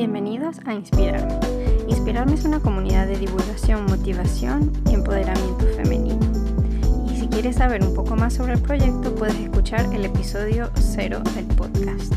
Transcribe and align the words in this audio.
Bienvenidos 0.00 0.56
a 0.64 0.72
Inspirarme. 0.72 1.38
Inspirarme 1.86 2.32
es 2.32 2.46
una 2.46 2.58
comunidad 2.58 3.06
de 3.06 3.18
divulgación, 3.18 3.84
motivación 3.84 4.72
y 4.90 4.94
empoderamiento 4.94 5.66
femenino. 5.76 6.26
Y 7.12 7.20
si 7.20 7.28
quieres 7.28 7.56
saber 7.56 7.84
un 7.84 7.92
poco 7.92 8.16
más 8.16 8.32
sobre 8.32 8.54
el 8.54 8.62
proyecto, 8.62 9.14
puedes 9.14 9.34
escuchar 9.34 9.94
el 9.94 10.06
episodio 10.06 10.70
0 10.74 11.20
del 11.34 11.44
podcast. 11.48 12.14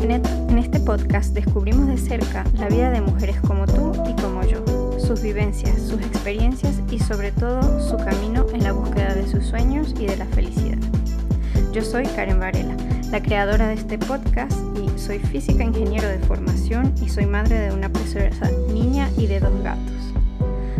En 0.00 0.56
este 0.56 0.78
podcast 0.78 1.34
descubrimos 1.34 1.88
de 1.88 1.98
cerca 1.98 2.44
la 2.56 2.68
vida 2.68 2.92
de 2.92 3.00
mujeres 3.00 3.40
como 3.40 3.66
tú 3.66 4.00
y 4.08 4.14
como 4.22 4.44
yo, 4.44 4.64
sus 5.00 5.22
vivencias, 5.22 5.82
sus 5.82 6.00
experiencias 6.00 6.80
y 6.88 7.00
sobre 7.00 7.32
todo 7.32 7.80
su 7.80 7.96
camino 7.96 8.46
en 8.54 8.62
la 8.62 8.70
búsqueda 8.70 9.12
de 9.12 9.26
sus 9.26 9.44
sueños 9.44 9.92
y 9.98 10.06
de 10.06 10.18
la 10.18 10.26
felicidad. 10.26 10.78
Yo 11.72 11.82
soy 11.82 12.04
Karen 12.06 12.38
Varela, 12.38 12.76
la 13.10 13.20
creadora 13.20 13.66
de 13.66 13.74
este 13.74 13.98
podcast 13.98 14.71
soy 15.02 15.18
física 15.18 15.64
ingeniero 15.64 16.08
de 16.08 16.20
formación 16.20 16.94
y 17.02 17.08
soy 17.08 17.26
madre 17.26 17.58
de 17.58 17.72
una 17.72 17.88
preciosa 17.88 18.48
niña 18.72 19.10
y 19.18 19.26
de 19.26 19.40
dos 19.40 19.60
gatos. 19.60 20.14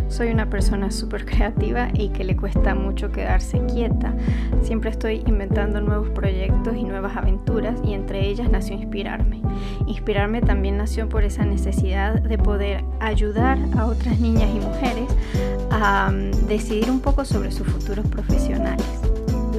Soy 0.09 0.31
una 0.31 0.49
persona 0.49 0.93
súper 0.93 1.25
creativa 1.25 1.89
y 1.93 2.11
que 2.11 2.23
le 2.23 2.37
cuesta 2.37 2.77
mucho 2.77 3.11
quedarse 3.11 3.61
quieta. 3.67 4.15
Siempre 4.63 4.91
estoy 4.91 5.25
inventando 5.27 5.81
nuevos 5.81 6.11
proyectos 6.11 6.77
y 6.77 6.85
nuevas 6.85 7.17
aventuras 7.17 7.81
y 7.83 7.95
entre 7.95 8.29
ellas 8.29 8.49
nació 8.49 8.77
Inspirarme. 8.77 9.43
Inspirarme 9.87 10.41
también 10.41 10.77
nació 10.77 11.09
por 11.09 11.25
esa 11.25 11.45
necesidad 11.45 12.23
de 12.23 12.39
poder 12.39 12.85
ayudar 13.01 13.59
a 13.77 13.87
otras 13.87 14.21
niñas 14.21 14.51
y 14.55 14.61
mujeres 14.61 15.09
a 15.73 16.13
mm, 16.13 16.47
decidir 16.47 16.93
un 16.93 17.01
poco 17.01 17.25
sobre 17.25 17.51
sus 17.51 17.67
futuros 17.67 18.07
profesionales 18.07 18.87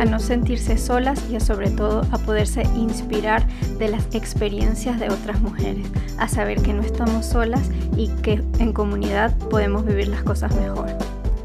a 0.03 0.05
no 0.05 0.19
sentirse 0.19 0.77
solas 0.77 1.23
y 1.31 1.39
sobre 1.39 1.69
todo 1.69 2.01
a 2.11 2.17
poderse 2.17 2.63
inspirar 2.75 3.47
de 3.79 3.87
las 3.87 4.13
experiencias 4.13 4.99
de 4.99 5.07
otras 5.07 5.39
mujeres, 5.39 5.87
a 6.17 6.27
saber 6.27 6.61
que 6.61 6.73
no 6.73 6.81
estamos 6.81 7.25
solas 7.25 7.69
y 7.95 8.09
que 8.21 8.43
en 8.59 8.73
comunidad 8.73 9.33
podemos 9.49 9.85
vivir 9.85 10.09
las 10.09 10.21
cosas 10.21 10.53
mejor. 10.57 10.89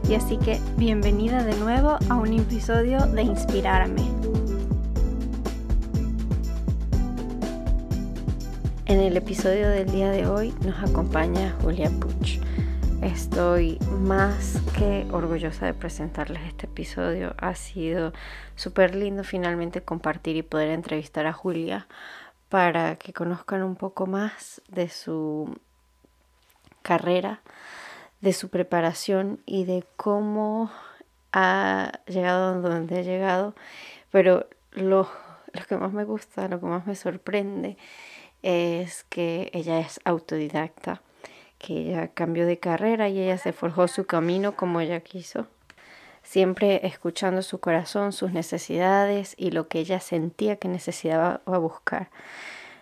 Y 0.08 0.14
así 0.14 0.38
que 0.38 0.58
bienvenida 0.76 1.44
de 1.44 1.56
nuevo 1.56 1.98
a 2.08 2.16
un 2.16 2.32
episodio 2.32 2.98
de 3.06 3.22
Inspirarme. 3.22 4.02
En 8.86 8.98
el 8.98 9.16
episodio 9.16 9.68
del 9.68 9.88
día 9.92 10.10
de 10.10 10.26
hoy 10.26 10.52
nos 10.66 10.82
acompaña 10.82 11.54
Julia 11.62 11.90
Puch. 11.90 12.40
Estoy 13.02 13.78
más 14.00 14.60
que 14.76 15.06
orgullosa 15.12 15.66
de 15.66 15.74
presentarles 15.74 16.42
este 16.48 16.66
episodio. 16.66 17.32
Ha 17.38 17.54
sido 17.54 18.12
súper 18.56 18.96
lindo 18.96 19.22
finalmente 19.22 19.82
compartir 19.82 20.36
y 20.36 20.42
poder 20.42 20.70
entrevistar 20.70 21.24
a 21.26 21.32
Julia 21.32 21.86
para 22.48 22.96
que 22.96 23.12
conozcan 23.12 23.62
un 23.62 23.76
poco 23.76 24.06
más 24.08 24.62
de 24.66 24.88
su 24.88 25.56
carrera, 26.82 27.40
de 28.20 28.32
su 28.32 28.48
preparación 28.48 29.40
y 29.46 29.64
de 29.64 29.84
cómo 29.96 30.68
ha 31.32 32.00
llegado 32.06 32.60
donde 32.60 32.98
ha 32.98 33.02
llegado. 33.02 33.54
Pero 34.10 34.48
lo, 34.72 35.08
lo 35.52 35.64
que 35.68 35.76
más 35.76 35.92
me 35.92 36.02
gusta, 36.02 36.48
lo 36.48 36.58
que 36.58 36.66
más 36.66 36.84
me 36.84 36.96
sorprende 36.96 37.76
es 38.42 39.04
que 39.04 39.52
ella 39.54 39.78
es 39.78 40.00
autodidacta 40.04 41.00
que 41.58 41.74
ella 41.74 42.08
cambió 42.08 42.46
de 42.46 42.58
carrera 42.58 43.08
y 43.08 43.20
ella 43.20 43.38
se 43.38 43.52
forjó 43.52 43.88
su 43.88 44.06
camino 44.06 44.56
como 44.56 44.80
ella 44.80 45.00
quiso, 45.00 45.46
siempre 46.22 46.86
escuchando 46.86 47.42
su 47.42 47.58
corazón, 47.58 48.12
sus 48.12 48.32
necesidades 48.32 49.34
y 49.36 49.50
lo 49.50 49.68
que 49.68 49.80
ella 49.80 50.00
sentía 50.00 50.56
que 50.56 50.68
necesitaba 50.68 51.40
buscar. 51.46 52.10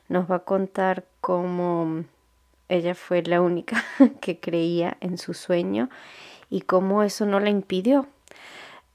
Nos 0.08 0.30
va 0.30 0.36
a 0.36 0.44
contar 0.44 1.04
cómo 1.20 2.04
ella 2.68 2.94
fue 2.94 3.22
la 3.22 3.40
única 3.40 3.82
que 4.20 4.38
creía 4.38 4.96
en 5.00 5.18
su 5.18 5.34
sueño 5.34 5.88
y 6.50 6.62
cómo 6.62 7.02
eso 7.02 7.26
no 7.26 7.40
le 7.40 7.50
impidió 7.50 8.06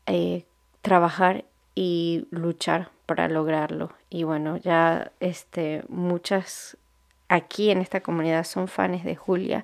eh, 0.06 0.46
trabajar 0.82 1.46
y 1.76 2.28
luchar 2.32 2.92
para 3.06 3.28
lograrlo. 3.28 3.92
Y 4.10 4.24
bueno, 4.24 4.58
ya 4.58 5.12
este, 5.20 5.84
muchas 5.90 6.78
aquí 7.32 7.72
en 7.72 7.80
esta 7.80 8.02
comunidad 8.02 8.44
son 8.44 8.68
fans 8.68 9.06
de 9.06 9.16
Julia 9.16 9.64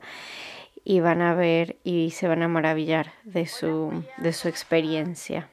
y 0.86 1.02
van 1.02 1.22
a 1.22 1.36
ver 1.36 1.76
y 1.84 2.12
se 2.12 2.30
van 2.30 2.42
a 2.42 2.48
maravillar 2.48 3.12
de 3.26 3.46
su, 3.46 4.06
de 4.18 4.32
su 4.32 4.48
experiencia. 4.48 5.50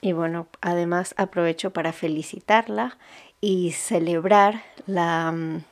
Y 0.00 0.12
bueno, 0.12 0.48
además 0.60 1.14
aprovecho 1.16 1.70
para 1.70 1.92
felicitarla 1.92 2.98
y 3.40 3.70
celebrar 3.70 4.62
la, 4.86 5.30
mm, 5.30 5.62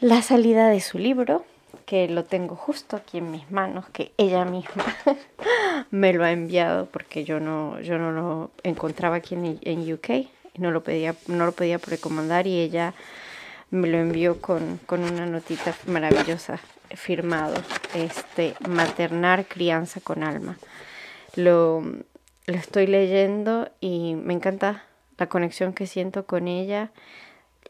la 0.00 0.20
salida 0.22 0.68
de 0.68 0.80
su 0.80 0.98
libro, 0.98 1.44
que 1.86 2.08
lo 2.08 2.24
tengo 2.24 2.56
justo 2.56 2.96
aquí 2.96 3.18
en 3.18 3.30
mis 3.30 3.48
manos, 3.52 3.88
que 3.90 4.10
ella 4.16 4.44
misma 4.44 4.84
me 5.92 6.12
lo 6.12 6.24
ha 6.24 6.32
enviado 6.32 6.86
porque 6.86 7.24
yo 7.24 7.38
no, 7.38 7.80
yo 7.82 7.98
no 7.98 8.10
lo 8.10 8.50
encontraba 8.64 9.16
aquí 9.16 9.36
en, 9.36 9.60
en 9.62 9.92
UK 9.92 10.10
y 10.10 10.58
no 10.58 10.72
lo 10.72 10.82
pedía, 10.82 11.14
no 11.28 11.46
lo 11.46 11.52
podía 11.52 11.78
precomandar 11.78 12.48
y 12.48 12.58
ella 12.58 12.94
me 13.70 13.88
lo 13.88 13.98
envió 13.98 14.40
con, 14.40 14.80
una 14.88 15.26
notita 15.26 15.74
maravillosa 15.86 16.58
firmado, 16.90 17.56
este, 17.94 18.54
Maternar 18.68 19.46
Crianza 19.46 20.00
con 20.00 20.22
Alma. 20.22 20.58
Lo, 21.34 21.82
lo 22.46 22.54
estoy 22.54 22.86
leyendo 22.86 23.70
y 23.80 24.14
me 24.14 24.34
encanta 24.34 24.84
la 25.18 25.28
conexión 25.28 25.72
que 25.72 25.86
siento 25.86 26.26
con 26.26 26.48
ella, 26.48 26.92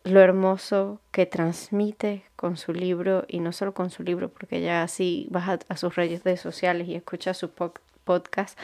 lo 0.03 0.21
hermoso 0.21 1.01
que 1.11 1.27
transmite 1.27 2.25
con 2.37 2.57
su 2.57 2.73
libro 2.73 3.25
y 3.29 3.41
no 3.41 3.53
solo 3.53 3.73
con 3.73 3.91
su 3.91 4.03
libro, 4.03 4.29
porque 4.29 4.61
ya 4.61 4.83
así 4.83 5.27
vas 5.31 5.61
a, 5.69 5.77
sus 5.77 5.95
redes 5.95 6.41
sociales 6.41 6.89
y 6.89 6.95
escuchas 6.95 7.39
su 7.39 7.51
podcast, 7.51 8.59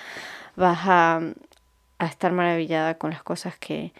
vas 0.56 0.80
a 0.84 1.20
estar 2.00 2.32
maravillada 2.32 2.98
con 2.98 3.10
las 3.10 3.22
cosas 3.22 3.56
que, 3.56 3.92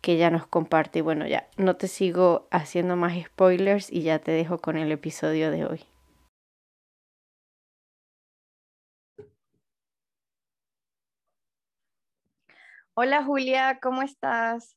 que 0.00 0.12
ella 0.12 0.30
nos 0.30 0.46
comparte. 0.46 1.00
Y 1.00 1.02
bueno, 1.02 1.26
ya 1.26 1.48
no 1.56 1.76
te 1.76 1.88
sigo 1.88 2.48
haciendo 2.50 2.96
más 2.96 3.14
spoilers 3.24 3.92
y 3.92 4.02
ya 4.02 4.18
te 4.18 4.32
dejo 4.32 4.58
con 4.58 4.76
el 4.76 4.92
episodio 4.92 5.50
de 5.50 5.64
hoy. 5.66 5.80
Hola 12.94 13.22
Julia, 13.22 13.78
¿cómo 13.82 14.00
estás? 14.00 14.74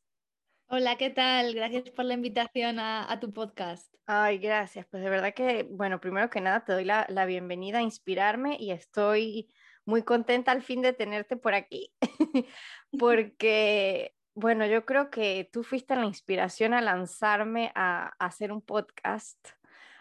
Hola, 0.67 0.97
¿qué 0.97 1.09
tal? 1.09 1.55
Gracias 1.55 1.89
por 1.89 2.05
la 2.05 2.15
invitación 2.15 2.77
a, 2.79 3.17
tu 3.19 3.31
podcast. 3.31 3.91
Ay, 4.05 4.39
gracias. 4.39 4.85
Pues 4.91 5.01
de 5.01 5.09
verdad 5.09 5.33
que, 5.33 5.63
bueno, 5.71 6.01
primero 6.01 6.29
que 6.29 6.41
nada 6.41 6.65
te 6.65 6.73
doy 6.73 6.83
la, 6.83 7.05
la 7.09 7.25
bienvenida 7.25 7.79
a 7.79 7.81
inspirarme 7.81 8.57
y 8.59 8.71
estoy 8.71 9.49
muy 9.85 10.03
contenta 10.03 10.51
al 10.51 10.61
fin 10.61 10.81
de 10.81 10.93
tenerte 10.93 11.37
por 11.37 11.53
aquí, 11.53 11.93
porque 12.99 14.13
bueno, 14.39 14.65
yo 14.65 14.85
creo 14.85 15.09
que 15.09 15.49
tú 15.51 15.63
fuiste 15.63 15.95
la 15.95 16.05
inspiración 16.05 16.73
a 16.73 16.81
lanzarme 16.81 17.71
a, 17.75 18.13
hacer 18.19 18.51
un 18.51 18.61
podcast, 18.61 19.37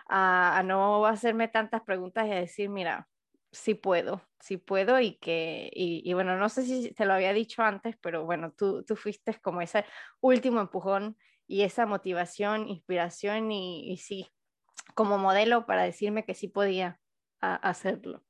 a, 0.08 0.62
no 0.64 1.06
hacerme 1.06 1.48
tantas 1.48 1.82
preguntas 1.82 2.26
y 2.26 2.32
a 2.32 2.36
decir, 2.36 2.68
mira, 2.70 3.08
sí 3.50 3.74
puedo, 3.74 4.22
sí 4.40 4.56
puedo 4.56 5.00
y 5.00 5.16
que, 5.16 5.70
y, 5.72 6.12
bueno, 6.14 6.36
no 6.36 6.48
sé 6.48 6.62
si 6.62 6.92
te 6.92 7.04
lo 7.04 7.14
había 7.14 7.32
dicho 7.32 7.62
antes, 7.62 7.96
pero 8.00 8.24
bueno, 8.24 8.52
tú, 8.52 8.84
tú 8.84 8.94
fuiste 8.96 9.34
como 9.40 9.60
ese 9.60 9.84
último 10.20 10.60
empujón 10.60 11.16
y 11.46 11.62
esa 11.62 11.86
motivación, 11.86 12.68
inspiración 12.68 13.50
y, 13.50 13.90
y 13.90 13.96
sí, 13.96 14.30
como 14.94 15.18
modelo 15.18 15.66
para 15.66 15.82
decirme 15.82 16.24
que 16.24 16.34
sí 16.34 16.48
podía 16.48 17.00
hacerlo. 17.40 18.24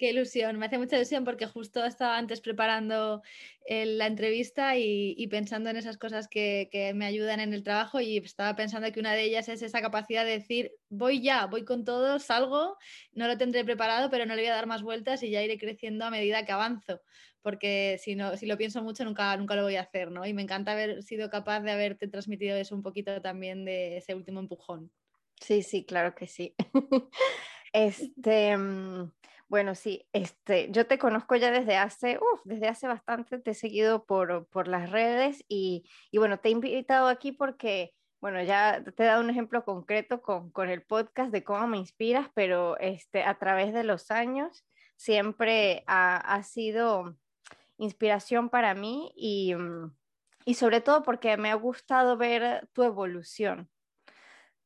Qué 0.00 0.08
ilusión, 0.08 0.58
me 0.58 0.64
hace 0.64 0.78
mucha 0.78 0.96
ilusión 0.96 1.24
porque 1.24 1.44
justo 1.44 1.84
estaba 1.84 2.16
antes 2.16 2.40
preparando 2.40 3.20
eh, 3.66 3.84
la 3.84 4.06
entrevista 4.06 4.78
y, 4.78 5.26
pensando 5.26 5.68
en 5.68 5.76
esas 5.76 5.98
cosas 5.98 6.26
que, 6.26 6.70
me 6.94 7.04
ayudan 7.04 7.38
en 7.38 7.52
el 7.52 7.62
trabajo 7.62 8.00
y 8.00 8.16
estaba 8.16 8.56
pensando 8.56 8.90
que 8.92 8.98
una 8.98 9.12
de 9.12 9.24
ellas 9.24 9.50
es 9.50 9.60
esa 9.60 9.82
capacidad 9.82 10.24
de 10.24 10.30
decir, 10.30 10.72
voy 10.88 11.20
ya, 11.20 11.44
voy 11.44 11.66
con 11.66 11.84
todo, 11.84 12.18
salgo, 12.18 12.78
no 13.12 13.28
lo 13.28 13.36
tendré 13.36 13.62
preparado, 13.62 14.08
pero 14.08 14.24
no 14.24 14.34
le 14.34 14.40
voy 14.40 14.50
a 14.50 14.54
dar 14.54 14.66
más 14.66 14.80
vueltas 14.80 15.22
y 15.22 15.28
ya 15.28 15.42
iré 15.42 15.58
creciendo 15.58 16.06
a 16.06 16.10
medida 16.10 16.46
que 16.46 16.52
avanzo, 16.52 17.02
porque 17.42 17.98
si, 18.02 18.14
no, 18.14 18.38
si 18.38 18.46
lo 18.46 18.56
pienso 18.56 18.82
mucho 18.82 19.04
nunca, 19.04 19.36
nunca 19.36 19.54
lo 19.54 19.64
voy 19.64 19.76
a 19.76 19.82
hacer, 19.82 20.10
¿no? 20.10 20.24
Y 20.24 20.32
me 20.32 20.40
encanta 20.40 20.72
haber 20.72 21.02
sido 21.02 21.28
capaz 21.28 21.60
de 21.60 21.72
haberte 21.72 22.08
transmitido 22.08 22.56
eso 22.56 22.74
un 22.74 22.82
poquito 22.82 23.20
también 23.20 23.66
de 23.66 23.98
ese 23.98 24.14
último 24.14 24.40
empujón. 24.40 24.90
Sí, 25.42 25.62
sí, 25.62 25.84
claro 25.84 26.14
que 26.14 26.26
sí. 26.26 26.54
este... 27.74 28.56
Bueno, 29.50 29.74
sí, 29.74 30.06
este, 30.12 30.70
yo 30.70 30.86
te 30.86 30.96
conozco 31.00 31.34
ya 31.34 31.50
desde 31.50 31.76
hace, 31.76 32.18
uf, 32.18 32.40
desde 32.44 32.68
hace 32.68 32.86
bastante, 32.86 33.40
te 33.40 33.50
he 33.50 33.54
seguido 33.54 34.04
por, 34.04 34.46
por 34.46 34.68
las 34.68 34.90
redes 34.92 35.44
y, 35.48 35.84
y, 36.12 36.18
bueno, 36.18 36.38
te 36.38 36.50
he 36.50 36.52
invitado 36.52 37.08
aquí 37.08 37.32
porque, 37.32 37.92
bueno, 38.20 38.40
ya 38.44 38.84
te 38.84 39.02
he 39.02 39.06
dado 39.06 39.20
un 39.20 39.28
ejemplo 39.28 39.64
concreto 39.64 40.22
con, 40.22 40.52
con 40.52 40.68
el 40.70 40.82
podcast 40.82 41.32
de 41.32 41.42
cómo 41.42 41.66
me 41.66 41.78
inspiras, 41.78 42.28
pero 42.32 42.78
este, 42.78 43.24
a 43.24 43.40
través 43.40 43.72
de 43.74 43.82
los 43.82 44.12
años 44.12 44.64
siempre 44.94 45.82
ha, 45.88 46.18
ha 46.18 46.44
sido 46.44 47.16
inspiración 47.76 48.50
para 48.50 48.74
mí 48.74 49.12
y, 49.16 49.56
mm, 49.56 49.92
y 50.44 50.54
sobre 50.54 50.80
todo 50.80 51.02
porque 51.02 51.36
me 51.36 51.50
ha 51.50 51.56
gustado 51.56 52.16
ver 52.16 52.68
tu 52.72 52.84
evolución 52.84 53.68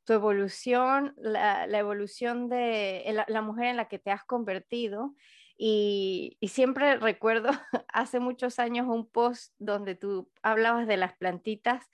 tu 0.05 0.13
evolución, 0.13 1.15
la, 1.17 1.67
evolución 1.67 2.49
de 2.49 3.25
la, 3.27 3.43
mujer 3.43 3.67
en 3.67 3.77
la 3.77 3.89
que 3.89 3.99
te 3.99 4.11
has 4.11 4.25
convertido. 4.25 5.15
Y, 5.57 6.37
y, 6.41 6.49
siempre 6.49 6.97
recuerdo 6.97 7.51
hace 7.89 8.21
muchos 8.21 8.59
años 8.59 8.87
un 8.89 9.09
post 9.09 9.55
donde 9.59 9.95
tú 9.95 10.31
hablabas 10.43 10.87
de 10.87 10.97
las 10.97 11.17
plantitas, 11.17 11.89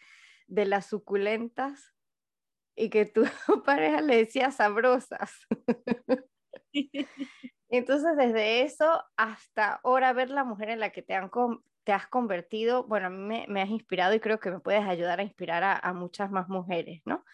de 0.47 0.65
las 0.65 0.87
suculentas, 0.87 1.95
y 2.81 2.89
que 2.89 3.05
tu 3.07 3.25
pareja 3.65 4.01
le 4.01 4.17
decía 4.17 4.51
sabrosas. 4.51 5.47
Entonces, 7.69 8.17
desde 8.17 8.63
eso 8.63 9.05
hasta 9.17 9.81
ahora 9.85 10.13
ver 10.13 10.31
la 10.31 10.45
mujer 10.45 10.71
en 10.71 10.81
la 10.81 10.91
que 10.91 11.03
te, 11.03 11.15
han, 11.15 11.31
te 11.85 11.93
has 11.93 12.09
convertido, 12.09 12.85
bueno, 12.85 13.07
a 13.07 13.11
mí 13.11 13.45
me, 13.49 13.63
has 13.63 13.69
inspirado 13.69 14.15
y 14.15 14.21
creo 14.21 14.41
que 14.41 14.51
me 14.51 14.61
puedes 14.61 14.85
ayudar 14.85 15.21
a 15.21 15.23
inspirar 15.23 15.63
a, 15.63 15.77
a 15.77 15.93
muchas 15.93 16.31
más 16.31 16.49
mujeres, 16.49 17.03
¿no? 17.05 17.25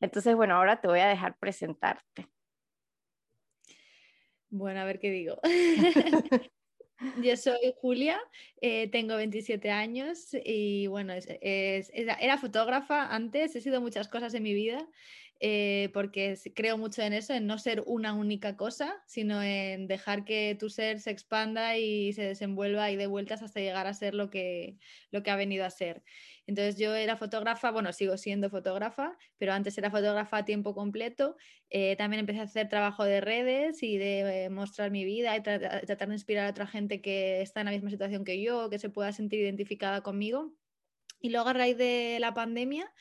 Entonces, 0.00 0.34
bueno, 0.36 0.54
ahora 0.54 0.80
te 0.80 0.88
voy 0.88 1.00
a 1.00 1.08
dejar 1.08 1.36
presentarte. 1.38 2.28
Bueno, 4.50 4.80
a 4.80 4.84
ver 4.84 4.98
qué 4.98 5.10
digo. 5.10 5.38
Yo 7.22 7.36
soy 7.36 7.74
Julia, 7.80 8.20
eh, 8.60 8.90
tengo 8.90 9.16
27 9.16 9.70
años 9.70 10.30
y 10.44 10.88
bueno, 10.88 11.14
era 11.40 12.38
fotógrafa 12.38 13.14
antes, 13.14 13.54
he 13.54 13.60
sido 13.60 13.80
muchas 13.80 14.08
cosas 14.08 14.34
en 14.34 14.42
mi 14.42 14.52
vida. 14.52 14.84
Eh, 15.40 15.90
porque 15.94 16.36
creo 16.52 16.76
mucho 16.78 17.02
en 17.02 17.12
eso, 17.12 17.32
en 17.32 17.46
no 17.46 17.58
ser 17.58 17.84
una 17.86 18.12
única 18.12 18.56
cosa, 18.56 19.00
sino 19.06 19.40
en 19.40 19.86
dejar 19.86 20.24
que 20.24 20.56
tu 20.58 20.68
ser 20.68 20.98
se 21.00 21.10
expanda 21.10 21.76
y 21.76 22.12
se 22.12 22.22
desenvuelva 22.22 22.90
y 22.90 22.96
de 22.96 23.06
vueltas 23.06 23.42
hasta 23.42 23.60
llegar 23.60 23.86
a 23.86 23.94
ser 23.94 24.14
lo 24.14 24.30
que, 24.30 24.78
lo 25.12 25.22
que 25.22 25.30
ha 25.30 25.36
venido 25.36 25.64
a 25.64 25.70
ser. 25.70 26.02
Entonces 26.46 26.76
yo 26.76 26.94
era 26.94 27.16
fotógrafa, 27.16 27.70
bueno, 27.70 27.92
sigo 27.92 28.16
siendo 28.16 28.50
fotógrafa, 28.50 29.16
pero 29.36 29.52
antes 29.52 29.78
era 29.78 29.90
fotógrafa 29.90 30.38
a 30.38 30.44
tiempo 30.44 30.74
completo. 30.74 31.36
Eh, 31.70 31.94
también 31.96 32.20
empecé 32.20 32.40
a 32.40 32.44
hacer 32.44 32.68
trabajo 32.68 33.04
de 33.04 33.20
redes 33.20 33.82
y 33.82 33.96
de 33.96 34.44
eh, 34.44 34.50
mostrar 34.50 34.90
mi 34.90 35.04
vida 35.04 35.36
y 35.36 35.42
tratar 35.42 36.08
de 36.08 36.14
inspirar 36.14 36.46
a 36.46 36.50
otra 36.50 36.66
gente 36.66 37.00
que 37.00 37.42
está 37.42 37.60
en 37.60 37.66
la 37.66 37.72
misma 37.72 37.90
situación 37.90 38.24
que 38.24 38.42
yo, 38.42 38.70
que 38.70 38.78
se 38.80 38.90
pueda 38.90 39.12
sentir 39.12 39.40
identificada 39.40 40.02
conmigo. 40.02 40.52
Y 41.20 41.30
luego 41.30 41.48
a 41.48 41.52
raíz 41.52 41.76
de 41.76 42.18
la 42.20 42.32
pandemia 42.32 42.92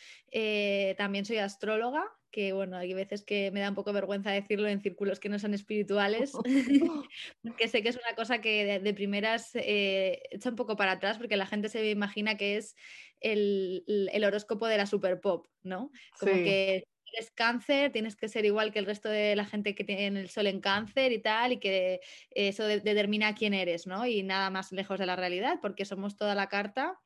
también 0.97 1.23
soy 1.23 1.37
astróloga 1.37 2.16
que 2.31 2.53
bueno, 2.53 2.77
hay 2.77 2.93
veces 2.93 3.23
que 3.23 3.51
me 3.51 3.59
da 3.59 3.69
un 3.69 3.75
poco 3.75 3.93
vergüenza 3.93 4.31
decirlo 4.31 4.67
en 4.67 4.81
círculos 4.81 5.19
que 5.19 5.29
no 5.29 5.39
son 5.39 5.53
espirituales, 5.53 6.33
porque 7.43 7.67
sé 7.67 7.81
que 7.83 7.89
es 7.89 7.97
una 7.97 8.15
cosa 8.15 8.41
que 8.41 8.79
de, 8.79 8.93
primeras 8.93 9.51
eh, 9.55 10.21
echa 10.31 10.49
un 10.49 10.55
poco 10.55 10.75
para 10.75 10.93
atrás, 10.93 11.17
porque 11.17 11.37
la 11.37 11.45
gente 11.45 11.69
se 11.69 11.89
imagina 11.89 12.35
que 12.35 12.57
es 12.57 12.75
el, 13.19 13.83
horóscopo 14.25 14.67
de 14.67 14.77
la 14.77 14.85
super 14.85 15.19
pop, 15.19 15.47
¿no? 15.63 15.91
Como 16.19 16.33
que 16.33 16.87
eres 17.13 17.31
cáncer, 17.31 17.91
tienes 17.91 18.15
que 18.15 18.27
ser 18.27 18.45
igual 18.45 18.71
que 18.71 18.79
el 18.79 18.85
resto 18.85 19.09
de 19.09 19.35
la 19.35 19.45
gente 19.45 19.75
que 19.75 19.83
tiene 19.83 20.19
el 20.19 20.29
sol 20.29 20.47
en 20.47 20.59
cáncer 20.59 21.11
y 21.11 21.21
tal, 21.21 21.53
y 21.53 21.59
que 21.59 22.01
eso 22.31 22.65
determina 22.65 23.33
quién 23.35 23.53
eres, 23.53 23.87
¿no? 23.87 24.05
Y 24.05 24.23
nada 24.23 24.49
más 24.49 24.71
lejos 24.71 24.99
de 24.99 25.05
la 25.05 25.15
realidad, 25.15 25.59
porque 25.61 25.85
somos 25.85 26.17
toda 26.17 26.35
la 26.35 26.47
carta 26.47 26.99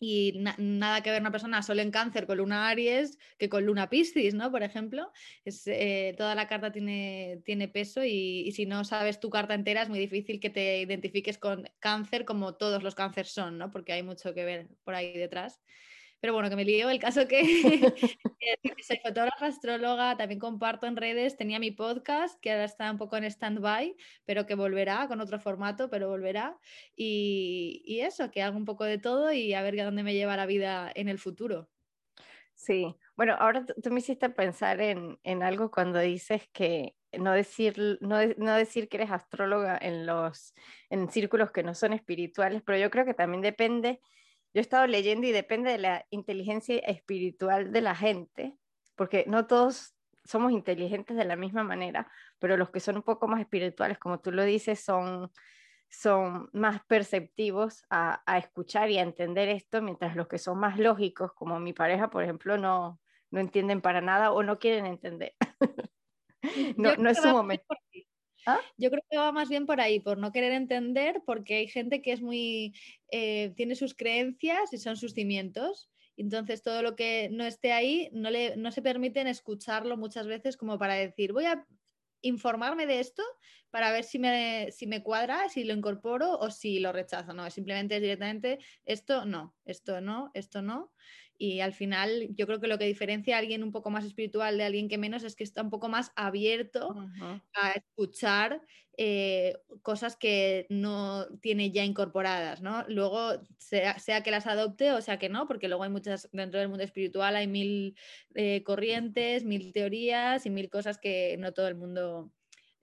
y 0.00 0.42
nada 0.58 1.02
que 1.02 1.10
ver 1.10 1.20
una 1.20 1.30
persona 1.30 1.62
solo 1.62 1.82
en 1.82 1.90
cáncer 1.90 2.26
con 2.26 2.38
luna 2.38 2.68
Aries 2.70 3.18
que 3.38 3.50
con 3.50 3.66
luna 3.66 3.90
Piscis, 3.90 4.34
¿no? 4.34 4.50
Por 4.50 4.62
ejemplo, 4.62 5.12
es, 5.44 5.66
eh, 5.66 6.14
toda 6.16 6.34
la 6.34 6.48
carta 6.48 6.72
tiene, 6.72 7.42
tiene 7.44 7.68
peso 7.68 8.02
y, 8.02 8.40
y, 8.46 8.52
si 8.52 8.64
no 8.64 8.82
sabes 8.84 9.20
tu 9.20 9.28
carta 9.28 9.54
entera 9.54 9.82
es 9.82 9.90
muy 9.90 9.98
difícil 9.98 10.40
que 10.40 10.48
te 10.48 10.80
identifiques 10.80 11.36
con 11.36 11.68
cáncer 11.78 12.24
como 12.24 12.54
todos 12.54 12.82
los 12.82 12.94
cánceres 12.94 13.32
son, 13.32 13.58
¿no? 13.58 13.70
Porque 13.70 13.92
hay 13.92 14.02
mucho 14.02 14.32
que 14.34 14.44
ver 14.44 14.68
por 14.84 14.94
ahí 14.94 15.12
detrás. 15.16 15.60
Pero 16.20 16.34
bueno, 16.34 16.50
que 16.50 16.56
me 16.56 16.64
lío. 16.64 16.90
El 16.90 16.98
caso 16.98 17.26
que, 17.26 17.40
soy 18.86 18.98
fotógrafa, 19.02 19.46
astróloga, 19.46 20.16
también 20.16 20.38
comparto 20.38 20.86
en 20.86 20.96
redes. 20.96 21.36
Tenía 21.36 21.58
mi 21.58 21.70
podcast 21.70 22.38
que 22.40 22.52
ahora 22.52 22.64
está 22.64 22.90
un 22.90 22.98
poco 22.98 23.16
en 23.16 23.24
stand-by, 23.24 23.96
pero 24.24 24.46
que 24.46 24.54
volverá 24.54 25.08
con 25.08 25.20
otro 25.20 25.40
formato, 25.40 25.88
pero 25.88 26.08
volverá. 26.08 26.58
Y, 26.94 27.82
y, 27.84 28.00
eso, 28.00 28.30
que 28.30 28.42
hago 28.42 28.56
un 28.56 28.66
poco 28.66 28.84
de 28.84 28.98
todo 28.98 29.32
y 29.32 29.54
a 29.54 29.62
ver 29.62 29.80
a 29.80 29.84
dónde 29.84 30.02
me 30.02 30.14
lleva 30.14 30.36
la 30.36 30.46
vida 30.46 30.92
en 30.94 31.08
el 31.08 31.18
futuro. 31.18 31.68
Sí, 32.54 32.94
bueno, 33.16 33.36
ahora 33.38 33.64
tú 33.64 33.90
me 33.90 34.00
hiciste 34.00 34.28
pensar 34.28 34.82
en, 34.82 35.18
en 35.22 35.42
algo 35.42 35.70
cuando 35.70 35.98
dices 35.98 36.46
que 36.52 36.94
no 37.18 37.32
decir, 37.32 37.98
no, 38.02 38.18
no, 38.36 38.54
decir 38.54 38.88
que 38.88 38.98
eres 38.98 39.10
astróloga 39.10 39.78
en 39.80 40.04
los 40.04 40.54
en 40.90 41.10
círculos 41.10 41.50
que 41.52 41.62
no 41.62 41.74
son 41.74 41.94
espirituales, 41.94 42.62
pero 42.62 42.78
yo 42.78 42.90
creo 42.90 43.06
que 43.06 43.14
también 43.14 43.40
depende 43.40 44.00
yo 44.52 44.58
he 44.58 44.60
estado 44.60 44.86
leyendo 44.86 45.26
y 45.26 45.32
depende 45.32 45.70
de 45.70 45.78
la 45.78 46.06
inteligencia 46.10 46.78
espiritual 46.78 47.72
de 47.72 47.80
la 47.80 47.94
gente, 47.94 48.56
porque 48.96 49.24
no 49.26 49.46
todos 49.46 49.94
somos 50.24 50.52
inteligentes 50.52 51.16
de 51.16 51.24
la 51.24 51.36
misma 51.36 51.64
manera, 51.64 52.10
pero 52.38 52.56
los 52.56 52.70
que 52.70 52.80
son 52.80 52.96
un 52.96 53.02
poco 53.02 53.28
más 53.28 53.40
espirituales, 53.40 53.98
como 53.98 54.20
tú 54.20 54.32
lo 54.32 54.44
dices, 54.44 54.80
son, 54.80 55.30
son 55.88 56.50
más 56.52 56.84
perceptivos 56.86 57.84
a, 57.90 58.22
a 58.26 58.38
escuchar 58.38 58.90
y 58.90 58.98
a 58.98 59.02
entender 59.02 59.48
esto, 59.48 59.82
mientras 59.82 60.16
los 60.16 60.28
que 60.28 60.38
son 60.38 60.58
más 60.58 60.78
lógicos, 60.78 61.32
como 61.34 61.60
mi 61.60 61.72
pareja, 61.72 62.10
por 62.10 62.22
ejemplo, 62.22 62.58
no, 62.58 63.00
no 63.30 63.40
entienden 63.40 63.80
para 63.80 64.00
nada 64.00 64.32
o 64.32 64.42
no 64.42 64.58
quieren 64.58 64.86
entender. 64.86 65.34
no, 66.76 66.96
no 66.96 67.10
es 67.10 67.18
su 67.18 67.28
momento. 67.28 67.64
¿Ah? 68.46 68.60
Yo 68.76 68.90
creo 68.90 69.02
que 69.10 69.16
va 69.16 69.32
más 69.32 69.48
bien 69.48 69.66
por 69.66 69.80
ahí, 69.80 70.00
por 70.00 70.18
no 70.18 70.32
querer 70.32 70.52
entender, 70.52 71.22
porque 71.26 71.56
hay 71.56 71.68
gente 71.68 72.02
que 72.02 72.12
es 72.12 72.20
muy, 72.20 72.74
eh, 73.10 73.52
tiene 73.56 73.74
sus 73.74 73.94
creencias 73.94 74.72
y 74.72 74.78
son 74.78 74.96
sus 74.96 75.12
cimientos. 75.12 75.90
Entonces, 76.16 76.62
todo 76.62 76.82
lo 76.82 76.96
que 76.96 77.28
no 77.30 77.44
esté 77.44 77.72
ahí 77.72 78.10
no, 78.12 78.30
le, 78.30 78.56
no 78.56 78.72
se 78.72 78.82
permiten 78.82 79.26
escucharlo 79.26 79.96
muchas 79.96 80.26
veces 80.26 80.56
como 80.56 80.78
para 80.78 80.94
decir, 80.94 81.32
voy 81.32 81.46
a 81.46 81.66
informarme 82.22 82.86
de 82.86 83.00
esto 83.00 83.22
para 83.70 83.92
ver 83.92 84.04
si 84.04 84.18
me, 84.18 84.70
si 84.72 84.86
me 84.86 85.02
cuadra, 85.02 85.48
si 85.48 85.64
lo 85.64 85.72
incorporo 85.72 86.38
o 86.38 86.50
si 86.50 86.80
lo 86.80 86.92
rechazo. 86.92 87.32
No, 87.32 87.48
simplemente 87.50 87.96
es 87.96 88.02
directamente 88.02 88.58
esto 88.84 89.24
no, 89.24 89.56
esto 89.64 90.00
no, 90.00 90.30
esto 90.34 90.60
no. 90.60 90.92
Y 91.42 91.60
al 91.60 91.72
final 91.72 92.28
yo 92.34 92.46
creo 92.46 92.60
que 92.60 92.66
lo 92.66 92.76
que 92.76 92.84
diferencia 92.84 93.34
a 93.34 93.38
alguien 93.38 93.62
un 93.62 93.72
poco 93.72 93.88
más 93.88 94.04
espiritual 94.04 94.58
de 94.58 94.64
alguien 94.64 94.90
que 94.90 94.98
menos 94.98 95.24
es 95.24 95.34
que 95.34 95.42
está 95.42 95.62
un 95.62 95.70
poco 95.70 95.88
más 95.88 96.12
abierto 96.14 96.94
a 97.54 97.72
escuchar 97.72 98.60
eh, 98.98 99.56
cosas 99.80 100.16
que 100.16 100.66
no 100.68 101.26
tiene 101.40 101.70
ya 101.70 101.82
incorporadas, 101.82 102.60
¿no? 102.60 102.84
Luego, 102.88 103.40
sea, 103.56 104.22
que 104.22 104.30
las 104.30 104.46
adopte 104.46 104.92
o 104.92 105.00
sea 105.00 105.18
que 105.18 105.30
no, 105.30 105.48
porque 105.48 105.68
luego 105.68 105.84
hay 105.84 105.88
muchas, 105.88 106.28
dentro 106.30 106.60
del 106.60 106.68
mundo 106.68 106.84
espiritual 106.84 107.34
hay 107.36 107.46
mil 107.46 107.96
eh, 108.34 108.62
corrientes, 108.62 109.42
mil 109.44 109.72
teorías 109.72 110.44
y 110.44 110.50
mil 110.50 110.68
cosas 110.68 110.98
que 110.98 111.36
no 111.38 111.52
todo 111.52 111.68
el 111.68 111.74
mundo 111.74 112.30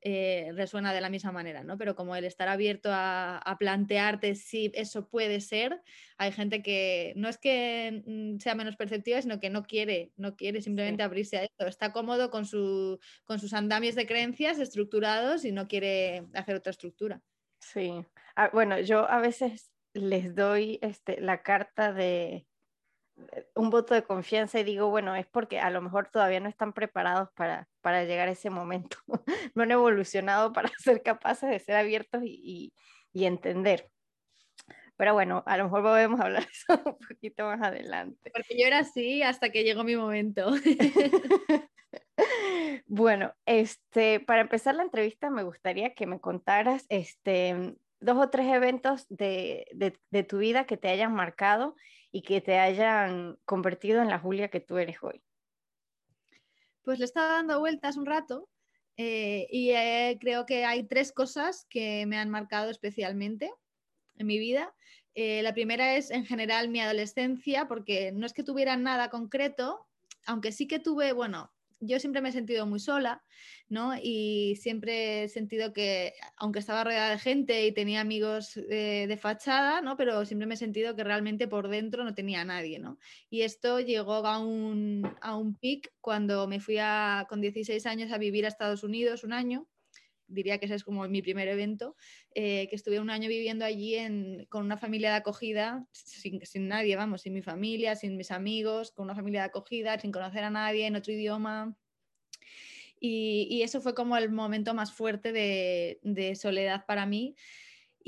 eh, 0.01 0.51
resuena 0.53 0.93
de 0.93 1.01
la 1.01 1.09
misma 1.09 1.31
manera, 1.31 1.63
¿no? 1.63 1.77
Pero 1.77 1.95
como 1.95 2.15
el 2.15 2.23
estar 2.23 2.47
abierto 2.47 2.89
a, 2.91 3.55
plantearte 3.59 4.35
si 4.35 4.71
eso 4.75 5.09
puede 5.09 5.41
ser, 5.41 5.81
hay 6.17 6.31
gente 6.31 6.61
que 6.61 7.13
no 7.15 7.27
es 7.27 7.37
que 7.37 8.03
mm, 8.05 8.39
sea 8.39 8.55
menos 8.55 8.75
perceptiva, 8.75 9.21
sino 9.21 9.39
que 9.39 9.49
no 9.49 9.63
quiere, 9.63 10.11
no 10.15 10.35
quiere 10.35 10.61
simplemente 10.61 11.03
abrirse 11.03 11.37
a 11.37 11.43
esto. 11.43 11.65
Está 11.65 11.91
cómodo 11.91 12.29
con, 12.29 12.45
su, 12.45 12.99
con 13.25 13.39
sus 13.39 13.53
andamios 13.53 13.95
de 13.95 14.05
creencias 14.05 14.59
estructurados 14.59 15.45
y 15.45 15.51
no 15.51 15.67
quiere 15.67 16.27
hacer 16.33 16.55
otra 16.55 16.71
estructura. 16.71 17.21
Sí, 17.59 17.91
ah, 18.35 18.49
bueno, 18.53 18.79
yo 18.79 19.09
a 19.09 19.19
veces 19.19 19.71
les 19.93 20.35
doy 20.35 20.77
este, 20.81 21.19
la 21.19 21.41
carta 21.41 21.91
de, 21.91 22.45
un 23.55 23.69
voto 23.69 23.93
de 23.93 24.03
confianza 24.03 24.59
y 24.59 24.63
digo, 24.63 24.89
bueno, 24.89 25.15
es 25.15 25.25
porque 25.25 25.59
a 25.59 25.69
lo 25.69 25.81
mejor 25.81 26.09
todavía 26.09 26.39
no 26.39 26.49
están 26.49 26.73
preparados 26.73 27.29
para, 27.35 27.67
para 27.81 28.03
llegar 28.03 28.27
a 28.27 28.31
ese 28.31 28.49
momento, 28.49 28.97
no 29.55 29.63
han 29.63 29.71
evolucionado 29.71 30.53
para 30.53 30.69
ser 30.77 31.01
capaces 31.01 31.49
de 31.49 31.59
ser 31.59 31.75
abiertos 31.75 32.21
y, 32.23 32.73
y, 33.13 33.25
entender. 33.25 33.89
Pero 34.95 35.13
bueno, 35.13 35.43
a 35.45 35.57
lo 35.57 35.65
mejor 35.65 35.83
podemos 35.83 36.19
hablar 36.19 36.43
de 36.43 36.51
eso 36.51 36.81
un 36.85 36.97
poquito 36.97 37.45
más 37.45 37.61
adelante. 37.61 38.31
Porque 38.31 38.59
yo 38.59 38.65
era 38.65 38.79
así 38.79 39.21
hasta 39.23 39.49
que 39.49 39.63
llegó 39.63 39.83
mi 39.83 39.95
momento. 39.95 40.51
bueno, 42.85 43.33
este, 43.45 44.19
para 44.19 44.41
empezar 44.41 44.75
la 44.75 44.83
entrevista 44.83 45.29
me 45.29 45.43
gustaría 45.43 45.93
que 45.93 46.07
me 46.07 46.19
contaras 46.19 46.85
este, 46.89 47.75
dos 47.99 48.17
o 48.17 48.29
tres 48.29 48.47
eventos 48.47 49.05
de, 49.09 49.67
de, 49.73 49.97
de 50.11 50.23
tu 50.23 50.39
vida 50.39 50.65
que 50.65 50.77
te 50.77 50.89
hayan 50.89 51.13
marcado 51.13 51.75
y 52.11 52.21
que 52.21 52.41
te 52.41 52.59
hayan 52.59 53.37
convertido 53.45 54.01
en 54.01 54.09
la 54.09 54.19
Julia 54.19 54.49
que 54.49 54.59
tú 54.59 54.77
eres 54.77 54.97
hoy? 55.01 55.21
Pues 56.83 56.99
le 56.99 57.05
estaba 57.05 57.27
dando 57.27 57.59
vueltas 57.59 57.97
un 57.97 58.05
rato 58.05 58.49
eh, 58.97 59.47
y 59.51 59.71
eh, 59.71 60.17
creo 60.19 60.45
que 60.45 60.65
hay 60.65 60.83
tres 60.83 61.11
cosas 61.11 61.65
que 61.69 62.05
me 62.05 62.17
han 62.17 62.29
marcado 62.29 62.71
especialmente 62.71 63.51
en 64.15 64.27
mi 64.27 64.39
vida. 64.39 64.73
Eh, 65.13 65.41
la 65.43 65.53
primera 65.53 65.95
es 65.95 66.11
en 66.11 66.25
general 66.25 66.69
mi 66.69 66.79
adolescencia, 66.79 67.67
porque 67.67 68.11
no 68.11 68.25
es 68.25 68.33
que 68.33 68.43
tuviera 68.43 68.77
nada 68.77 69.09
concreto, 69.09 69.87
aunque 70.25 70.51
sí 70.51 70.67
que 70.67 70.79
tuve, 70.79 71.13
bueno, 71.13 71.51
yo 71.79 71.99
siempre 71.99 72.21
me 72.21 72.29
he 72.29 72.31
sentido 72.31 72.65
muy 72.65 72.79
sola, 72.79 73.23
¿no? 73.69 73.93
Y 74.01 74.57
siempre 74.61 75.23
he 75.23 75.29
sentido 75.29 75.73
que, 75.73 76.13
aunque 76.35 76.59
estaba 76.59 76.83
rodeada 76.83 77.11
de 77.11 77.19
gente 77.19 77.65
y 77.65 77.71
tenía 77.71 78.01
amigos 78.01 78.55
de 78.55 79.17
fachada, 79.21 79.81
¿no? 79.81 79.97
Pero 79.97 80.25
siempre 80.25 80.47
me 80.47 80.55
he 80.55 80.57
sentido 80.57 80.95
que 80.95 81.03
realmente 81.03 81.47
por 81.47 81.67
dentro 81.67 82.03
no 82.03 82.13
tenía 82.13 82.41
a 82.41 82.45
nadie, 82.45 82.79
¿no? 82.79 82.97
Y 83.29 83.41
esto 83.41 83.79
llegó 83.79 84.25
a 84.25 84.39
un, 84.39 85.09
a 85.21 85.35
un 85.35 85.55
pic 85.55 85.93
cuando 86.01 86.47
me 86.47 86.59
fui 86.59 86.77
a, 86.79 87.25
con 87.29 87.41
16 87.41 87.85
años 87.85 88.11
a 88.11 88.17
vivir 88.17 88.45
a 88.45 88.49
Estados 88.49 88.83
Unidos 88.83 89.23
un 89.23 89.33
año 89.33 89.67
diría 90.27 90.57
que 90.57 90.65
ese 90.65 90.75
es 90.75 90.83
como 90.83 91.07
mi 91.07 91.21
primer 91.21 91.47
evento, 91.47 91.95
eh, 92.35 92.67
que 92.69 92.75
estuve 92.75 92.99
un 92.99 93.09
año 93.09 93.29
viviendo 93.29 93.65
allí 93.65 93.97
con 94.49 94.65
una 94.65 94.77
familia 94.77 95.11
de 95.11 95.17
acogida, 95.17 95.87
sin, 95.91 96.45
sin, 96.45 96.67
nadie, 96.67 96.95
vamos, 96.95 97.21
sin 97.21 97.33
mi 97.33 97.41
familia, 97.41 97.95
sin 97.95 98.17
mis 98.17 98.31
amigos, 98.31 98.91
con 98.91 99.05
una 99.05 99.15
familia 99.15 99.41
de 99.41 99.47
acogida, 99.47 99.99
sin 99.99 100.11
conocer 100.11 100.43
a 100.43 100.49
nadie, 100.49 100.85
en 100.87 100.95
otro 100.95 101.13
idioma. 101.13 101.75
Y, 102.99 103.61
eso 103.61 103.81
fue 103.81 103.93
como 103.93 104.17
el 104.17 104.31
momento 104.31 104.73
más 104.73 104.91
fuerte 104.91 105.31
de 105.31 106.35
soledad 106.35 106.85
para 106.85 107.05
mí. 107.05 107.35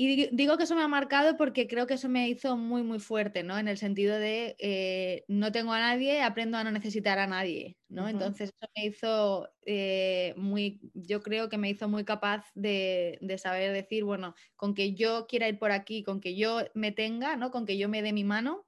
Y 0.02 0.30
digo 0.32 0.56
que 0.56 0.62
eso 0.62 0.74
me 0.74 0.80
ha 0.82 0.88
marcado 0.88 1.36
porque 1.36 1.68
creo 1.68 1.86
que 1.86 1.92
eso 1.92 2.08
me 2.08 2.26
hizo 2.26 2.56
muy, 2.56 2.82
muy 2.82 3.00
fuerte, 3.00 3.42
¿no? 3.42 3.58
En 3.58 3.68
el 3.68 3.76
sentido 3.76 4.16
de 4.16 4.56
eh, 4.58 5.26
no 5.28 5.52
tengo 5.52 5.74
a 5.74 5.78
nadie, 5.78 6.22
aprendo 6.22 6.56
a 6.56 6.64
no 6.64 6.70
necesitar 6.70 7.18
a 7.18 7.26
nadie, 7.26 7.76
¿no? 7.90 8.08
Entonces 8.08 8.48
eso 8.48 8.72
me 8.74 8.86
hizo 8.86 9.50
eh, 9.66 10.32
muy, 10.38 10.80
yo 10.94 11.20
creo 11.20 11.50
que 11.50 11.58
me 11.58 11.68
hizo 11.68 11.86
muy 11.86 12.06
capaz 12.06 12.46
de, 12.54 13.18
de, 13.20 13.36
saber 13.36 13.74
decir, 13.74 14.04
bueno, 14.04 14.34
con 14.56 14.72
que 14.72 14.94
yo 14.94 15.26
quiera 15.28 15.50
ir 15.50 15.58
por 15.58 15.70
aquí, 15.70 16.02
con 16.02 16.20
que 16.20 16.34
yo 16.34 16.60
me 16.72 16.92
tenga, 16.92 17.36
¿no? 17.36 17.50
Con 17.50 17.66
que 17.66 17.76
yo 17.76 17.90
me 17.90 18.00
dé 18.00 18.14
mi 18.14 18.24
mano, 18.24 18.64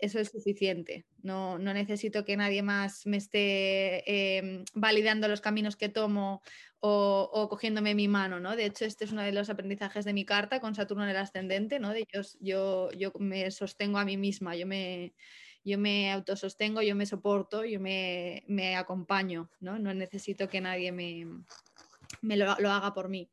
eso 0.00 0.18
es 0.18 0.30
suficiente. 0.30 1.06
No, 1.22 1.58
no 1.58 1.72
necesito 1.74 2.24
que 2.24 2.36
nadie 2.36 2.62
más 2.62 3.06
me 3.06 3.16
esté 3.16 4.38
em, 4.38 4.64
validando 4.74 5.28
los 5.28 5.40
caminos 5.40 5.76
que 5.76 5.88
tomo 5.88 6.42
o, 6.84 7.46
cogiéndome 7.48 7.94
mi 7.94 8.08
mano, 8.08 8.40
¿no? 8.40 8.56
De 8.56 8.66
hecho, 8.66 8.84
este 8.84 9.04
es 9.04 9.12
uno 9.12 9.22
de 9.22 9.30
los 9.30 9.48
aprendizajes 9.50 10.04
de 10.04 10.12
mi 10.12 10.24
carta 10.24 10.60
con 10.60 10.74
Saturno 10.74 11.04
en 11.04 11.10
el 11.10 11.16
ascendente, 11.16 11.78
¿no? 11.78 11.90
De 11.90 12.04
yo, 12.12 12.22
yo, 12.40 12.90
yo 12.92 13.12
me 13.20 13.50
sostengo 13.52 13.98
a 13.98 14.04
mí 14.04 14.16
misma, 14.16 14.56
yo 14.56 14.66
me, 14.66 15.14
yo 15.64 15.78
me 15.78 16.10
autosostengo, 16.10 16.82
yo 16.82 16.96
me 16.96 17.06
soporto, 17.06 17.64
yo 17.64 17.78
me, 17.78 18.42
me 18.48 18.74
acompaño, 18.74 19.48
¿no? 19.60 19.78
No 19.78 19.94
necesito 19.94 20.48
que 20.48 20.60
nadie 20.60 20.90
me, 20.90 21.26
me 22.20 22.36
lo, 22.36 22.56
lo, 22.58 22.70
haga 22.70 22.92
por 22.94 23.08
mí. 23.08 23.30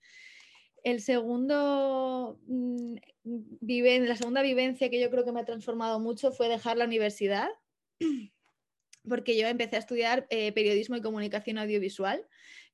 El 0.83 1.01
segundo, 1.01 2.39
mm, 2.48 2.95
vive, 3.24 4.00
la 4.01 4.15
segunda 4.15 4.41
vivencia 4.41 4.89
que 4.89 5.00
yo 5.00 5.09
creo 5.09 5.25
que 5.25 5.31
me 5.31 5.41
ha 5.41 5.45
transformado 5.45 6.00
mucho 6.00 6.31
fue 6.31 6.50
dejar 6.50 6.77
la 6.77 6.86
universidad, 6.86 7.50
porque 9.07 9.38
yo 9.38 9.48
empecé 9.48 9.77
a 9.77 9.79
estudiar 9.79 10.27
eh, 10.29 10.51
periodismo 10.51 10.95
y 10.95 11.01
comunicación 11.01 11.57
audiovisual 11.57 12.25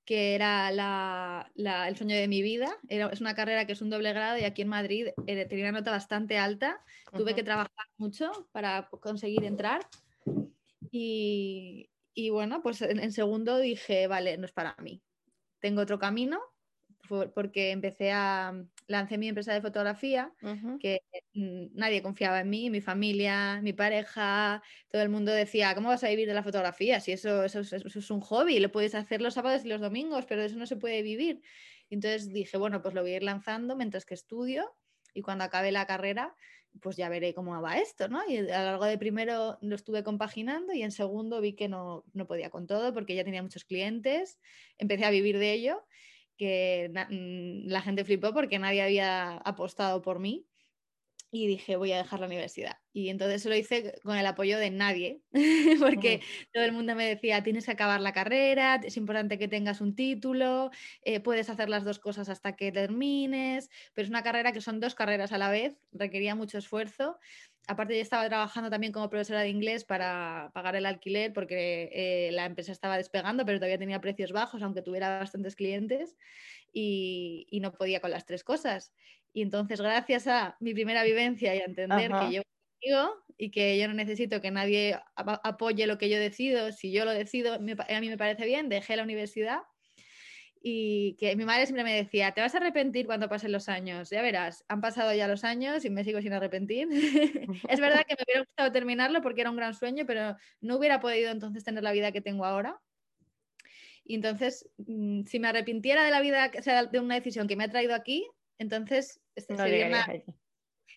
que 0.05 0.35
era 0.35 1.51
el 1.55 1.97
sueño 1.97 2.15
de 2.15 2.27
mi 2.27 2.41
vida. 2.41 2.77
Era, 2.87 3.07
es 3.07 3.21
una 3.21 3.33
carrera 3.33 3.65
que 3.65 3.73
es 3.73 3.81
un 3.81 3.89
doble 3.89 4.13
grado 4.13 4.37
y 4.37 4.43
aquí 4.43 4.61
en 4.61 4.67
Madrid 4.67 5.07
eh, 5.25 5.45
tenía 5.45 5.65
una 5.65 5.79
nota 5.79 5.91
bastante 5.91 6.37
alta. 6.37 6.79
Tuve 7.11 7.33
que 7.33 7.43
trabajar 7.43 7.87
mucho 7.97 8.31
para 8.51 8.87
conseguir 8.87 9.43
entrar. 9.43 9.81
Y, 10.91 11.89
bueno, 12.31 12.61
pues 12.61 12.81
en, 12.81 13.11
segundo 13.11 13.57
dije, 13.57 14.07
vale, 14.07 14.37
no 14.37 14.45
es 14.45 14.53
para 14.53 14.75
mí. 14.81 15.01
Tengo 15.59 15.81
otro 15.81 15.97
camino 15.97 16.39
porque 17.07 17.71
empecé 17.71 18.11
a, 18.11 18.53
lancé 18.87 19.17
mi 19.17 19.27
empresa 19.27 19.53
de 19.53 19.61
fotografía, 19.61 20.31
que 20.79 21.01
mm, 21.33 21.67
nadie 21.73 22.01
confiaba 22.01 22.41
en 22.41 22.49
mí, 22.49 22.69
mi 22.69 22.81
familia, 22.81 23.59
mi 23.61 23.73
pareja, 23.73 24.61
todo 24.89 25.01
el 25.01 25.09
mundo 25.09 25.31
decía, 25.31 25.73
¿cómo 25.75 25.89
vas 25.89 26.03
a 26.03 26.09
vivir 26.09 26.27
de 26.27 26.33
la 26.33 26.43
fotografía? 26.43 26.99
Si 26.99 27.11
eso, 27.11 27.43
eso, 27.43 27.59
es 27.61 28.11
un 28.11 28.21
hobby, 28.21 28.59
lo 28.59 28.71
puedes 28.71 28.95
hacer 28.95 29.21
los 29.21 29.33
sábados 29.33 29.65
y 29.65 29.69
los 29.69 29.81
domingos, 29.81 30.25
pero 30.25 30.43
eso 30.43 30.57
no 30.57 30.65
se 30.65 30.75
puede 30.75 31.01
vivir. 31.01 31.41
Entonces 31.89 32.31
dije, 32.31 32.57
bueno, 32.57 32.81
pues 32.81 32.93
lo 32.93 33.01
voy 33.01 33.11
a 33.11 33.17
ir 33.17 33.23
lanzando 33.23 33.75
mientras 33.75 34.05
que 34.05 34.13
estudio 34.13 34.75
y 35.13 35.21
cuando 35.21 35.43
acabe 35.43 35.71
la 35.71 35.85
carrera, 35.85 36.35
pues 36.81 36.97
ya 36.97 37.09
veré 37.09 37.33
cómo 37.33 37.59
va 37.61 37.77
esto, 37.77 38.09
¿no? 38.09 38.21
Y 38.27 38.37
a 38.37 38.41
lo 38.41 38.65
largo 38.71 38.85
de 38.85 38.97
primero 38.97 39.57
lo 39.61 39.75
estuve 39.75 40.03
compaginando 40.03 40.73
y 40.73 40.83
en 40.83 40.91
segundo 40.91 41.39
vi 41.41 41.53
que 41.53 41.69
no, 41.69 42.03
no 42.13 42.27
podía 42.27 42.49
con 42.49 42.67
todo 42.67 42.93
porque 42.93 43.15
ya 43.15 43.23
tenía 43.23 43.41
muchos 43.41 43.65
clientes, 43.65 44.39
empecé 44.77 45.05
a 45.05 45.09
vivir 45.09 45.37
de 45.39 45.53
ello 45.53 45.85
que 46.37 46.91
mm, 46.91 47.69
la 47.69 47.81
gente 47.81 48.05
flipó 48.05 48.33
porque 48.33 48.59
nadie 48.59 48.81
había 48.81 49.37
apostado 49.37 50.01
por 50.01 50.19
mí 50.19 50.45
y 51.31 51.47
dije 51.47 51.75
voy 51.75 51.91
a 51.91 51.97
dejar 51.97 52.19
la 52.19 52.27
universidad. 52.27 52.77
Y 52.93 53.09
entonces 53.09 53.45
lo 53.45 53.55
hice 53.55 53.99
con 54.03 54.17
el 54.17 54.25
apoyo 54.25 54.57
de 54.57 54.69
nadie, 54.69 55.21
porque 55.79 56.21
todo 56.53 56.63
el 56.63 56.71
mundo 56.71 56.95
me 56.95 57.05
decía, 57.07 57.43
tienes 57.43 57.65
que 57.65 57.71
acabar 57.71 57.99
la 57.99 58.13
carrera, 58.13 58.79
es 58.83 58.95
importante 58.97 59.37
que 59.37 59.47
tengas 59.47 59.81
un 59.81 59.95
título, 59.95 60.71
eh, 61.01 61.19
puedes 61.19 61.49
hacer 61.49 61.69
las 61.69 61.83
dos 61.83 61.99
cosas 61.99 62.29
hasta 62.29 62.55
que 62.55 62.71
termines, 62.71 63.69
pero 63.93 64.05
es 64.05 64.09
una 64.09 64.23
carrera 64.23 64.53
que 64.53 64.61
son 64.61 64.79
dos 64.79 64.95
carreras 64.95 65.33
a 65.33 65.37
la 65.37 65.49
vez, 65.49 65.75
requería 65.91 66.35
mucho 66.35 66.57
esfuerzo 66.57 67.19
aparte 67.67 67.95
yo 67.95 68.01
estaba 68.01 68.27
trabajando 68.27 68.69
también 68.69 68.93
como 68.93 69.09
profesora 69.09 69.41
de 69.41 69.49
inglés 69.49 69.85
para 69.85 70.51
pagar 70.53 70.75
el 70.75 70.85
alquiler 70.85 71.33
porque 71.33 71.89
eh, 71.93 72.31
la 72.31 72.45
empresa 72.45 72.71
estaba 72.71 72.97
despegando, 72.97 73.45
pero 73.45 73.57
todavía 73.57 73.77
tenía 73.77 74.01
precios 74.01 74.31
bajos, 74.31 74.61
aunque 74.61 74.81
tuviera 74.81 75.19
bastantes 75.19 75.55
clientes 75.55 76.17
y, 76.73 77.47
no 77.61 77.71
podía 77.71 77.99
con 77.99 78.11
las 78.11 78.25
tres 78.25 78.43
cosas. 78.43 78.93
Y 79.33 79.41
entonces, 79.41 79.81
gracias 79.81 80.27
a 80.27 80.57
mi 80.59 80.73
primera 80.73 81.03
vivencia 81.03 81.55
y 81.55 81.59
a 81.59 81.65
entender 81.65 82.11
que 82.11 82.33
yo 82.33 82.41
y 83.37 83.51
que 83.51 83.77
yo 83.77 83.87
no 83.87 83.93
necesito 83.93 84.41
que 84.41 84.51
nadie 84.51 84.99
apoye 85.15 85.87
lo 85.87 85.97
que 85.97 86.09
yo 86.09 86.19
decido, 86.19 86.71
si 86.71 86.91
yo 86.91 87.03
lo 87.03 87.11
decido, 87.11 87.55
a 87.55 87.59
mí 87.59 88.09
me 88.09 88.17
parece 88.17 88.45
bien, 88.45 88.69
dejé 88.69 88.95
la 88.95 89.03
universidad 89.03 89.61
y 90.67 91.13
que 91.19 91.35
mi 91.35 91.45
madre 91.45 91.67
siempre 91.67 91.83
me 91.83 91.93
decía, 91.93 92.31
te 92.31 92.41
vas 92.41 92.55
a 92.55 92.57
arrepentir 92.57 93.05
cuando 93.05 93.29
pasen 93.29 93.51
los 93.51 93.69
años, 93.69 94.09
ya 94.09 94.23
verás, 94.23 94.65
han 94.67 94.81
pasado 94.81 95.13
ya 95.13 95.27
los 95.27 95.43
años 95.43 95.85
y 95.85 95.91
me 95.91 96.03
sigo 96.03 96.19
sin 96.23 96.33
arrepentir. 96.33 96.87
es 97.69 97.79
verdad 97.79 98.03
que 98.07 98.15
me 98.15 98.23
hubiera 98.25 98.41
gustado 98.41 98.71
terminarlo 98.71 99.21
porque 99.21 99.41
era 99.41 99.51
un 99.51 99.57
gran 99.57 99.75
sueño, 99.75 100.05
pero 100.07 100.35
no 100.61 100.77
hubiera 100.77 100.99
podido 100.99 101.29
entonces 101.29 101.63
tener 101.63 101.83
la 101.83 101.91
vida 101.91 102.11
que 102.11 102.19
tengo 102.19 102.45
ahora. 102.45 102.81
Y 104.03 104.15
entonces, 104.15 104.67
mm, 104.77 105.25
si 105.25 105.39
me 105.39 105.49
arrepintiera 105.49 106.03
de 106.03 106.09
la 106.09 106.19
vida, 106.19 106.49
o 106.57 106.61
sea, 106.63 106.85
de 106.85 106.99
una 106.99 107.13
decisión 107.13 107.47
que 107.47 107.55
me 107.55 107.65
ha 107.65 107.69
traído 107.69 107.93
aquí, 107.93 108.27
entonces 108.57 109.21
este 109.35 109.55
sería 109.55 109.85
una, 109.85 110.07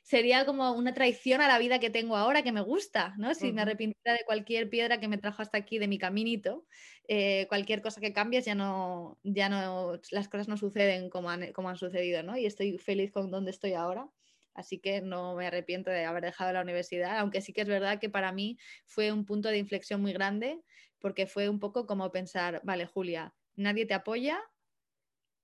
sería 0.09 0.47
como 0.47 0.73
una 0.73 0.95
traición 0.95 1.43
a 1.43 1.49
la 1.49 1.59
vida 1.59 1.79
que 1.81 1.91
tengo 1.91 2.17
ahora, 2.17 2.43
que 2.43 2.51
me 2.51 2.63
gusta, 2.63 3.15
¿no? 3.19 3.35
Si 3.35 3.53
me 3.53 3.61
arrepintiera 3.61 4.17
de 4.17 4.25
cualquier 4.25 4.71
piedra 4.71 5.01
que 5.01 5.07
me 5.07 5.19
trajo 5.19 5.43
hasta 5.43 5.59
aquí, 5.59 5.79
de 5.79 5.87
mi 5.87 5.99
caminito, 5.99 6.65
eh, 7.07 7.45
cualquier 7.49 7.83
cosa 7.83 8.01
que 8.01 8.15
cambies, 8.15 8.47
ya 8.47 8.55
no, 8.55 9.21
ya 9.23 9.51
no, 9.51 10.01
las 10.11 10.29
cosas 10.31 10.49
no 10.49 10.57
suceden 10.57 11.11
como 11.11 11.29
han, 11.29 11.53
como 11.53 11.69
han 11.69 11.77
sucedido, 11.77 12.23
¿no? 12.23 12.39
Y 12.39 12.47
estoy 12.47 12.79
feliz 12.79 13.13
con 13.13 13.31
donde 13.31 13.51
estoy 13.51 13.75
ahora. 13.75 14.09
Así 14.55 14.79
que 14.79 15.03
no 15.03 15.35
me 15.37 15.47
arrepiento 15.47 15.91
de 15.91 16.07
haber 16.07 16.25
dejado 16.25 16.55
la 16.55 16.63
universidad, 16.63 17.19
aunque 17.19 17.43
sí 17.43 17.53
que 17.53 17.61
es 17.61 17.69
verdad 17.69 18.01
que 18.01 18.09
para 18.09 18.33
mí 18.33 18.57
fue 18.87 19.13
un 19.13 19.27
punto 19.27 19.51
de 19.51 19.59
inflexión 19.59 20.01
muy 20.01 20.15
grande, 20.15 20.63
porque 21.01 21.27
fue 21.27 21.51
un 21.51 21.61
poco 21.61 21.87
como 21.87 22.11
pensar, 22.11 22.63
vale, 22.65 22.87
Julia, 22.87 23.35
nadie 23.57 23.85
te 23.85 23.93
apoya, 23.93 24.41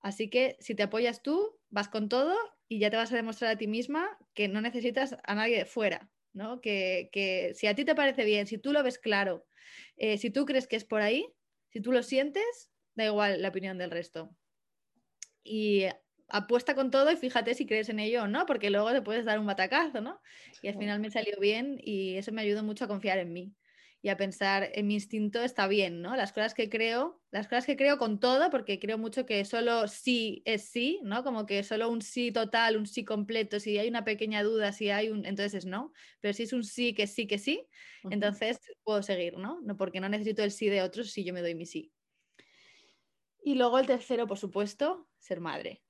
así 0.00 0.30
que 0.30 0.56
si 0.61 0.75
te 0.75 0.85
apoyas 0.85 1.23
tú, 1.23 1.61
vas 1.68 1.88
con 1.88 2.09
todo 2.09 2.35
y 2.68 2.78
ya 2.78 2.90
te 2.90 2.97
vas 2.97 3.12
a 3.12 3.16
demostrar 3.16 3.52
a 3.52 3.59
ti 3.59 3.66
misma 3.66 4.18
que 4.35 4.49
no 4.49 4.61
necesitas 4.61 5.16
a 5.23 5.35
nadie 5.35 5.59
de 5.59 5.64
fuera, 5.64 6.11
¿no? 6.33 6.61
Que, 6.61 7.52
si 7.54 7.66
a 7.66 7.75
ti 7.75 7.85
te 7.85 7.94
parece 7.94 8.25
bien, 8.25 8.47
si 8.47 8.59
tú 8.59 8.73
lo 8.73 8.83
ves 8.83 8.99
claro, 8.99 9.47
eh, 9.97 10.18
si 10.18 10.30
tú 10.30 10.44
crees 10.44 10.66
que 10.66 10.76
es 10.76 10.85
por 10.85 11.02
ahí, 11.02 11.26
si 11.71 11.80
tú 11.80 11.92
lo 11.92 12.02
sientes, 12.02 12.71
da 12.94 13.04
igual 13.04 13.42
la 13.42 13.49
opinión 13.49 13.78
del 13.78 13.90
resto. 13.90 14.35
Y 15.42 15.85
apuesta 16.28 16.75
con 16.75 16.90
todo 16.90 17.11
y 17.12 17.16
fíjate 17.16 17.54
si 17.54 17.66
crees 17.66 17.88
en 17.88 17.99
ello 17.99 18.23
o 18.23 18.28
no, 18.28 18.47
porque 18.47 18.71
luego 18.71 18.92
te 18.92 19.02
puedes 19.02 19.25
dar 19.25 19.38
un 19.38 19.47
batacazo, 19.47 20.00
¿no? 20.00 20.21
Y 20.62 20.68
al 20.68 20.78
final 20.78 21.00
me 21.00 21.11
salió 21.11 21.38
bien 21.38 21.78
y 21.83 22.16
eso 22.16 22.33
me 22.33 22.42
ayudó 22.42 22.62
mucho 22.62 22.87
a 22.87 22.88
confiar 22.88 23.18
en 23.18 23.33
mí 23.33 23.54
y 24.04 24.11
a 24.11 24.18
pensar 24.18 24.68
en 24.75 24.87
mi 24.87 24.94
instinto 24.96 25.42
está 25.42 25.66
bien, 25.66 26.02
¿no? 26.02 26.14
Las 26.14 26.34
cosas 26.34 26.52
que 26.52 26.68
creo, 26.68 27.23
las 27.30 27.49
cosas 27.49 27.64
que 27.64 27.75
creo 27.75 27.96
con 27.96 28.20
todo, 28.20 28.50
porque 28.50 28.78
creo 28.78 28.99
mucho 28.99 29.25
que 29.25 29.42
solo 29.46 29.88
sí 29.88 30.42
es 30.44 30.68
sí, 30.68 31.00
¿no? 31.02 31.25
Como 31.25 31.46
que 31.46 31.62
solo 31.62 31.88
un 31.88 32.02
sí 32.02 32.30
total, 32.30 32.76
un 32.76 32.87
sí 32.87 33.06
completo, 33.06 33.58
si 33.61 33.78
hay 33.78 33.88
una 33.88 34.04
pequeña 34.04 34.42
duda, 34.42 34.73
si 34.73 34.90
hay 34.90 35.08
un, 35.08 35.25
entonces 35.25 35.54
es 35.54 35.64
no, 35.64 35.90
pero 36.20 36.34
si 36.34 36.42
es 36.42 36.52
un 36.52 36.64
sí 36.64 36.92
que 36.92 37.06
sí 37.06 37.26
que 37.26 37.38
sí, 37.38 37.66
entonces 38.11 38.58
puedo 38.82 39.02
seguir, 39.02 39.38
¿no? 39.38 39.62
¿no? 39.62 39.75
Porque 39.78 40.00
no 40.00 40.11
necesito 40.11 40.44
el 40.44 40.50
sí 40.50 40.68
de 40.68 40.82
otros 40.82 41.11
si 41.11 41.25
yo 41.25 41.32
me 41.32 41.40
doy 41.40 41.54
mi 41.54 41.64
sí. 41.64 41.90
Y 43.42 43.54
luego 43.54 43.78
el 43.78 43.87
tercero, 43.87 44.26
por 44.26 44.37
supuesto, 44.37 45.08
ser 45.18 45.40
madre. 45.40 45.82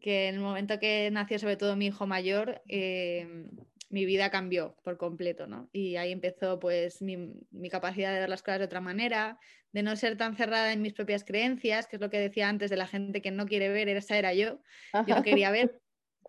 Que 0.00 0.28
en 0.28 0.36
el 0.36 0.40
momento 0.40 0.78
que 0.78 1.10
nació 1.12 1.38
sobre 1.38 1.58
todo 1.58 1.76
mi 1.76 1.88
hijo 1.88 2.06
mayor, 2.06 2.62
eh, 2.68 3.44
mi 3.88 4.04
vida 4.04 4.30
cambió 4.30 4.76
por 4.82 4.96
completo, 4.96 5.46
¿no? 5.46 5.68
Y 5.72 5.96
ahí 5.96 6.12
empezó 6.12 6.58
pues 6.58 7.02
mi, 7.02 7.34
capacidad 7.70 8.12
de 8.12 8.20
ver 8.20 8.28
las 8.28 8.42
cosas 8.42 8.60
de 8.60 8.64
otra 8.64 8.80
manera, 8.80 9.38
de 9.72 9.82
no 9.82 9.94
ser 9.96 10.16
tan 10.16 10.36
cerrada 10.36 10.72
en 10.72 10.82
mis 10.82 10.92
propias 10.92 11.24
creencias, 11.24 11.86
que 11.86 11.96
es 11.96 12.02
lo 12.02 12.10
que 12.10 12.18
decía 12.18 12.48
antes 12.48 12.70
de 12.70 12.76
la 12.76 12.86
gente 12.86 13.22
que 13.22 13.30
no 13.30 13.46
quiere 13.46 13.68
ver, 13.68 13.88
esa 13.88 14.18
era 14.18 14.34
yo. 14.34 14.60
Yo 15.06 15.16
no 15.16 15.22
quería 15.22 15.50
ver. 15.50 15.80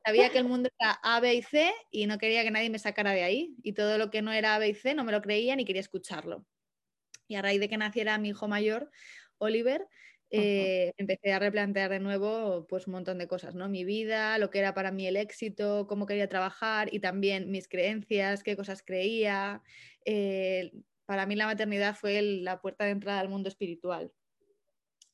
Sabía 0.06 0.30
que 0.30 0.38
el 0.38 0.46
mundo 0.48 0.70
era 0.80 1.00
A, 1.02 1.20
B 1.20 1.34
y 1.34 1.42
C 1.42 1.72
y 1.92 2.08
no 2.08 2.18
quería 2.18 2.44
que 2.44 2.52
nadie 2.52 2.70
me 2.70 2.80
sacara 2.80 3.12
de 3.12 3.24
ahí. 3.24 3.56
Y 3.64 3.74
todo 3.74 3.98
lo 3.98 4.12
que 4.12 4.22
no 4.22 4.32
era 4.32 4.56
A, 4.56 4.60
B 4.60 4.70
y 4.70 4.76
C 4.76 4.94
no 4.94 5.04
me 5.04 5.12
lo 5.12 5.22
creía 5.22 5.56
ni 5.56 5.66
quería 5.66 5.82
escucharlo. 5.82 6.46
Y 7.28 7.36
a 7.36 7.42
raíz 7.42 7.60
de 7.60 7.70
que 7.70 7.78
naciera 7.78 8.18
mi 8.18 8.30
hijo 8.30 8.48
mayor, 8.48 8.92
Oliver, 9.40 9.88
eh, 10.30 10.92
empecé 10.98 11.34
a 11.34 11.40
replantear 11.40 11.90
de 11.92 12.00
nuevo 12.00 12.68
pues 12.68 12.88
un 12.88 12.94
montón 12.94 13.18
de 13.20 13.28
cosas, 13.28 13.56
¿no? 13.56 13.70
Mi 13.70 13.84
vida, 13.86 14.38
lo 14.38 14.50
que 14.50 14.60
era 14.60 14.74
para 14.74 14.92
mí 14.92 15.08
el 15.08 15.18
éxito, 15.18 15.88
cómo 15.88 16.06
quería 16.06 16.30
trabajar 16.30 16.94
y 16.94 17.00
también 17.00 17.52
mis 17.52 17.68
creencias, 17.68 18.44
qué 18.44 18.56
cosas 18.58 18.84
creía. 18.84 19.64
Eh, 20.06 20.72
para 21.06 21.26
mí 21.26 21.36
la 21.36 21.46
maternidad 21.46 21.96
fue 21.96 22.22
la 22.22 22.62
puerta 22.62 22.86
de 22.86 22.92
entrada 22.92 23.20
al 23.20 23.30
mundo 23.30 23.50
espiritual. 23.50 24.12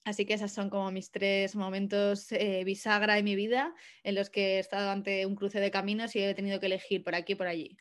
Así 0.03 0.25
que 0.25 0.34
esas 0.36 0.51
son 0.53 0.70
como 0.70 0.91
mis 0.91 1.12
tres 1.12 1.56
momentos 1.56 2.32
eh, 2.32 2.63
bisagra 2.63 3.18
en 3.18 3.25
mi 3.25 3.36
vida 3.36 3.74
en 4.03 4.15
los 4.15 4.30
que 4.30 4.56
he 4.56 4.60
estado 4.60 4.89
ante 4.91 5.25
un 5.25 5.36
cruce 5.36 5.60
de 5.60 5.72
caminos 5.72 6.15
y 6.15 6.24
he 6.24 6.34
tenido 6.36 6.60
que 6.60 6.65
elegir 6.68 7.03
por 7.03 7.15
aquí 7.15 7.34
y 7.34 7.36
por 7.36 7.48
allí. 7.48 7.77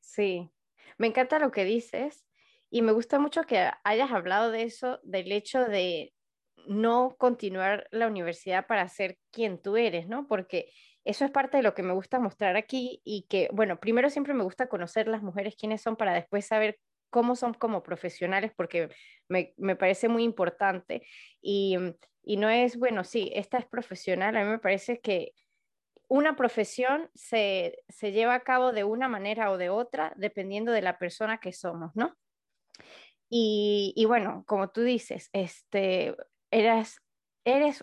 Sí, 0.00 0.50
me 0.98 1.06
encanta 1.06 1.38
lo 1.38 1.50
que 1.50 1.64
dices 1.64 2.26
y 2.74 2.82
me 2.82 2.90
gusta 2.90 3.20
mucho 3.20 3.44
que 3.44 3.70
hayas 3.84 4.10
hablado 4.10 4.50
de 4.50 4.64
eso, 4.64 4.98
del 5.04 5.30
hecho 5.30 5.64
de 5.64 6.12
no 6.66 7.14
continuar 7.16 7.86
la 7.92 8.08
universidad 8.08 8.66
para 8.66 8.88
ser 8.88 9.16
quien 9.30 9.62
tú 9.62 9.76
eres, 9.76 10.08
¿no? 10.08 10.26
Porque 10.26 10.72
eso 11.04 11.24
es 11.24 11.30
parte 11.30 11.58
de 11.58 11.62
lo 11.62 11.72
que 11.72 11.84
me 11.84 11.92
gusta 11.92 12.18
mostrar 12.18 12.56
aquí 12.56 13.00
y 13.04 13.26
que, 13.28 13.48
bueno, 13.52 13.78
primero 13.78 14.10
siempre 14.10 14.34
me 14.34 14.42
gusta 14.42 14.68
conocer 14.68 15.06
las 15.06 15.22
mujeres 15.22 15.54
quiénes 15.56 15.82
son 15.82 15.94
para 15.94 16.14
después 16.14 16.46
saber 16.46 16.80
cómo 17.10 17.36
son 17.36 17.54
como 17.54 17.84
profesionales, 17.84 18.50
porque 18.56 18.88
me, 19.28 19.76
parece 19.76 20.08
muy 20.08 20.24
importante. 20.24 21.06
Y, 21.40 21.76
y, 22.24 22.38
no 22.38 22.50
es, 22.50 22.76
bueno, 22.76 23.04
sí, 23.04 23.30
esta 23.36 23.56
es 23.58 23.66
profesional, 23.66 24.36
a 24.36 24.42
mí 24.42 24.50
me 24.50 24.58
parece 24.58 24.98
que 24.98 25.30
una 26.08 26.34
profesión 26.34 27.08
se, 27.14 27.84
se 27.88 28.10
lleva 28.10 28.34
a 28.34 28.42
cabo 28.42 28.72
de 28.72 28.82
una 28.82 29.06
manera 29.06 29.52
o 29.52 29.58
de 29.58 29.70
otra, 29.70 30.12
dependiendo 30.16 30.72
de 30.72 30.82
la 30.82 30.98
persona 30.98 31.38
que 31.38 31.52
somos, 31.52 31.92
¿no? 31.94 32.16
Y, 33.28 34.04
bueno, 34.06 34.44
como 34.46 34.70
tú 34.70 34.82
dices, 34.82 35.28
este, 35.32 36.14
eras, 36.50 37.00
eres 37.44 37.82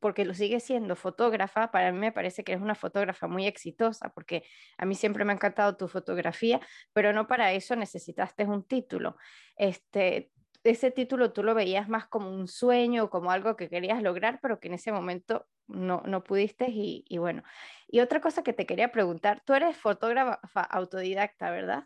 porque 0.00 0.24
lo 0.24 0.34
sigue 0.34 0.60
siendo 0.60 0.96
fotógrafa, 0.96 1.70
para 1.70 1.92
mí 1.92 1.98
me 1.98 2.12
parece 2.12 2.44
que 2.44 2.52
eres 2.52 2.62
una 2.62 2.74
fotógrafa 2.74 3.26
muy 3.26 3.46
exitosa, 3.46 4.10
porque 4.10 4.44
a 4.76 4.86
mí 4.86 4.94
siempre 4.94 5.24
me 5.24 5.32
ha 5.32 5.36
encantado 5.36 5.76
tu 5.76 5.88
fotografía, 5.88 6.60
pero 6.92 7.12
no 7.12 7.26
para 7.26 7.52
eso 7.52 7.74
necesitaste 7.76 8.44
un 8.44 8.64
título. 8.64 9.16
Este, 9.56 10.30
ese 10.64 10.90
título 10.90 11.32
tú 11.32 11.42
lo 11.42 11.54
veías 11.54 11.88
más 11.88 12.06
como 12.06 12.30
un 12.30 12.48
sueño, 12.48 13.10
como 13.10 13.30
algo 13.30 13.56
que 13.56 13.68
querías 13.68 14.02
lograr, 14.02 14.38
pero 14.40 14.60
que 14.60 14.68
en 14.68 14.74
ese 14.74 14.92
momento 14.92 15.46
no, 15.66 16.02
no 16.06 16.22
pudiste 16.22 16.66
y 16.68 17.18
bueno. 17.18 17.42
Y 17.88 18.00
otra 18.00 18.20
cosa 18.20 18.42
que 18.42 18.52
te 18.52 18.66
quería 18.66 18.92
preguntar, 18.92 19.42
tú 19.44 19.54
eres 19.54 19.76
fotógrafa 19.76 20.62
autodidacta, 20.62 21.50
¿verdad? 21.50 21.84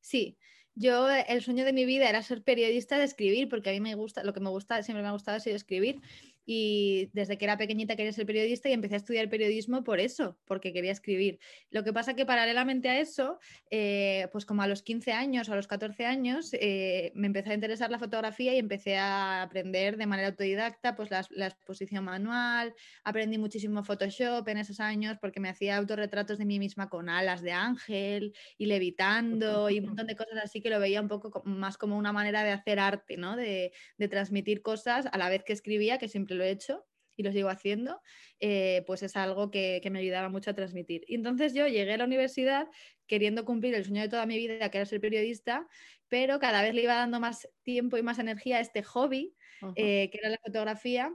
Sí, 0.00 0.38
yo 0.74 1.08
el 1.10 1.42
sueño 1.42 1.64
de 1.64 1.72
mi 1.72 1.84
vida 1.84 2.08
era 2.08 2.22
ser 2.22 2.42
periodista 2.42 2.98
de 2.98 3.04
escribir, 3.04 3.48
porque 3.48 3.70
a 3.70 3.72
mí 3.72 3.80
me 3.80 3.94
gusta, 3.94 4.24
lo 4.24 4.32
que 4.32 4.40
me 4.40 4.50
gusta, 4.50 4.82
siempre 4.82 5.02
me 5.02 5.08
ha 5.08 5.12
gustado 5.12 5.36
es 5.36 5.46
escribir 5.46 6.00
y 6.46 7.10
desde 7.12 7.38
que 7.38 7.44
era 7.44 7.56
pequeñita 7.56 7.96
quería 7.96 8.12
ser 8.12 8.26
periodista 8.26 8.68
y 8.68 8.72
empecé 8.72 8.94
a 8.94 8.98
estudiar 8.98 9.28
periodismo 9.28 9.84
por 9.84 10.00
eso, 10.00 10.38
porque 10.44 10.72
quería 10.72 10.92
escribir. 10.92 11.38
Lo 11.70 11.84
que 11.84 11.92
pasa 11.92 12.14
que 12.14 12.26
paralelamente 12.26 12.88
a 12.88 13.00
eso, 13.00 13.38
eh, 13.70 14.28
pues 14.32 14.44
como 14.44 14.62
a 14.62 14.66
los 14.66 14.82
15 14.82 15.12
años 15.12 15.48
o 15.48 15.52
a 15.52 15.56
los 15.56 15.66
14 15.66 16.04
años, 16.06 16.50
eh, 16.54 17.12
me 17.14 17.26
empezó 17.26 17.50
a 17.50 17.54
interesar 17.54 17.90
la 17.90 17.98
fotografía 17.98 18.54
y 18.54 18.58
empecé 18.58 18.96
a 18.96 19.42
aprender 19.42 19.96
de 19.96 20.06
manera 20.06 20.28
autodidacta 20.28 20.94
pues 20.96 21.10
la, 21.10 21.46
exposición 21.46 22.04
manual, 22.04 22.74
aprendí 23.04 23.38
muchísimo 23.38 23.84
Photoshop 23.84 24.46
en 24.48 24.58
esos 24.58 24.80
años 24.80 25.18
porque 25.20 25.40
me 25.40 25.48
hacía 25.48 25.76
autorretratos 25.76 26.38
de 26.38 26.44
mí 26.44 26.58
misma 26.58 26.88
con 26.88 27.08
alas 27.08 27.42
de 27.42 27.52
ángel 27.52 28.34
y 28.58 28.66
levitando 28.66 29.70
y 29.70 29.78
un 29.78 29.86
montón 29.86 30.06
de 30.06 30.16
cosas 30.16 30.38
así 30.42 30.60
que 30.60 30.70
lo 30.70 30.80
veía 30.80 31.00
un 31.00 31.08
poco 31.08 31.42
más 31.44 31.78
como 31.78 31.96
una 31.96 32.12
manera 32.12 32.42
de 32.44 32.50
hacer 32.50 32.78
arte, 32.78 33.16
¿no? 33.16 33.36
de, 33.36 33.72
de 33.98 34.08
transmitir 34.08 34.62
cosas 34.62 35.06
a 35.10 35.18
la 35.18 35.28
vez 35.28 35.44
que 35.44 35.52
escribía, 35.52 35.98
que 35.98 36.08
siempre 36.34 36.38
lo 36.38 36.44
he 36.44 36.50
hecho 36.50 36.84
y 37.16 37.22
lo 37.22 37.32
sigo 37.32 37.48
haciendo, 37.48 38.00
eh, 38.40 38.82
pues 38.86 39.02
es 39.02 39.16
algo 39.16 39.50
que, 39.50 39.80
me 39.90 40.00
ayudaba 40.00 40.28
mucho 40.28 40.50
a 40.50 40.54
transmitir. 40.54 41.04
Y 41.06 41.14
entonces 41.14 41.54
yo 41.54 41.66
llegué 41.66 41.92
a 41.92 41.98
la 41.98 42.04
universidad 42.04 42.68
queriendo 43.06 43.44
cumplir 43.44 43.74
el 43.74 43.84
sueño 43.84 44.02
de 44.02 44.08
toda 44.08 44.26
mi 44.26 44.36
vida, 44.36 44.70
que 44.70 44.78
era 44.78 44.86
ser 44.86 45.00
periodista, 45.00 45.68
pero 46.08 46.40
cada 46.40 46.62
vez 46.62 46.74
le 46.74 46.82
iba 46.82 46.94
dando 46.94 47.20
más 47.20 47.48
tiempo 47.62 47.96
y 47.96 48.02
más 48.02 48.18
energía 48.18 48.56
a 48.56 48.60
este 48.60 48.82
hobby, 48.82 49.34
eh, 49.76 50.10
que 50.10 50.18
era 50.18 50.28
la 50.28 50.38
fotografía, 50.44 51.14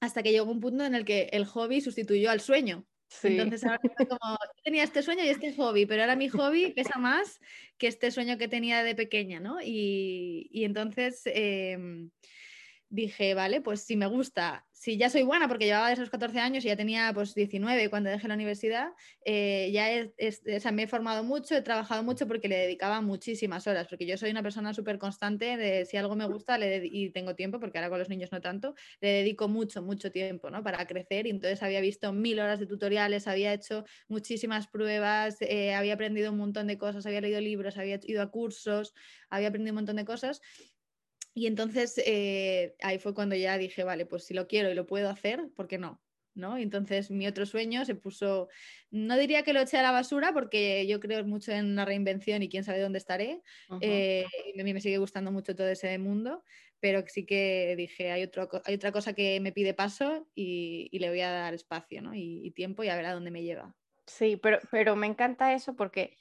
hasta 0.00 0.22
que 0.22 0.32
llegó 0.32 0.50
un 0.50 0.60
punto 0.60 0.84
en 0.84 0.94
el 0.94 1.04
que 1.04 1.28
el 1.32 1.44
hobby 1.44 1.80
sustituyó 1.80 2.30
al 2.30 2.40
sueño. 2.40 2.86
Entonces 3.22 3.64
ahora 3.64 3.80
como, 3.96 4.36
tenía 4.62 4.84
este 4.84 5.02
sueño 5.02 5.24
y 5.24 5.28
este 5.28 5.54
hobby, 5.54 5.86
pero 5.86 6.02
ahora 6.02 6.14
mi 6.14 6.28
hobby 6.28 6.72
pesa 6.72 6.98
más 6.98 7.40
que 7.78 7.86
este 7.86 8.10
sueño 8.10 8.36
que 8.36 8.48
tenía 8.48 8.82
de 8.82 8.94
pequeña, 8.94 9.40
¿no? 9.40 9.58
Y, 9.62 10.48
entonces... 10.64 11.22
Em, 11.26 12.10
dije, 12.90 13.34
vale, 13.34 13.60
pues 13.60 13.82
si 13.82 13.96
me 13.96 14.06
gusta, 14.06 14.66
si 14.72 14.96
ya 14.96 15.10
soy 15.10 15.22
buena, 15.22 15.48
porque 15.48 15.66
llevaba 15.66 15.92
esos 15.92 16.08
14 16.08 16.38
años 16.38 16.64
y 16.64 16.68
ya 16.68 16.76
tenía 16.76 17.12
pues 17.12 17.34
19 17.34 17.90
cuando 17.90 18.10
dejé 18.10 18.28
la 18.28 18.34
universidad, 18.34 18.92
eh, 19.24 19.70
ya 19.72 20.72
me 20.72 20.84
he 20.84 20.86
formado 20.86 21.22
mucho, 21.22 21.54
he 21.54 21.62
trabajado 21.62 22.02
mucho 22.02 22.26
porque 22.26 22.48
le 22.48 22.56
dedicaba 22.56 23.00
muchísimas 23.00 23.66
horas, 23.66 23.88
porque 23.88 24.06
yo 24.06 24.16
soy 24.16 24.30
una 24.30 24.42
persona 24.42 24.72
súper 24.72 24.98
constante 24.98 25.56
de 25.56 25.84
si 25.84 25.96
algo 25.96 26.16
me 26.16 26.26
gusta 26.26 26.56
le 26.56 26.86
y 26.86 27.10
tengo 27.10 27.34
tiempo, 27.34 27.60
porque 27.60 27.78
ahora 27.78 27.90
con 27.90 27.98
los 27.98 28.08
niños 28.08 28.32
no 28.32 28.40
tanto, 28.40 28.74
le 29.00 29.08
dedico 29.08 29.48
mucho, 29.48 29.82
mucho 29.82 30.10
tiempo 30.10 30.48
¿no? 30.48 30.62
para 30.62 30.86
crecer 30.86 31.26
y 31.26 31.30
entonces 31.30 31.62
había 31.62 31.80
visto 31.80 32.12
mil 32.12 32.40
horas 32.40 32.60
de 32.60 32.66
tutoriales, 32.66 33.26
había 33.26 33.52
hecho 33.52 33.84
muchísimas 34.08 34.68
pruebas, 34.68 35.36
eh, 35.40 35.74
había 35.74 35.94
aprendido 35.94 36.32
un 36.32 36.38
montón 36.38 36.66
de 36.68 36.78
cosas, 36.78 37.04
había 37.04 37.20
leído 37.20 37.40
libros, 37.40 37.76
había 37.76 37.98
ido 38.02 38.22
a 38.22 38.30
cursos, 38.30 38.94
había 39.28 39.48
aprendido 39.48 39.72
un 39.72 39.76
montón 39.76 39.96
de 39.96 40.04
cosas 40.04 40.40
y 41.34 41.46
entonces 41.46 42.00
eh, 42.04 42.74
ahí 42.80 42.98
fue 42.98 43.14
cuando 43.14 43.36
ya 43.36 43.58
dije, 43.58 43.84
vale, 43.84 44.06
pues 44.06 44.24
si 44.24 44.34
lo 44.34 44.46
quiero 44.46 44.70
y 44.70 44.74
lo 44.74 44.86
puedo 44.86 45.08
hacer, 45.08 45.48
¿por 45.54 45.68
qué 45.68 45.78
no? 45.78 46.02
¿No? 46.34 46.58
Y 46.58 46.62
entonces 46.62 47.10
mi 47.10 47.26
otro 47.26 47.46
sueño 47.46 47.84
se 47.84 47.96
puso, 47.96 48.48
no 48.90 49.16
diría 49.16 49.42
que 49.42 49.52
lo 49.52 49.60
eché 49.60 49.76
a 49.76 49.82
la 49.82 49.90
basura 49.90 50.32
porque 50.32 50.86
yo 50.86 51.00
creo 51.00 51.24
mucho 51.24 51.50
en 51.52 51.74
la 51.74 51.84
reinvención 51.84 52.42
y 52.42 52.48
quién 52.48 52.62
sabe 52.62 52.80
dónde 52.80 52.98
estaré. 52.98 53.42
Eh, 53.80 54.24
y 54.54 54.60
a 54.60 54.64
mí 54.64 54.72
me 54.72 54.80
sigue 54.80 54.98
gustando 54.98 55.32
mucho 55.32 55.56
todo 55.56 55.68
ese 55.68 55.98
mundo, 55.98 56.44
pero 56.80 57.02
sí 57.08 57.26
que 57.26 57.74
dije, 57.76 58.12
hay, 58.12 58.22
otro, 58.22 58.48
hay 58.64 58.74
otra 58.74 58.92
cosa 58.92 59.14
que 59.14 59.40
me 59.40 59.50
pide 59.50 59.74
paso 59.74 60.28
y, 60.34 60.96
le 60.96 61.08
voy 61.08 61.20
a 61.20 61.30
dar 61.30 61.54
espacio 61.54 62.02
¿no? 62.02 62.14
y, 62.14 62.40
y, 62.44 62.50
tiempo 62.52 62.84
y 62.84 62.88
a 62.88 62.96
ver 62.96 63.06
a 63.06 63.14
dónde 63.14 63.32
me 63.32 63.42
lleva. 63.42 63.74
Sí, 64.06 64.36
pero, 64.36 64.58
pero 64.70 64.96
me 64.96 65.06
encanta 65.06 65.54
eso 65.54 65.76
porque 65.76 66.16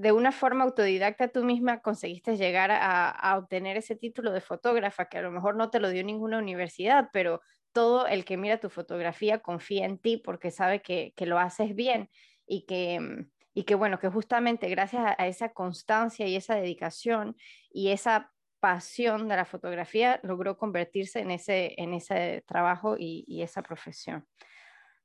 de 0.00 0.12
una 0.12 0.32
forma 0.32 0.64
autodidacta 0.64 1.28
tú 1.28 1.44
misma 1.44 1.82
conseguiste 1.82 2.38
llegar 2.38 2.70
a, 2.72 3.36
obtener 3.36 3.76
ese 3.76 3.96
título 3.96 4.32
de 4.32 4.40
fotógrafa, 4.40 5.10
que 5.10 5.18
a 5.18 5.22
lo 5.22 5.30
mejor 5.30 5.56
no 5.56 5.68
te 5.68 5.78
lo 5.78 5.90
dio 5.90 6.02
ninguna 6.02 6.38
universidad, 6.38 7.10
pero 7.12 7.42
todo 7.72 8.06
el 8.06 8.24
que 8.24 8.38
mira 8.38 8.58
tu 8.58 8.70
fotografía 8.70 9.40
confía 9.40 9.84
en 9.84 9.98
ti 9.98 10.16
porque 10.16 10.50
sabe 10.50 10.80
que, 10.80 11.12
lo 11.26 11.38
haces 11.38 11.74
bien 11.74 12.08
y 12.46 12.64
que, 12.64 13.26
y 13.52 13.64
que, 13.64 13.74
bueno, 13.74 13.98
que 13.98 14.08
justamente 14.08 14.70
gracias 14.70 15.14
a, 15.18 15.26
esa 15.26 15.50
constancia 15.50 16.26
y 16.26 16.34
esa 16.34 16.54
dedicación 16.54 17.36
y 17.70 17.90
esa 17.90 18.32
pasión 18.58 19.28
de 19.28 19.36
la 19.36 19.44
fotografía 19.44 20.18
logró 20.22 20.56
convertirse 20.56 21.20
en 21.20 21.30
ese, 21.30 21.74
en 21.76 21.92
ese 21.92 22.42
trabajo 22.46 22.96
y 22.98 23.42
esa 23.42 23.60
profesión 23.60 24.26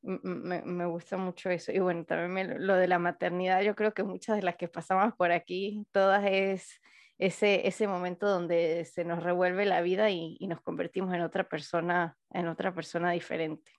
me, 0.05 0.85
gusta 0.85 1.17
mucho 1.17 1.49
eso. 1.49 1.71
Y 1.71 1.79
bueno, 1.79 2.05
también 2.05 2.65
lo 2.65 2.75
de 2.75 2.87
la 2.87 2.99
maternidad, 2.99 3.61
yo 3.61 3.75
creo 3.75 3.93
que 3.93 4.03
muchas 4.03 4.35
de 4.35 4.43
las 4.43 4.55
que 4.55 4.67
pasamos 4.67 5.13
por 5.15 5.31
aquí, 5.31 5.85
todas 5.91 6.23
es 6.25 6.81
ese, 7.17 7.67
ese 7.67 7.87
momento 7.87 8.27
donde 8.27 8.85
se 8.85 9.03
nos 9.05 9.23
revuelve 9.23 9.65
la 9.65 9.81
vida 9.81 10.09
y, 10.09 10.37
nos 10.47 10.61
convertimos 10.61 11.13
en 11.13 11.21
otra 11.21 11.47
persona, 11.47 12.17
en 12.31 12.47
otra 12.47 12.73
persona 12.73 13.11
diferente. 13.11 13.71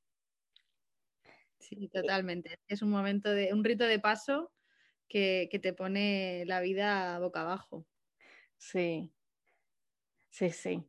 Sí, 1.58 1.88
totalmente. 1.88 2.58
Es 2.68 2.82
un 2.82 2.90
momento 2.90 3.30
de, 3.30 3.52
un 3.52 3.64
rito 3.64 3.84
de 3.84 3.98
paso 3.98 4.52
que, 5.08 5.48
que 5.50 5.58
te 5.58 5.72
pone 5.72 6.44
la 6.46 6.60
vida 6.60 7.18
boca 7.18 7.42
abajo. 7.42 7.86
Sí, 8.56 9.12
sí, 10.30 10.50
sí. 10.50 10.84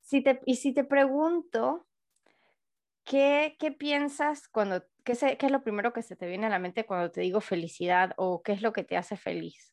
Si 0.00 0.22
te, 0.22 0.40
y 0.46 0.56
si 0.56 0.72
te 0.72 0.84
pregunto, 0.84 1.85
¿Qué, 3.06 3.56
piensas 3.78 4.48
cuando, 4.48 4.84
qué, 5.04 5.14
qué 5.38 5.46
es 5.46 5.52
lo 5.52 5.62
primero 5.62 5.92
que 5.92 6.02
se 6.02 6.16
te 6.16 6.26
viene 6.26 6.46
a 6.46 6.50
la 6.50 6.58
mente 6.58 6.84
cuando 6.84 7.12
te 7.12 7.20
digo 7.20 7.40
felicidad 7.40 8.12
o 8.16 8.42
qué 8.42 8.50
es 8.52 8.62
lo 8.62 8.72
que 8.72 8.82
te 8.82 8.96
hace 8.96 9.16
feliz? 9.16 9.72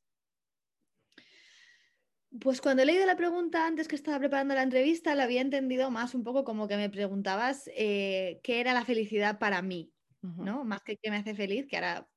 Pues 2.40 2.62
cuando 2.62 2.84
he 2.84 2.86
leído 2.86 3.08
la 3.08 3.16
pregunta 3.16 3.66
antes 3.66 3.88
que 3.88 3.96
estaba 3.96 4.20
preparando 4.20 4.54
la 4.54 4.62
entrevista, 4.62 5.16
la 5.16 5.24
había 5.24 5.42
entendido 5.42 5.90
más 5.90 6.14
un 6.14 6.24
poco 6.24 6.44
como 6.44 6.68
que 6.68 6.78
me 6.78 6.92
preguntabas 6.92 7.70
eh, 7.76 8.40
qué 8.44 8.60
era 8.60 8.74
la 8.74 8.86
felicidad 8.86 9.40
para 9.40 9.64
mí, 9.64 9.92
¿no? 10.22 10.64
Más 10.64 10.84
que 10.84 10.98
qué 10.98 11.10
me 11.10 11.18
hace 11.18 11.34
feliz, 11.34 11.66
que 11.68 11.78
ahora 11.78 12.08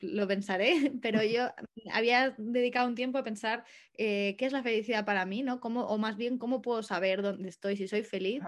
lo 0.00 0.26
pensaré, 0.26 0.72
pero 1.02 1.22
yo 1.22 1.48
había 1.92 2.34
dedicado 2.38 2.88
un 2.88 2.94
tiempo 2.94 3.18
a 3.18 3.24
pensar 3.24 3.64
eh, 3.94 4.36
qué 4.38 4.46
es 4.46 4.52
la 4.52 4.62
felicidad 4.62 5.04
para 5.04 5.26
mí, 5.26 5.42
¿no? 5.42 5.60
¿Cómo, 5.60 5.82
o 5.86 5.98
más 5.98 6.16
bien, 6.16 6.38
¿cómo 6.38 6.62
puedo 6.62 6.82
saber 6.82 7.22
dónde 7.22 7.48
estoy, 7.48 7.76
si 7.76 7.88
soy 7.88 8.02
feliz? 8.02 8.42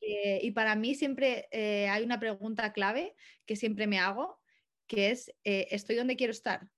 Eh, 0.00 0.40
y 0.42 0.50
para 0.52 0.74
mí 0.76 0.94
siempre 0.94 1.48
eh, 1.50 1.88
hay 1.88 2.04
una 2.04 2.20
pregunta 2.20 2.72
clave 2.72 3.14
que 3.46 3.56
siempre 3.56 3.86
me 3.86 3.98
hago, 3.98 4.40
que 4.86 5.10
es, 5.10 5.32
¿estoy 5.44 5.96
donde 5.96 6.16
quiero 6.16 6.32
estar? 6.32 6.68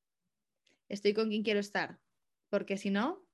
¿Estoy 0.89 1.13
con 1.13 1.29
quien 1.29 1.43
quiero 1.43 1.59
estar? 1.59 1.99
Porque 2.49 2.77
si 2.77 2.91
no, 2.91 3.26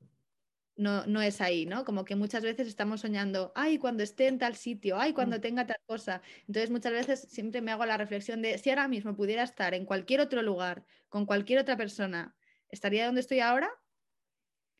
no, 0.77 1.07
no 1.07 1.21
es 1.21 1.41
ahí, 1.41 1.67
¿no? 1.67 1.85
Como 1.85 2.05
que 2.05 2.17
muchas 2.17 2.43
veces 2.43 2.67
estamos 2.67 3.01
soñando, 3.01 3.53
ay, 3.55 3.79
cuando 3.79 4.03
esté 4.03 4.29
en 4.29 4.39
tal 4.39 4.57
sitio, 4.57 4.99
ay, 4.99 5.13
cuando 5.13 5.39
mm. 5.39 5.41
tenga 5.41 5.67
tal 5.67 5.81
cosa. 5.87 6.23
Entonces 6.47 6.71
muchas 6.71 6.93
veces 6.93 7.21
siempre 7.31 7.61
me 7.61 7.73
hago 7.73 7.85
la 7.87 7.97
reflexión 7.97 8.43
de 8.43 8.59
si 8.59 8.71
ahora 8.71 8.89
mismo 8.89 9.15
pudiera 9.15 9.43
estar 9.43 9.75
en 9.75 9.85
cualquier 9.85 10.21
otro 10.21 10.43
lugar, 10.43 10.85
con 11.09 11.27
cualquier 11.27 11.59
otra 11.59 11.77
persona, 11.77 12.35
¿estaría 12.69 13.07
donde 13.07 13.21
estoy 13.21 13.41
ahora? 13.41 13.71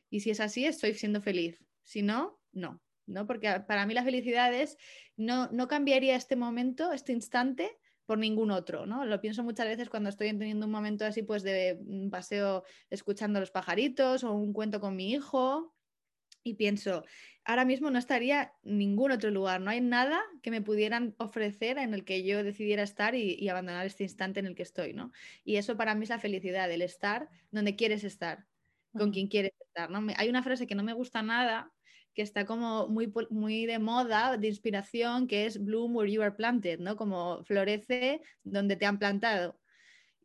Y 0.09 0.21
si 0.21 0.31
es 0.31 0.39
así, 0.39 0.65
estoy 0.65 0.93
siendo 0.93 1.21
feliz. 1.21 1.63
Si 1.83 2.01
no, 2.01 2.39
no. 2.51 2.81
¿no? 3.05 3.27
Porque 3.27 3.59
para 3.67 3.85
mí 3.85 3.93
la 3.93 4.03
felicidad 4.03 4.53
es, 4.53 4.77
no, 5.17 5.49
no 5.51 5.67
cambiaría 5.67 6.15
este 6.15 6.35
momento, 6.35 6.91
este 6.91 7.11
instante, 7.11 7.77
por 8.05 8.17
ningún 8.17 8.51
otro, 8.51 8.85
¿no? 8.85 9.05
Lo 9.05 9.21
pienso 9.21 9.43
muchas 9.43 9.67
veces 9.67 9.89
cuando 9.89 10.09
estoy 10.09 10.27
teniendo 10.37 10.65
un 10.65 10.71
momento 10.71 11.05
así, 11.05 11.23
pues 11.23 11.41
de 11.41 11.79
un 11.85 12.09
paseo 12.09 12.63
escuchando 12.89 13.39
los 13.39 13.51
pajaritos 13.51 14.23
o 14.23 14.33
un 14.33 14.51
cuento 14.51 14.81
con 14.81 14.95
mi 14.95 15.11
hijo 15.11 15.73
y 16.43 16.55
pienso, 16.55 17.03
ahora 17.45 17.65
mismo 17.65 17.89
no 17.89 17.99
estaría 17.99 18.53
en 18.63 18.77
ningún 18.77 19.11
otro 19.11 19.31
lugar, 19.31 19.61
no 19.61 19.71
hay 19.71 19.81
nada 19.81 20.21
que 20.41 20.51
me 20.51 20.61
pudieran 20.61 21.15
ofrecer 21.17 21.77
en 21.77 21.93
el 21.93 22.05
que 22.05 22.23
yo 22.23 22.43
decidiera 22.43 22.83
estar 22.83 23.15
y, 23.15 23.47
abandonar 23.49 23.85
este 23.85 24.03
instante 24.03 24.39
en 24.39 24.45
el 24.47 24.55
que 24.55 24.63
estoy, 24.63 24.93
¿no? 24.93 25.11
Y 25.43 25.57
eso 25.57 25.77
para 25.77 25.95
mí 25.95 26.03
es 26.03 26.09
la 26.09 26.19
felicidad, 26.19 26.71
el 26.71 26.81
estar 26.81 27.29
donde 27.51 27.75
quieres 27.75 28.03
estar, 28.03 28.45
con 28.97 29.11
quien 29.11 29.27
quieres 29.27 29.53
estar, 29.59 29.89
¿no? 29.89 30.05
hay 30.17 30.29
una 30.29 30.43
frase 30.43 30.67
que 30.67 30.75
no 30.75 30.83
me 30.83 30.93
gusta 30.93 31.23
nada, 31.23 31.71
que 32.13 32.21
está 32.21 32.45
como 32.45 32.87
muy, 32.87 33.11
muy 33.29 33.65
de 33.65 33.79
moda, 33.79 34.37
de 34.37 34.47
inspiración, 34.47 35.27
que 35.27 35.45
es 35.45 35.63
bloom 35.63 35.95
where 35.95 36.11
you 36.11 36.21
are 36.21 36.35
planted, 36.35 36.79
¿no? 36.79 36.95
Como 36.95 37.43
florece 37.43 38.21
donde 38.43 38.75
te 38.75 38.85
han 38.85 38.99
plantado. 38.99 39.59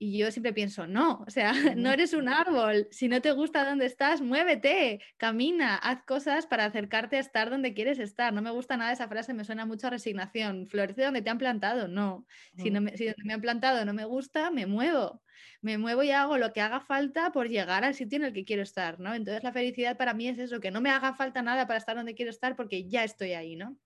Y 0.00 0.18
yo 0.18 0.30
siempre 0.30 0.52
pienso, 0.52 0.86
no, 0.86 1.24
o 1.26 1.30
sea, 1.30 1.52
no 1.76 1.92
eres 1.92 2.12
un 2.12 2.28
árbol. 2.28 2.86
Si 2.90 3.08
no 3.08 3.20
te 3.20 3.32
gusta 3.32 3.68
donde 3.68 3.86
estás, 3.86 4.20
muévete, 4.20 5.00
camina, 5.16 5.76
haz 5.76 6.04
cosas 6.04 6.46
para 6.46 6.64
acercarte 6.66 7.16
a 7.16 7.20
estar 7.20 7.50
donde 7.50 7.74
quieres 7.74 7.98
estar. 7.98 8.32
No 8.32 8.40
me 8.40 8.50
gusta 8.50 8.76
nada 8.76 8.92
esa 8.92 9.08
frase, 9.08 9.34
me 9.34 9.44
suena 9.44 9.66
mucho 9.66 9.88
a 9.88 9.90
resignación. 9.90 10.66
Florece 10.66 11.02
donde 11.02 11.22
te 11.22 11.30
han 11.30 11.38
plantado, 11.38 11.88
no. 11.88 12.26
Si, 12.56 12.70
no 12.70 12.80
me, 12.80 12.96
si 12.96 13.06
donde 13.06 13.24
me 13.24 13.34
han 13.34 13.40
plantado 13.40 13.84
no 13.84 13.92
me 13.92 14.04
gusta, 14.04 14.50
me 14.50 14.66
muevo. 14.66 15.22
Me 15.60 15.78
muevo 15.78 16.02
y 16.02 16.10
hago 16.10 16.38
lo 16.38 16.52
que 16.52 16.60
haga 16.60 16.80
falta 16.80 17.32
por 17.32 17.48
llegar 17.48 17.84
al 17.84 17.94
sitio 17.94 18.16
en 18.16 18.24
el 18.24 18.32
que 18.32 18.44
quiero 18.44 18.62
estar, 18.62 19.00
¿no? 19.00 19.14
Entonces 19.14 19.42
la 19.42 19.52
felicidad 19.52 19.96
para 19.96 20.14
mí 20.14 20.28
es 20.28 20.38
eso, 20.38 20.60
que 20.60 20.70
no 20.70 20.80
me 20.80 20.90
haga 20.90 21.14
falta 21.14 21.42
nada 21.42 21.66
para 21.66 21.78
estar 21.78 21.96
donde 21.96 22.14
quiero 22.14 22.30
estar 22.30 22.54
porque 22.56 22.88
ya 22.88 23.04
estoy 23.04 23.32
ahí, 23.32 23.56
¿no? 23.56 23.76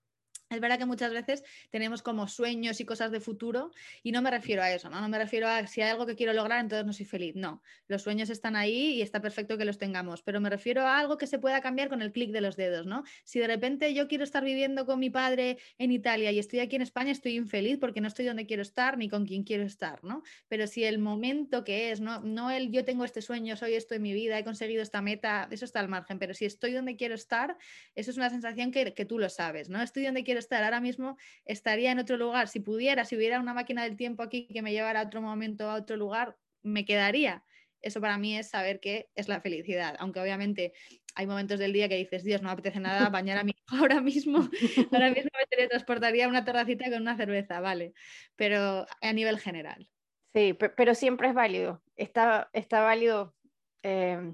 Es 0.53 0.61
verdad 0.61 0.77
que 0.77 0.85
muchas 0.85 1.11
veces 1.11 1.43
tenemos 1.69 2.01
como 2.01 2.27
sueños 2.27 2.79
y 2.79 2.85
cosas 2.85 3.11
de 3.11 3.19
futuro 3.19 3.71
y 4.03 4.11
no 4.11 4.21
me 4.21 4.31
refiero 4.31 4.61
a 4.61 4.71
eso, 4.71 4.89
¿no? 4.89 5.01
No 5.01 5.09
me 5.09 5.17
refiero 5.17 5.47
a 5.47 5.67
si 5.67 5.81
hay 5.81 5.89
algo 5.89 6.05
que 6.05 6.15
quiero 6.15 6.33
lograr, 6.33 6.59
entonces 6.59 6.85
no 6.85 6.93
soy 6.93 7.05
feliz. 7.05 7.35
No, 7.35 7.61
los 7.87 8.01
sueños 8.01 8.29
están 8.29 8.55
ahí 8.55 8.95
y 8.95 9.01
está 9.01 9.21
perfecto 9.21 9.57
que 9.57 9.65
los 9.65 9.77
tengamos, 9.77 10.21
pero 10.23 10.39
me 10.41 10.49
refiero 10.49 10.81
a 10.83 10.99
algo 10.99 11.17
que 11.17 11.27
se 11.27 11.39
pueda 11.39 11.61
cambiar 11.61 11.89
con 11.89 12.01
el 12.01 12.11
clic 12.11 12.31
de 12.31 12.41
los 12.41 12.55
dedos, 12.55 12.85
¿no? 12.85 13.03
Si 13.23 13.39
de 13.39 13.47
repente 13.47 13.93
yo 13.93 14.07
quiero 14.07 14.23
estar 14.23 14.43
viviendo 14.43 14.85
con 14.85 14.99
mi 14.99 15.09
padre 15.09 15.57
en 15.77 15.91
Italia 15.91 16.31
y 16.31 16.39
estoy 16.39 16.59
aquí 16.59 16.75
en 16.75 16.81
España, 16.81 17.11
estoy 17.11 17.35
infeliz 17.35 17.77
porque 17.79 18.01
no 18.01 18.07
estoy 18.07 18.25
donde 18.25 18.45
quiero 18.45 18.61
estar 18.61 18.97
ni 18.97 19.09
con 19.09 19.25
quien 19.25 19.43
quiero 19.43 19.63
estar, 19.63 20.03
¿no? 20.03 20.23
Pero 20.47 20.67
si 20.67 20.83
el 20.83 20.99
momento 20.99 21.63
que 21.63 21.91
es, 21.91 22.01
no, 22.01 22.21
no 22.21 22.51
el 22.51 22.71
yo 22.71 22.85
tengo 22.85 23.05
este 23.05 23.21
sueño, 23.21 23.55
soy 23.55 23.73
esto 23.75 23.95
en 23.95 24.01
mi 24.01 24.13
vida, 24.13 24.37
he 24.37 24.43
conseguido 24.43 24.81
esta 24.81 25.01
meta, 25.01 25.47
eso 25.51 25.65
está 25.65 25.79
al 25.79 25.89
margen, 25.89 26.19
pero 26.19 26.33
si 26.33 26.45
estoy 26.45 26.73
donde 26.73 26.95
quiero 26.95 27.15
estar, 27.15 27.57
eso 27.95 28.11
es 28.11 28.17
una 28.17 28.29
sensación 28.29 28.71
que, 28.71 29.05
tú 29.05 29.19
lo 29.19 29.29
sabes, 29.29 29.69
¿no? 29.69 29.81
Estoy 29.81 30.05
donde 30.05 30.23
quiero 30.23 30.39
estar 30.43 30.63
ahora 30.63 30.79
mismo 30.81 31.17
estaría 31.45 31.91
en 31.91 31.99
otro 31.99 32.17
lugar. 32.17 32.47
Si 32.47 32.59
pudiera, 32.59 33.05
si 33.05 33.15
hubiera 33.15 33.39
una 33.39 33.53
máquina 33.53 33.83
del 33.83 33.97
tiempo 33.97 34.23
aquí 34.23 34.47
que 34.47 34.61
me 34.61 34.71
llevara 34.71 35.01
a 35.01 35.05
otro 35.05 35.21
momento, 35.21 35.69
a 35.69 35.75
otro 35.75 35.97
lugar, 35.97 36.37
me 36.61 36.85
quedaría. 36.85 37.43
Eso 37.81 37.99
para 37.99 38.17
mí 38.17 38.37
es 38.37 38.49
saber 38.49 38.79
qué 38.79 39.09
es 39.15 39.27
la 39.27 39.41
felicidad. 39.41 39.95
Aunque 39.99 40.21
obviamente 40.21 40.73
hay 41.15 41.27
momentos 41.27 41.59
del 41.59 41.73
día 41.73 41.89
que 41.89 41.97
dices, 41.97 42.23
Dios, 42.23 42.41
no 42.41 42.47
me 42.47 42.53
apetece 42.53 42.79
nada 42.79 43.09
bañar 43.09 43.37
a 43.37 43.43
mi 43.43 43.51
hijo 43.51 43.75
ahora 43.75 44.01
mismo. 44.01 44.49
Ahora 44.91 45.09
mismo 45.11 45.29
me 45.37 45.45
teletransportaría 45.49 46.25
a 46.25 46.29
una 46.29 46.45
terracita 46.45 46.85
con 46.89 47.01
una 47.01 47.17
cerveza, 47.17 47.59
vale. 47.59 47.93
Pero 48.35 48.87
a 49.01 49.13
nivel 49.13 49.39
general. 49.39 49.89
Sí, 50.33 50.53
pero 50.53 50.95
siempre 50.95 51.27
es 51.27 51.33
válido. 51.33 51.83
Está, 51.95 52.49
está 52.53 52.81
válido 52.81 53.35
eh, 53.83 54.33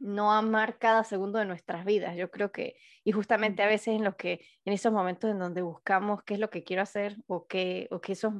no 0.00 0.32
amar 0.32 0.78
cada 0.78 1.04
segundo 1.04 1.38
de 1.38 1.44
nuestras 1.44 1.84
vidas. 1.84 2.16
Yo 2.16 2.30
creo 2.30 2.52
que, 2.52 2.76
y 3.04 3.12
justamente 3.12 3.62
a 3.62 3.66
veces 3.66 3.88
en 3.88 4.04
los 4.04 4.16
que, 4.16 4.46
en 4.64 4.72
esos 4.72 4.92
momentos 4.92 5.30
en 5.30 5.38
donde 5.38 5.62
buscamos 5.62 6.22
qué 6.22 6.34
es 6.34 6.40
lo 6.40 6.50
que 6.50 6.64
quiero 6.64 6.82
hacer 6.82 7.16
o 7.26 7.46
que, 7.46 7.88
o 7.90 8.00
que 8.00 8.12
esos 8.12 8.32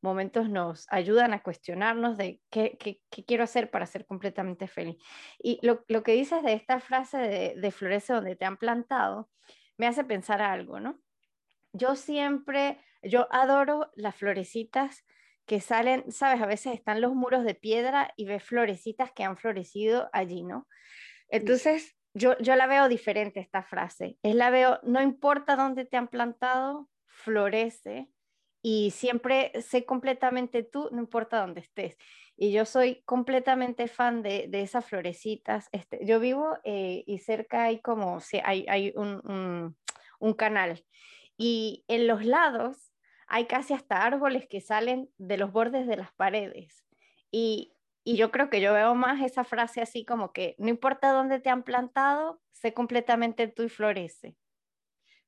momentos 0.00 0.48
nos 0.48 0.86
ayudan 0.90 1.32
a 1.32 1.42
cuestionarnos 1.42 2.16
de 2.16 2.40
qué, 2.50 2.76
qué, 2.78 3.00
qué 3.10 3.24
quiero 3.24 3.44
hacer 3.44 3.70
para 3.70 3.86
ser 3.86 4.06
completamente 4.06 4.68
feliz. 4.68 4.96
Y 5.38 5.58
lo, 5.66 5.84
lo 5.88 6.02
que 6.02 6.12
dices 6.12 6.42
de 6.42 6.52
esta 6.52 6.80
frase 6.80 7.18
de, 7.18 7.54
de, 7.56 7.70
florece 7.70 8.12
donde 8.12 8.36
te 8.36 8.44
han 8.44 8.56
plantado, 8.56 9.30
me 9.76 9.86
hace 9.86 10.04
pensar 10.04 10.42
algo, 10.42 10.80
¿no? 10.80 11.00
Yo 11.72 11.96
siempre, 11.96 12.80
yo 13.02 13.26
adoro 13.30 13.90
las 13.94 14.16
florecitas 14.16 15.04
que 15.48 15.60
salen, 15.60 16.12
sabes, 16.12 16.40
a 16.42 16.46
veces 16.46 16.74
están 16.74 17.00
los 17.00 17.14
muros 17.14 17.42
de 17.42 17.54
piedra 17.54 18.12
y 18.16 18.26
ves 18.26 18.44
florecitas 18.44 19.10
que 19.12 19.24
han 19.24 19.38
florecido 19.38 20.10
allí, 20.12 20.44
¿no? 20.44 20.68
Entonces, 21.30 21.96
yo, 22.14 22.38
yo 22.38 22.54
la 22.54 22.66
veo 22.66 22.88
diferente 22.88 23.40
esta 23.40 23.62
frase. 23.62 24.18
Es 24.22 24.34
la 24.34 24.50
veo, 24.50 24.78
no 24.82 25.02
importa 25.02 25.56
dónde 25.56 25.86
te 25.86 25.96
han 25.96 26.08
plantado, 26.08 26.88
florece 27.06 28.08
y 28.62 28.90
siempre 28.90 29.50
sé 29.62 29.86
completamente 29.86 30.62
tú, 30.62 30.90
no 30.92 31.00
importa 31.00 31.40
dónde 31.40 31.62
estés. 31.62 31.96
Y 32.36 32.52
yo 32.52 32.66
soy 32.66 33.02
completamente 33.04 33.88
fan 33.88 34.22
de, 34.22 34.46
de 34.48 34.60
esas 34.60 34.84
florecitas. 34.84 35.68
Este, 35.72 36.04
yo 36.04 36.20
vivo 36.20 36.58
eh, 36.62 37.04
y 37.06 37.18
cerca 37.18 37.64
hay 37.64 37.80
como, 37.80 38.20
sí, 38.20 38.38
hay, 38.44 38.66
hay 38.68 38.92
un, 38.94 39.22
un, 39.24 39.76
un 40.20 40.34
canal 40.34 40.84
y 41.38 41.84
en 41.88 42.06
los 42.06 42.24
lados 42.24 42.87
hay 43.28 43.46
casi 43.46 43.74
hasta 43.74 44.02
árboles 44.04 44.46
que 44.48 44.60
salen 44.60 45.10
de 45.18 45.36
los 45.36 45.52
bordes 45.52 45.86
de 45.86 45.96
las 45.96 46.12
paredes. 46.12 46.84
Y, 47.30 47.74
y 48.04 48.16
yo 48.16 48.30
creo 48.30 48.50
que 48.50 48.60
yo 48.60 48.72
veo 48.72 48.94
más 48.94 49.22
esa 49.22 49.44
frase 49.44 49.82
así 49.82 50.04
como 50.04 50.32
que 50.32 50.56
no 50.58 50.68
importa 50.68 51.12
dónde 51.12 51.40
te 51.40 51.50
han 51.50 51.62
plantado, 51.62 52.40
sé 52.52 52.74
completamente 52.74 53.48
tú 53.48 53.64
y 53.64 53.68
florece. 53.68 54.36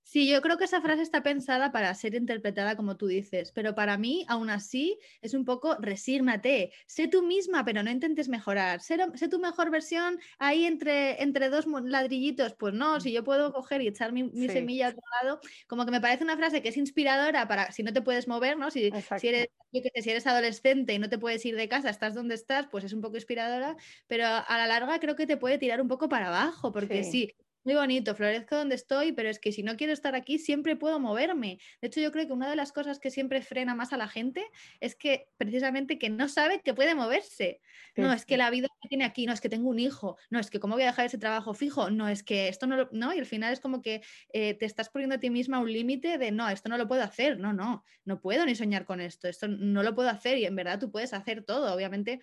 Sí, 0.03 0.29
yo 0.29 0.43
creo 0.43 0.59
que 0.59 0.65
esa 0.65 0.81
frase 0.81 1.03
está 1.03 1.23
pensada 1.23 1.71
para 1.71 1.95
ser 1.95 2.15
interpretada 2.15 2.77
como 2.77 2.97
tú 2.97 3.07
dices, 3.07 3.53
pero 3.53 3.75
para 3.75 3.97
mí, 3.97 4.25
aún 4.29 4.51
así, 4.51 4.99
es 5.23 5.35
un 5.35 5.45
poco 5.45 5.77
resígnate, 5.77 6.73
sé 6.87 7.07
tú 7.07 7.23
misma, 7.23 7.65
pero 7.65 7.83
no 7.83 7.91
intentes 7.91 8.29
mejorar, 8.29 8.81
sé, 8.81 8.99
sé 9.15 9.29
tu 9.29 9.39
mejor 9.39 9.71
versión 9.71 10.19
ahí 10.39 10.65
entre, 10.65 11.23
entre 11.23 11.49
dos 11.49 11.67
ladrillitos, 11.67 12.55
pues 12.55 12.75
no, 12.75 12.99
si 13.01 13.13
yo 13.13 13.23
puedo 13.23 13.53
coger 13.53 13.83
y 13.83 13.89
echar 13.89 14.13
mi, 14.13 14.31
semilla 14.49 14.89
a 14.89 14.91
otro 14.91 15.03
lado, 15.23 15.41
como 15.69 15.85
que 15.85 15.93
me 15.93 16.01
parece 16.01 16.25
una 16.25 16.37
frase 16.37 16.61
que 16.61 16.71
es 16.71 16.77
inspiradora 16.77 17.47
para 17.47 17.71
si 17.71 17.83
no 17.85 17.93
te 17.93 18.03
puedes 18.03 18.27
mover, 18.27 18.57
¿no? 18.57 18.71
Si, 18.73 18.91
si 19.19 19.29
eres, 19.29 19.49
si 19.71 20.11
eres 20.11 20.27
adolescente 20.27 20.93
y 20.93 20.99
no 20.99 21.09
te 21.09 21.19
puedes 21.19 21.45
ir 21.47 21.55
de 21.55 21.69
casa, 21.69 21.89
estás 21.91 22.15
donde 22.15 22.35
estás, 22.35 22.67
pues 22.67 22.83
es 22.83 22.93
un 22.93 23.01
poco 23.01 23.17
inspiradora, 23.17 23.77
pero 24.09 24.25
a 24.27 24.59
la 24.59 24.67
larga 24.67 24.99
creo 24.99 25.15
que 25.15 25.29
te 25.29 25.37
puede 25.37 25.59
tirar 25.59 25.81
un 25.81 25.89
poco 25.89 26.09
para 26.09 26.29
abajo, 26.29 26.73
porque 26.73 27.05
sí 27.05 27.33
muy 27.65 27.75
bonito, 27.75 28.15
florezco 28.15 28.57
donde 28.57 28.75
estoy, 28.75 29.13
pero 29.13 29.29
es 29.29 29.39
que 29.39 29.53
si 29.53 29.63
no 29.63 29.77
quiero 29.77 29.93
estar 29.93 30.15
aquí, 30.15 30.39
siempre 30.39 30.77
puedo 30.77 30.99
moverme. 30.99 31.59
De 31.81 31.89
hecho, 31.89 32.01
yo 32.01 32.11
creo 32.11 32.27
que 32.27 32.33
una 32.33 32.49
de 32.49 32.57
las 32.57 32.73
cosas 32.73 32.99
que 32.99 33.11
siempre 33.11 33.43
frena 33.43 33.75
más 33.75 33.93
a 33.93 33.97
la 33.97 34.09
gente 34.09 34.45
es 34.81 34.97
que 34.97 35.29
precisamente 35.37 35.99
que 35.99 36.11
no 36.11 36.29
sabe 36.29 36.63
que 36.63 36.75
puede 36.75 36.95
moverse. 36.95 37.61
No, 37.97 38.13
es 38.13 38.25
que 38.25 38.37
la 38.37 38.51
vida 38.51 38.69
que 38.81 38.89
tiene 38.89 39.05
aquí, 39.05 39.27
no, 39.27 39.33
es 39.33 39.41
que 39.41 39.49
tengo 39.49 39.69
un 39.69 39.79
hijo, 39.79 40.17
no, 40.31 40.39
es 40.39 40.51
que 40.51 40.59
cómo 40.59 40.75
voy 40.75 40.85
a 40.85 40.87
dejar 40.87 41.07
ese 41.07 41.19
trabajo 41.19 41.55
fijo, 41.55 41.91
no, 41.91 42.09
es 42.09 42.23
que 42.23 42.49
esto 42.49 42.67
no 42.67 42.77
lo, 42.77 42.89
no, 42.93 43.13
y 43.13 43.19
al 43.19 43.27
final 43.27 43.53
es 43.53 43.61
como 43.61 43.83
que 43.83 44.03
eh, 44.33 44.55
te 44.55 44.65
estás 44.65 44.89
poniendo 44.89 45.17
a 45.17 45.21
ti 45.21 45.29
misma 45.29 45.59
un 45.59 45.73
límite 45.73 46.17
de, 46.19 46.31
no, 46.31 46.49
esto 46.49 46.69
no 46.69 46.79
lo 46.79 46.89
puedo 46.89 47.03
hacer, 47.03 47.39
no, 47.39 47.53
no, 47.53 47.85
no 48.05 48.21
puedo 48.21 48.47
ni 48.47 48.55
soñar 48.55 48.87
con 48.87 49.01
esto, 49.01 49.29
esto 49.29 49.49
no 49.49 49.83
lo 49.83 49.95
puedo 49.95 50.09
hacer 50.09 50.39
y 50.39 50.47
en 50.47 50.57
verdad 50.57 50.79
tú 50.79 50.91
puedes 50.91 51.13
hacer 51.13 51.45
todo, 51.45 51.75
obviamente 51.75 52.21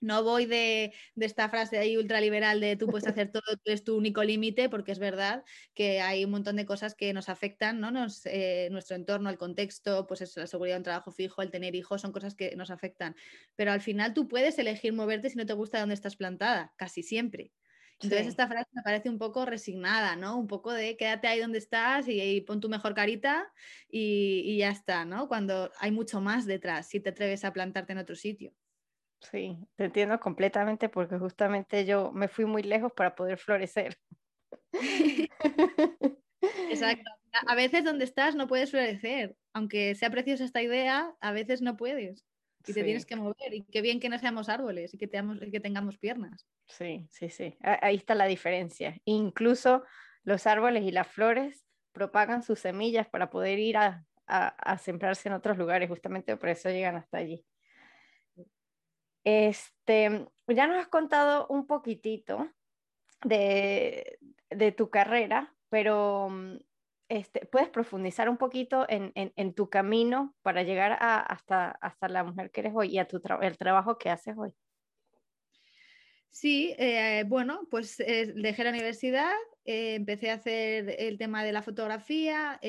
no 0.00 0.22
voy 0.22 0.46
de, 0.46 0.92
esta 1.16 1.48
frase 1.48 1.78
ahí 1.78 1.96
ultraliberal 1.96 2.60
de 2.60 2.76
tú 2.76 2.86
puedes 2.86 3.06
hacer 3.18 3.30
todo, 3.30 3.42
tú 3.64 3.72
es 3.72 3.84
tu 3.84 3.96
único 3.96 4.22
límite, 4.22 4.68
porque 4.68 4.92
es 4.92 4.98
verdad 4.98 5.44
que 5.74 6.00
hay 6.00 6.24
un 6.24 6.30
montón 6.30 6.56
de 6.56 6.66
cosas 6.66 6.94
que 6.94 7.12
nos 7.12 7.28
afectan, 7.28 7.80
¿no? 7.80 7.90
Nos, 7.90 8.26
eh, 8.26 8.68
nuestro 8.70 8.96
entorno, 8.96 9.30
el 9.30 9.38
contexto, 9.38 10.06
pues 10.06 10.20
es 10.20 10.36
la 10.36 10.46
seguridad 10.46 10.76
de 10.76 10.80
un 10.80 10.84
trabajo 10.84 11.12
fijo, 11.12 11.42
el 11.42 11.50
tener 11.50 11.74
hijos, 11.74 12.00
son 12.00 12.12
cosas 12.12 12.34
que 12.34 12.54
nos 12.56 12.70
afectan. 12.70 13.16
Pero 13.56 13.72
al 13.72 13.80
final 13.80 14.14
tú 14.14 14.28
puedes 14.28 14.58
elegir 14.58 14.92
moverte 14.92 15.30
si 15.30 15.36
no 15.36 15.46
te 15.46 15.54
gusta 15.54 15.80
dónde 15.80 15.94
estás 15.94 16.16
plantada, 16.16 16.72
casi 16.76 17.02
siempre. 17.02 17.52
Entonces 17.98 18.26
esta 18.26 18.46
frase 18.46 18.68
me 18.74 18.82
parece 18.82 19.08
un 19.08 19.18
poco 19.18 19.46
resignada, 19.46 20.16
¿no? 20.16 20.36
Un 20.38 20.46
poco 20.46 20.70
de 20.72 20.98
quédate 20.98 21.28
ahí 21.28 21.40
donde 21.40 21.58
estás 21.58 22.06
y, 22.08 22.40
pon 22.42 22.60
tu 22.60 22.68
mejor 22.68 22.94
carita 22.94 23.50
y, 23.88 24.42
y 24.44 24.58
ya 24.58 24.70
está, 24.70 25.06
¿no? 25.06 25.28
Cuando 25.28 25.70
hay 25.78 25.92
mucho 25.92 26.20
más 26.20 26.44
detrás 26.44 26.88
si 26.88 27.00
te 27.00 27.10
atreves 27.10 27.44
a 27.46 27.54
plantarte 27.54 27.92
en 27.92 27.98
otro 27.98 28.14
sitio. 28.14 28.52
Sí, 29.20 29.58
te 29.76 29.84
entiendo 29.86 30.20
completamente 30.20 30.88
porque 30.88 31.18
justamente 31.18 31.84
yo 31.84 32.12
me 32.12 32.28
fui 32.28 32.44
muy 32.44 32.62
lejos 32.62 32.92
para 32.92 33.14
poder 33.14 33.38
florecer. 33.38 33.96
Exacto. 36.70 37.10
A 37.48 37.54
veces 37.54 37.84
donde 37.84 38.04
estás 38.04 38.34
no 38.34 38.46
puedes 38.46 38.70
florecer. 38.70 39.36
Aunque 39.52 39.94
sea 39.94 40.10
preciosa 40.10 40.44
esta 40.44 40.62
idea, 40.62 41.14
a 41.20 41.32
veces 41.32 41.60
no 41.60 41.76
puedes. 41.76 42.24
y 42.66 42.72
te 42.72 42.82
tienes 42.82 43.04
que 43.04 43.16
mover. 43.16 43.52
Y 43.52 43.64
qué 43.64 43.82
bien 43.82 44.00
que 44.00 44.08
no 44.08 44.18
seamos 44.18 44.48
árboles 44.48 44.94
y 44.94 44.98
que, 44.98 45.08
que 45.08 45.60
tengamos 45.60 45.98
piernas. 45.98 46.46
Sí, 46.66 47.06
sí, 47.10 47.28
sí. 47.28 47.58
Ahí 47.60 47.96
está 47.96 48.14
la 48.14 48.26
diferencia. 48.26 48.96
Incluso 49.04 49.84
los 50.24 50.46
árboles 50.46 50.84
y 50.84 50.92
las 50.92 51.08
flores 51.08 51.66
propagan 51.92 52.42
sus 52.42 52.60
semillas 52.60 53.06
para 53.06 53.28
poder 53.28 53.58
ir 53.58 53.76
a, 53.76 54.06
a, 54.26 54.78
sembrarse 54.78 55.28
en 55.28 55.34
otros 55.34 55.56
lugares, 55.56 55.88
justamente 55.88 56.36
por 56.36 56.48
eso 56.48 56.68
llegan 56.68 56.96
hasta 56.96 57.18
allí. 57.18 57.44
Este, 59.26 60.24
ya 60.46 60.68
nos 60.68 60.76
has 60.76 60.86
contado 60.86 61.48
un 61.48 61.66
poquitito 61.66 62.48
de, 63.24 64.20
de 64.50 64.70
tu 64.70 64.88
carrera, 64.88 65.52
pero 65.68 66.28
mm, 66.30 66.58
este, 67.08 67.44
¿puedes 67.46 67.68
profundizar 67.68 68.28
un 68.28 68.36
poquito 68.36 68.86
en, 68.88 69.10
en, 69.14 69.52
tu 69.52 69.68
camino 69.68 70.36
para 70.42 70.62
llegar 70.62 70.92
a, 70.92 71.18
hasta, 71.18 71.72
hasta 71.72 72.08
la 72.08 72.22
mujer 72.22 72.52
que 72.52 72.60
eres 72.60 72.72
hoy 72.76 72.90
y 72.90 72.98
a 72.98 73.08
tu 73.08 73.20
el 73.40 73.58
trabajo 73.58 73.98
que 73.98 74.10
haces 74.10 74.36
hoy? 74.38 74.52
Sí, 76.30 76.76
eh, 76.78 77.24
bueno, 77.26 77.66
pues 77.68 77.98
eh, 77.98 78.32
dejé 78.32 78.62
la 78.62 78.70
universidad, 78.70 79.34
eh, 79.66 79.94
empecé 79.94 80.30
a 80.30 80.34
hacer 80.34 80.96
el 80.98 81.18
tema 81.18 81.44
de 81.44 81.52
la 81.52 81.62
fotografía. 81.62 82.60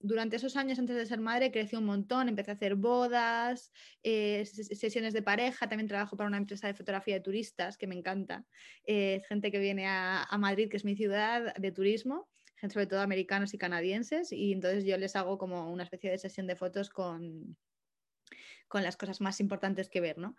durante 0.00 0.36
esos 0.36 0.56
años 0.56 0.78
antes 0.78 0.96
de 0.96 1.06
ser 1.06 1.20
madre 1.20 1.50
crecí 1.50 1.76
un 1.76 1.84
montón, 1.84 2.28
empecé 2.28 2.50
a 2.50 2.54
hacer 2.54 2.74
bodas, 2.74 3.72
sesiones 4.02 5.12
de 5.12 5.22
pareja, 5.22 5.68
también 5.68 5.88
trabajo 5.88 6.16
para 6.16 6.28
una 6.28 6.36
empresa 6.36 6.66
de 6.66 6.74
fotografía 6.74 7.14
de 7.14 7.20
turistas 7.20 7.76
que 7.76 7.86
me 7.86 7.94
encanta. 7.96 8.44
gente 8.86 9.50
que 9.50 9.58
viene 9.58 9.86
a, 9.86 10.24
a 10.24 10.38
Madrid, 10.38 10.68
que 10.70 10.76
es 10.76 10.84
mi 10.84 10.96
ciudad, 10.96 11.54
de 11.56 11.72
turismo 11.72 12.28
sobre 12.68 12.88
todo 12.88 13.00
americanos 13.00 13.54
y 13.54 13.58
canadienses, 13.58 14.32
y 14.32 14.52
entonces 14.52 14.84
yo 14.84 14.96
les 14.96 15.14
hago 15.14 15.38
como 15.38 15.70
una 15.70 15.84
especie 15.84 16.10
de 16.10 16.18
sesión 16.18 16.48
de 16.48 16.56
fotos 16.56 16.90
con, 16.90 17.56
con 18.68 18.82
las 18.82 18.96
cosas 18.96 19.20
más 19.20 19.40
importantes 19.40 19.88
que 19.88 20.00
ver, 20.00 20.18
¿no? 20.18 20.36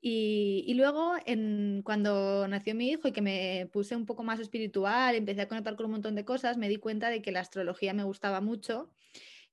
Y, 0.00 0.72
luego, 0.74 1.14
en, 1.26 1.82
cuando 1.84 2.46
nació 2.48 2.74
mi 2.74 2.90
hijo 2.90 3.08
y 3.08 3.12
que 3.12 3.22
me 3.22 3.68
puse 3.72 3.96
un 3.96 4.06
poco 4.06 4.22
más 4.22 4.40
espiritual, 4.40 5.14
empecé 5.14 5.42
a 5.42 5.48
conectar 5.48 5.76
con 5.76 5.86
un 5.86 5.92
montón 5.92 6.14
de 6.14 6.24
cosas, 6.24 6.56
me 6.56 6.68
di 6.68 6.76
cuenta 6.76 7.10
de 7.10 7.22
que 7.22 7.32
la 7.32 7.40
astrología 7.40 7.94
me 7.94 8.04
gustaba 8.04 8.40
mucho 8.40 8.90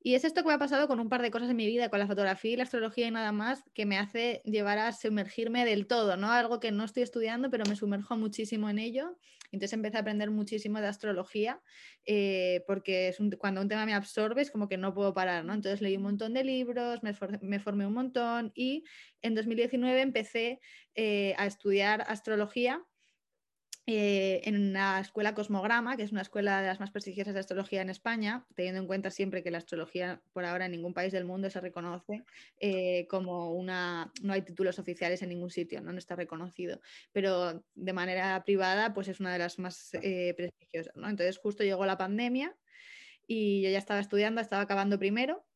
y 0.02 0.16
es 0.16 0.24
esto 0.24 0.42
que 0.42 0.48
me 0.48 0.54
ha 0.54 0.60
pasado 0.60 0.88
con 0.88 1.00
un 1.00 1.10
par 1.10 1.22
de 1.22 1.30
cosas 1.30 1.50
en 1.50 1.58
mi 1.58 1.68
vida, 1.68 1.90
con 1.90 2.00
la 2.00 2.08
fotografía 2.08 2.52
y 2.52 2.56
la 2.56 2.64
astrología 2.64 3.08
y 3.08 3.12
nada 3.12 3.32
más, 3.32 3.64
que 3.74 3.86
me 3.86 3.98
hace 3.98 4.42
llevar 4.46 4.78
a 4.78 4.94
sumergirme 4.94 5.66
del 5.66 5.88
todo, 5.88 6.16
¿no? 6.16 6.32
Algo 6.32 6.60
que 6.60 6.72
no 6.72 6.86
estoy 6.86 7.04
estudiando, 7.04 7.50
pero 7.50 7.66
me 7.68 7.76
sumerjo 7.76 8.16
muchísimo 8.16 8.70
en 8.70 8.80
ello. 8.80 9.18
Entonces 9.52 9.74
empecé 9.74 9.98
a 9.98 10.02
aprender 10.02 10.32
muchísimo 10.32 10.80
de 10.80 10.88
astrología, 10.88 11.62
eh, 12.06 12.64
porque 12.68 13.10
es 13.10 13.18
cuando 13.40 13.62
un 13.62 13.68
tema 13.68 13.86
me 13.86 13.94
absorbe 13.94 14.42
es 14.42 14.52
como 14.52 14.70
que 14.70 14.78
no 14.78 14.94
puedo 14.94 15.14
parar, 15.14 15.44
¿no? 15.44 15.54
Entonces 15.54 15.82
leí 15.82 15.98
un 15.98 16.04
montón 16.04 16.34
de 16.34 16.44
libros, 16.44 17.02
me, 17.04 17.60
formé 17.60 17.88
un 17.88 17.94
montón 17.94 18.52
y 18.56 18.84
en 19.22 19.36
2019 19.36 20.02
empecé 20.02 20.60
eh, 20.96 21.34
a 21.38 21.46
estudiar 21.46 22.06
astrología 22.08 22.82
eh, 23.92 24.48
en 24.48 24.72
la 24.72 25.00
escuela 25.00 25.34
Cosmograma, 25.34 25.98
que 25.98 26.04
es 26.04 26.12
una 26.12 26.22
escuela 26.22 26.62
de 26.62 26.68
las 26.68 26.80
más 26.80 26.92
prestigiosas 26.92 27.34
de 27.34 27.40
astrología 27.40 27.82
en 27.82 27.90
España, 27.90 28.46
teniendo 28.54 28.80
en 28.80 28.86
cuenta 28.86 29.10
siempre 29.10 29.42
que 29.42 29.50
la 29.50 29.58
astrología 29.58 30.22
por 30.32 30.46
ahora 30.46 30.68
en 30.68 30.74
ningún 30.74 30.94
país 30.94 31.12
del 31.12 31.26
mundo 31.26 31.50
se 31.50 31.60
reconoce 31.60 32.24
eh, 32.60 33.08
como 33.08 33.52
una, 33.52 34.14
no 34.22 34.34
hay 34.34 34.44
títulos 34.44 34.78
oficiales 34.78 35.24
en 35.24 35.30
ningún 35.30 35.50
sitio, 35.50 35.82
¿no? 35.82 35.98
está 35.98 36.16
reconocido, 36.16 36.80
pero 37.12 37.64
de 37.74 37.94
manera 37.94 38.44
privada 38.44 38.94
pues 38.94 39.08
es 39.08 39.20
una 39.20 39.34
de 39.34 39.40
las 39.40 39.58
más 39.58 39.90
eh, 39.96 40.36
prestigiosas. 40.38 40.94
Entonces 40.96 41.40
justo 41.40 41.64
llegó 41.64 41.84
la 41.88 41.98
pandemia 41.98 42.56
y 43.26 43.64
yo 43.64 43.72
ya 43.72 43.80
estaba 43.80 44.02
estudiando, 44.02 44.40
estaba 44.40 44.62
acabando 44.62 45.00
primero 45.00 45.49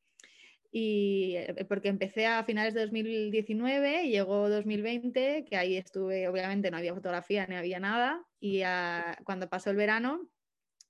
y 0.75 1.35
eh, 1.35 1.65
porque 1.69 1.87
empecé 1.87 2.25
a 2.25 2.43
finales 2.43 2.73
de 2.73 2.81
2019, 2.81 4.09
llegó 4.09 4.49
2020, 4.49 5.45
que 5.45 5.55
ahí 5.55 5.77
estuve, 5.77 6.27
obviamente 6.27 6.71
no 6.71 6.77
había 6.77 6.95
fotografía 6.95 7.45
ni 7.45 7.55
había 7.55 7.79
nada, 7.79 8.25
y 8.39 8.63
cuando 9.23 9.47
pasó 9.49 9.69
el 9.69 9.75
verano 9.75 10.27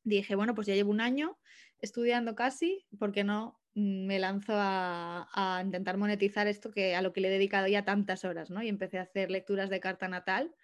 dije, 0.05 0.35
bueno, 0.35 0.55
pues 0.55 0.67
ya 0.67 0.73
llevo 0.73 0.89
un 0.91 1.01
año 1.01 1.37
estudiando 1.81 2.33
casi, 2.33 2.85
¿por 2.97 3.11
qué 3.11 3.25
no 3.25 3.59
me 3.73 4.19
lanzo 4.19 4.53
a, 4.55 5.61
intentar 5.65 5.97
monetizar 5.97 6.47
esto 6.47 6.71
que 6.71 6.95
a 6.95 7.01
lo 7.01 7.11
que 7.11 7.19
le 7.19 7.27
he 7.27 7.31
dedicado 7.31 7.67
ya 7.67 7.83
tantas 7.83 8.23
horas, 8.23 8.49
¿no? 8.49 8.63
Y 8.63 8.69
empecé 8.69 8.99
a 8.99 9.01
hacer 9.01 9.31
lecturas 9.31 9.69
de 9.69 9.81
carta 9.81 10.07
natal. 10.07 10.55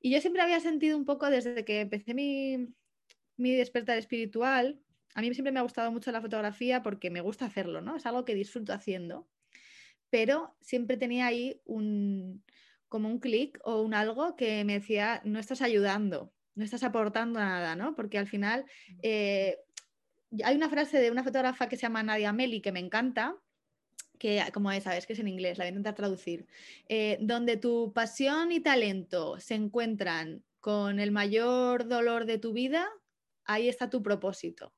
Y 0.00 0.10
yo 0.10 0.20
siempre 0.20 0.42
había 0.42 0.58
sentido 0.58 0.96
un 0.96 1.04
poco 1.04 1.30
desde 1.30 1.64
que 1.64 1.80
empecé 1.82 2.12
mi, 2.12 2.74
mi 3.36 3.54
despertar 3.54 3.98
espiritual, 3.98 4.80
a 5.18 5.20
mí 5.20 5.34
siempre 5.34 5.50
me 5.50 5.58
ha 5.58 5.64
gustado 5.64 5.90
mucho 5.90 6.12
la 6.12 6.20
fotografía 6.20 6.80
porque 6.80 7.10
me 7.10 7.20
gusta 7.20 7.44
hacerlo, 7.44 7.80
¿no? 7.80 7.96
Es 7.96 8.06
algo 8.06 8.24
que 8.24 8.36
disfruto 8.36 8.72
haciendo, 8.72 9.26
pero 10.10 10.54
siempre 10.60 10.96
tenía 10.96 11.26
ahí 11.26 11.60
un, 11.64 12.44
como 12.88 13.08
un 13.08 13.18
clic 13.18 13.58
o 13.64 13.82
un 13.82 13.94
algo 13.94 14.36
que 14.36 14.62
me 14.62 14.74
decía, 14.74 15.20
no 15.24 15.40
estás 15.40 15.60
ayudando, 15.60 16.32
no 16.54 16.62
estás 16.62 16.84
aportando 16.84 17.40
nada, 17.40 17.74
¿no? 17.74 17.96
Porque 17.96 18.16
al 18.16 18.28
final 18.28 18.64
eh, 19.02 19.58
hay 20.44 20.54
una 20.54 20.70
frase 20.70 21.00
de 21.00 21.10
una 21.10 21.24
fotógrafa 21.24 21.68
que 21.68 21.74
se 21.74 21.82
llama 21.82 22.04
Nadia 22.04 22.32
Meli 22.32 22.60
que 22.60 22.70
me 22.70 22.78
encanta, 22.78 23.34
que 24.20 24.40
como 24.54 24.70
es, 24.70 24.84
sabes 24.84 25.04
que 25.04 25.14
es 25.14 25.18
en 25.18 25.26
inglés, 25.26 25.58
la 25.58 25.64
voy 25.64 25.70
a 25.70 25.70
intentar 25.70 25.96
traducir, 25.96 26.46
eh, 26.88 27.18
donde 27.20 27.56
tu 27.56 27.92
pasión 27.92 28.52
y 28.52 28.60
talento 28.60 29.40
se 29.40 29.56
encuentran 29.56 30.44
con 30.60 31.00
el 31.00 31.10
mayor 31.10 31.88
dolor 31.88 32.24
de 32.24 32.38
tu 32.38 32.52
vida, 32.52 32.88
ahí 33.46 33.68
está 33.68 33.90
tu 33.90 34.00
propósito. 34.00 34.72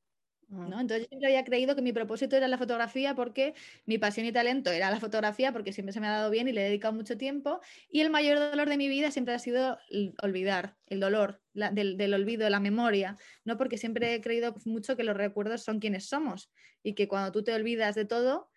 Entonces 0.50 1.02
yo 1.02 1.08
siempre 1.08 1.28
había 1.28 1.44
creído 1.44 1.76
que 1.76 1.82
mi 1.82 1.92
propósito 1.92 2.36
era 2.36 2.48
la 2.48 2.58
fotografía 2.58 3.14
porque 3.14 3.54
mi 3.86 3.98
pasión 3.98 4.26
y 4.26 4.32
talento 4.32 4.70
era 4.70 4.90
la 4.90 4.98
fotografía 4.98 5.52
porque 5.52 5.72
siempre 5.72 5.92
se 5.92 6.00
me 6.00 6.08
ha 6.08 6.12
dado 6.12 6.30
bien 6.30 6.48
y 6.48 6.52
le 6.52 6.62
he 6.62 6.64
dedicado 6.64 6.92
mucho 6.92 7.16
tiempo 7.16 7.60
y 7.88 8.00
el 8.00 8.10
mayor 8.10 8.38
dolor 8.38 8.68
de 8.68 8.76
mi 8.76 8.88
vida 8.88 9.12
siempre 9.12 9.34
ha 9.34 9.38
sido 9.38 9.78
olvidar, 10.20 10.76
el 10.86 10.98
dolor 10.98 11.40
del, 11.54 12.14
olvido, 12.14 12.50
la 12.50 12.58
memoria, 12.58 13.16
¿no? 13.44 13.56
Porque 13.56 13.78
siempre 13.78 14.14
he 14.14 14.20
creído 14.20 14.56
mucho 14.64 14.96
que 14.96 15.04
los 15.04 15.16
recuerdos 15.16 15.62
son 15.62 15.78
quienes 15.78 16.08
somos 16.08 16.50
y 16.82 16.94
que 16.94 17.06
cuando 17.06 17.30
tú 17.30 17.44
te 17.44 17.54
olvidas 17.54 17.94
de 17.94 18.04
todo, 18.04 18.50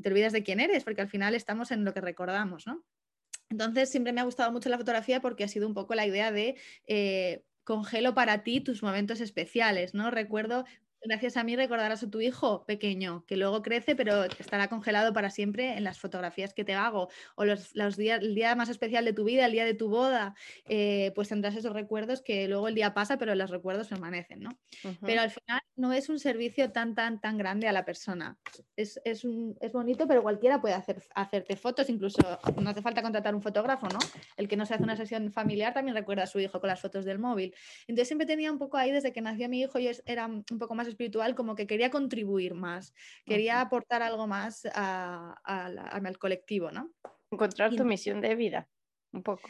te 0.00 0.08
olvidas 0.08 0.32
de 0.32 0.44
quién 0.44 0.60
eres 0.60 0.84
porque 0.84 1.00
al 1.00 1.08
final 1.08 1.34
estamos 1.34 1.72
en 1.72 1.84
lo 1.84 1.92
que 1.92 2.00
recordamos, 2.00 2.68
¿no? 2.68 2.84
Entonces 3.48 3.90
siempre 3.90 4.12
me 4.12 4.20
ha 4.20 4.24
gustado 4.24 4.52
mucho 4.52 4.68
la 4.68 4.78
fotografía 4.78 5.20
porque 5.20 5.42
ha 5.42 5.48
sido 5.48 5.66
un 5.66 5.74
poco 5.74 5.96
la 5.96 6.06
idea 6.06 6.30
de... 6.30 6.56
Eh, 6.86 7.42
congelo 7.62 8.14
para 8.14 8.42
ti 8.42 8.60
tus 8.60 8.82
momentos 8.82 9.20
especiales, 9.20 9.94
¿no? 9.94 10.10
Recuerdo 10.10 10.64
gracias 11.02 11.36
a 11.36 11.44
mí 11.44 11.56
recordarás 11.56 12.02
a 12.02 12.10
tu 12.10 12.20
hijo 12.20 12.64
pequeño, 12.64 13.24
que 13.26 13.36
luego 13.36 13.62
crece, 13.62 13.96
pero 13.96 14.24
estará 14.24 14.68
congelado 14.68 15.12
para 15.12 15.30
siempre 15.30 15.76
en 15.76 15.84
las 15.84 15.98
fotografías 15.98 16.54
que 16.54 16.64
te 16.64 16.74
hago. 16.74 17.08
O 17.36 17.44
los, 17.44 17.96
días, 17.96 18.22
el 18.22 18.34
día 18.34 18.54
más 18.54 18.68
especial 18.68 19.04
de 19.04 19.12
tu 19.12 19.24
vida, 19.24 19.46
el 19.46 19.52
día 19.52 19.64
de 19.64 19.74
tu 19.74 19.88
boda, 19.88 20.34
eh, 20.68 21.12
pues 21.14 21.28
tendrás 21.28 21.56
esos 21.56 21.72
recuerdos 21.72 22.22
que 22.22 22.48
luego 22.48 22.68
el 22.68 22.74
día 22.74 22.94
pasa, 22.94 23.18
pero 23.18 23.34
los 23.34 23.50
recuerdos 23.50 23.88
permanecen, 23.88 24.40
¿no? 24.40 24.58
Pero 25.00 25.22
al 25.22 25.30
final 25.30 25.60
no 25.76 25.92
es 25.92 26.08
un 26.08 26.18
servicio 26.18 26.70
tan, 26.72 26.94
tan, 26.94 27.20
tan 27.20 27.38
grande 27.38 27.68
a 27.68 27.72
la 27.72 27.84
persona. 27.84 28.38
Es, 28.76 29.00
es, 29.04 29.24
bonito, 29.72 30.06
pero 30.06 30.22
cualquiera 30.22 30.60
puede 30.60 30.74
hacer, 30.74 31.02
hacerte 31.14 31.56
fotos, 31.56 31.88
incluso 31.88 32.20
no 32.60 32.70
hace 32.70 32.82
falta 32.82 33.02
contratar 33.02 33.34
un 33.34 33.42
fotógrafo, 33.42 33.88
¿no? 33.88 33.98
El 34.36 34.48
que 34.48 34.56
no 34.56 34.66
se 34.66 34.74
hace 34.74 34.82
una 34.82 34.96
sesión 34.96 35.32
familiar 35.32 35.72
también 35.72 35.96
recuerda 35.96 36.24
a 36.24 36.26
su 36.26 36.40
hijo 36.40 36.60
con 36.60 36.68
las 36.68 36.80
fotos 36.80 37.04
del 37.04 37.18
móvil. 37.18 37.54
Entonces 37.86 38.08
siempre 38.08 38.26
tenía 38.26 38.52
un 38.52 38.58
poco 38.58 38.76
ahí, 38.76 38.90
desde 38.90 39.12
que 39.12 39.20
nació 39.20 39.48
mi 39.48 39.60
hijo, 39.62 39.78
yo 39.78 39.90
era 40.06 40.26
un 40.26 40.58
poco 40.58 40.74
más 40.74 40.88
espiritual, 40.90 41.34
como 41.34 41.54
que 41.54 41.66
quería 41.66 41.90
contribuir 41.90 42.54
más, 42.54 42.94
quería 43.24 43.60
aportar 43.60 44.02
algo 44.02 44.26
más 44.26 44.66
al 44.74 46.18
colectivo, 46.18 46.70
¿no? 46.70 46.92
Encontrar 47.30 47.74
tu 47.74 47.84
misión 47.84 48.20
de 48.20 48.34
vida, 48.34 48.68
un 49.12 49.22
poco. 49.22 49.48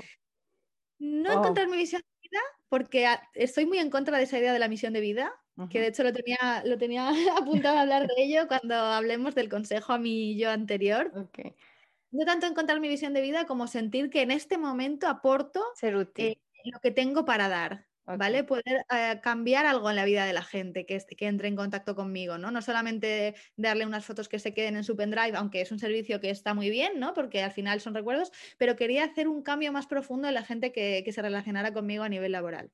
No 0.98 1.32
encontrar 1.32 1.68
mi 1.68 1.78
misión 1.78 2.02
de 2.02 2.28
vida, 2.28 2.40
porque 2.68 3.06
estoy 3.34 3.66
muy 3.66 3.78
en 3.78 3.90
contra 3.90 4.18
de 4.18 4.24
esa 4.24 4.38
idea 4.38 4.52
de 4.52 4.58
la 4.58 4.68
misión 4.68 4.92
de 4.92 5.00
vida, 5.00 5.32
que 5.68 5.80
de 5.80 5.88
hecho 5.88 6.02
lo 6.02 6.12
tenía, 6.12 6.62
lo 6.64 6.78
tenía 6.78 7.10
apuntado 7.36 7.78
a 7.78 7.82
hablar 7.82 8.06
de 8.06 8.22
ello 8.22 8.48
cuando 8.48 8.74
hablemos 8.74 9.34
del 9.34 9.48
consejo 9.48 9.92
a 9.92 9.98
mi 9.98 10.38
yo 10.38 10.50
anterior. 10.50 11.12
No 12.12 12.24
tanto 12.24 12.46
encontrar 12.46 12.80
mi 12.80 12.88
visión 12.88 13.12
de 13.12 13.20
vida 13.20 13.46
como 13.46 13.66
sentir 13.66 14.10
que 14.10 14.22
en 14.22 14.30
este 14.30 14.58
momento 14.58 15.06
aporto 15.06 15.62
Ser 15.74 15.96
útil. 15.96 16.26
Eh, 16.26 16.40
lo 16.64 16.80
que 16.80 16.90
tengo 16.90 17.24
para 17.24 17.48
dar. 17.48 17.86
¿Vale? 18.16 18.44
Poder 18.44 18.84
eh, 18.90 19.20
cambiar 19.22 19.66
algo 19.66 19.90
en 19.90 19.96
la 19.96 20.04
vida 20.04 20.24
de 20.24 20.32
la 20.32 20.42
gente 20.42 20.86
que, 20.86 20.98
que, 21.16 21.26
entre 21.26 21.48
en 21.48 21.56
contacto 21.56 21.94
conmigo, 21.94 22.38
¿no? 22.38 22.50
No 22.50 22.62
solamente 22.62 23.34
darle 23.56 23.86
unas 23.86 24.04
fotos 24.04 24.28
que 24.28 24.38
se 24.38 24.54
queden 24.54 24.76
en 24.76 24.84
su 24.84 24.96
pendrive, 24.96 25.36
aunque 25.36 25.60
es 25.60 25.72
un 25.72 25.78
servicio 25.78 26.20
que 26.20 26.30
está 26.30 26.54
muy 26.54 26.70
bien, 26.70 26.98
¿no? 27.00 27.14
Porque 27.14 27.42
al 27.42 27.52
final 27.52 27.80
son 27.80 27.94
recuerdos, 27.94 28.32
pero 28.58 28.76
quería 28.76 29.04
hacer 29.04 29.28
un 29.28 29.42
cambio 29.42 29.72
más 29.72 29.86
profundo 29.86 30.28
en 30.28 30.34
la 30.34 30.44
gente 30.44 30.72
que, 30.72 31.02
que 31.04 31.12
se 31.12 31.22
relacionara 31.22 31.72
conmigo 31.72 32.04
a 32.04 32.08
nivel 32.08 32.32
laboral. 32.32 32.70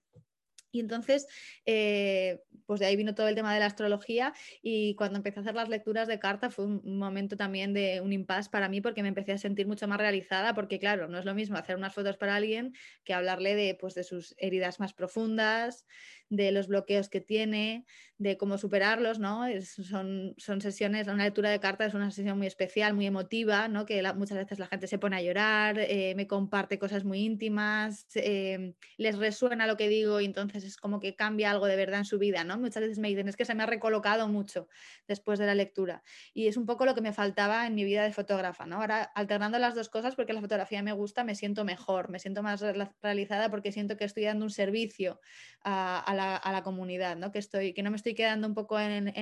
Y 0.72 0.81
entonces, 0.81 1.26
eh, 1.64 2.40
pues 2.66 2.81
de 2.81 2.87
ahí 2.87 2.96
vino 2.96 3.14
todo 3.14 3.29
el 3.29 3.35
tema 3.35 3.55
de 3.55 3.61
la 3.61 3.66
astrología 3.66 4.33
y 4.62 4.94
cuando 4.96 5.16
empecé 5.18 5.40
a 5.40 5.42
hacer 5.42 5.55
las 5.55 5.68
lecturas 5.68 6.09
de 6.09 6.18
carta 6.18 6.50
fue 6.50 6.66
un 6.66 6.98
momento 6.98 7.37
también 7.37 7.72
de 7.72 8.00
un 8.00 8.12
impasse 8.12 8.50
para 8.50 8.68
mí 8.68 8.81
porque 8.81 9.02
me 9.02 9.09
empecé 9.09 9.33
a 9.33 9.38
sentir 9.38 9.66
mucho 9.66 9.88
más 9.88 9.98
realizada 9.98 10.55
porque 10.55 10.79
claro, 10.79 11.09
no 11.09 11.18
es 11.18 11.24
lo 11.24 11.35
mismo 11.35 11.57
hacer 11.57 11.76
unas 11.76 11.94
fotos 11.94 12.16
para 12.16 12.37
alguien 12.37 12.72
que 13.05 13.14
hablarle 13.14 13.55
de, 13.55 13.74
pues, 13.74 13.94
de 13.94 14.05
sus 14.05 14.35
heridas 14.38 14.81
más 14.81 14.92
profundas, 14.94 15.87
de 16.28 16.52
los 16.52 16.66
bloqueos 16.66 17.08
que 17.08 17.20
tiene, 17.20 17.84
de 18.18 18.36
cómo 18.36 18.56
superarlos, 18.56 19.18
¿no? 19.18 19.44
son, 19.62 20.34
son 20.38 20.60
sesiones, 20.60 21.06
una 21.06 21.24
lectura 21.24 21.50
de 21.50 21.60
cartas 21.60 21.88
es 21.88 21.94
una 21.94 22.10
sesión 22.10 22.38
muy 22.38 22.46
especial, 22.46 22.94
muy 22.94 23.06
emotiva, 23.06 23.68
¿no? 23.68 23.84
Que 23.84 24.02
muchas 24.14 24.38
veces 24.38 24.58
la 24.58 24.66
gente 24.66 24.86
se 24.86 24.98
pone 24.98 25.16
a 25.16 25.22
llorar, 25.22 25.78
eh, 25.78 26.14
me 26.16 26.26
comparte 26.26 26.78
cosas 26.78 27.04
muy 27.04 27.20
íntimas, 27.20 28.06
eh, 28.14 28.74
les 28.96 29.18
resuena 29.18 29.66
lo 29.66 29.76
que 29.76 29.88
digo 29.88 30.20
y 30.20 30.24
entonces 30.24 30.64
es 30.64 30.76
como 30.76 30.98
que 30.98 31.14
cambia 31.14 31.50
algo 31.50 31.66
de 31.66 31.76
verdad 31.76 32.00
en 32.00 32.04
su 32.06 32.18
vida, 32.18 32.42
¿no? 32.42 32.58
Muchas 32.58 32.82
veces 32.82 32.98
me 32.98 33.08
dicen, 33.08 33.28
es 33.28 33.36
que 33.36 33.44
se 33.44 33.54
me 33.54 33.62
ha 33.62 33.66
recolocado 33.66 34.28
mucho 34.28 34.68
después 35.06 35.38
de 35.38 35.46
la 35.46 35.54
lectura 35.54 36.02
y 36.32 36.48
es 36.48 36.56
un 36.56 36.64
poco 36.64 36.86
lo 36.86 36.94
que 36.94 37.02
me 37.02 37.12
faltaba 37.12 37.66
en 37.66 37.74
mi 37.74 37.84
vida 37.84 38.02
de 38.02 38.12
fotógrafa, 38.12 38.66
¿no? 38.66 38.76
Ahora 38.76 39.02
alternando 39.02 39.58
las 39.58 39.74
dos 39.74 39.90
cosas 39.90 40.16
porque 40.16 40.32
la 40.32 40.40
fotografía 40.40 40.82
me 40.82 40.92
gusta, 40.92 41.22
me 41.22 41.34
siento 41.34 41.64
mejor, 41.64 42.08
me 42.08 42.18
siento 42.18 42.42
más 42.42 42.62
realizada 43.02 43.50
porque 43.50 43.72
siento 43.72 43.96
que 43.96 44.04
estoy 44.04 44.24
dando 44.24 44.46
un 44.46 44.50
servicio 44.50 45.20
a, 45.62 46.14
la, 46.16 46.62
comunidad, 46.64 47.16
¿no? 47.16 47.31
Que, 47.33 47.38
estoy, 47.38 47.74
que 47.74 47.83
no 47.83 47.90
me 47.90 47.96
estoy 47.96 48.14
quedando 48.14 48.48
un 48.48 48.55
poco 48.55 48.79
en, 48.81 49.12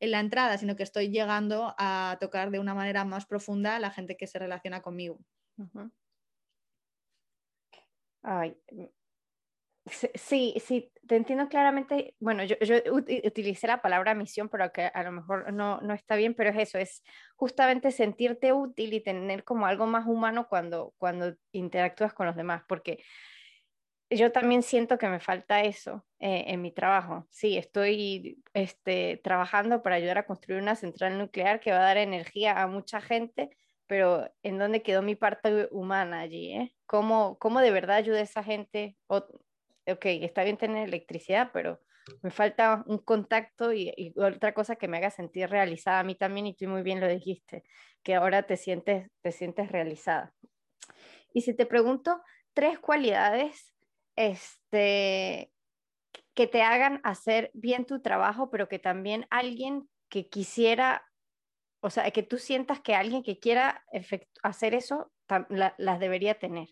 la 0.00 0.20
entrada, 0.20 0.58
sino 0.58 0.76
que 0.76 0.82
estoy 0.82 1.10
llegando 1.10 1.74
a 1.78 2.16
tocar 2.20 2.50
de 2.50 2.58
una 2.58 2.74
manera 2.74 3.04
más 3.04 3.26
profunda 3.26 3.76
a 3.76 3.80
la 3.80 3.90
gente 3.90 4.16
que 4.16 4.26
se 4.26 4.38
relaciona 4.38 4.82
conmigo. 4.82 5.18
Ay, 8.22 8.56
Sí, 10.14 10.54
sí, 10.64 10.90
te 11.06 11.14
entiendo 11.14 11.48
claramente. 11.48 12.16
Bueno, 12.18 12.42
yo, 12.42 12.56
yo, 12.60 12.76
utilicé 12.92 13.68
la 13.68 13.82
palabra 13.82 14.14
misión, 14.14 14.48
pero 14.48 14.72
que 14.72 14.86
a 14.92 15.02
lo 15.04 15.12
mejor 15.12 15.52
no, 15.52 15.80
no 15.80 15.94
está 15.94 16.16
bien, 16.16 16.34
pero 16.34 16.50
es 16.50 16.56
eso, 16.56 16.78
es 16.78 17.04
justamente 17.36 17.92
sentirte 17.92 18.52
útil 18.52 18.94
y 18.94 19.00
tener 19.00 19.44
como 19.44 19.66
algo 19.66 19.86
más 19.86 20.06
humano 20.06 20.48
cuando, 20.48 20.92
cuando 20.98 21.36
interactúas 21.52 22.12
con 22.14 22.26
los 22.26 22.34
demás, 22.34 22.64
porque 22.66 22.98
yo 24.10 24.32
también 24.32 24.62
siento 24.62 24.98
que 24.98 25.08
me 25.08 25.20
falta 25.20 25.62
eso 25.62 26.04
eh, 26.18 26.44
en 26.48 26.62
mi 26.62 26.72
trabajo. 26.72 27.26
Sí, 27.30 27.56
estoy 27.56 28.42
este, 28.54 29.20
trabajando 29.22 29.82
para 29.82 29.96
ayudar 29.96 30.18
a 30.18 30.26
construir 30.26 30.62
una 30.62 30.76
central 30.76 31.18
nuclear 31.18 31.60
que 31.60 31.72
va 31.72 31.78
a 31.78 31.82
dar 31.82 31.96
energía 31.96 32.62
a 32.62 32.66
mucha 32.66 33.00
gente, 33.00 33.50
pero 33.86 34.30
¿en 34.42 34.58
dónde 34.58 34.82
quedó 34.82 35.02
mi 35.02 35.16
parte 35.16 35.68
humana 35.70 36.20
allí? 36.20 36.52
Eh? 36.52 36.74
¿Cómo, 36.86 37.36
¿Cómo 37.38 37.60
de 37.60 37.70
verdad 37.70 37.96
ayuda 37.96 38.18
a 38.18 38.22
esa 38.22 38.42
gente? 38.42 38.96
O, 39.08 39.16
ok, 39.86 40.04
está 40.04 40.44
bien 40.44 40.56
tener 40.56 40.86
electricidad, 40.88 41.50
pero 41.52 41.80
me 42.22 42.30
falta 42.30 42.84
un 42.86 42.98
contacto 42.98 43.72
y, 43.72 44.14
otra 44.16 44.54
cosa 44.54 44.76
que 44.76 44.88
me 44.88 44.98
haga 44.98 45.10
sentir 45.10 45.48
realizada 45.48 46.00
a 46.00 46.04
mí 46.04 46.14
también, 46.14 46.46
y 46.46 46.54
tú 46.54 46.68
muy 46.68 46.82
bien 46.82 47.00
lo 47.00 47.08
dijiste, 47.08 47.64
que 48.02 48.14
ahora 48.14 48.44
te 48.44 48.56
sientes, 48.56 49.10
te 49.22 49.32
sientes 49.32 49.70
realizada. 49.70 50.32
Y 51.32 51.42
si 51.42 51.54
te 51.54 51.66
pregunto 51.66 52.22
tres 52.54 52.78
cualidades 52.78 53.75
este, 54.16 55.52
que 56.34 56.46
te 56.46 56.62
hagan 56.62 57.00
hacer 57.04 57.50
bien 57.54 57.84
tu 57.84 58.00
trabajo, 58.00 58.50
pero 58.50 58.68
que 58.68 58.78
también 58.78 59.26
alguien 59.30 59.88
que 60.08 60.28
quisiera, 60.28 61.04
o 61.80 61.90
sea, 61.90 62.10
que 62.10 62.22
tú 62.22 62.38
sientas 62.38 62.80
que 62.80 62.94
alguien 62.94 63.22
que 63.22 63.38
quiera 63.38 63.84
hacer 64.42 64.74
eso, 64.74 65.12
las 65.48 66.00
debería 66.00 66.38
tener. 66.38 66.68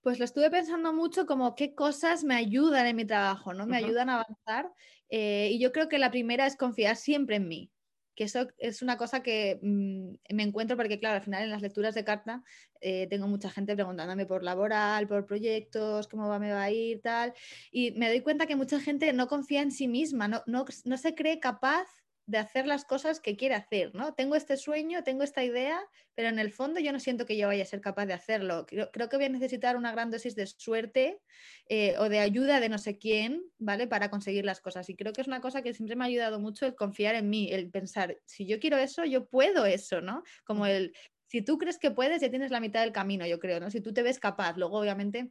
Pues 0.00 0.18
lo 0.18 0.26
estuve 0.26 0.50
pensando 0.50 0.92
mucho 0.92 1.24
como 1.24 1.54
qué 1.54 1.74
cosas 1.74 2.24
me 2.24 2.34
ayudan 2.34 2.86
en 2.86 2.96
mi 2.96 3.06
trabajo, 3.06 3.54
¿no? 3.54 3.66
Me 3.66 3.78
ayudan 3.78 4.10
a 4.10 4.20
avanzar. 4.20 4.70
Eh, 5.08 5.48
y 5.52 5.58
yo 5.58 5.72
creo 5.72 5.88
que 5.88 5.98
la 5.98 6.10
primera 6.10 6.46
es 6.46 6.56
confiar 6.56 6.96
siempre 6.96 7.36
en 7.36 7.48
mí 7.48 7.73
que 8.14 8.24
eso 8.24 8.48
es 8.58 8.82
una 8.82 8.96
cosa 8.96 9.22
que 9.22 9.58
mm, 9.62 10.34
me 10.34 10.42
encuentro 10.42 10.76
porque, 10.76 10.98
claro, 10.98 11.16
al 11.16 11.22
final 11.22 11.42
en 11.42 11.50
las 11.50 11.62
lecturas 11.62 11.94
de 11.94 12.04
carta 12.04 12.42
eh, 12.80 13.06
tengo 13.08 13.26
mucha 13.28 13.50
gente 13.50 13.74
preguntándome 13.74 14.26
por 14.26 14.42
laboral, 14.42 15.08
por 15.08 15.26
proyectos, 15.26 16.08
cómo 16.08 16.28
va, 16.28 16.38
me 16.38 16.52
va 16.52 16.62
a 16.62 16.70
ir, 16.70 17.00
tal, 17.02 17.32
y 17.70 17.92
me 17.92 18.08
doy 18.08 18.20
cuenta 18.20 18.46
que 18.46 18.56
mucha 18.56 18.80
gente 18.80 19.12
no 19.12 19.26
confía 19.26 19.62
en 19.62 19.72
sí 19.72 19.88
misma, 19.88 20.28
no, 20.28 20.42
no, 20.46 20.64
no 20.84 20.96
se 20.98 21.14
cree 21.14 21.40
capaz 21.40 21.86
de 22.26 22.38
hacer 22.38 22.66
las 22.66 22.84
cosas 22.84 23.20
que 23.20 23.36
quiere 23.36 23.54
hacer, 23.54 23.94
¿no? 23.94 24.14
Tengo 24.14 24.34
este 24.34 24.56
sueño, 24.56 25.02
tengo 25.04 25.22
esta 25.22 25.44
idea, 25.44 25.78
pero 26.14 26.28
en 26.28 26.38
el 26.38 26.50
fondo 26.50 26.80
yo 26.80 26.92
no 26.92 26.98
siento 26.98 27.26
que 27.26 27.36
yo 27.36 27.48
vaya 27.48 27.62
a 27.62 27.66
ser 27.66 27.80
capaz 27.80 28.06
de 28.06 28.14
hacerlo. 28.14 28.66
Creo, 28.66 29.08
que 29.08 29.16
voy 29.16 29.26
a 29.26 29.28
necesitar 29.28 29.76
una 29.76 29.92
gran 29.92 30.10
dosis 30.10 30.34
de 30.34 30.46
suerte 30.46 31.20
eh, 31.68 31.96
o 31.98 32.08
de 32.08 32.20
ayuda 32.20 32.60
de 32.60 32.68
no 32.68 32.78
sé 32.78 32.98
quién, 32.98 33.42
¿vale? 33.58 33.86
Para 33.86 34.10
conseguir 34.10 34.44
las 34.44 34.60
cosas. 34.60 34.88
Y 34.88 34.96
creo 34.96 35.12
que 35.12 35.20
es 35.20 35.26
una 35.26 35.40
cosa 35.40 35.62
que 35.62 35.74
siempre 35.74 35.96
me 35.96 36.04
ha 36.04 36.06
ayudado 36.06 36.40
mucho 36.40 36.66
el 36.66 36.74
confiar 36.74 37.14
en 37.14 37.28
mí, 37.28 37.50
el 37.52 37.70
pensar, 37.70 38.18
si 38.24 38.46
yo 38.46 38.58
quiero 38.58 38.78
eso, 38.78 39.04
yo 39.04 39.26
puedo 39.26 39.66
eso, 39.66 40.00
¿no? 40.00 40.22
Como 40.44 40.66
el, 40.66 40.94
si 41.26 41.42
tú 41.42 41.58
crees 41.58 41.78
que 41.78 41.90
puedes, 41.90 42.22
ya 42.22 42.30
tienes 42.30 42.50
la 42.50 42.60
mitad 42.60 42.80
del 42.80 42.92
camino, 42.92 43.26
yo 43.26 43.38
creo, 43.38 43.60
¿no? 43.60 43.70
Si 43.70 43.80
tú 43.80 43.92
te 43.92 44.02
ves 44.02 44.18
capaz, 44.18 44.56
luego 44.56 44.78
obviamente 44.78 45.30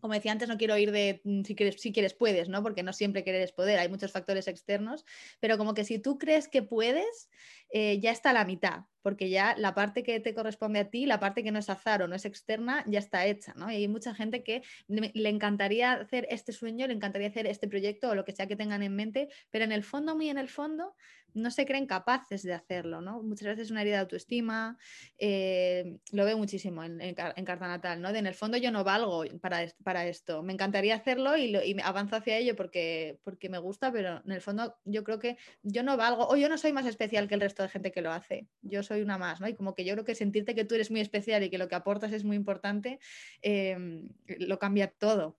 como 0.00 0.14
decía 0.14 0.32
antes, 0.32 0.48
no 0.48 0.58
quiero 0.58 0.76
ir 0.76 0.92
de 0.92 1.20
mm, 1.24 1.42
si 1.42 1.54
quieres, 1.54 1.80
si 1.80 1.92
quieres 1.92 2.14
puedes, 2.14 2.48
¿no? 2.48 2.62
Porque 2.62 2.82
no 2.82 2.92
siempre 2.92 3.24
querer 3.24 3.52
poder, 3.54 3.78
hay 3.78 3.88
muchos 3.88 4.12
factores 4.12 4.48
externos, 4.48 5.04
pero 5.40 5.58
como 5.58 5.74
que 5.74 5.84
si 5.84 5.98
tú 5.98 6.18
crees 6.18 6.48
que 6.48 6.62
puedes, 6.62 7.28
eh, 7.70 7.98
ya 8.00 8.10
está 8.10 8.32
la 8.32 8.44
mitad, 8.44 8.84
porque 9.02 9.30
ya 9.30 9.54
la 9.56 9.74
parte 9.74 10.02
que 10.02 10.20
te 10.20 10.34
corresponde 10.34 10.80
a 10.80 10.90
ti, 10.90 11.06
la 11.06 11.20
parte 11.20 11.44
que 11.44 11.52
no 11.52 11.58
es 11.58 11.70
azar 11.70 12.02
o 12.02 12.08
no 12.08 12.14
es 12.14 12.24
externa, 12.24 12.84
ya 12.86 12.98
está 12.98 13.26
hecha, 13.26 13.54
¿no? 13.56 13.70
Y 13.70 13.76
hay 13.76 13.88
mucha 13.88 14.14
gente 14.14 14.42
que 14.42 14.62
le 14.88 15.28
encantaría 15.28 15.92
hacer 15.92 16.26
este 16.30 16.52
sueño, 16.52 16.86
le 16.86 16.94
encantaría 16.94 17.28
hacer 17.28 17.46
este 17.46 17.68
proyecto 17.68 18.10
o 18.10 18.14
lo 18.14 18.24
que 18.24 18.32
sea 18.32 18.46
que 18.46 18.56
tengan 18.56 18.82
en 18.82 18.96
mente, 18.96 19.28
pero 19.50 19.64
en 19.64 19.72
el 19.72 19.84
fondo, 19.84 20.16
muy 20.16 20.28
en 20.28 20.38
el 20.38 20.48
fondo, 20.48 20.94
no 21.36 21.50
se 21.50 21.66
creen 21.66 21.86
capaces 21.86 22.42
de 22.42 22.54
hacerlo, 22.54 23.00
¿no? 23.00 23.22
Muchas 23.22 23.48
veces 23.48 23.70
una 23.70 23.82
herida 23.82 23.96
de 23.96 24.00
autoestima, 24.00 24.78
eh, 25.18 25.98
lo 26.12 26.24
veo 26.24 26.38
muchísimo 26.38 26.82
en, 26.82 27.14
Carta 27.14 27.68
Natal, 27.68 28.00
¿no? 28.00 28.12
De 28.12 28.18
en 28.18 28.26
el 28.26 28.34
fondo 28.34 28.56
yo 28.56 28.70
no 28.72 28.84
valgo 28.84 29.24
para, 29.40 29.66
para 29.84 30.06
esto, 30.06 30.42
me 30.42 30.54
encantaría 30.54 30.96
hacerlo 30.96 31.36
y, 31.36 31.50
lo, 31.50 31.60
avanzo 31.84 32.16
hacia 32.16 32.38
ello 32.38 32.56
porque, 32.56 33.20
porque 33.22 33.50
me 33.50 33.58
gusta, 33.58 33.92
pero 33.92 34.22
en 34.24 34.32
el 34.32 34.40
fondo 34.40 34.76
yo 34.84 35.04
creo 35.04 35.18
que 35.18 35.36
yo 35.62 35.82
no 35.82 35.96
valgo 35.96 36.26
o 36.26 36.36
yo 36.36 36.48
no 36.48 36.56
soy 36.56 36.72
más 36.72 36.86
especial 36.86 37.28
que 37.28 37.34
el 37.34 37.42
resto 37.42 37.55
de 37.62 37.68
gente 37.68 37.92
que 37.92 38.02
lo 38.02 38.12
hace, 38.12 38.46
yo 38.62 38.82
soy 38.82 39.02
una 39.02 39.18
más, 39.18 39.40
¿no? 39.40 39.48
Y 39.48 39.54
como 39.54 39.74
que 39.74 39.84
yo 39.84 39.94
creo 39.94 40.04
que 40.04 40.14
sentirte 40.14 40.54
que 40.54 40.64
tú 40.64 40.74
eres 40.74 40.90
muy 40.90 41.00
especial 41.00 41.42
y 41.42 41.50
que 41.50 41.58
lo 41.58 41.68
que 41.68 41.74
aportas 41.74 42.12
es 42.12 42.24
muy 42.24 42.36
importante, 42.36 42.98
eh, 43.42 44.02
lo 44.26 44.58
cambia 44.58 44.88
todo 44.88 45.38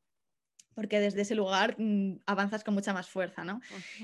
porque 0.77 0.99
desde 0.99 1.21
ese 1.21 1.33
lugar 1.33 1.73
mm, 1.79 2.19
avanzas 2.27 2.63
con 2.63 2.75
mucha 2.75 2.93
más 2.93 3.09
fuerza, 3.09 3.43
¿no? 3.43 3.61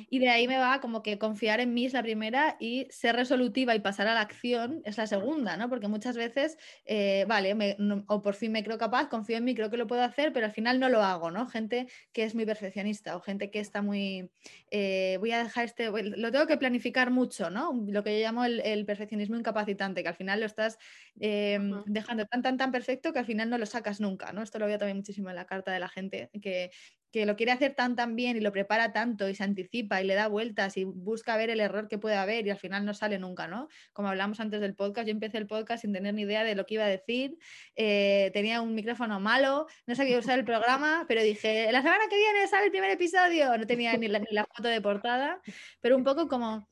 Y 0.09 0.17
de 0.17 0.29
ahí 0.29 0.47
me 0.47 0.57
va 0.57 0.81
como 0.81 1.03
que 1.03 1.19
confiar 1.19 1.59
en 1.59 1.71
mí 1.71 1.86
es 1.86 1.93
la 1.93 2.01
primera 2.01 2.57
y 2.59 2.88
ser 2.89 3.15
resolutiva 3.15 3.75
y 3.75 3.79
pasar 3.79 4.07
a 4.07 4.15
la 4.15 4.21
acción 4.21 4.81
es 4.83 4.97
la 4.97 5.05
segunda, 5.05 5.55
¿no? 5.55 5.69
Porque 5.69 5.88
muchas 5.88 6.17
veces, 6.17 6.57
eh, 6.86 7.25
vale, 7.27 7.77
o 8.07 8.23
por 8.23 8.33
fin 8.33 8.51
me 8.51 8.63
creo 8.63 8.79
capaz, 8.79 9.07
confío 9.07 9.38
en 9.38 9.43
mí, 9.43 9.53
creo 9.53 9.69
que 9.69 9.77
lo 9.77 9.86
puedo 9.86 10.01
hacer, 10.01 10.33
pero 10.33 10.47
al 10.47 10.51
final 10.51 10.79
no 10.79 10.89
lo 10.89 11.03
hago, 11.03 11.29
¿no? 11.29 11.47
Gente 11.47 11.86
que 12.12 12.23
es 12.23 12.33
muy 12.33 12.47
perfeccionista 12.47 13.15
o 13.17 13.21
gente 13.21 13.51
que 13.51 13.59
está 13.59 13.83
muy, 13.83 14.31
eh, 14.71 15.17
voy 15.19 15.31
a 15.31 15.43
dejar 15.43 15.65
este, 15.65 15.91
lo 15.91 16.31
tengo 16.31 16.47
que 16.47 16.57
planificar 16.57 17.12
mucho, 17.12 17.51
¿no? 17.51 17.71
Lo 17.88 18.03
que 18.03 18.19
yo 18.19 18.25
llamo 18.25 18.45
el, 18.45 18.83
perfeccionismo 18.88 19.36
incapacitante, 19.36 20.01
que 20.01 20.09
al 20.09 20.15
final 20.15 20.39
lo 20.39 20.47
estás 20.47 20.79
em, 21.19 21.83
dejando 21.86 22.25
tan, 22.25 22.41
tan, 22.41 22.57
tan 22.57 22.71
perfecto 22.71 23.13
que 23.13 23.19
al 23.19 23.25
final 23.25 23.51
no 23.51 23.59
lo 23.59 23.67
sacas 23.67 24.01
nunca, 24.01 24.33
¿no? 24.33 24.41
Esto 24.41 24.57
lo 24.57 24.65
veo 24.65 24.79
también 24.79 24.97
muchísimo 24.97 25.29
en 25.29 25.36
la 25.36 25.45
carta 25.45 25.71
de 25.71 25.79
la 25.79 25.88
gente 25.88 26.31
que 26.41 26.62
que, 27.12 27.26
lo 27.26 27.36
quiere 27.36 27.52
hacer 27.52 27.76
tan 27.76 27.95
tan 27.95 28.15
bien 28.15 28.38
y 28.38 28.39
lo 28.39 28.52
prepara 28.52 28.91
tanto 28.91 29.30
y 29.30 29.36
se 29.36 29.43
anticipa 29.43 30.02
y 30.02 30.06
le 30.06 30.15
da 30.15 30.28
vueltas 30.28 30.78
y 30.78 30.84
busca 30.84 31.38
ver 31.38 31.52
el 31.52 31.60
error 31.60 31.88
que 31.88 31.99
puede 31.99 32.15
haber 32.15 32.47
y 32.47 32.49
al 32.49 32.58
final 32.58 32.86
no 32.86 32.93
sale 32.95 33.19
nunca, 33.19 33.47
¿no? 33.47 33.67
Como 33.93 34.10
hablamos 34.10 34.39
antes 34.39 34.62
del 34.62 34.73
podcast, 34.73 35.08
yo 35.08 35.12
empecé 35.12 35.38
el 35.38 35.45
podcast 35.45 35.84
sin 35.84 35.93
tener 35.93 36.13
ni 36.15 36.23
idea 36.23 36.43
de 36.43 36.56
lo 36.56 36.65
que 36.65 36.73
iba 36.73 36.86
a 36.86 36.88
decir, 36.88 37.38
eh, 37.76 38.32
tenía 38.34 38.62
un 38.62 38.73
micrófono 38.73 39.19
malo, 39.19 39.67
no 39.86 39.93
sabía 39.93 40.17
usar 40.17 40.39
el 40.39 40.45
programa, 40.45 41.06
pero 41.08 41.21
dije, 41.21 41.71
la 41.71 41.84
semana 41.84 42.06
que 42.10 42.17
viene 42.17 42.47
sale 42.47 42.65
el 42.65 42.71
primer 42.71 42.89
episodio, 42.89 43.56
no 43.58 43.67
tenía 43.67 43.93
ni 43.93 44.08
ni 44.08 44.08
la 44.32 44.45
foto 44.45 44.67
de 44.67 44.82
portada, 44.82 45.39
pero 45.82 45.95
un 45.95 46.04
poco 46.04 46.28
como 46.28 46.67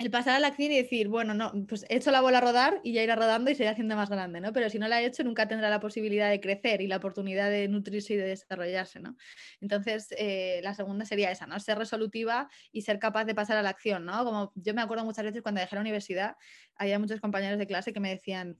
el 0.00 0.10
pasar 0.10 0.34
a 0.34 0.40
la 0.40 0.46
acción 0.48 0.72
y 0.72 0.76
decir, 0.78 1.08
bueno, 1.08 1.34
no, 1.34 1.52
pues 1.68 1.84
he 1.90 1.96
hecho 1.96 2.10
la 2.10 2.22
bola 2.22 2.38
a 2.38 2.40
rodar 2.40 2.80
y 2.82 2.94
ya 2.94 3.02
irá 3.02 3.16
rodando 3.16 3.50
y 3.50 3.54
se 3.54 3.64
irá 3.64 3.72
haciendo 3.72 3.96
más 3.96 4.08
grande, 4.08 4.40
¿no? 4.40 4.50
Pero 4.54 4.70
si 4.70 4.78
no 4.78 4.88
la 4.88 5.02
he 5.02 5.04
hecho, 5.04 5.22
nunca 5.24 5.46
tendrá 5.46 5.68
la 5.68 5.78
posibilidad 5.78 6.30
de 6.30 6.40
crecer 6.40 6.80
y 6.80 6.86
la 6.86 6.96
oportunidad 6.96 7.50
de 7.50 7.68
nutrirse 7.68 8.14
y 8.14 8.16
de 8.16 8.24
desarrollarse, 8.28 8.98
¿no? 8.98 9.16
Entonces, 9.60 10.08
eh, 10.16 10.60
la 10.62 10.72
segunda 10.72 11.04
sería 11.04 11.30
esa, 11.30 11.46
¿no? 11.46 11.60
Ser 11.60 11.76
resolutiva 11.76 12.48
y 12.72 12.80
ser 12.82 12.98
capaz 12.98 13.26
de 13.26 13.34
pasar 13.34 13.58
a 13.58 13.62
la 13.62 13.68
acción, 13.68 14.06
¿no? 14.06 14.24
Como 14.24 14.52
yo 14.54 14.72
me 14.72 14.80
acuerdo 14.80 15.04
muchas 15.04 15.24
veces 15.24 15.42
cuando 15.42 15.60
dejé 15.60 15.74
la 15.76 15.82
universidad, 15.82 16.36
había 16.76 16.98
muchos 16.98 17.20
compañeros 17.20 17.58
de 17.58 17.66
clase 17.66 17.92
que 17.92 18.00
me 18.00 18.08
decían, 18.08 18.58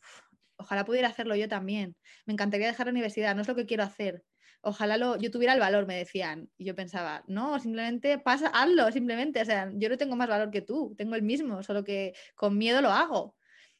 ojalá 0.56 0.84
pudiera 0.84 1.08
hacerlo 1.08 1.36
yo 1.36 1.48
también, 1.48 1.96
me 2.26 2.34
encantaría 2.34 2.66
dejar 2.66 2.86
la 2.86 2.92
universidad, 2.92 3.34
no 3.34 3.42
es 3.42 3.48
lo 3.48 3.54
que 3.56 3.66
quiero 3.66 3.82
hacer, 3.84 4.24
ojalá 4.62 4.96
lo, 4.96 5.16
yo 5.16 5.30
tuviera 5.30 5.54
el 5.54 5.60
valor, 5.60 5.86
me 5.86 5.96
decían. 5.96 6.50
Y 6.58 6.64
yo 6.64 6.74
pensaba, 6.74 7.24
no, 7.26 7.58
simplemente 7.58 8.18
pasa, 8.18 8.48
hazlo, 8.48 8.90
simplemente. 8.92 9.40
O 9.40 9.44
sea, 9.44 9.70
yo 9.74 9.88
no 9.88 9.96
tengo 9.96 10.16
más 10.16 10.28
valor 10.28 10.50
que 10.50 10.62
tú, 10.62 10.94
tengo 10.96 11.14
el 11.14 11.22
mismo, 11.22 11.62
solo 11.62 11.84
que 11.84 12.14
con 12.34 12.58
miedo 12.58 12.80
lo 12.82 12.90
hago. 12.90 13.36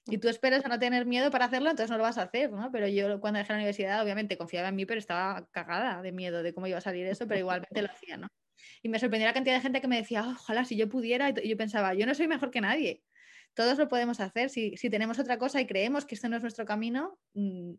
Y 0.07 0.19
tú 0.19 0.29
esperas 0.29 0.65
a 0.65 0.69
no 0.69 0.79
tener 0.79 1.07
miedo 1.07 1.31
para 1.31 1.45
hacerlo, 1.45 1.71
entonces 1.71 1.91
no 1.91 1.99
lo 1.99 2.03
vas 2.03 2.19
a 2.19 2.23
hacer, 2.23 2.51
¿no? 2.51 2.71
Pero 2.73 2.89
yo 2.89 3.21
cuando 3.21 3.39
dejé 3.39 3.53
la 3.53 3.59
universidad, 3.59 4.03
obviamente 4.03 4.39
confiaba 4.39 4.69
en 4.69 4.77
mí, 4.77 4.87
pero 4.87 4.99
estaba 4.99 5.47
cagada 5.53 6.03
de 6.03 6.11
miedo 6.11 6.43
de 6.43 6.55
cómo 6.55 6.67
iba 6.67 6.79
a 6.79 6.81
salir 6.81 7.07
eso, 7.07 7.27
pero 7.29 7.39
igualmente 7.41 7.83
lo 7.83 7.89
hacía, 7.89 8.17
¿no? 8.17 8.29
Y 8.83 8.89
me 8.89 8.99
sorprendió 8.99 9.27
la 9.27 9.35
cantidad 9.35 9.57
de 9.57 9.61
gente 9.61 9.81
que 9.81 9.89
me 9.89 9.97
decía, 9.97 10.25
ojalá 10.27 10.65
si 10.65 10.77
yo 10.77 10.89
pudiera, 10.89 11.31
y 11.31 11.49
yo 11.49 11.57
pensaba, 11.57 11.95
yo 11.95 12.07
no 12.07 12.15
soy 12.15 12.29
mejor 12.29 12.51
que 12.51 12.61
nadie. 12.61 13.03
Todos 13.55 13.79
lo 13.79 13.89
podemos 13.89 14.21
hacer. 14.21 14.49
Si, 14.49 14.77
si 14.77 14.91
tenemos 14.91 15.19
otra 15.19 15.39
cosa 15.39 15.61
y 15.61 15.67
creemos 15.67 16.07
que 16.07 16.15
este 16.15 16.29
no 16.29 16.37
es 16.37 16.43
nuestro 16.43 16.65
camino, 16.65 17.19
mm, 17.35 17.73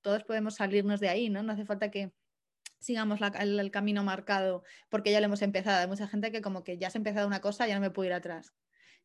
todos 0.00 0.24
podemos 0.24 0.54
salirnos 0.54 1.00
de 1.00 1.08
ahí, 1.08 1.28
¿no? 1.28 1.42
No 1.42 1.52
hace 1.52 1.64
falta 1.64 1.90
que, 1.90 2.12
sigamos 2.78 3.20
el, 3.38 3.70
camino 3.70 4.04
marcado 4.04 4.62
porque 4.88 5.10
ya 5.10 5.20
lo 5.20 5.26
hemos 5.26 5.42
empezado. 5.42 5.80
Hay 5.80 5.88
mucha 5.88 6.08
gente 6.08 6.32
que 6.32 6.40
como 6.40 6.64
que 6.64 6.78
ya 6.78 6.88
has 6.88 6.96
empezado 6.96 7.26
una 7.26 7.40
cosa, 7.40 7.66
ya 7.66 7.74
no 7.74 7.80
me 7.80 7.90
puedo 7.90 8.06
ir 8.06 8.12
atrás, 8.12 8.54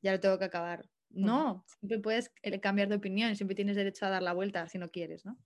ya 0.01 0.11
lo 0.11 0.19
tengo 0.19 0.39
que 0.39 0.45
acabar. 0.45 0.87
No, 1.09 1.63
siempre 1.79 1.99
puedes 1.99 2.31
eh, 2.41 2.59
cambiar 2.59 2.89
de 2.89 2.95
opinión, 2.95 3.35
siempre 3.35 3.55
tienes 3.55 3.75
derecho 3.75 4.05
a 4.05 4.09
dar 4.09 4.23
la 4.23 4.33
vuelta 4.33 4.67
si 4.67 4.77
no 4.77 4.89
quieres, 4.89 5.25
¿no? 5.25 5.37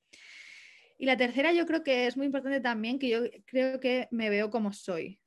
Y 0.98 1.06
la 1.06 1.18
tercera 1.18 1.52
yo 1.54 1.66
creo 1.66 1.84
que 1.84 2.08
es 2.08 2.18
muy 2.18 2.26
importante 2.26 2.60
también 2.60 2.98
que 2.98 3.10
yo 3.10 3.20
creo 3.46 3.80
que 3.80 4.08
me 4.12 4.30
veo 4.30 4.50
como 4.50 4.74
soy, 4.74 5.20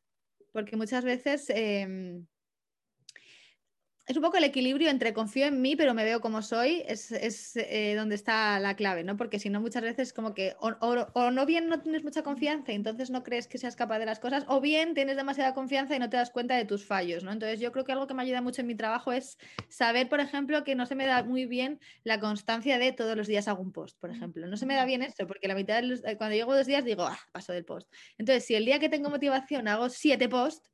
porque 0.52 0.76
muchas 0.76 1.04
veces 1.04 1.48
em, 1.50 2.26
es 4.10 4.16
un 4.16 4.24
poco 4.24 4.38
el 4.38 4.44
equilibrio 4.44 4.90
entre 4.90 5.14
confío 5.14 5.46
en 5.46 5.62
mí, 5.62 5.76
pero 5.76 5.94
me 5.94 6.02
veo 6.02 6.20
como 6.20 6.42
soy, 6.42 6.82
es, 6.88 7.12
eh, 7.54 7.94
donde 7.96 8.16
está 8.16 8.58
la 8.58 8.74
clave, 8.74 9.04
¿no? 9.04 9.16
Porque 9.16 9.38
si 9.38 9.50
no, 9.50 9.60
muchas 9.60 9.84
veces 9.84 10.12
como 10.12 10.34
que 10.34 10.56
o, 10.58 11.30
no 11.30 11.46
bien 11.46 11.68
no 11.68 11.80
tienes 11.80 12.02
mucha 12.02 12.24
confianza 12.24 12.72
y 12.72 12.74
entonces 12.74 13.10
no 13.10 13.22
crees 13.22 13.46
que 13.46 13.56
seas 13.56 13.76
capaz 13.76 14.00
de 14.00 14.06
las 14.06 14.18
cosas, 14.18 14.44
o 14.48 14.60
bien 14.60 14.94
tienes 14.94 15.16
demasiada 15.16 15.54
confianza 15.54 15.94
y 15.94 16.00
no 16.00 16.10
te 16.10 16.16
das 16.16 16.30
cuenta 16.30 16.56
de 16.56 16.64
tus 16.64 16.84
fallos, 16.84 17.22
¿no? 17.22 17.30
Entonces 17.30 17.60
yo 17.60 17.70
creo 17.70 17.84
que 17.84 17.92
algo 17.92 18.08
que 18.08 18.14
me 18.14 18.24
ayuda 18.24 18.42
mucho 18.42 18.62
en 18.62 18.66
mi 18.66 18.74
trabajo 18.74 19.12
es 19.12 19.38
saber, 19.68 20.08
por 20.08 20.18
ejemplo, 20.18 20.64
que 20.64 20.74
no 20.74 20.86
se 20.86 20.96
me 20.96 21.06
da 21.06 21.22
muy 21.22 21.46
bien 21.46 21.78
la 22.02 22.18
constancia 22.18 22.80
de 22.80 22.90
todos 22.90 23.16
los 23.16 23.28
días 23.28 23.46
hago 23.46 23.62
un 23.62 23.70
post, 23.70 23.96
por 24.00 24.10
ejemplo. 24.10 24.48
No 24.48 24.56
se 24.56 24.66
me 24.66 24.74
da 24.74 24.86
bien 24.86 25.02
esto, 25.02 25.28
porque 25.28 25.46
la 25.46 25.54
mitad 25.54 25.76
de 25.76 25.82
los, 25.86 26.04
eh, 26.04 26.16
cuando 26.16 26.34
llego 26.34 26.52
dos 26.52 26.66
días 26.66 26.84
digo, 26.84 27.04
ah, 27.04 27.20
paso 27.30 27.52
del 27.52 27.64
post. 27.64 27.88
Entonces, 28.18 28.44
si 28.44 28.56
el 28.56 28.64
día 28.64 28.80
que 28.80 28.88
tengo 28.88 29.08
motivación 29.08 29.68
hago 29.68 29.88
siete 29.88 30.28
posts, 30.28 30.68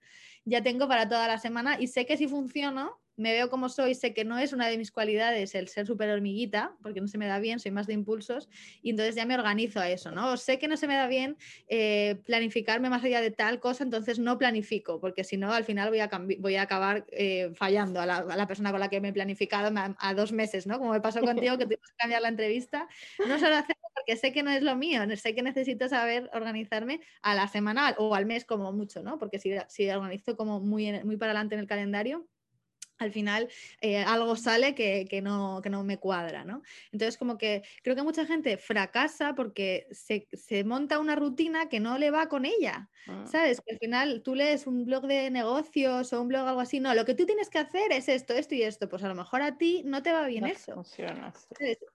ya 0.47 0.63
tengo 0.63 0.89
para 0.89 1.09
toda 1.09 1.29
la 1.29 1.39
semana 1.39 1.77
y 1.79 1.89
sé 1.89 2.07
que 2.07 2.17
si 2.17 2.29
funciono, 2.29 2.99
me 3.17 3.33
veo 3.33 3.49
como 3.49 3.69
soy, 3.69 3.95
sé 3.95 4.13
que 4.13 4.25
no 4.25 4.39
es 4.39 4.53
una 4.53 4.69
de 4.69 4.77
mis 4.79 4.93
cualidades 4.93 5.55
el 5.55 5.69
ser 5.69 5.87
súper 5.87 6.11
hormiguita, 6.11 6.77
porque 6.83 7.01
no 7.01 7.09
se 7.09 7.19
me 7.19 7.27
da 7.27 7.39
bien, 7.39 7.59
soy 7.59 7.71
más 7.71 7.87
de 7.87 7.95
impulsos, 7.95 8.49
y 8.83 8.91
entonces 8.91 9.15
ya 9.15 9.25
me 9.25 9.35
organizo 9.35 9.81
a 9.81 9.89
eso, 9.89 10.11
¿no? 10.11 10.37
sé 10.37 10.59
que 10.59 10.69
no 10.69 10.77
se 10.77 10.87
me 10.87 10.95
da 10.95 11.07
bien 11.07 11.37
eh, 11.69 12.21
planificarme 12.27 12.91
más 12.91 13.03
allá 13.05 13.21
de 13.21 13.31
tal 13.31 13.59
cosa, 13.59 13.85
entonces 13.85 14.19
no 14.19 14.39
planifico, 14.39 15.01
porque 15.01 15.25
si 15.25 15.37
no, 15.37 15.53
al 15.53 15.65
final 15.65 15.89
voy 15.89 16.01
a, 16.01 16.11
voy 16.39 16.57
a 16.57 16.63
acabar 16.63 17.07
eh, 17.11 17.51
fallando 17.55 18.01
a 18.01 18.07
la, 18.07 18.47
persona 18.47 18.71
con 18.71 18.81
la 18.81 18.89
que 18.89 19.01
me 19.01 19.09
he 19.09 19.13
planificado 19.13 19.73
a, 19.99 20.15
dos 20.15 20.33
meses, 20.33 20.67
¿no? 20.67 20.79
Como 20.79 20.93
me 20.93 21.01
pasó 21.01 21.21
contigo, 21.21 21.59
que 21.59 21.65
tuvimos 21.65 21.89
que 21.89 21.97
cambiar 21.97 22.23
la 22.23 22.29
entrevista. 22.29 22.87
No 23.27 23.39
solo 23.39 23.57
hacerlo 23.57 23.83
porque 23.95 24.17
sé 24.17 24.33
que 24.33 24.43
no 24.43 24.51
es 24.51 24.63
lo 24.63 24.77
mío, 24.77 25.03
sé 25.17 25.35
que 25.35 25.43
necesito 25.43 25.89
saber 25.89 26.31
organizarme 26.33 27.01
a 27.23 27.35
la 27.35 27.49
semanal 27.49 27.95
o 27.99 28.15
al 28.15 28.27
mes 28.27 28.45
como 28.45 28.73
mucho, 28.73 29.03
¿no? 29.03 29.19
Porque 29.19 29.39
si, 29.39 29.55
si 29.69 29.89
organizo 29.89 30.36
como 30.37 30.61
muy, 30.61 30.93
muy 31.05 31.17
para 31.17 31.33
adelante 31.33 31.55
en 31.55 31.61
el 31.61 31.67
calendario, 31.67 32.27
al 32.99 33.13
final 33.13 33.49
eh, 33.81 33.99
algo 33.99 34.37
sale 34.37 34.75
que, 34.75 35.21
no, 35.23 35.61
no, 35.61 35.85
me 35.85 35.99
cuadra, 35.99 36.45
¿no? 36.45 36.63
Entonces, 36.93 37.17
como 37.19 37.39
que 37.39 37.63
creo 37.83 37.97
que 37.97 38.03
mucha 38.03 38.27
gente 38.27 38.57
fracasa 38.57 39.35
porque 39.35 39.87
se, 39.91 40.65
monta 40.65 40.99
una 40.99 41.17
rutina 41.17 41.69
que 41.69 41.81
no 41.81 41.99
le 41.99 42.11
va 42.11 42.29
con 42.29 42.45
ella, 42.45 42.89
ah. 43.07 43.25
¿sabes? 43.31 43.61
Que 43.61 43.75
al 43.75 43.79
final 43.79 44.23
tú 44.23 44.35
lees 44.35 44.67
un 44.67 44.85
blog 44.85 45.07
de 45.07 45.31
negocios 45.31 46.13
o 46.13 46.23
un 46.23 46.29
blog 46.29 46.47
algo 46.47 46.61
así, 46.61 46.81
no, 46.81 46.95
lo 46.95 47.05
que 47.05 47.15
tú 47.15 47.27
tienes 47.27 47.51
que 47.51 47.59
hacer 47.59 47.93
es 47.93 48.09
esto, 48.09 48.35
esto 48.35 48.55
y 48.55 48.63
esto, 48.63 48.89
pues 48.89 49.03
a 49.05 49.09
lo 49.09 49.15
mejor 49.15 49.43
a 49.43 49.59
ti 49.59 49.83
no 49.85 50.03
te 50.03 50.13
va 50.13 50.27
bien 50.27 50.47
eso. 50.47 50.75
Funciona. 50.75 51.33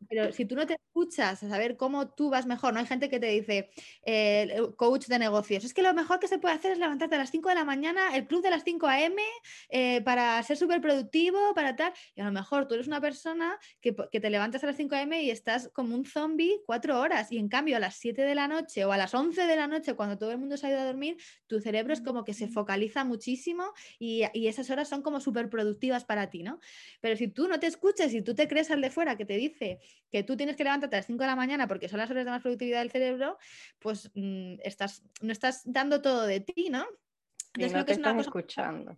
Pero 0.09 0.31
si 0.31 0.45
tú 0.45 0.55
no 0.55 0.65
te 0.65 0.73
escuchas 0.73 1.43
a 1.43 1.49
saber 1.49 1.77
cómo 1.77 2.09
tú 2.09 2.29
vas 2.29 2.45
mejor, 2.45 2.73
no 2.73 2.79
hay 2.79 2.85
gente 2.85 3.09
que 3.09 3.19
te 3.19 3.27
dice, 3.27 3.69
eh, 4.03 4.61
coach 4.77 5.07
de 5.07 5.19
negocios, 5.19 5.63
es 5.63 5.73
que 5.73 5.81
lo 5.81 5.93
mejor 5.93 6.19
que 6.19 6.27
se 6.27 6.39
puede 6.39 6.55
hacer 6.55 6.71
es 6.71 6.79
levantarte 6.79 7.15
a 7.15 7.19
las 7.19 7.31
5 7.31 7.49
de 7.49 7.55
la 7.55 7.65
mañana, 7.65 8.15
el 8.15 8.27
club 8.27 8.41
de 8.41 8.49
las 8.49 8.63
5 8.63 8.87
a.m. 8.87 9.21
Eh, 9.69 10.01
para 10.01 10.41
ser 10.43 10.57
súper 10.57 10.81
productivo, 10.91 11.53
para 11.53 11.75
tal. 11.75 11.93
Y 12.15 12.21
a 12.21 12.25
lo 12.25 12.31
mejor 12.31 12.67
tú 12.67 12.75
eres 12.75 12.87
una 12.87 13.01
persona 13.01 13.57
que, 13.79 13.93
te 13.93 14.29
levantas 14.29 14.63
a 14.63 14.67
las 14.67 14.75
5 14.75 14.95
a.m. 14.95 15.23
y 15.23 15.31
estás 15.31 15.69
como 15.73 15.95
un 15.95 16.05
zombie 16.05 16.61
cuatro 16.65 16.99
horas. 16.99 17.31
Y 17.31 17.37
en 17.37 17.49
cambio, 17.49 17.77
a 17.77 17.79
las 17.79 17.95
7 17.95 18.21
de 18.21 18.35
la 18.35 18.47
noche 18.47 18.85
o 18.85 18.91
a 18.91 18.97
las 18.97 19.13
11 19.13 19.47
de 19.47 19.55
la 19.55 19.67
noche, 19.67 19.95
cuando 19.95 20.17
todo 20.17 20.31
el 20.31 20.37
mundo 20.37 20.57
se 20.57 20.67
ha 20.67 20.69
ido 20.69 20.79
a 20.79 20.85
dormir, 20.85 21.17
tu 21.47 21.59
cerebro 21.59 21.93
es 21.93 22.01
como 22.01 22.23
que 22.23 22.33
se 22.33 22.47
focaliza 22.47 23.03
muchísimo 23.03 23.73
y, 23.99 24.23
esas 24.51 24.69
horas 24.69 24.89
son 24.89 25.01
como 25.01 25.21
súper 25.21 25.49
productivas 25.49 26.03
para 26.03 26.29
ti, 26.29 26.43
¿no? 26.43 26.59
Pero 26.99 27.15
si 27.15 27.29
tú 27.29 27.47
no 27.47 27.59
te 27.59 27.67
escuchas 27.67 28.13
y 28.13 28.21
tú 28.21 28.35
te 28.35 28.49
crees 28.49 28.69
al 28.69 28.81
de 28.81 28.89
fuera 28.89 29.15
que 29.15 29.25
te 29.25 29.37
dice 29.37 29.79
que 30.11 30.23
tú 30.23 30.35
tienes 30.35 30.57
que 30.57 30.65
levantarte 30.65 30.97
a 30.97 30.99
las 30.99 31.05
5 31.05 31.21
de 31.21 31.27
la 31.27 31.37
mañana 31.37 31.67
porque 31.67 31.87
son 31.87 31.99
las 31.99 32.09
horas 32.11 32.25
de 32.25 32.31
más 32.31 32.41
productividad 32.41 32.79
del 32.79 32.91
cerebro, 32.91 33.37
pues 33.79 34.11
mm, 34.13 34.55
estás, 34.63 35.03
no 35.21 35.31
estás 35.31 35.61
dando 35.63 36.01
todo 36.01 36.25
de 36.25 36.41
ti, 36.41 36.69
¿no? 36.69 36.85
Y 37.57 37.65
no 37.67 37.85
te 37.85 37.93
estás 37.93 38.17
escuchando. 38.19 38.97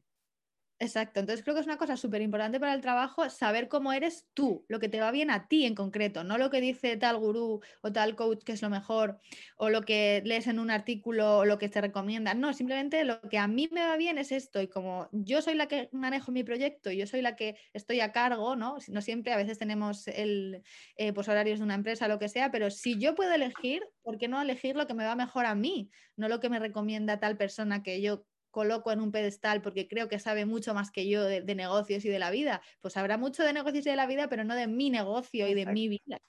Exacto, 0.84 1.22
entonces 1.22 1.44
creo 1.44 1.56
que 1.56 1.62
es 1.62 1.66
una 1.66 1.78
cosa 1.78 1.96
súper 1.96 2.22
importante 2.22 2.60
para 2.60 2.74
el 2.74 2.82
trabajo 2.82 3.30
saber 3.30 3.70
cómo 3.70 3.94
eres 3.94 4.28
tú, 4.34 4.66
lo 4.68 4.82
que 4.82 4.90
te 4.90 5.00
va 5.00 5.12
bien 5.12 5.30
a 5.32 5.48
ti 5.48 5.66
en 5.66 5.76
concreto, 5.76 6.26
no 6.26 6.38
lo 6.38 6.50
que 6.50 6.60
dice 6.60 6.98
tal 6.98 7.18
gurú 7.20 7.62
o 7.82 7.92
tal 7.94 8.18
coach 8.18 8.44
que 8.44 8.52
es 8.52 8.62
lo 8.62 8.70
mejor, 8.70 9.22
o 9.56 9.70
lo 9.70 9.84
que 9.84 10.22
lees 10.26 10.48
en 10.48 10.60
un 10.60 10.70
artículo 10.70 11.38
o 11.38 11.46
lo 11.46 11.58
que 11.58 11.70
te 11.70 11.80
recomiendan, 11.80 12.42
no, 12.42 12.52
simplemente 12.52 13.06
lo 13.06 13.22
que 13.22 13.38
a 13.38 13.48
mí 13.48 13.70
me 13.72 13.80
va 13.80 13.96
bien 13.96 14.18
es 14.18 14.34
esto 14.34 14.62
y 14.62 14.68
como 14.68 15.08
yo 15.14 15.42
soy 15.42 15.56
la 15.56 15.68
que 15.70 15.88
manejo 15.94 16.34
mi 16.34 16.44
proyecto, 16.44 16.92
yo 16.92 17.08
soy 17.08 17.22
la 17.22 17.38
que 17.38 17.56
estoy 17.72 18.02
a 18.02 18.12
cargo, 18.12 18.58
¿no? 18.58 18.76
No 18.90 19.02
siempre, 19.02 19.32
a 19.32 19.38
veces 19.38 19.58
tenemos 19.60 20.10
el, 20.10 20.64
eh, 20.98 21.14
pues 21.14 21.30
horarios 21.30 21.60
de 21.60 21.66
una 21.66 21.76
empresa, 21.76 22.10
lo 22.10 22.20
que 22.20 22.28
sea, 22.28 22.52
pero 22.52 22.70
si 22.72 23.00
yo 23.00 23.16
puedo 23.16 23.34
elegir, 23.34 23.84
¿por 24.02 24.18
qué 24.18 24.28
no 24.28 24.42
elegir 24.42 24.76
lo 24.76 24.86
que 24.86 24.96
me 24.96 25.06
va 25.06 25.16
mejor 25.16 25.46
a 25.46 25.56
mí? 25.56 25.92
No 26.18 26.28
lo 26.28 26.42
que 26.42 26.50
me 26.50 26.60
recomienda 26.60 27.22
tal 27.22 27.38
persona 27.38 27.84
que 27.84 28.02
yo 28.02 28.26
coloco 28.54 28.92
en 28.92 29.02
un 29.02 29.12
pedestal 29.12 29.62
porque 29.64 29.88
creo 29.88 30.08
que 30.08 30.20
sabe 30.20 30.46
mucho 30.46 30.76
más 30.76 30.92
que 30.92 31.10
yo 31.10 31.24
de, 31.24 31.44
negocios 31.56 32.06
y 32.06 32.10
de 32.10 32.20
la 32.20 32.30
vida. 32.30 32.62
Pues 32.82 32.96
habrá 32.96 33.18
mucho 33.18 33.44
de 33.44 33.52
negocios 33.52 33.86
y 33.88 33.90
de 33.90 33.96
la 33.96 34.06
vida, 34.06 34.30
pero 34.30 34.44
no 34.46 34.56
de 34.56 34.68
mi 34.68 34.92
negocio 34.92 35.48
y 35.48 35.56
de 35.56 35.66
mi 35.66 35.90
vida. 35.90 36.20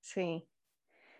Sí, 0.00 0.48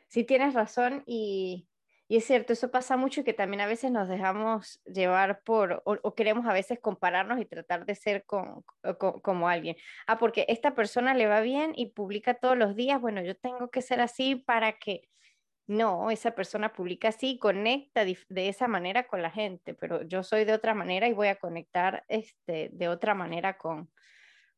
sí 0.09 0.25
tienes 0.25 0.55
razón 0.55 1.03
y, 1.07 1.69
es 2.09 2.25
cierto, 2.25 2.55
eso 2.55 2.71
pasa 2.71 2.97
mucho 2.97 3.21
y 3.21 3.25
que 3.25 3.35
también 3.35 3.61
a 3.61 3.67
veces 3.67 3.93
nos 3.93 4.09
dejamos 4.09 4.81
llevar 4.87 5.43
por, 5.43 5.83
o, 5.85 6.15
queremos 6.15 6.47
a 6.47 6.55
veces 6.55 6.81
compararnos 6.81 7.39
y 7.39 7.45
tratar 7.45 7.85
de 7.85 7.95
ser 7.97 8.25
como 8.25 9.49
alguien. 9.49 9.77
Ah, 10.07 10.19
porque 10.19 10.47
esta 10.49 10.75
persona 10.75 11.13
le 11.13 11.27
va 11.27 11.43
bien 11.43 11.75
y 11.77 11.91
publica 11.91 12.33
todos 12.33 12.57
los 12.57 12.75
días, 12.75 12.99
bueno, 12.99 13.23
yo 13.23 13.37
tengo 13.37 13.71
que 13.71 13.83
ser 13.83 14.01
así 14.01 14.37
para 14.37 14.79
que 14.79 15.03
no, 15.69 16.11
esa 16.11 16.35
persona 16.35 16.73
publica 16.73 17.09
así, 17.09 17.39
conecta 17.39 18.05
de 18.05 18.49
esa 18.49 18.69
manera 18.69 19.07
con 19.07 19.21
la 19.21 19.31
gente, 19.31 19.75
pero 19.75 20.03
yo 20.03 20.23
soy 20.23 20.47
de 20.47 20.55
otra 20.55 20.73
manera 20.73 21.07
y 21.07 21.13
voy 21.13 21.29
a 21.29 21.39
conectar 21.39 22.05
este, 22.09 22.71
de 22.73 22.89
otra 22.89 23.15
manera 23.15 23.59
con, 23.59 23.91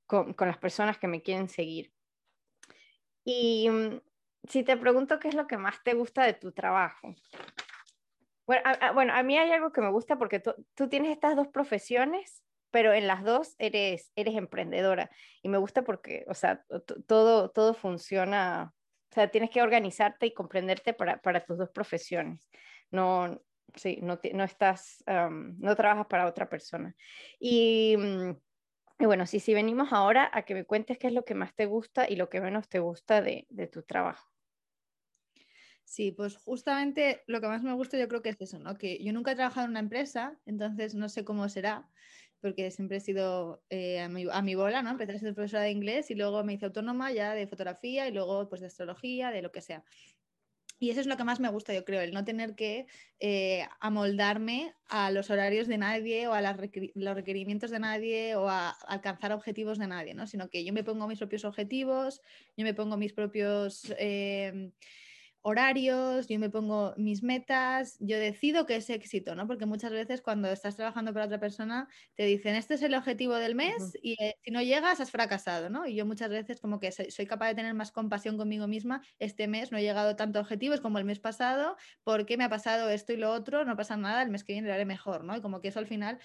con, 0.06 0.34
las 0.38 0.58
personas 0.58 0.98
que 0.98 1.08
me 1.08 1.20
quieren 1.20 1.48
seguir. 1.48 1.92
Y 3.24 3.68
mm, 3.68 4.00
si 4.48 4.62
te 4.62 4.76
pregunto 4.76 5.18
qué 5.18 5.26
es 5.26 5.34
lo 5.34 5.48
que 5.48 5.58
más 5.58 5.82
te 5.82 5.94
gusta 5.94 6.24
de 6.24 6.34
tu 6.34 6.52
trabajo. 6.52 7.12
Bueno, 8.46 8.62
a, 8.64 8.92
bueno, 8.92 9.12
a 9.12 9.24
mí 9.24 9.36
hay 9.36 9.50
algo 9.50 9.72
que 9.72 9.80
me 9.80 9.90
gusta 9.90 10.16
porque 10.16 10.40
tú 10.40 10.88
tienes 10.88 11.10
estas 11.10 11.34
dos 11.34 11.48
profesiones, 11.48 12.44
pero 12.70 12.92
en 12.92 13.08
las 13.08 13.24
dos 13.24 13.56
eres, 13.58 14.12
eres 14.14 14.36
emprendedora. 14.36 15.10
Y 15.42 15.48
me 15.48 15.58
gusta 15.58 15.82
porque, 15.82 16.24
o 16.28 16.34
sea, 16.34 16.64
todo, 17.08 17.50
todo 17.50 17.74
funciona 17.74 18.72
o 19.10 19.14
sea, 19.14 19.30
tienes 19.30 19.50
que 19.50 19.62
organizarte 19.62 20.26
y 20.26 20.34
comprenderte 20.34 20.94
para, 20.94 21.20
para 21.20 21.44
tus 21.44 21.58
dos 21.58 21.70
profesiones. 21.70 22.48
No, 22.90 23.42
sí, 23.74 23.98
no, 24.02 24.20
no 24.34 24.44
estás, 24.44 25.02
no 25.06 25.76
trabajas 25.76 26.06
para 26.06 26.26
otra 26.26 26.48
persona. 26.48 26.94
Y, 27.40 27.96
mm, 27.96 29.04
bueno, 29.04 29.26
sí, 29.26 29.40
si 29.40 29.52
venimos 29.54 29.92
ahora 29.92 30.30
a 30.32 30.44
que 30.44 30.54
me 30.54 30.64
cuentes 30.64 30.98
qué 30.98 31.08
es 31.08 31.12
lo 31.12 31.24
que 31.24 31.34
más 31.34 31.54
te 31.54 31.66
gusta 31.66 32.08
y 32.08 32.16
lo 32.16 32.28
que 32.28 32.40
menos 32.40 32.68
te 32.68 32.78
gusta 32.78 33.20
de, 33.20 33.46
de 33.48 33.66
tu 33.66 33.82
trabajo. 33.82 34.30
Sí, 35.84 36.12
pues 36.12 36.36
justamente 36.36 37.24
lo 37.26 37.40
que 37.40 37.48
más 37.48 37.64
me 37.64 37.72
gusta 37.72 37.98
yo 37.98 38.06
creo 38.06 38.22
que 38.22 38.28
es 38.28 38.40
eso, 38.40 38.60
¿no? 38.60 38.78
Que 38.78 39.02
yo 39.02 39.12
nunca 39.12 39.32
he 39.32 39.34
trabajado 39.34 39.64
en 39.64 39.72
una 39.72 39.80
empresa, 39.80 40.38
entonces 40.46 40.94
no 40.94 41.08
sé 41.08 41.24
cómo 41.24 41.48
será, 41.48 41.88
porque 42.40 42.70
siempre 42.70 42.98
he 42.98 43.00
sido 43.00 43.62
eh, 43.70 44.00
a, 44.00 44.08
mi, 44.08 44.54
bola, 44.54 44.82
¿no? 44.82 44.90
Empecé 44.90 45.12
a 45.12 45.18
ser 45.18 45.34
profesora 45.34 45.64
de 45.64 45.70
inglés 45.70 46.10
y 46.10 46.14
luego 46.14 46.42
me 46.44 46.54
hice 46.54 46.66
autónoma 46.66 47.12
ya 47.12 47.34
de 47.34 47.46
fotografía 47.46 48.08
y 48.08 48.12
luego 48.12 48.48
pues 48.48 48.60
de 48.60 48.68
astrología, 48.68 49.30
de 49.30 49.42
lo 49.42 49.52
que 49.52 49.60
sea. 49.60 49.84
Y 50.78 50.88
eso 50.88 51.00
es 51.00 51.06
lo 51.06 51.18
que 51.18 51.24
más 51.24 51.40
me 51.40 51.50
gusta, 51.50 51.74
yo 51.74 51.84
creo, 51.84 52.00
el 52.00 52.14
no 52.14 52.24
tener 52.24 52.54
que 52.54 52.86
eh, 53.18 53.66
amoldarme 53.80 54.74
a 54.88 55.10
los 55.10 55.28
horarios 55.28 55.68
de 55.68 55.76
nadie 55.76 56.26
o 56.26 56.32
a 56.32 56.40
los 56.40 57.14
requerimientos 57.16 57.70
de 57.70 57.80
nadie 57.80 58.34
o 58.34 58.48
a 58.48 58.70
alcanzar 58.70 59.32
objetivos 59.32 59.78
de 59.78 59.88
nadie, 59.88 60.14
¿no? 60.14 60.26
Sino 60.26 60.48
que 60.48 60.64
yo 60.64 60.72
me 60.72 60.82
pongo 60.82 61.06
mis 61.06 61.18
propios 61.18 61.44
objetivos, 61.44 62.22
yo 62.56 62.64
me 62.64 62.74
pongo 62.74 62.96
mis 62.96 63.12
propios... 63.12 63.94
Eh, 63.98 64.72
horarios, 65.42 66.28
yo 66.28 66.38
me 66.38 66.50
pongo 66.50 66.94
mis 66.96 67.22
metas, 67.22 67.96
yo 68.00 68.18
decido 68.18 68.66
que 68.66 68.76
es 68.76 68.90
éxito, 68.90 69.34
¿no? 69.34 69.46
Porque 69.46 69.64
muchas 69.64 69.90
veces 69.90 70.20
cuando 70.20 70.48
estás 70.50 70.76
trabajando 70.76 71.12
para 71.14 71.26
otra 71.26 71.40
persona 71.40 71.88
te 72.14 72.24
dicen, 72.24 72.56
este 72.56 72.74
es 72.74 72.82
el 72.82 72.94
objetivo 72.94 73.34
del 73.36 73.54
mes 73.54 73.96
y 74.02 74.22
eh, 74.22 74.34
si 74.44 74.50
no 74.50 74.60
llegas 74.62 75.00
has 75.00 75.10
fracasado, 75.10 75.70
¿no? 75.70 75.86
Y 75.86 75.94
yo 75.94 76.04
muchas 76.04 76.28
veces 76.28 76.60
como 76.60 76.78
que 76.78 76.92
soy, 76.92 77.26
capaz 77.26 77.48
de 77.48 77.54
tener 77.54 77.74
más 77.74 77.90
compasión 77.90 78.36
conmigo 78.36 78.66
misma, 78.66 79.02
este 79.18 79.48
mes 79.48 79.72
no 79.72 79.78
he 79.78 79.82
llegado 79.82 80.10
a 80.10 80.16
tantos 80.16 80.42
objetivos 80.42 80.80
como 80.80 80.98
el 80.98 81.04
mes 81.04 81.20
pasado, 81.20 81.76
porque 82.04 82.36
me 82.36 82.44
ha 82.44 82.50
pasado 82.50 82.90
esto 82.90 83.12
y 83.12 83.16
lo 83.16 83.32
otro, 83.32 83.64
no 83.64 83.76
pasa 83.76 83.96
nada, 83.96 84.22
el 84.22 84.30
mes 84.30 84.44
que 84.44 84.52
viene 84.52 84.68
lo 84.68 84.74
haré 84.74 84.84
mejor, 84.84 85.24
¿no? 85.24 85.36
Y 85.36 85.40
como 85.40 85.62
que 85.62 85.68
eso 85.68 85.78
al 85.78 85.86
final 85.86 86.18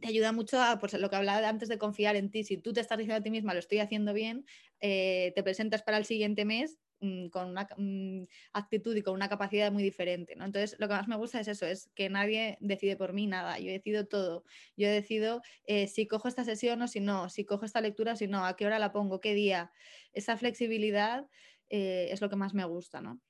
te 0.00 0.08
ayuda 0.08 0.32
mucho 0.32 0.60
a 0.62 0.78
pues, 0.78 0.94
lo 0.94 1.10
que 1.10 1.16
hablaba 1.16 1.48
antes 1.48 1.68
de 1.68 1.78
confiar 1.78 2.16
en 2.16 2.30
ti. 2.30 2.44
Si 2.44 2.56
tú 2.56 2.72
te 2.72 2.80
estás 2.80 2.98
diciendo 2.98 3.18
a 3.20 3.22
ti 3.22 3.30
misma, 3.30 3.54
lo 3.54 3.60
estoy 3.60 3.80
haciendo 3.80 4.12
bien, 4.12 4.46
eh, 4.80 5.32
te 5.34 5.42
presentas 5.42 5.82
para 5.82 5.98
el 5.98 6.04
siguiente 6.04 6.44
mes 6.44 6.78
mm, 7.00 7.28
con 7.28 7.48
una 7.48 7.68
mm, 7.76 8.24
actitud 8.52 8.96
y 8.96 9.02
con 9.02 9.14
una 9.14 9.28
capacidad 9.28 9.72
muy 9.72 9.82
diferente. 9.82 10.36
¿no? 10.36 10.44
Entonces, 10.44 10.76
lo 10.78 10.88
que 10.88 10.94
más 10.94 11.08
me 11.08 11.16
gusta 11.16 11.40
es 11.40 11.48
eso, 11.48 11.66
es 11.66 11.90
que 11.94 12.08
nadie 12.08 12.56
decide 12.60 12.96
por 12.96 13.12
mí 13.12 13.26
nada, 13.26 13.58
yo 13.58 13.70
decido 13.70 14.06
todo. 14.06 14.44
Yo 14.76 14.88
decido 14.88 15.42
eh, 15.64 15.86
si 15.86 16.06
cojo 16.06 16.28
esta 16.28 16.44
sesión 16.44 16.82
o 16.82 16.88
si 16.88 17.00
no, 17.00 17.28
si 17.28 17.44
cojo 17.44 17.64
esta 17.64 17.80
lectura 17.80 18.12
o 18.12 18.16
si 18.16 18.26
no, 18.28 18.44
a 18.44 18.56
qué 18.56 18.66
hora 18.66 18.78
la 18.78 18.92
pongo, 18.92 19.20
qué 19.20 19.34
día. 19.34 19.72
Esa 20.12 20.36
flexibilidad 20.36 21.26
eh, 21.68 22.08
es 22.10 22.20
lo 22.20 22.28
que 22.28 22.36
más 22.36 22.54
me 22.54 22.64
gusta. 22.64 23.00
¿no? 23.00 23.20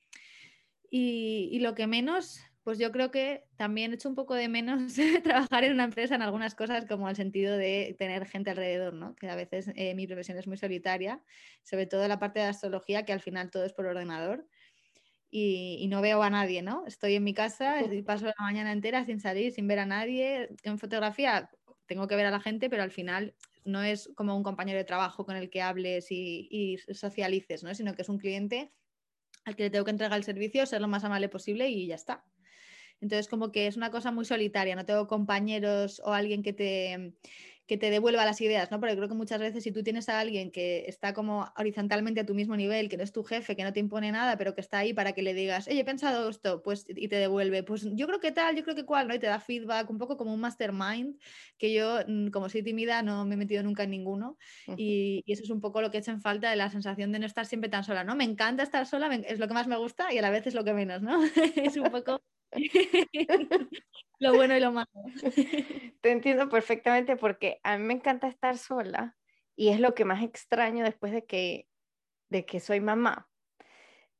Y, 0.90 1.48
y 1.52 1.60
lo 1.60 1.74
que 1.74 1.86
menos 1.86 2.40
pues 2.70 2.78
yo 2.78 2.92
creo 2.92 3.10
que 3.10 3.42
también 3.56 3.90
he 3.90 3.96
hecho 3.96 4.08
un 4.08 4.14
poco 4.14 4.32
de 4.32 4.46
menos 4.46 4.94
trabajar 5.24 5.64
en 5.64 5.72
una 5.72 5.82
empresa 5.82 6.14
en 6.14 6.22
algunas 6.22 6.54
cosas 6.54 6.86
como 6.86 7.08
el 7.08 7.16
sentido 7.16 7.56
de 7.56 7.96
tener 7.98 8.26
gente 8.26 8.50
alrededor, 8.50 8.94
¿no? 8.94 9.16
Que 9.16 9.28
a 9.28 9.34
veces 9.34 9.72
eh, 9.74 9.96
mi 9.96 10.06
profesión 10.06 10.38
es 10.38 10.46
muy 10.46 10.56
solitaria, 10.56 11.20
sobre 11.64 11.86
todo 11.86 12.06
la 12.06 12.20
parte 12.20 12.38
de 12.38 12.46
astrología, 12.46 13.04
que 13.04 13.12
al 13.12 13.22
final 13.22 13.50
todo 13.50 13.64
es 13.64 13.72
por 13.72 13.86
ordenador. 13.86 14.46
Y, 15.32 15.84
no 15.88 16.00
veo 16.00 16.22
a 16.22 16.30
nadie, 16.30 16.62
¿no? 16.62 16.86
Estoy 16.86 17.16
en 17.16 17.24
mi 17.24 17.34
casa 17.34 17.82
y 17.82 18.02
paso 18.02 18.26
la 18.26 18.34
mañana 18.38 18.70
entera 18.70 19.04
sin 19.04 19.18
salir, 19.18 19.50
sin 19.50 19.66
ver 19.66 19.80
a 19.80 19.86
nadie. 19.86 20.50
En 20.62 20.78
fotografía 20.78 21.50
tengo 21.86 22.06
que 22.06 22.14
ver 22.14 22.26
a 22.26 22.30
la 22.30 22.38
gente, 22.38 22.70
pero 22.70 22.84
al 22.84 22.92
final 22.92 23.34
no 23.64 23.82
es 23.82 24.12
como 24.14 24.36
un 24.36 24.44
compañero 24.44 24.78
de 24.78 24.84
trabajo 24.84 25.26
con 25.26 25.34
el 25.34 25.50
que 25.50 25.60
hables 25.60 26.12
y, 26.12 26.46
y 26.48 26.78
socialices, 26.94 27.64
¿no? 27.64 27.74
Sino 27.74 27.96
que 27.96 28.02
es 28.02 28.08
un 28.08 28.18
cliente 28.18 28.70
al 29.44 29.56
que 29.56 29.64
le 29.64 29.70
tengo 29.70 29.84
que 29.84 29.90
entregar 29.90 30.16
el 30.16 30.22
servicio, 30.22 30.64
ser 30.66 30.80
lo 30.80 30.86
más 30.86 31.02
amable 31.02 31.28
posible 31.28 31.68
y 31.68 31.88
ya 31.88 31.96
está. 31.96 32.24
Entonces, 33.00 33.28
como 33.28 33.50
que 33.52 33.66
es 33.66 33.76
una 33.76 33.90
cosa 33.90 34.12
muy 34.12 34.24
solitaria, 34.24 34.76
no 34.76 34.84
tengo 34.84 35.06
compañeros 35.06 36.00
o 36.04 36.12
alguien 36.12 36.42
que 36.42 36.52
te, 36.52 37.14
que 37.70 37.78
te 37.78 37.88
devuelva 37.92 38.24
las 38.24 38.40
ideas, 38.40 38.68
¿no? 38.72 38.80
Porque 38.80 38.96
creo 38.96 39.08
que 39.08 39.14
muchas 39.14 39.38
veces 39.38 39.62
si 39.62 39.70
tú 39.70 39.84
tienes 39.84 40.08
a 40.08 40.18
alguien 40.18 40.50
que 40.50 40.86
está 40.88 41.14
como 41.14 41.46
horizontalmente 41.56 42.18
a 42.18 42.26
tu 42.26 42.34
mismo 42.34 42.56
nivel, 42.56 42.88
que 42.88 42.96
no 42.96 43.04
es 43.04 43.12
tu 43.12 43.22
jefe, 43.22 43.54
que 43.54 43.62
no 43.62 43.72
te 43.72 43.78
impone 43.78 44.10
nada, 44.10 44.36
pero 44.36 44.56
que 44.56 44.60
está 44.60 44.78
ahí 44.78 44.92
para 44.92 45.12
que 45.12 45.22
le 45.22 45.34
digas, 45.34 45.68
oye, 45.68 45.78
he 45.78 45.84
pensado 45.84 46.28
esto, 46.28 46.64
pues, 46.64 46.84
y 46.88 47.06
te 47.06 47.14
devuelve, 47.14 47.62
pues 47.62 47.86
yo 47.94 48.08
creo 48.08 48.18
que 48.18 48.32
tal, 48.32 48.56
yo 48.56 48.64
creo 48.64 48.74
que 48.74 48.84
cual, 48.84 49.06
¿no? 49.06 49.14
Y 49.14 49.20
te 49.20 49.28
da 49.28 49.38
feedback, 49.38 49.88
un 49.88 49.98
poco 49.98 50.16
como 50.16 50.34
un 50.34 50.40
mastermind, 50.40 51.16
que 51.58 51.72
yo, 51.72 52.00
mm, 52.08 52.30
como 52.30 52.48
soy 52.48 52.64
tímida, 52.64 53.02
no 53.02 53.24
me 53.24 53.34
he 53.34 53.38
metido 53.38 53.62
nunca 53.62 53.84
en 53.84 53.90
ninguno, 53.90 54.36
y, 54.76 55.22
y, 55.24 55.32
eso 55.32 55.44
es 55.44 55.50
un 55.50 55.60
poco 55.60 55.80
lo 55.80 55.92
que 55.92 55.98
he 55.98 56.00
hecho 56.00 56.10
en 56.10 56.20
falta 56.20 56.50
de 56.50 56.56
la 56.56 56.70
sensación 56.70 57.12
de 57.12 57.20
no 57.20 57.26
estar 57.26 57.46
siempre 57.46 57.70
tan 57.70 57.84
sola, 57.84 58.02
¿no? 58.02 58.16
Me 58.16 58.24
encanta 58.24 58.64
estar 58.64 58.84
sola, 58.84 59.14
es 59.14 59.38
lo 59.38 59.46
que 59.46 59.54
más 59.54 59.68
me 59.68 59.76
gusta 59.76 60.12
y 60.12 60.18
a 60.18 60.22
la 60.22 60.30
vez 60.30 60.44
es 60.48 60.54
lo 60.54 60.64
que 60.64 60.74
menos, 60.74 61.02
¿no? 61.02 61.20
es 61.54 61.76
un 61.76 61.88
poco 61.88 62.20
lo 64.18 64.34
bueno 64.34 64.56
y 64.56 64.60
lo 64.60 64.72
malo. 64.72 64.90
Te 66.00 66.10
entiendo 66.10 66.48
perfectamente 66.48 67.16
porque 67.16 67.60
a 67.62 67.78
mí 67.78 67.84
me 67.84 67.94
encanta 67.94 68.28
estar 68.28 68.58
sola 68.58 69.16
y 69.56 69.68
es 69.68 69.80
lo 69.80 69.94
que 69.94 70.04
más 70.04 70.22
extraño 70.22 70.84
después 70.84 71.12
de 71.12 71.24
que, 71.24 71.66
de 72.28 72.44
que 72.44 72.60
soy 72.60 72.80
mamá. 72.80 73.28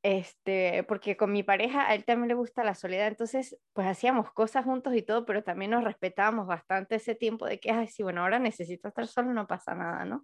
Este, 0.03 0.83
porque 0.85 1.15
con 1.15 1.31
mi 1.31 1.43
pareja 1.43 1.87
a 1.87 1.93
él 1.93 2.05
también 2.05 2.29
le 2.29 2.33
gusta 2.33 2.63
la 2.63 2.73
soledad, 2.73 3.07
entonces 3.07 3.59
pues 3.73 3.85
hacíamos 3.85 4.31
cosas 4.33 4.65
juntos 4.65 4.95
y 4.95 5.03
todo, 5.03 5.25
pero 5.25 5.43
también 5.43 5.71
nos 5.71 5.83
respetábamos 5.83 6.47
bastante 6.47 6.95
ese 6.95 7.13
tiempo 7.13 7.45
de 7.45 7.59
que, 7.59 7.69
ay, 7.69 7.87
sí, 7.87 8.01
bueno, 8.01 8.21
ahora 8.21 8.39
necesito 8.39 8.87
estar 8.87 9.05
solo, 9.05 9.31
no 9.31 9.45
pasa 9.45 9.75
nada, 9.75 10.03
¿no? 10.05 10.23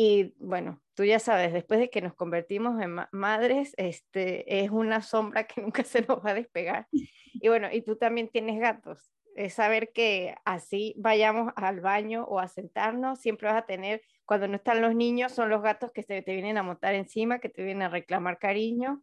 Y 0.00 0.32
bueno, 0.38 0.80
tú 0.94 1.02
ya 1.04 1.18
sabes, 1.18 1.52
después 1.52 1.80
de 1.80 1.90
que 1.90 2.00
nos 2.00 2.14
convertimos 2.14 2.80
en 2.80 3.00
madres, 3.10 3.74
este, 3.78 4.62
es 4.62 4.70
una 4.70 5.02
sombra 5.02 5.48
que 5.48 5.60
nunca 5.60 5.82
se 5.82 6.02
nos 6.02 6.24
va 6.24 6.30
a 6.30 6.34
despegar. 6.34 6.86
Y 6.92 7.48
bueno, 7.48 7.66
y 7.72 7.82
tú 7.82 7.96
también 7.96 8.28
tienes 8.28 8.60
gatos. 8.60 9.10
Es 9.34 9.54
saber 9.54 9.90
que 9.92 10.36
así 10.44 10.94
vayamos 10.98 11.52
al 11.56 11.80
baño 11.80 12.22
o 12.26 12.38
a 12.38 12.46
sentarnos, 12.46 13.18
siempre 13.18 13.48
vas 13.48 13.60
a 13.60 13.66
tener, 13.66 14.02
cuando 14.24 14.46
no 14.46 14.54
están 14.54 14.82
los 14.82 14.94
niños, 14.94 15.32
son 15.32 15.48
los 15.48 15.62
gatos 15.62 15.90
que 15.90 16.04
te 16.04 16.22
vienen 16.22 16.58
a 16.58 16.62
montar 16.62 16.94
encima, 16.94 17.40
que 17.40 17.48
te 17.48 17.64
vienen 17.64 17.82
a 17.82 17.88
reclamar 17.88 18.38
cariño 18.38 19.02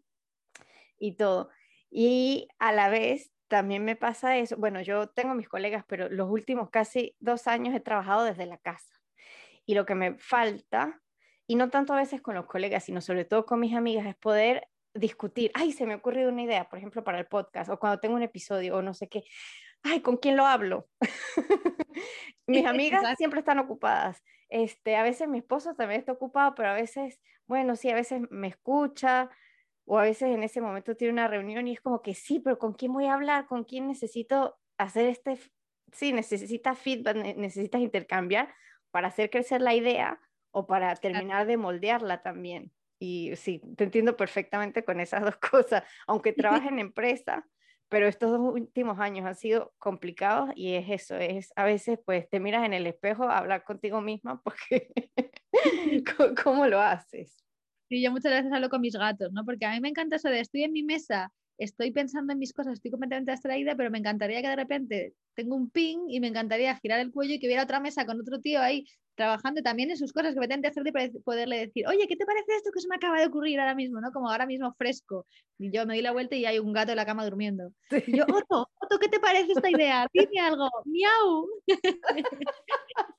y 0.97 1.17
todo. 1.17 1.49
Y 1.91 2.47
a 2.57 2.71
la 2.71 2.87
vez 2.87 3.33
también 3.49 3.83
me 3.83 3.97
pasa 3.97 4.37
eso. 4.37 4.55
Bueno, 4.55 4.79
yo 4.79 5.09
tengo 5.09 5.35
mis 5.35 5.49
colegas, 5.49 5.83
pero 5.89 6.07
los 6.07 6.31
últimos 6.31 6.69
casi 6.69 7.17
dos 7.19 7.47
años 7.47 7.75
he 7.75 7.81
trabajado 7.81 8.23
desde 8.23 8.45
la 8.45 8.57
casa 8.59 8.94
y 9.66 9.76
lo 9.76 9.86
que 9.86 9.95
me 9.95 10.16
falta, 10.16 11.01
y 11.47 11.55
no 11.55 11.70
tanto 11.70 11.93
a 11.93 11.97
veces 11.97 12.22
con 12.22 12.36
los 12.36 12.45
colegas, 12.45 12.84
sino 12.84 13.01
sobre 13.01 13.26
todo 13.26 13.45
con 13.45 13.59
mis 13.59 13.76
amigas, 13.76 14.05
es 14.05 14.16
poder 14.16 14.68
discutir, 14.93 15.51
ay, 15.53 15.72
se 15.72 15.86
me 15.86 15.93
ha 15.93 15.97
ocurrido 15.97 16.30
una 16.30 16.43
idea, 16.43 16.70
por 16.70 16.80
ejemplo, 16.80 17.03
para 17.03 17.20
el 17.20 17.28
podcast, 17.28 17.70
o 17.70 17.80
cuando 17.80 17.99
tengo 17.99 18.16
un 18.16 18.24
episodio, 18.24 18.78
o 18.78 18.82
no 18.82 18.93
sé 18.93 19.09
qué, 19.09 19.24
ay, 19.84 20.01
¿con 20.01 20.18
quién 20.18 20.38
lo 20.38 20.45
hablo? 20.45 20.88
mis 22.47 22.66
amigas 22.66 23.18
siempre 23.18 23.39
están 23.39 23.59
ocupadas. 23.59 24.24
Este, 24.49 24.95
a 24.95 25.03
veces 25.03 25.28
mi 25.28 25.39
esposo 25.39 25.76
también 25.76 25.99
está 25.99 26.13
ocupado, 26.13 26.55
pero 26.55 26.70
a 26.70 26.74
veces, 26.74 27.20
bueno, 27.47 27.76
sí, 27.76 27.89
a 27.89 27.95
veces 27.95 28.22
me 28.30 28.47
escucha, 28.47 29.30
o 29.86 29.99
a 29.99 30.03
veces 30.03 30.30
en 30.30 30.43
ese 30.43 30.61
momento 30.61 30.95
tiene 30.95 31.13
una 31.13 31.28
reunión 31.28 31.68
y 31.68 31.74
es 31.74 31.82
como 31.82 32.01
que 32.01 32.16
sí, 32.16 32.39
pero 32.39 32.57
¿con 32.57 32.74
quién 32.74 32.91
voy 32.91 33.05
a 33.05 33.13
hablar? 33.13 33.45
¿Con 33.45 33.63
quién 33.63 33.88
necesito 33.88 34.57
hacer 34.78 35.05
este? 35.07 35.38
Sí, 35.91 36.11
necesitas 36.11 36.78
feedback, 36.78 37.16
necesitas 37.16 37.82
intercambiar, 37.82 38.53
para 38.95 39.09
hacer 39.09 39.29
crecer 39.29 39.59
la 39.59 39.73
idea 39.73 40.21
o 40.51 40.67
para 40.67 40.95
terminar 40.95 41.47
de 41.47 41.57
moldearla 41.57 42.21
también. 42.21 42.71
Y 42.97 43.35
sí, 43.35 43.61
te 43.75 43.83
entiendo 43.83 44.15
perfectamente 44.15 44.85
con 44.85 45.01
esas 45.01 45.21
dos 45.25 45.35
cosas, 45.35 45.83
aunque 46.07 46.31
trabaje 46.63 46.69
en 46.69 46.79
empresa, 46.79 47.45
pero 47.89 48.07
estos 48.07 48.31
dos 48.31 48.39
últimos 48.39 48.97
años 48.97 49.25
han 49.25 49.35
sido 49.35 49.73
complicados 49.79 50.51
y 50.55 50.75
es 50.75 50.85
eso, 50.89 51.17
es 51.17 51.51
a 51.57 51.65
veces 51.65 51.99
pues 52.05 52.29
te 52.29 52.39
miras 52.39 52.65
en 52.65 52.73
el 52.73 52.87
espejo 52.87 53.25
a 53.25 53.37
hablar 53.37 53.65
contigo 53.65 53.99
misma 53.99 54.41
porque 54.41 54.93
¿cómo 56.45 56.65
lo 56.65 56.79
haces? 56.79 57.43
Sí, 57.89 58.01
yo 58.01 58.13
muchas 58.13 58.31
veces 58.31 58.53
hablo 58.53 58.69
con 58.69 58.79
mis 58.79 58.95
gatos, 58.95 59.29
¿no? 59.33 59.43
Porque 59.43 59.65
a 59.65 59.71
mí 59.71 59.81
me 59.81 59.89
encanta 59.89 60.15
eso 60.15 60.29
de 60.29 60.39
estoy 60.39 60.63
en 60.63 60.71
mi 60.71 60.83
mesa, 60.83 61.33
estoy 61.57 61.91
pensando 61.91 62.33
en 62.33 62.39
mis 62.39 62.53
cosas, 62.53 62.73
estoy 62.73 62.91
completamente 62.91 63.31
distraída, 63.31 63.75
pero 63.75 63.91
me 63.91 63.99
encantaría 63.99 64.41
que 64.41 64.49
de 64.49 64.55
repente 64.55 65.13
tengo 65.33 65.55
un 65.55 65.69
ping 65.69 66.09
y 66.09 66.19
me 66.19 66.27
encantaría 66.27 66.75
girar 66.77 66.99
el 66.99 67.11
cuello 67.11 67.35
y 67.35 67.39
que 67.39 67.47
hubiera 67.47 67.63
otra 67.63 67.79
mesa 67.79 68.05
con 68.05 68.19
otro 68.19 68.39
tío 68.41 68.61
ahí 68.61 68.85
trabajando 69.15 69.61
también 69.61 69.89
en 69.89 69.97
sus 69.97 70.13
cosas 70.13 70.33
que 70.33 70.39
pretende 70.39 70.67
hacer 70.67 70.83
para 70.91 71.09
poderle 71.23 71.59
decir, 71.59 71.87
oye, 71.87 72.05
¿qué 72.07 72.15
te 72.15 72.25
parece 72.25 72.55
esto 72.55 72.69
que 72.73 72.81
se 72.81 72.87
me 72.87 72.95
acaba 72.95 73.19
de 73.19 73.27
ocurrir 73.27 73.59
ahora 73.59 73.73
mismo? 73.73 73.99
¿no? 74.01 74.11
Como 74.11 74.29
ahora 74.29 74.45
mismo 74.45 74.73
fresco. 74.77 75.25
Y 75.57 75.71
yo 75.71 75.85
me 75.85 75.95
doy 75.95 76.03
la 76.03 76.11
vuelta 76.11 76.35
y 76.35 76.45
hay 76.45 76.59
un 76.59 76.73
gato 76.73 76.91
en 76.91 76.97
la 76.97 77.05
cama 77.05 77.23
durmiendo. 77.25 77.71
Y 78.05 78.17
yo, 78.17 78.25
Otto, 78.25 78.69
Otto, 78.79 78.99
¿qué 78.99 79.07
te 79.07 79.19
parece 79.19 79.53
esta 79.53 79.69
idea? 79.69 80.07
Dime 80.13 80.39
algo, 80.41 80.69
miau. 80.85 81.47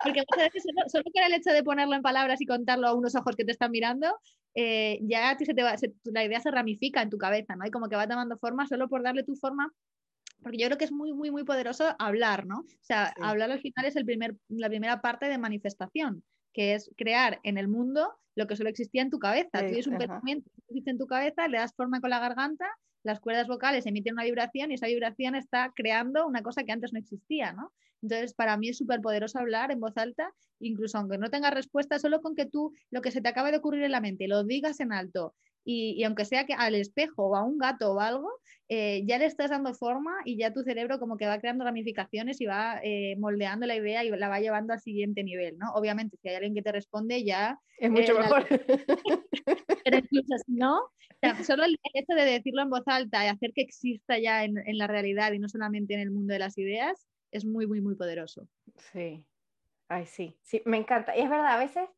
Porque 0.05 0.23
muchas 0.31 0.53
veces 0.53 0.63
solo, 0.63 0.89
solo 0.89 1.05
el 1.15 1.33
hecho 1.33 1.51
de 1.51 1.65
ponerlo 1.65 1.95
en 1.95 2.03
palabras 2.03 2.41
y 2.41 2.47
contarlo 2.47 2.87
a 2.89 2.95
unos 2.95 3.15
ojos 3.15 3.35
que 3.35 3.45
te 3.45 3.53
están 3.53 3.71
mirando, 3.71 4.19
eh, 4.57 4.99
ya 5.03 5.37
se 5.39 5.55
te 5.55 5.63
va, 5.63 5.77
la 6.05 6.25
idea 6.25 6.41
se 6.41 6.51
ramifica 6.51 7.03
en 7.03 7.11
tu 7.11 7.19
cabeza, 7.19 7.55
¿no? 7.55 7.67
Y 7.67 7.71
como 7.71 7.89
que 7.89 7.97
va 7.97 8.09
tomando 8.09 8.39
forma 8.39 8.67
solo 8.67 8.89
por 8.89 9.03
darle 9.03 9.23
tu 9.23 9.37
forma 9.37 9.73
porque 10.43 10.59
yo 10.59 10.67
creo 10.67 10.79
que 10.79 10.85
es 10.85 10.93
muy, 10.93 11.13
muy, 11.13 11.31
muy 11.31 11.45
poderoso 11.45 11.95
hablar, 11.99 12.47
¿no? 12.47 12.61
O 12.61 12.83
sea, 12.85 13.13
hablar 13.21 13.51
al 13.51 13.61
final 13.61 13.87
es 13.87 13.97
el 13.97 14.05
primer, 14.05 14.37
la 14.49 14.69
primera 14.69 15.01
parte 15.01 15.27
de 15.27 15.39
manifestación, 15.39 16.23
que 16.53 16.75
es 16.75 16.91
crear 16.97 17.41
en 17.43 17.59
el 17.59 17.69
mundo 17.69 18.13
lo 18.35 18.47
que 18.47 18.57
solo 18.57 18.69
existía 18.69 19.03
en 19.03 19.11
tu 19.11 19.19
cabeza. 19.19 19.61
Tú 19.61 19.67
tienes 19.67 19.87
un 19.87 19.99
pensamiento 19.99 20.51
que 20.55 20.63
existe 20.69 20.91
en 20.91 20.99
tu 20.99 21.07
cabeza, 21.07 21.49
le 21.49 21.59
das 21.59 21.75
forma 21.75 22.01
con 22.01 22.11
la 22.11 22.21
garganta, 22.21 22.67
las 23.07 23.21
cuerdas 23.21 23.47
vocales 23.47 23.87
emiten 23.87 24.15
una 24.15 24.25
vibración 24.25 24.71
y 24.71 24.75
esa 24.75 24.89
vibración 24.89 25.37
está 25.37 25.73
creando 25.75 26.27
una 26.27 26.43
cosa 26.43 26.65
que 26.65 26.73
antes 26.73 26.93
no 26.93 26.99
existía, 26.99 27.53
¿no? 27.53 27.73
Entonces, 28.03 28.35
para 28.35 28.57
mí 28.57 28.69
es 28.69 28.79
súper 28.79 29.01
poderoso 29.01 29.39
hablar 29.39 29.71
en 29.71 29.79
voz 29.79 29.97
alta, 29.97 30.33
incluso 30.59 30.99
aunque 30.99 31.17
no 31.17 31.31
tengas 31.31 31.55
respuesta, 31.55 32.01
solo 32.01 32.21
con 32.21 32.35
que 32.35 32.47
tú 32.47 32.73
lo 32.91 33.03
que 33.03 33.13
se 33.13 33.21
te 33.21 33.29
acabe 33.29 33.53
de 33.53 33.59
ocurrir 33.59 33.85
en 33.85 33.93
la 33.93 34.01
mente 34.01 34.27
lo 34.27 34.43
digas 34.43 34.81
en 34.81 34.93
alto 34.93 35.35
y, 35.69 36.05
aunque 36.05 36.25
sea 36.25 36.47
que 36.47 36.55
al 36.55 36.77
espejo 36.77 37.27
o 37.27 37.37
a 37.37 37.43
un 37.43 37.59
gato 37.59 37.93
o 37.93 38.01
algo, 38.01 38.31
eh, 38.69 39.03
ya 39.05 39.19
le 39.19 39.27
estás 39.27 39.51
dando 39.51 39.75
forma 39.75 40.15
y 40.25 40.39
ya 40.39 40.53
tu 40.53 40.63
cerebro 40.63 41.01
como 41.01 41.17
que 41.17 41.27
va 41.27 41.41
creando 41.41 41.65
ramificaciones 41.65 42.41
y 42.41 42.47
va 42.47 42.79
eh, 42.85 43.17
moldeando 43.19 43.67
la 43.67 43.75
idea 43.75 44.05
y 44.05 44.11
la 44.11 44.29
va 44.29 44.39
llevando 44.39 44.73
al 44.73 44.81
siguiente 44.81 45.25
nivel, 45.25 45.59
¿no? 45.59 45.73
Obviamente, 45.75 46.19
si 46.23 46.29
hay 46.29 46.37
alguien 46.37 46.55
que 46.55 46.63
te 46.63 46.71
responde, 46.71 47.25
ya... 47.25 47.59
Es 47.79 47.91
mucho 47.91 48.17
mejor. 48.17 48.47
Pero 49.85 49.99
incluso 49.99 50.39
si 50.47 50.53
no, 50.53 50.83
solo 51.45 51.65
el 51.65 51.77
hecho 51.95 52.15
de 52.15 52.25
decirlo 52.25 52.63
en 52.63 52.71
voz 52.71 52.87
alta 52.87 53.25
y 53.25 53.29
hacer 53.29 53.53
que 53.53 53.63
exista 53.63 54.21
ya 54.21 54.45
en, 54.45 54.59
en 54.59 54.79
la 54.79 54.87
realidad 54.87 55.33
y 55.33 55.41
no 55.41 55.49
solamente 55.49 55.95
en 55.95 56.01
el 56.01 56.13
mundo 56.13 56.33
de 56.33 56.39
las 56.39 56.57
ideas, 56.59 57.09
es 57.33 57.45
muy, 57.45 57.67
muy, 57.67 57.81
muy 57.81 57.97
poderoso. 57.97 58.47
Sí. 58.93 59.25
Ay, 59.89 60.07
sí, 60.07 60.39
sí, 60.43 60.63
me 60.65 60.77
encanta. 60.77 61.17
Y 61.17 61.23
es 61.23 61.29
verdad, 61.29 61.55
a 61.55 61.59
veces, 61.59 61.89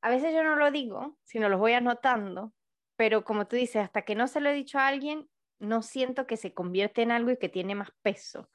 a 0.00 0.10
veces 0.10 0.34
yo 0.34 0.42
no 0.42 0.56
lo 0.56 0.72
digo, 0.72 1.16
sino 1.22 1.48
lo 1.48 1.58
voy 1.58 1.72
anotando 1.72 2.52
pero 2.96 3.24
como 3.24 3.46
tú 3.46 3.56
dices, 3.56 3.76
hasta 3.82 4.02
que 4.02 4.14
no 4.14 4.26
se 4.26 4.40
lo 4.40 4.50
he 4.50 4.54
dicho 4.54 4.78
a 4.78 4.88
alguien, 4.88 5.28
no 5.58 5.82
siento 5.82 6.26
que 6.26 6.36
se 6.36 6.54
convierte 6.54 7.02
en 7.02 7.10
algo 7.10 7.30
y 7.30 7.38
que 7.38 7.48
tiene 7.48 7.74
más 7.74 7.90
peso. 8.02 8.50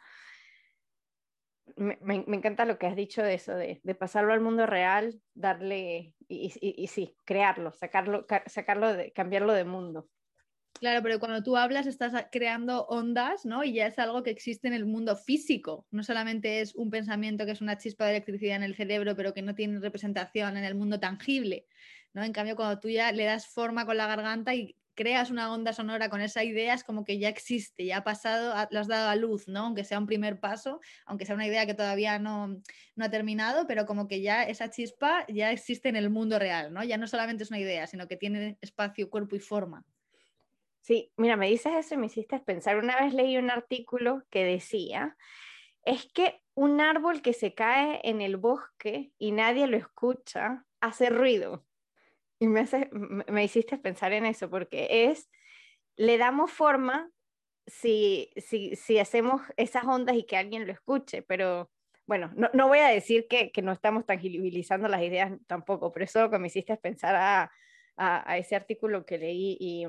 Me, 1.78 1.98
encanta 2.28 2.66
lo 2.66 2.78
que 2.78 2.88
has 2.88 2.96
dicho 2.96 3.24
de 3.24 3.36
eso, 3.36 3.56
de, 3.56 3.80
pasarlo 3.98 4.34
al 4.34 4.42
mundo 4.42 4.66
real, 4.66 5.22
darle, 5.34 6.16
y, 6.28 6.88
sí, 6.88 7.16
crearlo, 7.24 7.72
sacarlo, 7.72 8.26
sacarlo 8.48 8.94
de, 8.94 9.12
cambiarlo 9.14 9.54
de 9.54 9.64
mundo. 9.64 10.10
Claro, 10.80 11.04
pero 11.04 11.20
cuando 11.20 11.44
tú 11.44 11.58
hablas 11.58 11.86
estás 11.86 12.14
creando 12.32 12.86
ondas, 12.88 13.46
¿no? 13.46 13.64
Y 13.64 13.74
ya 13.74 13.88
es 13.88 14.00
algo 14.00 14.24
que 14.24 14.32
existe 14.32 14.68
en 14.68 14.74
el 14.74 14.86
mundo 14.86 15.16
físico. 15.16 15.86
No 15.92 16.04
solamente 16.04 16.62
es 16.62 16.76
un 16.76 16.89
pensamiento 16.89 17.46
que 17.46 17.52
es 17.52 17.62
una 17.62 17.78
chispa 17.78 18.06
de 18.06 18.12
electricidad 18.12 18.56
en 18.56 18.64
el 18.64 18.76
cerebro, 18.76 19.16
pero 19.16 19.34
que 19.34 19.42
no 19.42 19.54
tiene 19.54 19.80
representación 19.80 20.58
en 20.58 20.64
el 20.64 20.76
mundo 20.76 21.00
tangible. 21.00 21.68
¿No? 22.14 22.24
En 22.24 22.34
cambio, 22.34 22.55
cuando 22.55 22.80
tú 22.80 22.89
ya 22.89 23.12
le 23.12 23.26
das 23.26 23.47
forma 23.47 23.86
con 23.86 23.97
la 23.97 24.07
garganta 24.07 24.53
y 24.55 24.76
creas 24.93 25.32
una 25.32 25.51
onda 25.51 25.74
sonora 25.74 26.09
con 26.09 26.22
esa 26.22 26.43
idea, 26.43 26.74
es 26.74 26.84
como 26.84 27.05
que 27.05 27.18
ya 27.18 27.30
existe, 27.30 27.86
ya 27.86 27.97
ha 27.97 28.03
pasado, 28.03 28.53
lo 28.72 28.80
has 28.80 28.88
dado 28.88 29.09
a 29.09 29.16
luz, 29.16 29.47
¿no? 29.47 29.62
Aunque 29.62 29.84
sea 29.84 29.97
un 29.97 30.05
primer 30.05 30.39
paso, 30.39 30.80
aunque 31.05 31.26
sea 31.26 31.36
una 31.36 31.47
idea 31.47 31.66
que 31.66 31.74
todavía 31.74 32.20
no, 32.20 32.62
no 32.95 33.05
ha 33.05 33.09
terminado, 33.09 33.68
pero 33.68 33.86
como 33.86 34.07
que 34.07 34.22
ya 34.22 34.43
esa 34.43 34.70
chispa 34.70 35.26
ya 35.28 35.51
existe 35.51 35.89
en 35.89 35.95
el 35.95 36.09
mundo 36.09 36.39
real, 36.39 36.74
¿no? 36.74 36.84
Ya 36.84 36.97
no 36.97 37.07
solamente 37.07 37.43
es 37.43 37.49
una 37.51 37.59
idea, 37.59 37.88
sino 37.88 38.07
que 38.07 38.18
tiene 38.18 38.57
espacio, 38.62 39.09
cuerpo 39.09 39.36
y 39.36 39.39
forma. 39.39 39.86
Sí, 40.82 41.12
mira, 41.16 41.38
me 41.38 41.47
dices 41.47 41.74
eso 41.78 41.93
y 41.93 41.97
me 41.97 42.07
hiciste 42.07 42.39
pensar. 42.39 42.78
Una 42.78 42.99
vez 42.99 43.14
leí 43.14 43.38
un 43.38 43.51
artículo 43.51 44.24
que 44.30 44.43
decía, 44.43 45.16
es 45.86 46.07
que 46.12 46.41
un 46.53 46.82
árbol 46.82 47.22
que 47.22 47.34
se 47.34 47.53
cae 47.53 48.01
en 48.03 48.22
el 48.22 48.38
bosque 48.38 49.14
y 49.18 49.32
nadie 49.32 49.68
lo 49.68 49.78
escucha, 49.78 50.66
hace 50.80 51.09
ruido. 51.09 51.66
Y 52.42 52.48
me, 52.48 52.66
me 53.28 53.44
hiciste 53.44 53.78
pensar 53.78 54.14
en 54.14 54.26
eso, 54.26 54.50
porque 54.50 54.88
es, 55.12 55.30
le 55.96 56.18
damos 56.18 56.52
forma 56.52 57.12
si, 57.68 58.32
si, 58.36 58.76
si 58.76 58.98
hacemos 58.98 59.44
esas 59.58 59.84
ondas 59.86 60.16
y 60.16 60.26
que 60.26 60.38
alguien 60.38 60.66
lo 60.66 60.74
escuche, 60.74 61.22
pero 61.22 61.70
bueno, 62.08 62.32
no, 62.36 62.50
no 62.54 62.68
voy 62.68 62.80
a 62.80 62.88
decir 62.88 63.28
que, 63.30 63.52
que, 63.52 63.62
no 63.62 63.72
estamos 63.72 64.08
tangibilizando 64.08 64.88
las 64.88 65.04
ideas 65.04 65.34
tampoco, 65.46 65.92
pero 65.92 66.06
eso 66.06 66.24
lo 66.24 66.32
que 66.32 66.39
me 66.39 66.48
hiciste 66.48 66.76
pensar 66.78 67.16
a, 67.16 67.52
a, 67.96 68.32
a 68.32 68.38
ese 68.39 68.56
artículo 68.56 69.06
que 69.06 69.20
leí 69.20 69.56
y, 69.60 69.86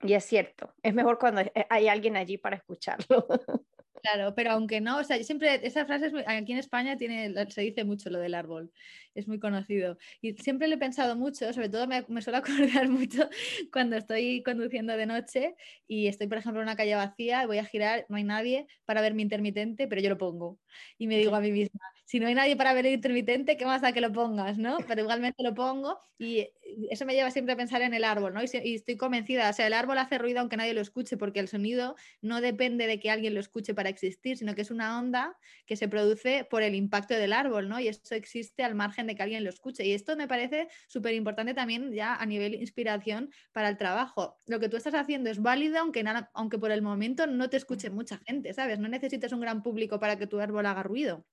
y 0.00 0.14
es 0.14 0.24
cierto, 0.24 0.72
es 0.82 0.94
mejor 0.94 1.18
cuando 1.18 1.42
hay 1.68 1.88
alguien 1.88 2.16
allí 2.16 2.38
para 2.38 2.56
escucharlo. 2.56 3.26
Claro, 4.02 4.34
pero 4.34 4.50
aunque 4.50 4.80
no, 4.80 4.98
o 4.98 5.04
sea, 5.04 5.22
siempre 5.22 5.64
esa 5.64 5.86
frase 5.86 6.10
aquí 6.26 6.50
en 6.50 6.58
España 6.58 6.96
tiene, 6.96 7.32
se 7.50 7.60
dice 7.60 7.84
mucho 7.84 8.10
lo 8.10 8.18
del 8.18 8.34
árbol, 8.34 8.72
es 9.14 9.28
muy 9.28 9.38
conocido. 9.38 9.96
Y 10.20 10.32
siempre 10.34 10.66
lo 10.66 10.74
he 10.74 10.78
pensado 10.78 11.14
mucho, 11.14 11.52
sobre 11.52 11.68
todo 11.68 11.86
me, 11.86 12.04
me 12.08 12.20
suelo 12.20 12.38
acordar 12.82 12.88
mucho 12.88 13.28
cuando 13.72 13.96
estoy 13.96 14.42
conduciendo 14.42 14.96
de 14.96 15.06
noche 15.06 15.54
y 15.86 16.08
estoy, 16.08 16.26
por 16.26 16.38
ejemplo, 16.38 16.60
en 16.60 16.64
una 16.66 16.74
calle 16.76 16.96
vacía, 16.96 17.46
voy 17.46 17.58
a 17.58 17.64
girar, 17.64 18.04
no 18.08 18.16
hay 18.16 18.24
nadie 18.24 18.66
para 18.86 19.02
ver 19.02 19.14
mi 19.14 19.22
intermitente, 19.22 19.86
pero 19.86 20.00
yo 20.00 20.08
lo 20.10 20.18
pongo. 20.18 20.58
Y 20.98 21.06
me 21.06 21.16
digo 21.18 21.36
a 21.36 21.40
mí 21.40 21.52
misma, 21.52 21.78
si 22.04 22.18
no 22.18 22.26
hay 22.26 22.34
nadie 22.34 22.56
para 22.56 22.72
ver 22.74 22.86
el 22.86 22.94
intermitente, 22.94 23.56
¿qué 23.56 23.66
más 23.66 23.82
da 23.82 23.92
que 23.92 24.00
lo 24.00 24.10
pongas? 24.12 24.58
¿no? 24.58 24.78
Pero 24.88 25.02
igualmente 25.02 25.44
lo 25.44 25.54
pongo 25.54 26.00
y 26.18 26.48
eso 26.90 27.04
me 27.06 27.14
lleva 27.14 27.30
siempre 27.30 27.54
a 27.54 27.56
pensar 27.56 27.82
en 27.82 27.94
el 27.94 28.04
árbol, 28.04 28.34
¿no? 28.34 28.42
Y, 28.42 28.74
estoy 28.74 28.96
convencida, 28.96 29.50
o 29.50 29.52
sea, 29.52 29.66
el 29.66 29.72
árbol 29.72 29.98
hace 29.98 30.18
ruido 30.18 30.40
aunque 30.40 30.56
nadie 30.56 30.74
lo 30.74 30.80
escuche, 30.80 31.16
porque 31.16 31.40
el 31.40 31.48
sonido 31.48 31.96
no 32.20 32.40
depende 32.40 32.86
de 32.86 33.00
que 33.00 33.10
alguien 33.10 33.34
lo 33.34 33.40
escuche 33.40 33.74
para 33.74 33.88
existir, 33.88 34.36
sino 34.36 34.54
que 34.54 34.62
es 34.62 34.70
una 34.70 34.98
onda 34.98 35.36
que 35.66 35.76
se 35.76 35.88
produce 35.88 36.46
por 36.50 36.62
el 36.62 36.74
impacto 36.74 37.14
del 37.14 37.32
árbol, 37.32 37.68
¿no? 37.68 37.80
Y 37.80 37.88
eso 37.88 38.14
existe 38.14 38.64
al 38.64 38.74
margen 38.74 39.06
de 39.06 39.14
que 39.14 39.22
alguien 39.22 39.44
lo 39.44 39.50
escuche. 39.50 39.84
Y 39.84 39.92
esto 39.92 40.16
me 40.16 40.28
parece 40.28 40.68
súper 40.88 41.14
importante 41.14 41.54
también 41.54 41.92
ya 41.92 42.14
a 42.14 42.26
nivel 42.26 42.54
inspiración 42.54 43.30
para 43.52 43.68
el 43.68 43.76
trabajo. 43.76 44.38
Lo 44.46 44.60
que 44.60 44.68
tú 44.68 44.76
estás 44.76 44.94
haciendo 44.94 45.30
es 45.30 45.40
válido, 45.40 45.78
aunque, 45.78 46.02
nada, 46.02 46.30
aunque 46.34 46.58
por 46.58 46.70
el 46.70 46.82
momento 46.82 47.26
no 47.26 47.50
te 47.50 47.56
escuche 47.56 47.90
mucha 47.90 48.18
gente, 48.26 48.52
¿sabes? 48.54 48.78
No 48.78 48.88
necesitas 48.88 49.32
un 49.32 49.40
gran 49.40 49.62
público 49.62 49.98
para 49.98 50.16
que 50.16 50.26
tu 50.26 50.40
árbol 50.40 50.66
haga 50.66 50.82
ruido 50.82 51.26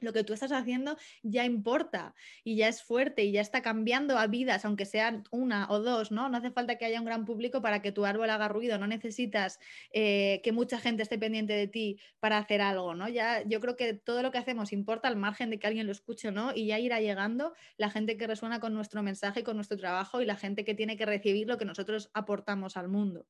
lo 0.00 0.12
que 0.12 0.24
tú 0.24 0.32
estás 0.32 0.52
haciendo 0.52 0.96
ya 1.22 1.44
importa 1.44 2.14
y 2.44 2.56
ya 2.56 2.68
es 2.68 2.82
fuerte 2.82 3.24
y 3.24 3.32
ya 3.32 3.40
está 3.40 3.62
cambiando 3.62 4.18
a 4.18 4.26
vidas, 4.26 4.64
aunque 4.64 4.84
sean 4.84 5.24
una 5.30 5.70
o 5.70 5.80
dos, 5.80 6.10
¿no? 6.10 6.28
No 6.28 6.38
hace 6.38 6.50
falta 6.50 6.76
que 6.76 6.84
haya 6.84 7.00
un 7.00 7.06
gran 7.06 7.24
público 7.24 7.60
para 7.62 7.82
que 7.82 7.92
tu 7.92 8.04
árbol 8.04 8.30
haga 8.30 8.48
ruido, 8.48 8.78
no 8.78 8.86
necesitas 8.86 9.58
eh, 9.92 10.40
que 10.42 10.52
mucha 10.52 10.78
gente 10.78 11.02
esté 11.02 11.18
pendiente 11.18 11.52
de 11.52 11.68
ti 11.68 11.98
para 12.20 12.38
hacer 12.38 12.60
algo, 12.60 12.94
¿no? 12.94 13.08
Ya 13.08 13.42
yo 13.44 13.60
creo 13.60 13.76
que 13.76 13.94
todo 13.94 14.22
lo 14.22 14.30
que 14.30 14.38
hacemos 14.38 14.72
importa 14.72 15.08
al 15.08 15.16
margen 15.16 15.50
de 15.50 15.58
que 15.58 15.66
alguien 15.66 15.86
lo 15.86 15.92
escuche 15.92 16.28
o 16.28 16.32
no 16.32 16.52
y 16.54 16.66
ya 16.66 16.78
irá 16.78 17.00
llegando 17.00 17.54
la 17.76 17.90
gente 17.90 18.16
que 18.16 18.26
resuena 18.26 18.60
con 18.60 18.74
nuestro 18.74 19.02
mensaje, 19.02 19.44
con 19.44 19.56
nuestro 19.56 19.76
trabajo 19.76 20.20
y 20.20 20.26
la 20.26 20.36
gente 20.36 20.64
que 20.64 20.74
tiene 20.74 20.96
que 20.96 21.06
recibir 21.06 21.48
lo 21.48 21.58
que 21.58 21.64
nosotros 21.64 22.10
aportamos 22.14 22.76
al 22.76 22.88
mundo. 22.88 23.26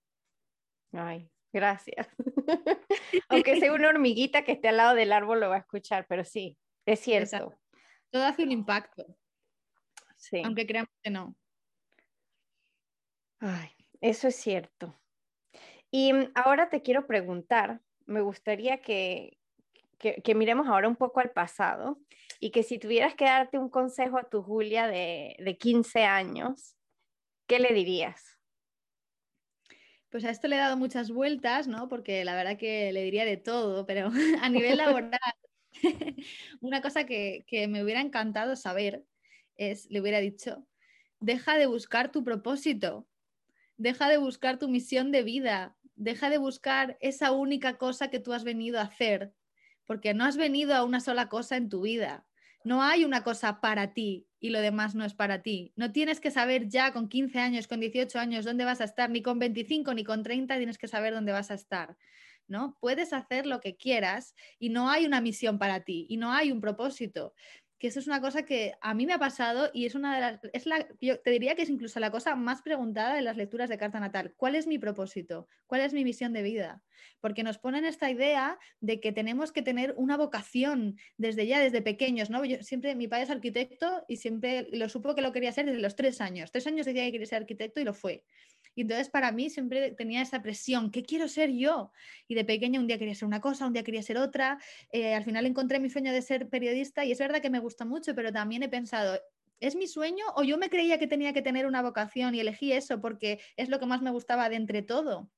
Ay, 0.93 1.29
Gracias. 1.53 2.09
Aunque 3.29 3.59
sea 3.61 3.73
una 3.73 3.89
hormiguita 3.89 4.45
que 4.45 4.53
esté 4.53 4.69
al 4.69 4.77
lado 4.77 4.95
del 4.95 5.13
árbol 5.13 5.41
lo 5.41 5.49
va 5.49 5.57
a 5.57 5.61
escuchar, 5.61 6.07
pero 6.09 6.25
sí, 6.25 6.57
es 6.87 7.01
cierto. 7.01 7.55
Todo 8.11 8.25
hace 8.25 8.43
un 8.43 8.53
impacto. 8.53 9.05
Sí. 10.17 10.43
Aunque 10.45 10.67
creamos 10.67 10.91
que 11.03 11.11
no. 11.11 11.37
Ay, 13.41 13.71
eso 14.01 14.29
es 14.29 14.37
cierto. 14.37 15.01
Y 15.91 16.13
ahora 16.35 16.69
te 16.71 16.83
quiero 16.83 17.07
preguntar, 17.07 17.81
me 18.07 18.21
gustaría 18.21 18.81
que, 18.83 19.39
que, 19.99 20.35
miremos 20.35 20.67
ahora 20.67 20.89
un 20.89 20.97
poco 20.97 21.21
al 21.21 21.31
pasado 21.31 21.99
y 22.41 22.51
que 22.51 22.63
si 22.63 22.79
tuvieras 22.79 23.15
que 23.15 23.25
darte 23.25 23.59
un 23.59 23.71
consejo 23.71 24.19
a 24.19 24.29
tu 24.29 24.43
Julia 24.43 24.87
de, 24.87 25.37
de 25.39 25.57
15 25.57 26.05
años, 26.05 26.77
¿qué 27.47 27.59
le 27.59 27.73
dirías? 27.73 28.38
Pues 30.11 30.25
a 30.25 30.31
esto 30.31 30.49
le 30.49 30.57
he 30.57 30.59
dado 30.59 30.77
muchas 30.77 31.11
vueltas, 31.11 31.69
¿no? 31.69 31.89
Porque 31.89 32.25
la 32.25 32.35
verdad 32.35 32.57
que 32.57 32.93
le 32.93 33.03
diría 33.03 33.25
de 33.25 33.37
todo, 33.37 33.85
pero 33.87 34.11
a 34.43 34.49
nivel 34.49 34.79
laboral, 34.79 35.21
una 36.61 36.81
cosa 36.81 37.05
que, 37.05 37.45
que, 37.47 37.69
me 37.69 37.83
hubiera 37.83 38.01
encantado 38.01 38.57
saber 38.57 39.05
es, 39.57 39.91
le 39.91 40.01
hubiera 40.01 40.21
dicho, 40.21 40.67
deja 41.21 41.57
de 41.59 41.67
buscar 41.67 42.11
tu 42.11 42.25
propósito, 42.25 43.07
deja 43.77 44.09
de 44.09 44.17
buscar 44.17 44.59
tu 44.59 44.69
misión 44.69 45.13
de 45.13 45.23
vida, 45.23 45.77
deja 45.95 46.31
de 46.31 46.39
buscar 46.39 46.97
esa 47.01 47.33
única 47.33 47.77
cosa 47.77 48.09
que 48.09 48.21
tú 48.21 48.33
has 48.33 48.45
venido 48.45 48.79
a 48.79 48.85
hacer, 48.85 49.33
porque 49.85 50.15
no 50.15 50.25
has 50.25 50.37
venido 50.37 50.75
a 50.75 50.85
una 50.85 51.01
sola 51.01 51.29
cosa 51.29 51.57
en 51.57 51.69
tu 51.69 51.83
vida. 51.83 52.28
No 52.65 52.83
hay 52.83 53.05
una 53.05 53.23
cosa 53.23 53.61
para 53.61 53.93
ti, 53.95 54.27
y 54.41 54.51
lo 54.51 54.61
demás 54.61 54.95
no 54.95 55.05
es 55.05 55.15
para 55.15 55.43
ti. 55.43 55.73
No 55.77 55.93
tienes 55.93 56.21
que 56.21 56.31
saber 56.31 56.69
ya 56.69 56.93
con 56.93 57.09
15 57.09 57.39
años, 57.41 57.67
con 57.67 57.81
18 57.81 58.19
años 58.19 58.45
dónde 58.45 58.65
vas 58.65 58.81
a 58.81 58.85
estar, 58.85 59.11
ni 59.11 59.23
con 59.23 59.39
25 59.39 59.95
ni 59.95 60.05
con 60.05 60.23
30 60.23 60.57
tienes 60.57 60.79
que 60.79 60.89
saber 60.89 61.15
dónde 61.15 61.33
vas 61.33 61.51
a 61.51 61.55
estar. 61.55 61.97
¿no? 62.49 62.77
Puedes 62.81 63.13
hacer 63.13 63.47
lo 63.47 63.61
que 63.61 63.77
quieras 63.77 64.35
y 64.59 64.71
no 64.71 64.91
hay 64.91 65.07
una 65.07 65.21
misión 65.21 65.59
para 65.59 65.81
ti 65.85 66.07
y 66.09 66.17
no 66.17 66.33
hay 66.33 66.51
un 66.51 66.61
propósito 66.61 67.35
que 67.79 67.89
eso 67.89 68.01
es 68.01 68.07
una 68.07 68.21
cosa 68.21 68.45
que 68.45 68.75
a 68.81 68.93
mí 68.93 69.07
me 69.07 69.13
ha 69.13 69.19
pasado 69.19 69.71
y 69.73 69.87
es 69.87 69.95
una 69.95 70.15
de 70.15 70.21
las, 70.21 70.41
es 70.53 70.67
la, 70.67 70.87
yo 71.01 71.21
te 71.21 71.31
diría 71.31 71.55
que 71.55 71.63
es 71.63 71.71
incluso 71.71 72.01
la 72.01 72.11
cosa 72.11 72.35
más 72.35 72.63
preguntada 72.63 73.19
en 73.19 73.25
las 73.25 73.37
lecturas 73.37 73.69
de 73.69 73.79
carta 73.79 74.01
natal. 74.01 74.35
¿Cuál 74.37 74.57
es 74.57 74.67
mi 74.67 74.79
propósito? 74.79 75.49
¿Cuál 75.67 75.83
es 75.83 75.93
mi 75.93 76.05
misión 76.05 76.33
de 76.33 76.43
vida? 76.43 76.83
Porque 77.21 77.45
nos 77.45 77.59
ponen 77.59 77.85
esta 77.85 78.11
idea 78.11 78.59
de 78.81 79.01
que 79.01 79.13
tenemos 79.13 79.53
que 79.53 79.63
tener 79.63 79.95
una 79.97 80.17
vocación 80.17 80.97
desde 81.17 81.47
ya, 81.47 81.61
desde 81.61 81.81
pequeños, 81.81 82.31
¿no? 82.31 82.45
Yo, 82.45 82.63
siempre, 82.63 82.97
mi 82.97 83.07
padre 83.07 83.25
es 83.25 83.31
arquitecto 83.31 84.05
y 84.09 84.17
siempre 84.17 84.69
lo 84.73 84.89
supo 84.89 85.15
que 85.15 85.23
lo 85.23 85.33
quería 85.33 85.53
ser 85.53 85.67
desde 85.67 85.81
los 85.81 85.95
tres 85.95 86.21
años. 86.21 86.51
Tres 86.51 86.67
años 86.67 86.87
decía 86.87 87.05
que 87.05 87.13
quería 87.13 87.27
ser 87.27 87.43
arquitecto 87.43 87.81
y 87.81 87.85
lo 87.85 87.95
fue. 87.95 88.25
Y 88.79 88.83
entonces 88.83 89.09
para 89.09 89.33
mí 89.33 89.51
siempre 89.51 89.91
tenía 89.91 90.23
esa 90.23 90.41
presión, 90.41 90.93
¿qué 90.93 91.03
quiero 91.03 91.27
ser 91.27 91.51
yo? 91.51 91.91
Y 92.29 92.37
de 92.37 92.45
pequeña 92.45 92.79
un 92.79 92.87
día 92.87 92.97
quería 92.97 93.17
ser 93.17 93.27
una 93.27 93.41
cosa, 93.41 93.67
un 93.67 93.73
día 93.73 93.83
quería 93.83 94.05
ser 94.05 94.19
otra. 94.19 94.61
Eh, 94.93 95.15
al 95.15 95.25
final 95.25 95.47
encontré 95.47 95.81
mi 95.81 95.91
sueño 95.91 96.13
de 96.13 96.23
ser 96.23 96.49
periodista 96.49 97.05
y 97.05 97.11
es 97.11 97.19
verdad 97.19 97.43
que 97.43 97.51
me 97.51 97.59
gusta 97.59 97.85
mucho, 97.85 98.15
pero 98.15 98.33
también 98.33 98.63
he 98.63 98.69
pensado, 98.69 99.21
¿es 99.59 99.75
mi 99.75 99.89
sueño 99.89 100.25
o 100.37 100.45
yo 100.45 100.59
me 100.59 100.71
creía 100.71 100.97
que 101.01 101.09
tenía 101.09 101.33
que 101.33 101.43
tener 101.43 101.67
una 101.67 101.83
vocación 101.83 102.37
y 102.37 102.39
elegí 102.39 102.71
eso 102.71 103.01
porque 103.01 103.41
es 103.57 103.69
lo 103.69 103.81
que 103.81 103.87
más 103.87 104.01
me 104.01 104.13
gustaba 104.13 104.49
de 104.49 104.55
entre 104.55 104.83
todo? 104.83 105.29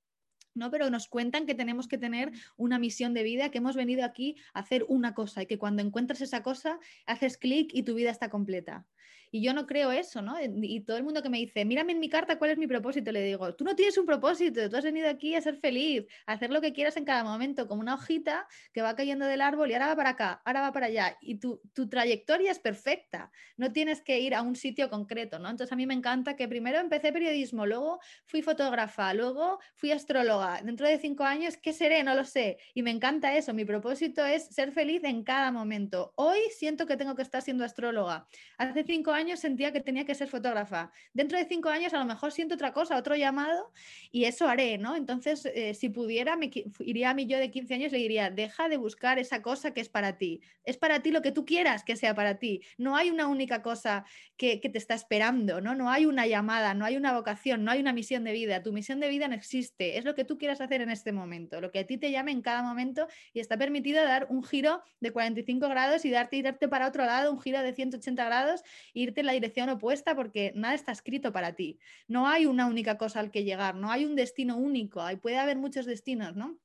¿no? 0.53 0.71
Pero 0.71 0.91
nos 0.91 1.09
cuentan 1.09 1.47
que 1.47 1.55
tenemos 1.55 1.89
que 1.89 1.97
tener 1.97 2.33
una 2.59 2.79
misión 2.79 3.15
de 3.15 3.23
vida, 3.23 3.51
que 3.51 3.57
hemos 3.57 3.75
venido 3.75 4.05
aquí 4.05 4.37
a 4.53 4.61
hacer 4.61 4.85
una 4.87 5.15
cosa 5.15 5.45
y 5.45 5.47
que 5.47 5.57
cuando 5.57 5.81
encuentras 5.81 6.21
esa 6.21 6.43
cosa 6.43 6.79
haces 7.07 7.39
clic 7.39 7.71
y 7.73 7.85
tu 7.85 7.95
vida 7.95 8.11
está 8.11 8.29
completa. 8.29 8.87
Y 9.33 9.43
yo 9.43 9.55
no 9.55 9.67
creo 9.67 9.93
eso, 9.93 10.23
¿no? 10.23 10.37
Y 10.41 10.81
todo 10.81 10.97
el 10.97 11.05
mundo 11.05 11.23
que 11.23 11.29
me 11.29 11.39
dice, 11.39 11.65
mírame 11.65 11.93
en 11.93 12.01
mi 12.01 12.09
carta 12.09 12.39
cuál 12.39 12.51
es 12.51 12.59
mi 12.59 12.67
propósito, 12.67 13.13
le 13.13 13.23
digo, 13.23 13.55
tú 13.55 13.65
no 13.65 13.77
tienes 13.77 13.97
un 13.97 14.07
propósito, 14.07 14.69
tú 14.69 14.77
has 14.77 14.85
venido 14.85 15.09
aquí 15.09 15.37
a 15.37 15.41
ser 15.41 15.57
feliz, 15.57 16.07
a 16.27 16.33
hacer 16.33 16.51
lo 16.51 16.61
que 16.61 16.73
quieras 16.73 16.97
en 16.97 17.05
cada 17.05 17.23
momento, 17.23 17.69
como 17.69 17.81
una 17.81 17.95
hojita 17.95 18.49
que 18.73 18.83
va 18.83 18.97
cayendo 18.97 19.27
del 19.27 19.41
árbol 19.41 19.71
y 19.71 19.75
ahora 19.75 19.89
va 19.89 19.97
para 19.97 20.11
acá, 20.11 20.43
ahora 20.45 20.63
va 20.63 20.73
para 20.73 20.87
allá. 20.87 21.17
Y 21.21 21.39
tu, 21.39 21.61
tu 21.73 21.89
trayectoria 21.89 22.51
es 22.51 22.59
perfecta, 22.59 23.31
no 23.57 23.73
tienes 23.73 24.03
que 24.03 24.19
ir 24.19 24.35
a 24.35 24.43
un 24.43 24.57
sitio 24.57 24.91
concreto, 24.91 25.39
¿no? 25.39 25.49
Entonces 25.49 25.73
a 25.73 25.77
mí 25.77 25.87
me 25.87 25.95
encanta 25.95 26.35
que 26.35 26.49
primero 26.49 26.79
empecé 26.79 27.13
periodismo, 27.13 27.67
luego 27.67 28.01
fui 28.27 28.43
fotógrafa, 28.43 29.15
luego 29.15 29.61
fui 29.77 29.93
astróloga. 29.93 30.61
Dentro 30.63 30.89
de 30.89 30.99
cinco 30.99 31.25
años, 31.25 31.57
¿qué 31.57 31.73
seré? 31.73 32.03
No 32.03 32.15
lo 32.15 32.25
sé. 32.25 32.59
Y 32.75 32.83
me 32.83 32.91
encanta 32.91 33.37
eso. 33.37 33.55
Mi 33.55 33.65
propósito 33.65 34.25
es 34.25 34.47
ser 34.47 34.73
feliz 34.73 35.05
en 35.05 35.23
cada 35.23 35.53
momento. 35.53 36.13
Hoy 36.17 36.39
siento 36.57 36.87
que 36.87 36.97
tengo 36.97 37.15
que 37.15 37.23
estar 37.23 37.43
siendo 37.43 37.65
astróloga. 37.65 38.27
Hace 38.59 38.85
cinco 38.91 39.13
años 39.13 39.39
sentía 39.39 39.71
que 39.73 39.81
tenía 39.81 40.05
que 40.05 40.17
ser 40.17 40.27
fotógrafa. 40.27 40.91
Dentro 41.15 41.39
de 41.39 41.45
cinco 41.45 41.69
años 41.69 41.95
a 41.95 41.99
lo 41.99 42.05
mejor 42.07 42.33
siento 42.33 42.57
otra 42.57 42.73
cosa, 42.73 42.97
otro 42.97 43.15
llamado 43.15 43.71
y 44.11 44.25
eso 44.25 44.49
haré, 44.49 44.79
¿no? 44.79 44.97
Entonces, 44.97 45.47
eh, 45.47 45.75
si 45.75 45.91
pudiera, 45.91 46.37
me 46.37 46.51
iría 46.81 47.11
a 47.11 47.15
mí 47.15 47.25
yo 47.27 47.39
de 47.39 47.53
15 47.53 47.75
años 47.75 47.93
y 47.93 47.97
le 47.97 47.99
diría, 47.99 48.31
deja 48.31 48.69
de 48.69 48.79
buscar 48.79 49.21
esa 49.21 49.43
cosa 49.43 49.73
que 49.73 49.81
es 49.81 49.89
para 49.89 50.19
ti. 50.19 50.41
Es 50.65 50.77
para 50.77 51.01
ti 51.03 51.13
lo 51.13 51.23
que 51.23 51.31
tú 51.31 51.45
quieras 51.45 51.85
que 51.85 51.95
sea 51.95 52.17
para 52.17 52.41
ti. 52.41 52.63
No 52.79 52.97
hay 52.97 53.11
una 53.11 53.29
única 53.29 53.63
cosa 53.63 54.05
que, 54.37 54.59
te 54.59 54.79
está 54.79 54.95
esperando, 54.95 55.61
¿no? 55.61 55.77
No 55.77 55.89
hay 55.91 56.07
una 56.07 56.27
llamada, 56.27 56.75
no 56.75 56.85
hay 56.85 56.97
una 56.97 57.13
vocación, 57.13 57.65
no 57.65 57.71
hay 57.71 57.81
una 57.81 57.93
misión 57.93 58.25
de 58.25 58.33
vida. 58.33 58.63
Tu 58.63 58.73
misión 58.73 58.99
de 58.99 59.09
vida 59.09 59.29
no 59.29 59.37
existe. 59.37 59.99
Es 59.99 60.05
lo 60.05 60.17
que 60.17 60.25
tú 60.25 60.37
quieras 60.37 60.61
hacer 60.61 60.81
en 60.81 60.91
este 60.91 61.13
momento, 61.13 61.61
lo 61.61 61.71
que 61.71 61.79
a 61.79 61.87
ti 61.87 61.97
te 61.97 62.11
llame 62.11 62.33
en 62.33 62.43
cada 62.43 62.63
momento 62.63 63.07
y 63.33 63.39
está 63.39 63.57
permitido 63.57 64.03
dar 64.03 64.27
un 64.31 64.43
giro 64.43 64.83
de 64.99 65.13
45 65.13 65.69
grados 65.69 66.05
y 66.05 66.11
darte 66.11 66.39
irte 66.39 66.69
para 66.69 66.89
otro 66.89 67.05
lado, 67.05 67.33
un 67.33 67.41
giro 67.41 67.63
de 67.63 67.73
180 67.73 68.25
grados 68.25 68.63
irte 68.95 69.21
en 69.21 69.27
la 69.27 69.33
dirección 69.33 69.69
opuesta 69.69 70.15
porque 70.15 70.53
nada 70.55 70.75
está 70.75 70.93
escrito 70.93 71.33
para 71.33 71.55
ti. 71.55 71.79
No 72.09 72.29
hay 72.29 72.47
una 72.47 72.67
única 72.67 72.99
cosa 72.99 73.21
al 73.21 73.31
que 73.31 73.45
llegar, 73.45 73.75
no 73.75 73.91
hay 73.91 74.05
un 74.05 74.17
destino 74.17 74.57
único, 74.57 75.03
puede 75.23 75.39
haber 75.39 75.59
muchos 75.59 75.87
destinos, 75.87 76.37
¿no? 76.37 76.59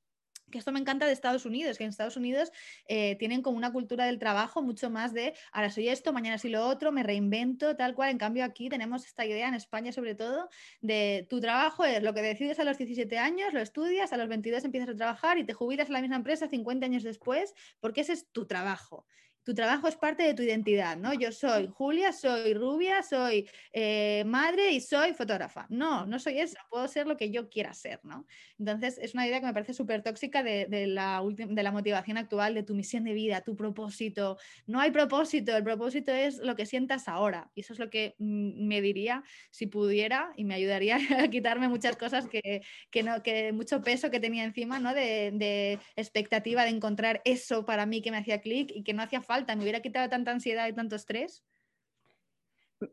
que 0.50 0.58
esto 0.58 0.72
me 0.72 0.78
encanta 0.78 1.06
de 1.06 1.12
Estados 1.12 1.44
Unidos, 1.44 1.76
que 1.76 1.84
en 1.84 1.90
Estados 1.90 2.16
Unidos 2.16 2.52
eh, 2.86 3.16
tienen 3.16 3.42
como 3.42 3.56
una 3.56 3.72
cultura 3.72 4.04
del 4.06 4.18
trabajo 4.18 4.62
mucho 4.62 4.90
más 4.90 5.12
de 5.12 5.34
ahora 5.52 5.70
soy 5.70 5.88
esto, 5.88 6.12
mañana 6.12 6.38
soy 6.38 6.50
lo 6.50 6.66
otro, 6.66 6.92
me 6.92 7.02
reinvento, 7.02 7.76
tal 7.76 7.94
cual. 7.94 8.10
En 8.10 8.18
cambio, 8.18 8.44
aquí 8.44 8.68
tenemos 8.68 9.04
esta 9.06 9.26
idea 9.26 9.48
en 9.48 9.54
España, 9.54 9.92
sobre 9.92 10.14
todo, 10.14 10.48
de 10.80 11.26
tu 11.28 11.40
trabajo 11.40 11.84
es 11.84 12.02
lo 12.02 12.14
que 12.14 12.22
decides 12.22 12.58
a 12.60 12.64
los 12.64 12.78
17 12.78 13.18
años, 13.18 13.52
lo 13.52 13.60
estudias, 13.60 14.12
a 14.12 14.16
los 14.16 14.28
22 14.28 14.64
empiezas 14.64 14.90
a 14.90 14.96
trabajar 14.96 15.38
y 15.38 15.44
te 15.44 15.52
jubilas 15.52 15.88
en 15.88 15.94
la 15.94 16.00
misma 16.00 16.16
empresa 16.16 16.48
50 16.48 16.86
años 16.86 17.02
después, 17.02 17.54
porque 17.80 18.02
ese 18.02 18.12
es 18.12 18.30
tu 18.30 18.46
trabajo 18.46 19.06
tu 19.46 19.54
trabajo 19.54 19.86
es 19.86 19.94
parte 19.94 20.24
de 20.24 20.34
tu 20.34 20.42
identidad, 20.42 20.96
¿no? 20.96 21.14
Yo 21.14 21.30
soy 21.30 21.68
Julia, 21.72 22.12
soy 22.12 22.52
rubia, 22.52 23.04
soy 23.04 23.48
eh, 23.72 24.24
madre 24.26 24.72
y 24.72 24.80
soy 24.80 25.14
fotógrafa. 25.14 25.66
No, 25.68 26.04
no 26.04 26.18
soy 26.18 26.40
eso, 26.40 26.56
puedo 26.68 26.88
ser 26.88 27.06
lo 27.06 27.16
que 27.16 27.30
yo 27.30 27.48
quiera 27.48 27.72
ser, 27.72 28.00
¿no? 28.02 28.26
Entonces, 28.58 28.98
es 29.00 29.14
una 29.14 29.24
idea 29.24 29.38
que 29.38 29.46
me 29.46 29.52
parece 29.52 29.72
súper 29.72 30.02
tóxica 30.02 30.42
de, 30.42 30.66
la 30.88 31.22
de 31.30 31.62
la 31.62 31.70
motivación 31.70 32.18
actual, 32.18 32.54
de 32.54 32.64
tu 32.64 32.74
misión 32.74 33.04
de 33.04 33.12
vida, 33.12 33.40
tu 33.42 33.54
propósito. 33.54 34.36
No 34.66 34.80
hay 34.80 34.90
propósito, 34.90 35.56
el 35.56 35.62
propósito 35.62 36.10
es 36.10 36.38
lo 36.38 36.56
que 36.56 36.66
sientas 36.66 37.06
ahora. 37.06 37.48
Y 37.54 37.60
eso 37.60 37.72
es 37.72 37.78
lo 37.78 37.88
que 37.88 38.16
mm, 38.18 38.66
me 38.66 38.80
diría 38.80 39.22
si 39.52 39.68
pudiera 39.68 40.32
y 40.36 40.42
me 40.42 40.54
ayudaría 40.54 40.96
a 41.22 41.28
quitarme 41.28 41.68
muchas 41.68 41.96
cosas 41.96 42.26
que, 42.26 42.62
que 42.90 43.04
no, 43.04 43.22
que 43.22 43.52
mucho 43.52 43.80
peso 43.80 44.10
que 44.10 44.18
tenía 44.18 44.42
encima, 44.42 44.80
¿no? 44.80 44.92
De, 44.92 45.30
de 45.32 45.78
expectativa 45.94 46.64
de 46.64 46.70
encontrar 46.70 47.22
eso 47.24 47.64
para 47.64 47.86
mí 47.86 48.02
que 48.02 48.10
me 48.10 48.16
hacía 48.16 48.40
clic 48.40 48.72
y 48.74 48.82
que 48.82 48.92
no 48.92 49.04
hacía 49.04 49.22
falta 49.22 49.35
me 49.44 49.62
hubiera 49.62 49.80
quitado 49.80 50.08
tanta 50.08 50.30
ansiedad 50.30 50.68
y 50.68 50.72
tanto 50.74 50.96
estrés. 50.96 51.44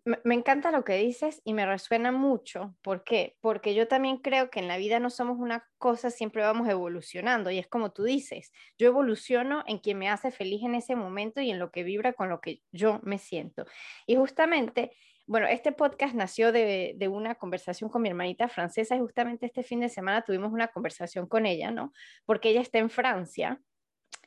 Me, 0.05 0.33
encanta 0.33 0.71
lo 0.71 0.85
que 0.85 0.97
dices 0.97 1.41
y 1.43 1.53
me 1.53 1.65
resuena 1.65 2.13
mucho. 2.13 2.73
¿Por 2.81 3.03
qué? 3.03 3.35
Porque 3.41 3.75
yo 3.75 3.87
también 3.87 4.17
creo 4.17 4.49
que 4.49 4.59
en 4.59 4.69
la 4.69 4.77
vida 4.77 4.99
no 4.99 5.09
somos 5.09 5.37
una 5.39 5.69
cosa, 5.77 6.09
siempre 6.09 6.41
vamos 6.41 6.69
evolucionando 6.69 7.51
y 7.51 7.59
es 7.59 7.67
como 7.67 7.91
tú 7.91 8.03
dices, 8.03 8.53
yo 8.77 8.87
evoluciono 8.87 9.63
en 9.67 9.79
quien 9.79 9.99
me 9.99 10.09
hace 10.09 10.31
feliz 10.31 10.63
en 10.63 10.75
ese 10.75 10.95
momento 10.95 11.41
y 11.41 11.51
en 11.51 11.59
lo 11.59 11.69
que 11.69 11.83
vibra 11.83 12.13
con 12.13 12.29
lo 12.29 12.39
que 12.39 12.61
yo 12.71 13.01
me 13.03 13.17
siento. 13.17 13.65
Y 14.07 14.15
justamente, 14.15 14.91
bueno, 15.27 15.47
este 15.47 15.73
podcast 15.73 16.15
nació 16.15 16.53
de 16.53 17.09
una 17.11 17.35
conversación 17.35 17.89
con 17.89 18.03
mi 18.03 18.09
hermanita 18.09 18.47
francesa 18.47 18.95
y 18.95 18.99
justamente 18.99 19.47
este 19.47 19.63
fin 19.63 19.81
de 19.81 19.89
semana 19.89 20.21
tuvimos 20.21 20.53
una 20.53 20.69
conversación 20.69 21.27
con 21.27 21.45
ella, 21.45 21.71
¿no? 21.71 21.91
Porque 22.25 22.49
ella 22.49 22.61
está 22.61 22.77
en 22.79 22.89
Francia 22.89 23.61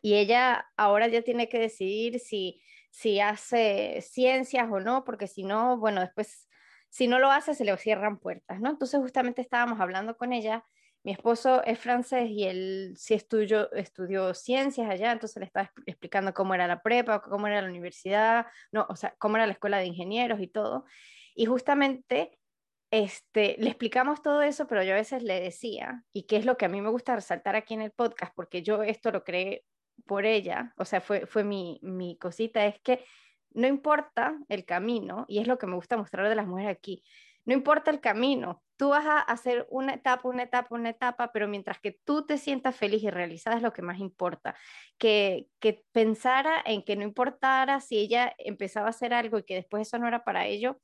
y 0.03 0.15
ella 0.15 0.67
ahora 0.77 1.09
ya 1.09 1.23
tiene 1.23 1.49
que 1.49 1.59
decidir 1.59 2.21
si, 2.21 2.63
si 2.91 3.21
hace 3.21 4.01
ciencias 4.03 4.69
o 4.71 4.81
no, 4.81 5.05
porque 5.05 5.27
si 5.27 5.45
no, 5.45 5.79
bueno, 5.79 6.01
después, 6.01 6.49
si 6.89 7.09
no 7.09 7.19
lo 7.19 7.31
hace, 7.31 7.55
se 7.55 7.65
le 7.65 7.77
cierran 7.77 8.19
puertas, 8.19 8.61
¿no? 8.61 8.71
Entonces 8.71 9.01
justamente 9.01 9.43
estábamos 9.43 9.81
hablando 9.81 10.17
con 10.17 10.33
ella, 10.33 10.65
mi 11.07 11.13
esposo 11.13 11.63
es 11.63 11.79
francés 11.79 12.29
y 12.31 12.47
él 12.47 12.95
sí 12.97 13.15
estudió, 13.15 13.71
estudió 13.75 14.35
ciencias 14.35 14.91
allá, 14.91 15.13
entonces 15.13 15.39
le 15.39 15.47
estaba 15.47 15.71
explicando 15.87 16.35
cómo 16.35 16.53
era 16.53 16.67
la 16.67 16.83
prepa, 16.83 17.23
cómo 17.23 17.47
era 17.47 17.63
la 17.63 17.69
universidad, 17.69 18.47
no, 18.73 18.87
o 18.89 18.97
sea, 18.97 19.15
cómo 19.19 19.37
era 19.37 19.47
la 19.47 19.53
escuela 19.53 19.79
de 19.79 19.87
ingenieros 19.87 20.41
y 20.41 20.49
todo. 20.49 20.85
Y 21.37 21.47
justamente 21.47 22.41
este, 22.91 23.55
le 23.59 23.69
explicamos 23.69 24.21
todo 24.21 24.43
eso, 24.43 24.67
pero 24.67 24.83
yo 24.83 24.95
a 24.95 24.97
veces 24.97 25.23
le 25.23 25.41
decía, 25.41 26.03
y 26.13 26.25
qué 26.25 26.39
es 26.39 26.45
lo 26.45 26.57
que 26.57 26.65
a 26.65 26.69
mí 26.69 26.81
me 26.81 26.91
gusta 26.91 27.15
resaltar 27.15 27.55
aquí 27.55 27.75
en 27.75 27.83
el 27.83 27.93
podcast, 27.93 28.35
porque 28.35 28.65
yo 28.65 28.83
esto 28.83 29.13
lo 29.13 29.23
creé 29.23 29.65
por 30.05 30.27
ella, 30.27 30.75
o 30.77 30.85
sea, 30.85 31.01
fue, 31.01 31.27
fue 31.27 31.45
mi, 31.45 31.79
mi 31.83 32.17
cosita, 32.19 32.67
es 32.67 32.81
que 32.81 33.05
no 33.51 33.67
importa 33.67 34.39
el 34.49 34.65
camino, 34.65 35.25
y 35.29 35.39
es 35.39 35.47
lo 35.47 35.59
que 35.59 35.67
me 35.67 35.75
gusta 35.75 35.97
mostrar 35.97 36.29
de 36.29 36.35
las 36.35 36.47
mujeres 36.47 36.77
aquí, 36.77 37.03
no 37.47 37.55
importa 37.55 37.91
el 37.91 38.01
camino, 38.01 38.63
tú 38.77 38.91
vas 38.91 39.07
a 39.07 39.21
hacer 39.21 39.67
una 39.71 39.95
etapa, 39.95 40.29
una 40.29 40.43
etapa, 40.43 40.75
una 40.75 40.91
etapa, 40.91 41.33
pero 41.33 41.49
mientras 41.49 41.79
que 41.79 41.93
tú 41.93 42.27
te 42.27 42.39
sientas 42.39 42.77
feliz 42.77 43.03
y 43.05 43.11
realizada 43.11 43.57
es 43.57 43.63
lo 43.63 43.73
que 43.73 43.83
más 43.83 44.01
importa. 44.01 44.57
Que, 44.99 45.49
que 45.61 45.85
pensara 45.93 46.61
en 46.65 46.83
que 46.83 46.97
no 46.97 47.05
importara 47.05 47.81
si 47.81 47.99
ella 47.99 48.35
empezaba 48.39 48.89
a 48.89 48.91
hacer 48.91 49.15
algo 49.15 49.39
y 49.39 49.45
que 49.45 49.55
después 49.55 49.87
eso 49.87 49.99
no 49.99 50.09
era 50.09 50.25
para 50.25 50.47
ello, 50.47 50.81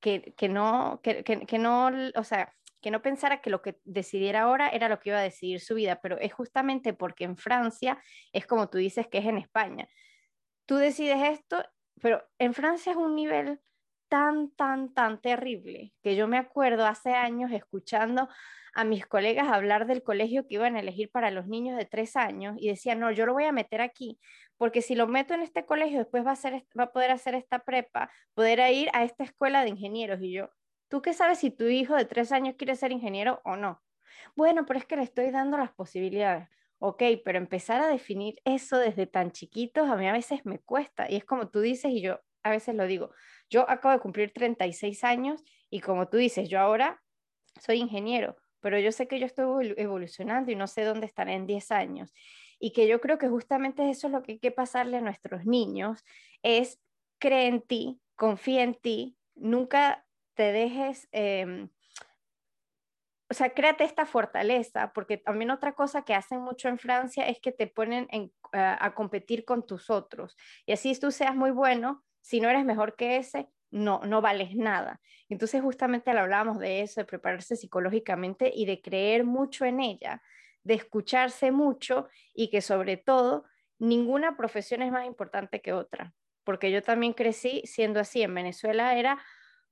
que, 0.00 0.32
que 0.36 0.48
no, 0.48 1.00
que, 1.02 1.24
que, 1.24 1.44
que, 1.44 1.58
no, 1.58 1.90
o 2.14 2.24
sea, 2.24 2.54
que 2.80 2.90
no 2.90 3.02
pensara 3.02 3.40
que 3.40 3.50
lo 3.50 3.62
que 3.62 3.78
decidiera 3.84 4.42
ahora 4.42 4.68
era 4.68 4.88
lo 4.88 5.00
que 5.00 5.10
iba 5.10 5.18
a 5.18 5.22
decidir 5.22 5.60
su 5.60 5.74
vida, 5.74 6.00
pero 6.00 6.18
es 6.18 6.32
justamente 6.32 6.92
porque 6.92 7.24
en 7.24 7.36
Francia 7.36 8.02
es 8.32 8.46
como 8.46 8.68
tú 8.68 8.78
dices 8.78 9.06
que 9.08 9.18
es 9.18 9.26
en 9.26 9.38
España. 9.38 9.88
Tú 10.66 10.76
decides 10.76 11.22
esto, 11.22 11.64
pero 12.00 12.22
en 12.38 12.54
Francia 12.54 12.92
es 12.92 12.98
un 12.98 13.14
nivel 13.14 13.60
tan, 14.08 14.50
tan, 14.56 14.92
tan 14.92 15.20
terrible 15.20 15.92
que 16.02 16.16
yo 16.16 16.26
me 16.26 16.38
acuerdo 16.38 16.86
hace 16.86 17.14
años 17.14 17.52
escuchando 17.52 18.28
a 18.74 18.84
mis 18.84 19.06
colegas 19.06 19.48
hablar 19.48 19.86
del 19.86 20.02
colegio 20.02 20.46
que 20.46 20.54
iban 20.54 20.76
a 20.76 20.80
elegir 20.80 21.10
para 21.10 21.30
los 21.30 21.46
niños 21.46 21.76
de 21.76 21.86
tres 21.86 22.16
años 22.16 22.56
y 22.58 22.68
decían, 22.68 23.00
no, 23.00 23.10
yo 23.10 23.26
lo 23.26 23.32
voy 23.32 23.44
a 23.44 23.52
meter 23.52 23.80
aquí, 23.80 24.18
porque 24.56 24.82
si 24.82 24.94
lo 24.94 25.06
meto 25.06 25.34
en 25.34 25.42
este 25.42 25.64
colegio, 25.64 25.98
después 25.98 26.24
va 26.24 26.32
a, 26.32 26.36
ser, 26.36 26.64
va 26.78 26.84
a 26.84 26.92
poder 26.92 27.10
hacer 27.10 27.34
esta 27.34 27.60
prepa, 27.60 28.10
poder 28.34 28.60
ir 28.72 28.90
a 28.92 29.04
esta 29.04 29.24
escuela 29.24 29.62
de 29.62 29.70
ingenieros. 29.70 30.20
Y 30.22 30.32
yo, 30.32 30.50
¿Tú 30.90 31.02
qué 31.02 31.14
sabes 31.14 31.38
si 31.38 31.52
tu 31.52 31.66
hijo 31.66 31.94
de 31.94 32.04
tres 32.04 32.32
años 32.32 32.56
quiere 32.58 32.74
ser 32.74 32.90
ingeniero 32.90 33.40
o 33.44 33.54
no? 33.54 33.80
Bueno, 34.34 34.66
pero 34.66 34.80
es 34.80 34.86
que 34.86 34.96
le 34.96 35.04
estoy 35.04 35.30
dando 35.30 35.56
las 35.56 35.72
posibilidades. 35.72 36.48
Ok, 36.80 37.02
pero 37.24 37.38
empezar 37.38 37.80
a 37.80 37.86
definir 37.86 38.40
eso 38.44 38.76
desde 38.76 39.06
tan 39.06 39.30
chiquitos 39.30 39.88
a 39.88 39.94
mí 39.94 40.08
a 40.08 40.12
veces 40.12 40.44
me 40.44 40.58
cuesta. 40.58 41.08
Y 41.08 41.14
es 41.14 41.24
como 41.24 41.48
tú 41.48 41.60
dices 41.60 41.92
y 41.92 42.02
yo 42.02 42.20
a 42.42 42.50
veces 42.50 42.74
lo 42.74 42.86
digo. 42.86 43.12
Yo 43.48 43.70
acabo 43.70 43.94
de 43.94 44.00
cumplir 44.00 44.32
36 44.32 45.04
años 45.04 45.44
y 45.70 45.78
como 45.80 46.08
tú 46.08 46.16
dices, 46.16 46.48
yo 46.48 46.58
ahora 46.58 47.00
soy 47.60 47.78
ingeniero, 47.78 48.36
pero 48.58 48.76
yo 48.80 48.90
sé 48.90 49.06
que 49.06 49.20
yo 49.20 49.26
estoy 49.26 49.74
evolucionando 49.76 50.50
y 50.50 50.56
no 50.56 50.66
sé 50.66 50.82
dónde 50.82 51.06
estaré 51.06 51.34
en 51.34 51.46
10 51.46 51.70
años. 51.70 52.12
Y 52.58 52.72
que 52.72 52.88
yo 52.88 53.00
creo 53.00 53.16
que 53.16 53.28
justamente 53.28 53.88
eso 53.90 54.08
es 54.08 54.12
lo 54.12 54.24
que 54.24 54.32
hay 54.32 54.38
que 54.40 54.50
pasarle 54.50 54.96
a 54.96 55.02
nuestros 55.02 55.46
niños, 55.46 56.04
es 56.42 56.80
cree 57.20 57.46
en 57.46 57.62
ti, 57.62 58.00
confía 58.16 58.64
en 58.64 58.74
ti, 58.74 59.16
nunca 59.36 60.04
te 60.34 60.52
dejes, 60.52 61.08
em, 61.12 61.68
o 63.28 63.34
sea, 63.34 63.50
créate 63.50 63.84
esta 63.84 64.06
fortaleza, 64.06 64.92
porque 64.92 65.16
también 65.16 65.50
otra 65.50 65.74
cosa 65.74 66.02
que 66.02 66.14
hacen 66.14 66.40
mucho 66.40 66.68
en 66.68 66.78
Francia 66.78 67.28
es 67.28 67.40
que 67.40 67.52
te 67.52 67.66
ponen 67.66 68.08
a 68.52 68.94
competir 68.94 69.44
con 69.44 69.64
tus 69.64 69.88
otros. 69.88 70.36
Y 70.66 70.72
así 70.72 70.98
tú 70.98 71.12
seas 71.12 71.36
muy 71.36 71.52
bueno, 71.52 72.04
si 72.20 72.40
no 72.40 72.48
eres 72.48 72.64
mejor 72.64 72.96
que 72.96 73.18
ese, 73.18 73.48
no, 73.70 74.00
no 74.04 74.20
vales 74.20 74.54
nada. 74.54 75.00
Entonces 75.28 75.62
justamente 75.62 76.10
hablábamos 76.10 76.58
de 76.58 76.82
eso, 76.82 77.00
de 77.00 77.04
prepararse 77.04 77.56
psicológicamente 77.56 78.50
y 78.54 78.66
de 78.66 78.80
creer 78.82 79.24
mucho 79.24 79.64
en 79.64 79.80
ella, 79.80 80.22
de 80.64 80.74
escucharse 80.74 81.52
mucho 81.52 82.08
y 82.34 82.50
que 82.50 82.60
sobre 82.60 82.96
todo 82.96 83.44
ninguna 83.78 84.36
profesión 84.36 84.82
es 84.82 84.92
más 84.92 85.06
importante 85.06 85.62
que 85.62 85.72
otra, 85.72 86.12
porque 86.44 86.70
yo 86.70 86.82
también 86.82 87.12
crecí 87.12 87.62
siendo 87.64 88.00
así. 88.00 88.22
En 88.22 88.34
Venezuela 88.34 88.98
era 88.98 89.22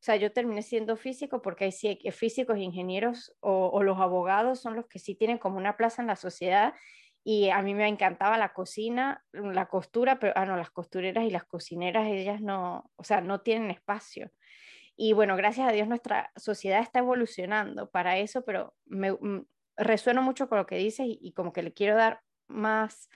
o 0.01 0.05
sea, 0.05 0.14
yo 0.14 0.32
terminé 0.32 0.62
siendo 0.62 0.96
físico 0.96 1.42
porque 1.42 1.64
hay 1.64 2.12
físicos, 2.12 2.59
ingenieros 2.59 3.34
o, 3.40 3.82
los 3.82 3.99
abogados 3.99 4.61
son 4.61 4.76
los 4.76 4.86
que 4.86 5.01
sí 5.01 5.16
tienen 5.16 5.38
como 5.38 5.57
una 5.57 5.76
plaza 5.76 6.03
en 6.03 6.09
la 6.09 6.14
sociedad 6.14 6.72
y 7.24 7.51
a 7.51 7.62
mí 7.62 7.74
me 7.74 7.88
encantaba 7.88 8.38
la 8.38 8.53
cocina, 8.53 9.24
la 9.32 9.66
costura, 9.66 10.20
pero 10.20 10.34
ah, 10.36 10.46
no, 10.46 10.57
las 10.57 10.70
costureras 10.70 11.24
y 11.24 11.30
las 11.30 11.44
cocineras, 11.44 12.07
ellas 12.07 12.40
no, 12.40 12.90
o 12.94 13.03
sea, 13.03 13.20
no 13.20 13.40
tienen 13.40 13.72
espacio. 13.72 14.30
Y 14.96 15.14
bueno, 15.14 15.36
gracias 15.36 15.68
a 15.68 15.72
Dios 15.72 15.88
nuestra 15.88 16.30
sociedad 16.36 16.80
está 16.80 17.01
evolucionando 17.01 17.90
para 17.90 18.18
eso, 18.18 18.44
pero 18.44 18.74
me 18.86 19.12
mm, 19.12 19.46
resueno 19.76 20.22
mucho 20.22 20.49
con 20.49 20.59
lo 20.59 20.66
que 20.66 20.76
dices 20.76 21.07
y, 21.09 21.32
como 21.32 21.53
que 21.53 21.62
le 21.62 21.72
quiero 21.72 21.96
dar 21.96 22.22
más, 22.46 23.09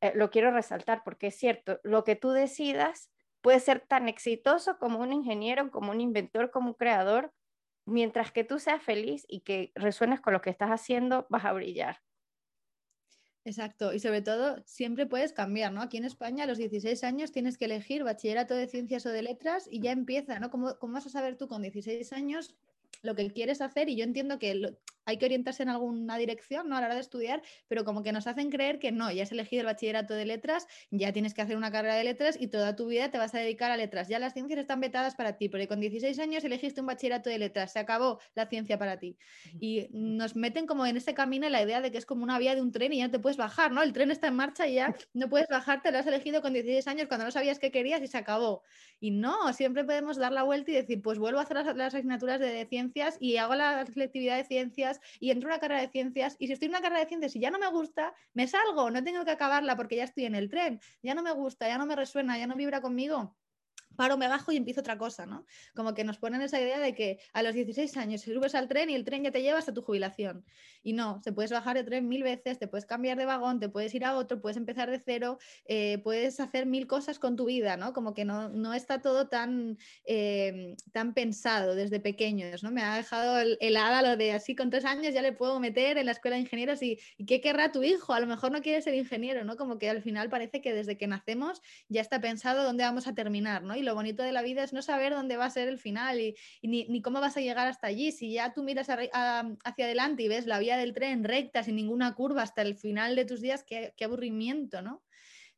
eh, 0.00 0.12
lo 0.16 0.30
quiero 0.30 0.50
resaltar 0.50 1.02
porque 1.04 1.28
es 1.28 1.36
cierto, 1.36 1.78
lo 1.84 2.02
que 2.02 2.16
tú 2.16 2.30
decidas 2.30 3.13
puede 3.44 3.60
ser 3.60 3.80
tan 3.80 4.08
exitoso 4.08 4.78
como 4.78 5.00
un 5.00 5.12
ingeniero, 5.12 5.70
como 5.70 5.90
un 5.90 6.00
inventor, 6.00 6.50
como 6.50 6.68
un 6.68 6.74
creador, 6.74 7.30
mientras 7.84 8.32
que 8.32 8.42
tú 8.42 8.58
seas 8.58 8.82
feliz 8.82 9.26
y 9.28 9.40
que 9.40 9.70
resuenes 9.74 10.22
con 10.22 10.32
lo 10.32 10.40
que 10.40 10.48
estás 10.48 10.70
haciendo, 10.70 11.26
vas 11.28 11.44
a 11.44 11.52
brillar. 11.52 12.00
Exacto, 13.44 13.92
y 13.92 14.00
sobre 14.00 14.22
todo 14.22 14.62
siempre 14.64 15.04
puedes 15.04 15.34
cambiar, 15.34 15.74
¿no? 15.74 15.82
Aquí 15.82 15.98
en 15.98 16.06
España 16.06 16.44
a 16.44 16.46
los 16.46 16.56
16 16.56 17.04
años 17.04 17.32
tienes 17.32 17.58
que 17.58 17.66
elegir 17.66 18.02
bachillerato 18.02 18.54
de 18.54 18.66
ciencias 18.66 19.04
o 19.04 19.10
de 19.10 19.20
letras 19.20 19.68
y 19.70 19.82
ya 19.82 19.92
empieza, 19.92 20.38
¿no? 20.38 20.50
¿Cómo, 20.50 20.78
cómo 20.78 20.94
vas 20.94 21.04
a 21.04 21.10
saber 21.10 21.36
tú 21.36 21.46
con 21.46 21.60
16 21.60 22.14
años 22.14 22.54
lo 23.02 23.14
que 23.14 23.30
quieres 23.30 23.60
hacer? 23.60 23.90
Y 23.90 23.96
yo 23.96 24.04
entiendo 24.04 24.38
que 24.38 24.74
hay 25.04 25.18
que 25.18 25.26
orientarse 25.26 25.62
en 25.62 25.68
alguna 25.68 26.16
dirección 26.18 26.68
¿no? 26.68 26.76
a 26.76 26.80
la 26.80 26.86
hora 26.86 26.94
de 26.94 27.00
estudiar, 27.00 27.42
pero 27.68 27.84
como 27.84 28.02
que 28.02 28.12
nos 28.12 28.26
hacen 28.26 28.50
creer 28.50 28.78
que 28.78 28.92
no, 28.92 29.10
ya 29.10 29.22
has 29.22 29.32
elegido 29.32 29.60
el 29.60 29.66
bachillerato 29.66 30.14
de 30.14 30.24
letras, 30.24 30.66
ya 30.90 31.12
tienes 31.12 31.34
que 31.34 31.42
hacer 31.42 31.56
una 31.56 31.70
carrera 31.70 31.94
de 31.94 32.04
letras 32.04 32.36
y 32.40 32.48
toda 32.48 32.76
tu 32.76 32.86
vida 32.86 33.10
te 33.10 33.18
vas 33.18 33.34
a 33.34 33.38
dedicar 33.38 33.70
a 33.70 33.76
letras. 33.76 34.08
Ya 34.08 34.18
las 34.18 34.32
ciencias 34.32 34.58
están 34.58 34.80
vetadas 34.80 35.14
para 35.14 35.36
ti, 35.36 35.48
porque 35.48 35.68
con 35.68 35.80
16 35.80 36.18
años 36.18 36.44
elegiste 36.44 36.80
un 36.80 36.86
bachillerato 36.86 37.30
de 37.30 37.38
letras, 37.38 37.72
se 37.72 37.78
acabó 37.78 38.20
la 38.34 38.46
ciencia 38.46 38.78
para 38.78 38.98
ti. 38.98 39.16
Y 39.60 39.88
nos 39.92 40.36
meten 40.36 40.66
como 40.66 40.86
en 40.86 40.96
este 40.96 41.14
camino 41.14 41.48
la 41.48 41.62
idea 41.62 41.80
de 41.80 41.90
que 41.90 41.98
es 41.98 42.06
como 42.06 42.22
una 42.24 42.38
vía 42.38 42.54
de 42.54 42.62
un 42.62 42.72
tren 42.72 42.92
y 42.92 42.98
ya 42.98 43.10
te 43.10 43.18
puedes 43.18 43.36
bajar, 43.36 43.72
¿no? 43.72 43.82
El 43.82 43.92
tren 43.92 44.10
está 44.10 44.28
en 44.28 44.34
marcha 44.34 44.66
y 44.66 44.74
ya 44.74 44.94
no 45.12 45.28
puedes 45.28 45.48
bajarte, 45.48 45.90
lo 45.90 45.98
has 45.98 46.06
elegido 46.06 46.42
con 46.42 46.52
16 46.52 46.86
años 46.88 47.08
cuando 47.08 47.24
no 47.24 47.30
sabías 47.30 47.58
qué 47.58 47.70
querías 47.70 48.02
y 48.02 48.06
se 48.06 48.18
acabó. 48.18 48.62
Y 49.00 49.10
no, 49.10 49.52
siempre 49.52 49.84
podemos 49.84 50.16
dar 50.16 50.32
la 50.32 50.42
vuelta 50.42 50.70
y 50.70 50.74
decir, 50.74 51.02
pues 51.02 51.18
vuelvo 51.18 51.38
a 51.38 51.42
hacer 51.42 51.58
las, 51.58 51.76
las 51.76 51.94
asignaturas 51.94 52.40
de 52.40 52.66
ciencias 52.66 53.16
y 53.20 53.36
hago 53.36 53.54
la 53.54 53.84
selectividad 53.86 54.36
de 54.36 54.44
ciencias 54.44 54.93
y 55.20 55.30
entro 55.30 55.48
a 55.48 55.54
una 55.54 55.60
carrera 55.60 55.80
de 55.82 55.88
ciencias 55.88 56.36
y 56.38 56.46
si 56.46 56.52
estoy 56.52 56.66
en 56.66 56.72
una 56.72 56.80
carrera 56.80 57.00
de 57.00 57.08
ciencias 57.08 57.36
y 57.36 57.40
ya 57.40 57.50
no 57.50 57.58
me 57.58 57.68
gusta, 57.68 58.14
me 58.32 58.46
salgo, 58.46 58.90
no 58.90 59.02
tengo 59.02 59.24
que 59.24 59.30
acabarla 59.30 59.76
porque 59.76 59.96
ya 59.96 60.04
estoy 60.04 60.24
en 60.24 60.34
el 60.34 60.48
tren, 60.48 60.80
ya 61.02 61.14
no 61.14 61.22
me 61.22 61.32
gusta, 61.32 61.68
ya 61.68 61.78
no 61.78 61.86
me 61.86 61.96
resuena, 61.96 62.38
ya 62.38 62.46
no 62.46 62.56
vibra 62.56 62.80
conmigo 62.80 63.36
paro, 63.94 64.16
me 64.16 64.28
bajo 64.28 64.52
y 64.52 64.56
empiezo 64.56 64.80
otra 64.80 64.98
cosa, 64.98 65.26
¿no? 65.26 65.46
Como 65.74 65.94
que 65.94 66.04
nos 66.04 66.18
ponen 66.18 66.42
esa 66.42 66.60
idea 66.60 66.78
de 66.78 66.94
que 66.94 67.18
a 67.32 67.42
los 67.42 67.54
16 67.54 67.96
años 67.96 68.22
subes 68.22 68.54
al 68.54 68.68
tren 68.68 68.90
y 68.90 68.94
el 68.94 69.04
tren 69.04 69.24
ya 69.24 69.30
te 69.30 69.42
lleva 69.42 69.58
hasta 69.58 69.72
tu 69.72 69.82
jubilación. 69.82 70.44
Y 70.82 70.92
no, 70.92 71.20
se 71.22 71.32
puedes 71.32 71.50
bajar 71.50 71.76
de 71.76 71.84
tren 71.84 72.08
mil 72.08 72.22
veces, 72.22 72.58
te 72.58 72.68
puedes 72.68 72.86
cambiar 72.86 73.16
de 73.16 73.24
vagón, 73.24 73.60
te 73.60 73.68
puedes 73.68 73.94
ir 73.94 74.04
a 74.04 74.16
otro, 74.16 74.40
puedes 74.40 74.56
empezar 74.56 74.90
de 74.90 74.98
cero, 74.98 75.38
eh, 75.66 75.98
puedes 75.98 76.40
hacer 76.40 76.66
mil 76.66 76.86
cosas 76.86 77.18
con 77.18 77.36
tu 77.36 77.46
vida, 77.46 77.76
¿no? 77.76 77.92
Como 77.92 78.14
que 78.14 78.24
no, 78.24 78.48
no 78.48 78.74
está 78.74 79.00
todo 79.00 79.28
tan, 79.28 79.78
eh, 80.04 80.76
tan 80.92 81.14
pensado 81.14 81.74
desde 81.74 82.00
pequeños, 82.00 82.62
¿no? 82.62 82.70
Me 82.70 82.82
ha 82.82 82.96
dejado 82.96 83.38
el, 83.38 83.56
helada 83.60 84.02
lo 84.02 84.16
de 84.16 84.32
así 84.32 84.54
con 84.54 84.70
tres 84.70 84.84
años 84.84 85.14
ya 85.14 85.22
le 85.22 85.32
puedo 85.32 85.60
meter 85.60 85.98
en 85.98 86.06
la 86.06 86.12
escuela 86.12 86.36
de 86.36 86.42
ingenieros 86.42 86.82
y 86.82 86.98
¿qué 87.26 87.40
querrá 87.40 87.72
tu 87.72 87.82
hijo? 87.82 88.12
A 88.12 88.20
lo 88.20 88.26
mejor 88.26 88.52
no 88.52 88.60
quiere 88.62 88.82
ser 88.82 88.94
ingeniero, 88.94 89.44
¿no? 89.44 89.56
Como 89.56 89.78
que 89.78 89.88
al 89.88 90.02
final 90.02 90.28
parece 90.28 90.60
que 90.60 90.72
desde 90.72 90.96
que 90.96 91.06
nacemos 91.06 91.62
ya 91.88 92.00
está 92.00 92.20
pensado 92.20 92.64
dónde 92.64 92.84
vamos 92.84 93.06
a 93.06 93.14
terminar, 93.14 93.62
¿no? 93.62 93.76
Lo 93.84 93.94
bonito 93.94 94.22
de 94.22 94.32
la 94.32 94.42
vida 94.42 94.64
es 94.64 94.72
no 94.72 94.82
saber 94.82 95.12
dónde 95.12 95.36
va 95.36 95.46
a 95.46 95.50
ser 95.50 95.68
el 95.68 95.78
final 95.78 96.20
y, 96.20 96.34
ni, 96.62 97.02
cómo 97.02 97.20
vas 97.20 97.36
a 97.36 97.40
llegar 97.40 97.66
hasta 97.66 97.86
allí. 97.86 98.12
Si 98.12 98.32
ya 98.32 98.52
tú 98.52 98.62
miras 98.62 98.88
hacia 98.88 99.84
adelante 99.84 100.22
y 100.22 100.28
ves 100.28 100.46
la 100.46 100.58
vía 100.58 100.76
del 100.76 100.94
tren 100.94 101.24
recta, 101.24 101.62
sin 101.62 101.76
ninguna 101.76 102.14
curva 102.14 102.42
hasta 102.42 102.62
el 102.62 102.76
final 102.76 103.16
de 103.16 103.24
tus 103.24 103.40
días, 103.40 103.64
qué, 103.64 103.92
aburrimiento, 104.04 104.82
¿no? 104.82 105.02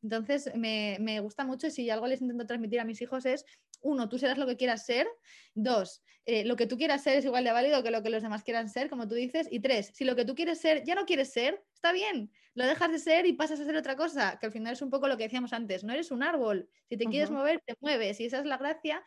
Entonces, 0.03 0.51
me, 0.55 0.97
me, 0.99 1.19
gusta 1.21 1.43
mucho 1.43 1.67
y 1.67 1.71
si 1.71 1.89
algo 1.89 2.05
les 2.05 2.21
intento 2.21 2.45
transmitir 2.45 2.79
a 2.79 2.85
mis 2.85 3.01
hijos 3.01 3.25
es, 3.25 3.45
uno, 3.81 4.09
tú 4.09 4.19
serás 4.19 4.37
lo 4.37 4.45
que 4.45 4.57
quieras 4.57 4.85
ser. 4.85 5.07
Dos, 5.55 6.03
eh, 6.25 6.43
lo 6.43 6.57
que 6.57 6.67
tú 6.67 6.77
quieras 6.77 7.03
ser 7.03 7.17
es 7.17 7.25
igual 7.25 7.45
de 7.45 7.53
válido 7.53 7.81
que 7.83 7.89
lo 7.89 8.03
que 8.03 8.09
los 8.09 8.21
demás 8.21 8.43
quieran 8.43 8.69
ser, 8.69 8.89
como 8.89 9.07
tú 9.07 9.15
dices. 9.15 9.47
Y 9.49 9.61
tres, 9.61 9.91
si 9.93 10.03
lo 10.03 10.15
que 10.15 10.25
tú 10.25 10.35
quieres 10.35 10.59
ser 10.59 10.83
ya 10.83 10.93
no 10.93 11.05
quieres 11.05 11.31
ser, 11.31 11.63
está 11.73 11.93
bien, 11.93 12.31
lo 12.57 12.65
dejas 12.65 12.91
de 12.91 12.97
ser 12.97 13.27
y 13.27 13.33
pasas 13.33 13.59
a 13.59 13.65
ser 13.65 13.75
otra 13.75 13.95
cosa, 13.95 14.39
que 14.39 14.47
al 14.47 14.51
final 14.51 14.73
es 14.73 14.81
un 14.81 14.89
poco 14.89 15.07
lo 15.07 15.15
que 15.15 15.23
decíamos 15.23 15.53
antes, 15.53 15.83
no 15.83 15.93
eres 15.93 16.09
un 16.09 16.23
árbol, 16.23 16.69
si 16.89 16.97
te 16.97 17.05
quieres 17.05 17.29
mover, 17.29 17.61
te 17.63 17.75
mueves 17.81 18.19
y 18.19 18.25
esa 18.25 18.39
es 18.39 18.45
la 18.45 18.57
gracia 18.57 19.05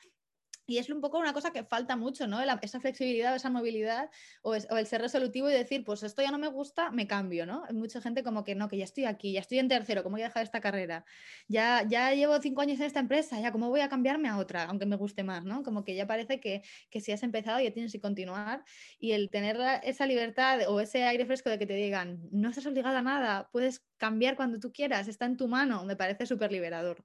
y 0.71 0.79
es 0.79 0.89
un 0.89 1.01
poco 1.01 1.19
una 1.19 1.33
cosa 1.33 1.51
que 1.53 1.65
falta 1.65 1.97
mucho, 1.97 2.29
¿no? 2.29 2.41
esa 2.41 2.81
flexibilidad, 2.81 3.35
esa 3.35 3.51
movilidad 3.51 4.09
o, 4.43 4.55
el 4.55 4.87
ser 4.87 5.01
resolutivo 5.01 5.51
y 5.51 5.53
decir, 5.53 5.85
pues 5.85 6.05
esto 6.05 6.23
ya 6.23 6.31
no 6.31 6.39
me 6.39 6.47
gusta, 6.47 6.93
me 6.93 7.09
cambio, 7.09 7.45
¿no? 7.45 7.65
Hay 7.69 7.75
mucha 7.75 8.01
gente 8.01 8.23
como 8.23 8.45
que 8.45 8.55
no, 8.55 8.69
que 8.69 8.77
ya 8.77 8.85
estoy 8.85 9.05
aquí, 9.05 9.33
ya 9.33 9.41
estoy 9.41 9.59
en 9.59 9.67
tercero, 9.67 10.05
¿cómo 10.05 10.15
voy 10.15 10.23
a 10.23 10.29
dejar 10.29 10.45
esta 10.45 10.61
carrera? 10.61 11.05
Ya, 11.49 11.85
ya 11.89 12.15
llevo 12.15 12.41
cinco 12.41 12.61
años 12.61 12.79
en 12.79 12.87
esta 12.87 13.01
empresa, 13.01 13.41
ya, 13.41 13.51
¿cómo 13.51 13.69
voy 13.69 13.81
a 13.81 13.89
cambiarme 13.89 14.29
a 14.29 14.39
otra, 14.39 14.65
aunque 14.65 14.87
me 14.87 14.95
guste 14.95 15.25
más, 15.25 15.45
¿no? 15.45 15.65
Como 15.65 15.83
que 15.83 15.97
ya 15.97 16.07
parece 16.07 16.39
que, 16.39 16.63
que 16.89 17.01
si 17.01 17.11
has 17.11 17.25
empezado 17.25 17.59
ya 17.59 17.73
tienes 17.73 17.91
que 17.91 18.01
continuar 18.01 18.65
y 19.01 19.11
el 19.13 19.29
tener 19.29 19.59
esa 19.83 20.07
libertad 20.07 20.61
o 20.69 20.79
ese 20.81 21.03
aire 21.03 21.27
fresco 21.27 21.51
de 21.51 21.59
que 21.59 21.67
te 21.67 21.75
digan, 21.75 22.21
no 22.31 22.49
estás 22.49 22.67
obligado 22.67 22.97
a 22.97 23.03
nada, 23.03 23.49
puedes 23.51 23.81
cambiar 23.97 24.37
cuando 24.37 24.61
tú 24.61 24.73
quieras, 24.73 25.09
está 25.09 25.27
en 25.27 25.37
tu 25.37 25.49
mano, 25.49 25.85
me 25.85 25.97
parece 25.97 26.27
súper 26.27 26.53
liberador. 26.53 27.05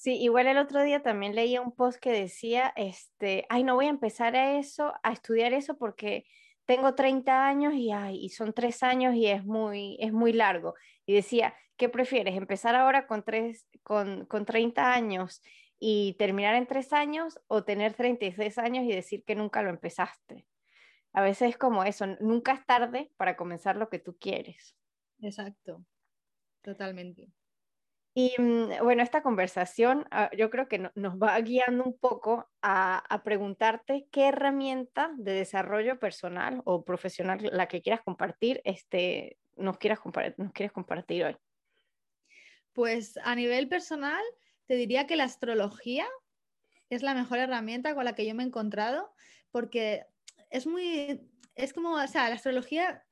Sí, 0.00 0.14
igual 0.14 0.46
el 0.46 0.56
otro 0.56 0.82
día 0.82 1.02
también 1.02 1.34
leía 1.34 1.60
un 1.60 1.72
post 1.72 2.00
que 2.00 2.10
decía, 2.10 2.72
este, 2.74 3.44
ay, 3.50 3.64
no 3.64 3.74
voy 3.74 3.84
a 3.84 3.90
empezar 3.90 4.34
a 4.34 4.58
eso, 4.58 4.94
a 5.02 5.12
estudiar 5.12 5.52
eso 5.52 5.76
porque 5.76 6.24
tengo 6.64 6.94
30 6.94 7.46
años 7.46 7.74
y, 7.74 7.92
ay, 7.92 8.16
y 8.16 8.30
son 8.30 8.54
tres 8.54 8.82
años 8.82 9.14
y 9.14 9.26
es 9.26 9.44
muy, 9.44 9.98
es 10.00 10.10
muy 10.10 10.32
largo. 10.32 10.72
Y 11.04 11.12
decía, 11.12 11.54
¿qué 11.76 11.90
prefieres? 11.90 12.34
¿Empezar 12.34 12.76
ahora 12.76 13.06
con, 13.06 13.22
tres, 13.22 13.68
con, 13.82 14.24
con 14.24 14.46
30 14.46 14.90
años 14.90 15.42
y 15.78 16.14
terminar 16.14 16.54
en 16.54 16.66
tres 16.66 16.94
años 16.94 17.38
o 17.46 17.64
tener 17.64 17.92
36 17.92 18.56
años 18.56 18.84
y 18.86 18.92
decir 18.94 19.22
que 19.26 19.34
nunca 19.34 19.62
lo 19.62 19.68
empezaste? 19.68 20.46
A 21.12 21.20
veces 21.20 21.50
es 21.50 21.58
como 21.58 21.84
eso, 21.84 22.06
nunca 22.20 22.52
es 22.54 22.64
tarde 22.64 23.12
para 23.18 23.36
comenzar 23.36 23.76
lo 23.76 23.90
que 23.90 23.98
tú 23.98 24.16
quieres. 24.18 24.78
Exacto, 25.20 25.84
totalmente. 26.62 27.28
Y 28.14 28.34
mm, 28.38 28.82
bueno, 28.82 29.02
esta 29.02 29.22
conversación 29.22 30.06
ah, 30.10 30.30
yo 30.36 30.50
creo 30.50 30.68
que 30.68 30.90
nos 30.94 31.16
va 31.16 31.40
guiando 31.40 31.84
un 31.84 31.96
poco 31.96 32.50
a, 32.62 33.22
preguntarte 33.24 34.08
qué 34.10 34.28
herramienta 34.28 35.12
de 35.16 35.32
desarrollo 35.32 35.98
personal 35.98 36.62
o 36.64 36.84
profesional, 36.84 37.38
la 37.52 37.68
que 37.68 37.82
quieras 37.82 38.02
compartir, 38.02 38.60
este, 38.64 39.38
nos, 39.56 39.78
quieras 39.78 40.00
nos 40.36 40.52
quieres 40.52 40.72
compartir 40.72 41.24
hoy. 41.24 41.36
Pues 42.72 43.18
a 43.22 43.34
nivel 43.34 43.68
personal, 43.68 44.22
te 44.66 44.74
diría 44.74 45.06
que 45.06 45.16
la 45.16 45.24
astrología 45.24 46.06
es 46.88 47.02
la 47.02 47.14
mejor 47.14 47.38
herramienta 47.38 47.94
con 47.94 48.04
la 48.04 48.14
que 48.14 48.26
yo 48.26 48.34
me 48.34 48.42
he 48.42 48.46
encontrado, 48.46 49.12
porque 49.52 50.04
es 50.50 50.66
muy, 50.66 51.20
es 51.54 51.72
como, 51.72 51.94
o 51.94 52.06
sea, 52.08 52.28
la 52.28 52.34
astrología 52.34 53.04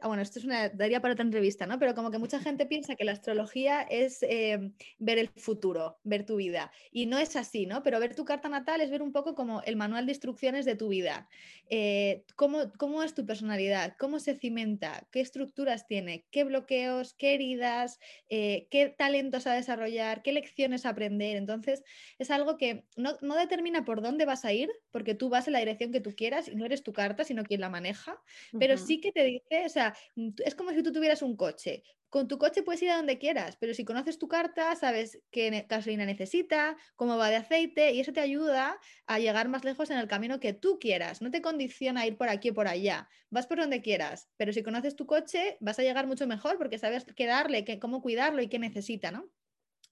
Ah, 0.00 0.08
bueno, 0.08 0.22
esto 0.22 0.38
es 0.38 0.46
una, 0.46 0.70
daría 0.70 1.02
para 1.02 1.12
otra 1.12 1.24
entrevista, 1.24 1.66
¿no? 1.66 1.78
Pero 1.78 1.94
como 1.94 2.10
que 2.10 2.16
mucha 2.16 2.40
gente 2.40 2.64
piensa 2.64 2.96
que 2.96 3.04
la 3.04 3.12
astrología 3.12 3.82
es 3.82 4.22
eh, 4.22 4.72
ver 4.98 5.18
el 5.18 5.28
futuro, 5.28 5.98
ver 6.02 6.24
tu 6.24 6.36
vida. 6.36 6.72
Y 6.90 7.04
no 7.04 7.18
es 7.18 7.36
así, 7.36 7.66
¿no? 7.66 7.82
Pero 7.82 8.00
ver 8.00 8.14
tu 8.14 8.24
carta 8.24 8.48
natal 8.48 8.80
es 8.80 8.90
ver 8.90 9.02
un 9.02 9.12
poco 9.12 9.34
como 9.34 9.60
el 9.62 9.76
manual 9.76 10.06
de 10.06 10.12
instrucciones 10.12 10.64
de 10.64 10.76
tu 10.76 10.88
vida. 10.88 11.28
Eh, 11.68 12.24
cómo, 12.36 12.72
cómo, 12.78 13.02
es 13.02 13.14
tu 13.14 13.26
personalidad? 13.26 13.96
¿Cómo 13.98 14.18
se 14.18 14.34
cimenta? 14.34 15.06
¿Qué 15.12 15.20
estructuras 15.20 15.86
tiene? 15.86 16.24
¿Qué 16.30 16.44
bloqueos? 16.44 17.12
¿Qué 17.12 17.34
heridas? 17.34 17.98
Eh, 18.30 18.66
¿Qué 18.70 18.88
talentos 18.88 19.46
a 19.46 19.52
desarrollar? 19.52 20.22
¿Qué 20.22 20.32
lecciones 20.32 20.86
a 20.86 20.90
aprender? 20.90 21.36
Entonces, 21.36 21.84
es 22.18 22.30
algo 22.30 22.56
que 22.56 22.84
no, 22.96 23.18
no 23.20 23.36
determina 23.36 23.84
por 23.84 24.00
dónde 24.00 24.24
vas 24.24 24.46
a 24.46 24.54
ir, 24.54 24.70
porque 24.90 25.14
tú 25.14 25.28
vas 25.28 25.48
en 25.48 25.52
la 25.52 25.58
dirección 25.58 25.92
que 25.92 26.00
tú 26.00 26.14
quieras 26.16 26.48
y 26.48 26.56
no 26.56 26.64
eres 26.64 26.82
tu 26.82 26.94
carta, 26.94 27.24
sino 27.24 27.44
quien 27.44 27.60
la 27.60 27.68
maneja, 27.68 28.18
pero 28.58 28.78
sí 28.78 29.00
que 29.00 29.12
te 29.12 29.24
dice 29.24 29.49
o 29.50 29.68
sea, 29.68 29.94
mm, 30.16 30.30
es 30.44 30.54
como 30.54 30.70
si 30.70 30.82
tú 30.82 30.92
tuvieras 30.92 31.22
un 31.22 31.36
coche. 31.36 31.82
Con 32.08 32.26
tu 32.26 32.38
coche 32.38 32.62
puedes 32.64 32.82
ir 32.82 32.90
a 32.90 32.96
donde 32.96 33.18
quieras, 33.18 33.56
pero 33.60 33.72
si 33.72 33.84
conoces 33.84 34.18
tu 34.18 34.26
carta, 34.28 34.74
sabes 34.74 35.22
qué 35.30 35.66
gasolina 35.68 36.04
necesita, 36.06 36.76
cómo 36.96 37.16
va 37.16 37.30
de 37.30 37.36
aceite, 37.36 37.92
y 37.92 38.00
eso 38.00 38.12
te 38.12 38.20
ayuda 38.20 38.78
a 39.06 39.18
llegar 39.20 39.48
más 39.48 39.64
lejos 39.64 39.90
en 39.90 39.98
el 39.98 40.08
camino 40.08 40.40
que 40.40 40.52
tú 40.52 40.78
quieras. 40.80 41.22
No 41.22 41.30
te 41.30 41.40
condiciona 41.42 42.06
ir 42.06 42.16
por 42.16 42.28
aquí 42.28 42.50
o 42.50 42.54
por 42.54 42.66
allá. 42.68 43.08
Vas 43.30 43.46
por 43.46 43.58
donde 43.58 43.80
quieras, 43.82 44.28
pero 44.36 44.52
si 44.52 44.62
conoces 44.64 44.96
tu 44.96 45.06
coche, 45.06 45.56
vas 45.60 45.78
a 45.78 45.82
llegar 45.82 46.06
mucho 46.08 46.26
mejor 46.26 46.58
porque 46.58 46.78
sabes 46.78 47.04
qué 47.16 47.26
darle, 47.26 47.64
qué, 47.64 47.78
cómo 47.78 48.02
cuidarlo 48.02 48.42
y 48.42 48.48
qué 48.48 48.58
necesita, 48.58 49.12
¿no? 49.12 49.30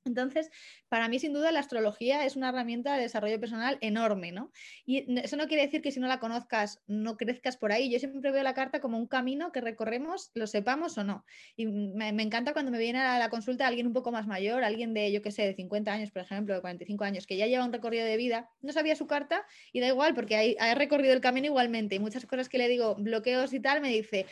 Entonces, 0.09 0.51
para 0.89 1.09
mí, 1.09 1.19
sin 1.19 1.33
duda, 1.33 1.53
la 1.53 1.61
astrología 1.61 2.25
es 2.25 2.37
una 2.37 2.49
herramienta 2.49 2.97
de 2.97 3.03
desarrollo 3.03 3.39
personal 3.39 3.79
enorme, 3.81 4.33
¿no? 4.33 4.51
Y 4.85 5.05
eso 5.21 5.37
no 5.37 5.47
quiere 5.47 5.65
decir 5.65 5.83
que 5.83 5.93
si 5.93 6.01
no 6.01 6.09
la 6.09 6.19
conozcas, 6.19 6.83
no 6.87 7.17
crezcas 7.17 7.57
por 7.57 7.73
ahí. 7.73 7.91
Yo 7.91 7.99
siempre 7.99 8.31
veo 8.31 8.43
la 8.43 8.55
carta 8.55 8.81
como 8.81 8.99
un 8.99 9.07
camino 9.07 9.53
que 9.53 9.61
recorremos, 9.61 10.31
lo 10.35 10.47
sepamos 10.47 10.99
o 10.99 11.05
no. 11.05 11.25
Y 11.57 11.67
me, 11.67 12.09
encanta 12.23 12.53
cuando 12.53 12.73
me 12.73 12.79
viene 12.79 13.01
a 13.01 13.19
la 13.19 13.31
consulta 13.31 13.67
alguien 13.67 13.87
un 13.87 13.93
poco 13.93 14.11
más 14.11 14.27
mayor, 14.27 14.65
alguien 14.65 14.95
de, 14.95 15.13
yo 15.13 15.23
qué 15.23 15.31
sé, 15.31 15.43
de 15.43 15.55
50 15.55 15.93
años, 15.93 16.11
por 16.11 16.23
ejemplo, 16.23 16.55
de 16.55 16.61
45 16.61 17.05
años, 17.05 17.27
que 17.27 17.37
ya 17.37 17.47
lleva 17.47 17.65
un 17.65 17.73
recorrido 17.73 18.05
de 18.05 18.17
vida, 18.17 18.49
no 18.61 18.73
sabía 18.73 18.97
su 18.97 19.07
carta 19.07 19.47
y 19.73 19.81
da 19.81 19.89
igual, 19.89 20.15
porque 20.15 20.57
ha 20.59 20.75
recorrido 20.75 21.13
el 21.13 21.21
camino 21.21 21.47
igualmente. 21.47 21.95
Y 21.95 21.99
muchas 21.99 22.27
cosas 22.27 22.49
que 22.49 22.59
le 22.59 22.69
digo, 22.69 22.97
bloqueos 22.97 23.53
y 23.53 23.61
tal, 23.61 23.81
me 23.81 23.91
dice, 23.91 24.27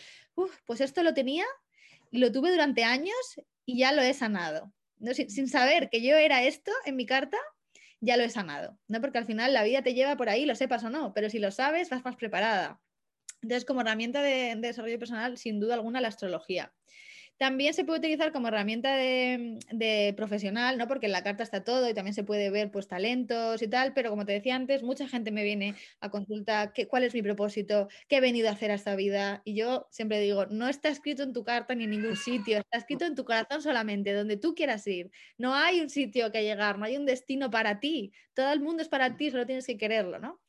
pues 0.67 0.81
esto 0.81 1.03
lo 1.03 1.15
tenía, 1.15 1.45
lo 2.11 2.33
tuve 2.33 2.51
durante 2.51 2.85
años 2.85 3.41
y 3.65 3.79
ya 3.79 3.93
lo 3.93 4.03
he 4.03 4.15
sanado 4.15 4.73
sin, 5.13 5.49
saber 5.49 5.89
que 5.91 6.03
yo 6.03 6.17
era 6.17 6.43
esto 6.45 6.73
en 6.85 6.97
mi 6.97 7.07
carta, 7.07 7.39
ya 8.01 8.17
lo 8.17 8.25
he 8.25 8.31
sanado, 8.31 8.79
¿no? 8.89 9.01
Porque 9.01 9.19
al 9.19 9.27
final 9.27 9.53
la 9.53 9.63
vida 9.63 9.83
te 9.83 9.95
lleva 9.95 10.17
por 10.17 10.29
ahí, 10.29 10.45
lo 10.45 10.55
sepas 10.55 10.85
o 10.85 10.91
no, 10.91 11.15
pero 11.15 11.31
si 11.31 11.39
lo 11.39 11.51
sabes, 11.51 11.91
vas 11.91 12.05
más 12.05 12.17
preparada. 12.17 12.81
Entonces, 13.43 13.65
como 13.65 13.81
herramienta 13.83 14.23
de 14.23 14.55
desarrollo 14.57 14.99
personal, 14.99 15.39
sin 15.39 15.61
duda 15.61 15.75
alguna, 15.75 16.01
la 16.01 16.09
astrología. 16.09 16.73
También 17.39 17.75
se 17.75 17.85
puede 17.85 17.99
utilizar 17.99 18.33
como 18.33 18.49
herramienta 18.49 18.97
de, 18.97 20.15
profesional, 20.17 20.79
¿no? 20.79 20.89
Porque 20.89 21.07
en 21.07 21.13
la 21.13 21.23
carta 21.23 21.43
está 21.43 21.65
todo 21.65 21.89
y 21.89 21.95
también 21.95 22.15
se 22.15 22.25
puede 22.25 22.51
ver 22.51 22.71
pues 22.71 22.89
talentos 22.89 23.61
y 23.63 23.69
tal, 23.69 23.93
pero 23.93 24.11
como 24.11 24.25
te 24.25 24.33
decía 24.33 24.57
antes, 24.57 24.83
mucha 24.83 25.07
gente 25.07 25.31
me 25.31 25.45
viene 25.45 25.75
a 26.01 26.11
consultar 26.11 26.73
qué, 26.73 26.87
cuál 26.87 27.05
es 27.05 27.15
mi 27.15 27.23
propósito, 27.23 27.89
qué 28.09 28.17
he 28.17 28.21
venido 28.21 28.49
a 28.49 28.53
hacer 28.53 28.71
a 28.71 28.75
esta 28.75 28.97
vida. 28.97 29.43
Y 29.45 29.55
yo 29.55 29.87
siempre 29.91 30.21
digo, 30.21 30.47
no 30.47 30.69
está 30.69 30.89
escrito 30.89 31.23
en 31.23 31.33
tu 31.33 31.45
carta 31.45 31.75
ni 31.75 31.85
en 31.85 31.91
ningún 31.91 32.17
sitio, 32.17 32.59
está 32.59 32.79
escrito 32.79 33.05
en 33.05 33.15
tu 33.15 33.25
corazón 33.25 33.61
solamente, 33.61 34.13
donde 34.13 34.37
tú 34.37 34.55
quieras 34.55 34.87
ir. 34.87 35.11
No 35.37 35.55
hay 35.55 35.81
un 35.81 35.91
sitio 35.91 36.33
que 36.33 36.43
llegar, 36.43 36.79
no 36.79 36.87
hay 36.87 36.97
un 36.97 37.07
destino 37.07 37.51
para 37.51 37.81
ti. 37.81 38.13
Todo 38.35 38.53
el 38.53 38.61
mundo 38.61 38.83
es 38.83 38.89
para 38.89 39.17
ti, 39.17 39.31
solo 39.31 39.47
tienes 39.47 39.67
que 39.67 39.77
quererlo, 39.77 40.19
¿no? 40.19 40.41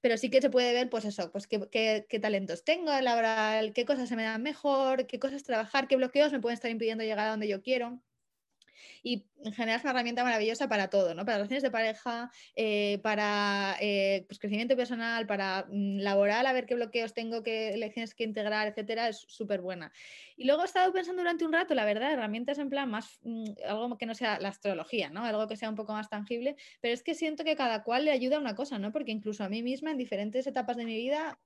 Pero 0.00 0.16
sí 0.16 0.30
que 0.30 0.40
se 0.40 0.50
puede 0.50 0.72
ver, 0.72 0.90
pues 0.90 1.04
eso, 1.04 1.30
pues 1.32 1.46
qué, 1.46 1.60
qué, 1.70 2.06
qué 2.08 2.20
talentos 2.20 2.64
tengo 2.64 2.90
laboral, 3.00 3.72
qué 3.72 3.84
cosas 3.84 4.08
se 4.08 4.16
me 4.16 4.22
dan 4.24 4.42
mejor, 4.42 5.06
qué 5.06 5.18
cosas 5.18 5.42
trabajar, 5.44 5.88
qué 5.88 5.96
bloqueos 5.96 6.32
me 6.32 6.40
pueden 6.40 6.54
estar 6.54 6.70
impidiendo 6.70 7.04
llegar 7.04 7.20
a 7.20 7.30
donde 7.30 7.48
yo 7.48 7.62
quiero 7.62 8.02
y 9.02 9.26
en 9.44 9.52
general 9.52 9.78
es 9.78 9.84
una 9.84 9.92
herramienta 9.92 10.24
maravillosa 10.24 10.68
para 10.68 10.88
todo, 10.88 11.14
¿no? 11.14 11.24
Para 11.24 11.38
relaciones 11.38 11.62
de 11.62 11.70
pareja, 11.70 12.30
eh, 12.56 12.98
para 13.02 13.76
eh, 13.80 14.24
pues, 14.28 14.38
crecimiento 14.38 14.76
personal, 14.76 15.26
para 15.26 15.66
mm, 15.68 15.98
laboral, 16.00 16.46
a 16.46 16.52
ver 16.52 16.66
qué 16.66 16.74
bloqueos 16.74 17.14
tengo, 17.14 17.42
qué 17.42 17.76
lecciones 17.76 18.14
que 18.14 18.24
integrar, 18.24 18.68
etcétera, 18.68 19.08
es 19.08 19.24
súper 19.28 19.60
buena. 19.60 19.92
Y 20.36 20.44
luego 20.44 20.62
he 20.62 20.66
estado 20.66 20.92
pensando 20.92 21.22
durante 21.22 21.44
un 21.44 21.52
rato, 21.52 21.74
la 21.74 21.84
verdad, 21.84 22.12
herramientas 22.12 22.58
en 22.58 22.68
plan 22.70 22.90
más, 22.90 23.18
mm, 23.22 23.44
algo 23.66 23.98
que 23.98 24.06
no 24.06 24.14
sea 24.14 24.38
la 24.40 24.48
astrología, 24.48 25.10
¿no? 25.10 25.24
Algo 25.24 25.46
que 25.46 25.56
sea 25.56 25.68
un 25.68 25.76
poco 25.76 25.92
más 25.92 26.08
tangible, 26.08 26.56
pero 26.80 26.94
es 26.94 27.02
que 27.02 27.14
siento 27.14 27.44
que 27.44 27.56
cada 27.56 27.82
cual 27.82 28.04
le 28.04 28.10
ayuda 28.10 28.36
a 28.36 28.40
una 28.40 28.54
cosa, 28.54 28.78
¿no? 28.78 28.92
Porque 28.92 29.12
incluso 29.12 29.44
a 29.44 29.48
mí 29.48 29.62
misma 29.62 29.90
en 29.90 29.98
diferentes 29.98 30.46
etapas 30.46 30.76
de 30.76 30.84
mi 30.84 30.96
vida 30.96 31.38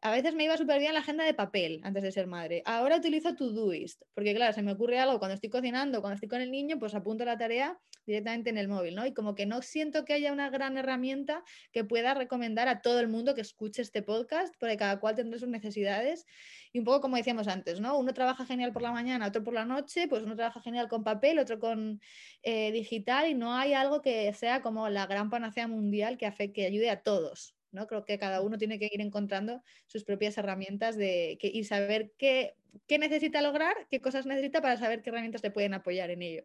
a 0.00 0.12
veces 0.12 0.34
me 0.34 0.44
iba 0.44 0.56
súper 0.56 0.78
bien 0.78 0.94
la 0.94 1.00
agenda 1.00 1.24
de 1.24 1.34
papel 1.34 1.80
antes 1.82 2.02
de 2.02 2.12
ser 2.12 2.26
madre. 2.26 2.62
Ahora 2.64 2.96
utilizo 2.96 3.34
Todoist, 3.34 4.02
porque 4.14 4.34
claro, 4.34 4.52
se 4.52 4.62
me 4.62 4.72
ocurre 4.72 4.98
algo 5.00 5.18
cuando 5.18 5.34
estoy 5.34 5.50
cocinando, 5.50 6.00
cuando 6.00 6.14
estoy 6.14 6.28
con 6.28 6.40
el 6.40 6.50
niño, 6.50 6.78
pues 6.78 6.94
apunto 6.94 7.24
la 7.24 7.36
tarea 7.36 7.78
directamente 8.06 8.50
en 8.50 8.58
el 8.58 8.68
móvil, 8.68 8.94
¿no? 8.94 9.06
Y 9.06 9.12
como 9.12 9.34
que 9.34 9.44
no 9.44 9.60
siento 9.60 10.04
que 10.04 10.14
haya 10.14 10.32
una 10.32 10.50
gran 10.50 10.78
herramienta 10.78 11.42
que 11.72 11.84
pueda 11.84 12.14
recomendar 12.14 12.68
a 12.68 12.80
todo 12.80 13.00
el 13.00 13.08
mundo 13.08 13.34
que 13.34 13.40
escuche 13.40 13.82
este 13.82 14.02
podcast, 14.02 14.54
porque 14.58 14.76
cada 14.76 15.00
cual 15.00 15.14
tendrá 15.14 15.38
sus 15.38 15.48
necesidades. 15.48 16.24
Y 16.72 16.78
un 16.78 16.84
poco 16.84 17.00
como 17.00 17.16
decíamos 17.16 17.48
antes, 17.48 17.80
¿no? 17.80 17.98
Uno 17.98 18.14
trabaja 18.14 18.46
genial 18.46 18.72
por 18.72 18.82
la 18.82 18.92
mañana, 18.92 19.26
otro 19.26 19.42
por 19.42 19.54
la 19.54 19.64
noche, 19.64 20.06
pues 20.08 20.22
uno 20.22 20.36
trabaja 20.36 20.60
genial 20.60 20.88
con 20.88 21.02
papel, 21.04 21.38
otro 21.38 21.58
con 21.58 22.00
eh, 22.42 22.72
digital, 22.72 23.28
y 23.28 23.34
no 23.34 23.54
hay 23.54 23.74
algo 23.74 24.00
que 24.00 24.32
sea 24.32 24.62
como 24.62 24.88
la 24.88 25.06
gran 25.06 25.28
panacea 25.28 25.66
mundial 25.66 26.16
que, 26.18 26.26
hace, 26.26 26.52
que 26.52 26.66
ayude 26.66 26.90
a 26.90 27.02
todos. 27.02 27.57
¿No? 27.72 27.86
Creo 27.86 28.04
que 28.04 28.18
cada 28.18 28.40
uno 28.40 28.58
tiene 28.58 28.78
que 28.78 28.90
ir 28.92 29.00
encontrando 29.00 29.62
sus 29.86 30.04
propias 30.04 30.38
herramientas 30.38 30.96
de, 30.96 31.38
y 31.40 31.64
saber 31.64 32.12
qué, 32.18 32.54
qué, 32.86 32.98
necesita 32.98 33.42
lograr, 33.42 33.76
qué 33.90 34.00
cosas 34.00 34.26
necesita 34.26 34.60
para 34.60 34.76
saber 34.76 35.02
qué 35.02 35.10
herramientas 35.10 35.42
te 35.42 35.50
pueden 35.50 35.74
apoyar 35.74 36.10
en 36.10 36.22
ello. 36.22 36.44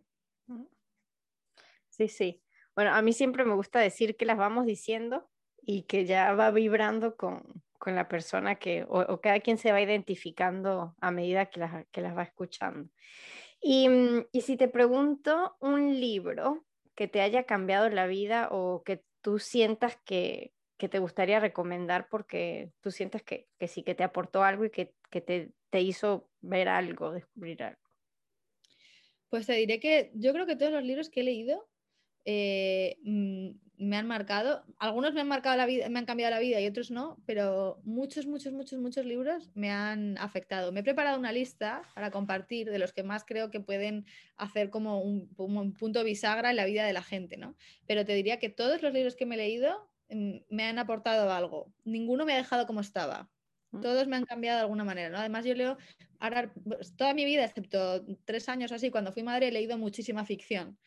Sí, 1.89 2.07
sí. 2.07 2.41
Bueno, 2.75 2.93
a 2.93 3.01
mí 3.01 3.13
siempre 3.13 3.45
me 3.45 3.53
gusta 3.53 3.79
decir 3.79 4.15
que 4.15 4.25
las 4.25 4.37
vamos 4.37 4.65
diciendo 4.65 5.29
y 5.61 5.83
que 5.83 6.05
ya 6.05 6.33
va 6.33 6.51
vibrando 6.51 7.15
con, 7.15 7.63
con 7.77 7.95
la 7.95 8.07
persona 8.07 8.55
que, 8.55 8.85
o, 8.87 9.19
cada 9.21 9.39
quien 9.39 9.57
se 9.57 9.71
va 9.71 9.81
identificando 9.81 10.95
a 10.99 11.11
medida 11.11 11.47
que 11.47 11.59
las, 11.59 11.85
que 11.91 12.01
las 12.01 12.17
va 12.17 12.23
escuchando. 12.23 12.89
Y, 13.61 13.87
y 14.31 14.41
si 14.41 14.57
te 14.57 14.67
pregunto 14.67 15.55
un 15.59 15.99
libro 15.99 16.65
que 16.95 17.07
te 17.07 17.21
haya 17.21 17.43
cambiado 17.43 17.89
la 17.89 18.07
vida 18.07 18.49
o 18.51 18.83
que 18.83 19.03
tú 19.21 19.39
sientas 19.39 19.97
que, 20.05 20.53
que 20.83 20.89
te 20.89 20.99
gustaría 20.99 21.39
recomendar 21.39 22.09
porque 22.09 22.73
tú 22.81 22.91
sientes 22.91 23.23
que, 23.23 23.47
que 23.57 23.69
sí, 23.69 23.83
que 23.83 23.95
te 23.95 24.03
aportó 24.03 24.43
algo 24.43 24.65
y 24.65 24.69
que, 24.69 24.93
que 25.09 25.21
te, 25.21 25.53
te, 25.69 25.79
hizo 25.79 26.29
ver 26.41 26.67
algo, 26.67 27.13
descubrir 27.13 27.63
algo? 27.63 27.79
Pues 29.29 29.47
te 29.47 29.53
diré 29.53 29.79
que 29.79 30.11
yo 30.13 30.33
creo 30.33 30.45
que 30.45 30.57
todos 30.57 30.73
los 30.73 30.83
libros 30.83 31.09
que 31.09 31.21
he 31.21 31.23
leído 31.23 31.69
eh, 32.25 32.97
mm, 33.01 33.51
me 33.77 33.95
han 33.95 34.07
marcado. 34.07 34.65
Algunos 34.77 35.13
me 35.13 35.21
han 35.21 35.29
marcado 35.29 35.55
la 35.55 35.65
vida, 35.65 35.87
me 35.87 35.99
han 35.99 36.05
cambiado 36.05 36.31
la 36.31 36.41
vida 36.41 36.59
y 36.59 36.67
otros 36.67 36.91
no, 36.91 37.17
pero 37.25 37.79
muchos, 37.85 38.25
muchos, 38.27 38.51
muchos, 38.51 38.77
muchos 38.77 39.05
libros 39.05 39.51
me 39.53 39.71
han 39.71 40.17
afectado. 40.17 40.73
Me 40.73 40.81
he 40.81 40.83
preparado 40.83 41.17
una 41.17 41.31
lista 41.31 41.83
para 41.95 42.11
compartir 42.11 42.69
de 42.69 42.79
los 42.79 42.91
que 42.91 43.03
más 43.03 43.23
creo 43.23 43.51
que 43.51 43.61
pueden 43.61 44.05
hacer 44.35 44.69
como 44.69 45.01
un, 45.01 45.29
un 45.37 45.73
punto 45.75 46.03
bisagra 46.03 46.49
en 46.49 46.57
la 46.57 46.65
vida 46.65 46.85
de 46.85 46.91
la 46.91 47.03
gente, 47.03 47.37
¿no? 47.37 47.55
Pero 47.87 48.03
te 48.03 48.13
diría 48.15 48.37
que 48.37 48.49
todos 48.49 48.81
los 48.81 48.91
libros 48.91 49.15
que 49.15 49.25
me 49.25 49.35
he 49.35 49.37
leído 49.37 49.92
me 50.13 50.63
han 50.63 50.79
aportado 50.79 51.31
algo. 51.31 51.73
Ninguno 51.83 52.25
me 52.25 52.33
ha 52.33 52.37
dejado 52.37 52.65
como 52.67 52.81
estaba. 52.81 53.29
Mm. 53.71 53.81
Todos 53.81 54.07
me 54.07 54.15
han 54.15 54.25
cambiado 54.25 54.57
de 54.57 54.63
alguna 54.63 54.83
manera. 54.83 55.09
¿no? 55.09 55.17
Además, 55.17 55.45
yo 55.45 55.55
leo, 55.55 55.77
ahora, 56.19 56.53
pues, 56.53 56.95
toda 56.95 57.13
mi 57.13 57.25
vida, 57.25 57.43
excepto 57.43 58.05
tres 58.25 58.49
años 58.49 58.71
así, 58.71 58.91
cuando 58.91 59.11
fui 59.11 59.23
madre, 59.23 59.47
he 59.47 59.51
leído 59.51 59.77
muchísima 59.77 60.25
ficción. 60.25 60.77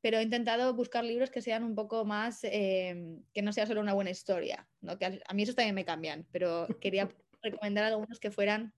Pero 0.00 0.18
he 0.18 0.22
intentado 0.22 0.72
buscar 0.74 1.04
libros 1.04 1.30
que 1.30 1.42
sean 1.42 1.62
un 1.62 1.74
poco 1.74 2.04
más, 2.04 2.40
eh, 2.44 3.18
que 3.34 3.42
no 3.42 3.52
sea 3.52 3.66
solo 3.66 3.80
una 3.80 3.92
buena 3.92 4.10
historia. 4.10 4.66
¿no? 4.80 4.98
Que 4.98 5.20
a, 5.24 5.34
mí 5.34 5.42
esos 5.42 5.54
también 5.54 5.74
me 5.74 5.84
cambian, 5.84 6.26
pero 6.32 6.66
quería 6.80 7.08
recomendar 7.42 7.84
algunos 7.84 8.18
que 8.18 8.30
fueran 8.30 8.72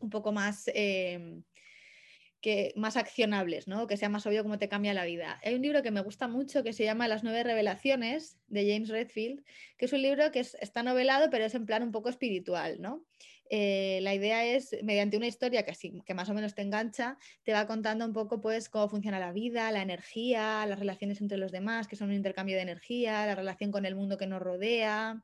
un 0.00 0.10
poco 0.10 0.32
más 0.32 0.68
eh, 0.74 1.40
que, 2.40 2.72
más 2.76 2.96
accionables, 2.96 3.68
¿no? 3.68 3.86
que 3.86 3.96
sea 3.96 4.08
más 4.08 4.26
obvio 4.26 4.42
cómo 4.42 4.58
te 4.58 4.68
cambia 4.68 4.94
la 4.94 5.04
vida. 5.04 5.40
Hay 5.44 5.54
un 5.54 5.62
libro 5.62 5.82
que 5.82 5.90
me 5.90 6.00
gusta 6.00 6.28
mucho 6.28 6.62
que 6.62 6.72
se 6.72 6.84
llama 6.84 7.08
Las 7.08 7.24
nueve 7.24 7.42
revelaciones 7.42 8.38
de 8.48 8.70
James 8.72 8.88
Redfield, 8.88 9.44
que 9.76 9.86
es 9.86 9.92
un 9.92 10.02
libro 10.02 10.30
que 10.30 10.40
está 10.40 10.82
novelado 10.82 11.28
pero 11.30 11.44
es 11.44 11.54
en 11.54 11.66
plan 11.66 11.82
un 11.82 11.92
poco 11.92 12.08
espiritual. 12.08 12.80
¿no? 12.80 13.04
Eh, 13.48 14.00
la 14.02 14.14
idea 14.14 14.44
es, 14.44 14.76
mediante 14.82 15.16
una 15.16 15.26
historia 15.26 15.64
que, 15.64 15.70
así, 15.70 16.02
que 16.04 16.14
más 16.14 16.28
o 16.28 16.34
menos 16.34 16.54
te 16.54 16.62
engancha, 16.62 17.18
te 17.44 17.52
va 17.52 17.66
contando 17.66 18.04
un 18.04 18.12
poco 18.12 18.40
pues, 18.40 18.68
cómo 18.68 18.88
funciona 18.88 19.18
la 19.18 19.32
vida, 19.32 19.70
la 19.70 19.82
energía, 19.82 20.66
las 20.66 20.78
relaciones 20.78 21.20
entre 21.20 21.38
los 21.38 21.52
demás, 21.52 21.86
que 21.86 21.96
son 21.96 22.08
un 22.08 22.14
intercambio 22.14 22.56
de 22.56 22.62
energía, 22.62 23.26
la 23.26 23.34
relación 23.34 23.70
con 23.70 23.86
el 23.86 23.94
mundo 23.94 24.18
que 24.18 24.26
nos 24.26 24.42
rodea. 24.42 25.22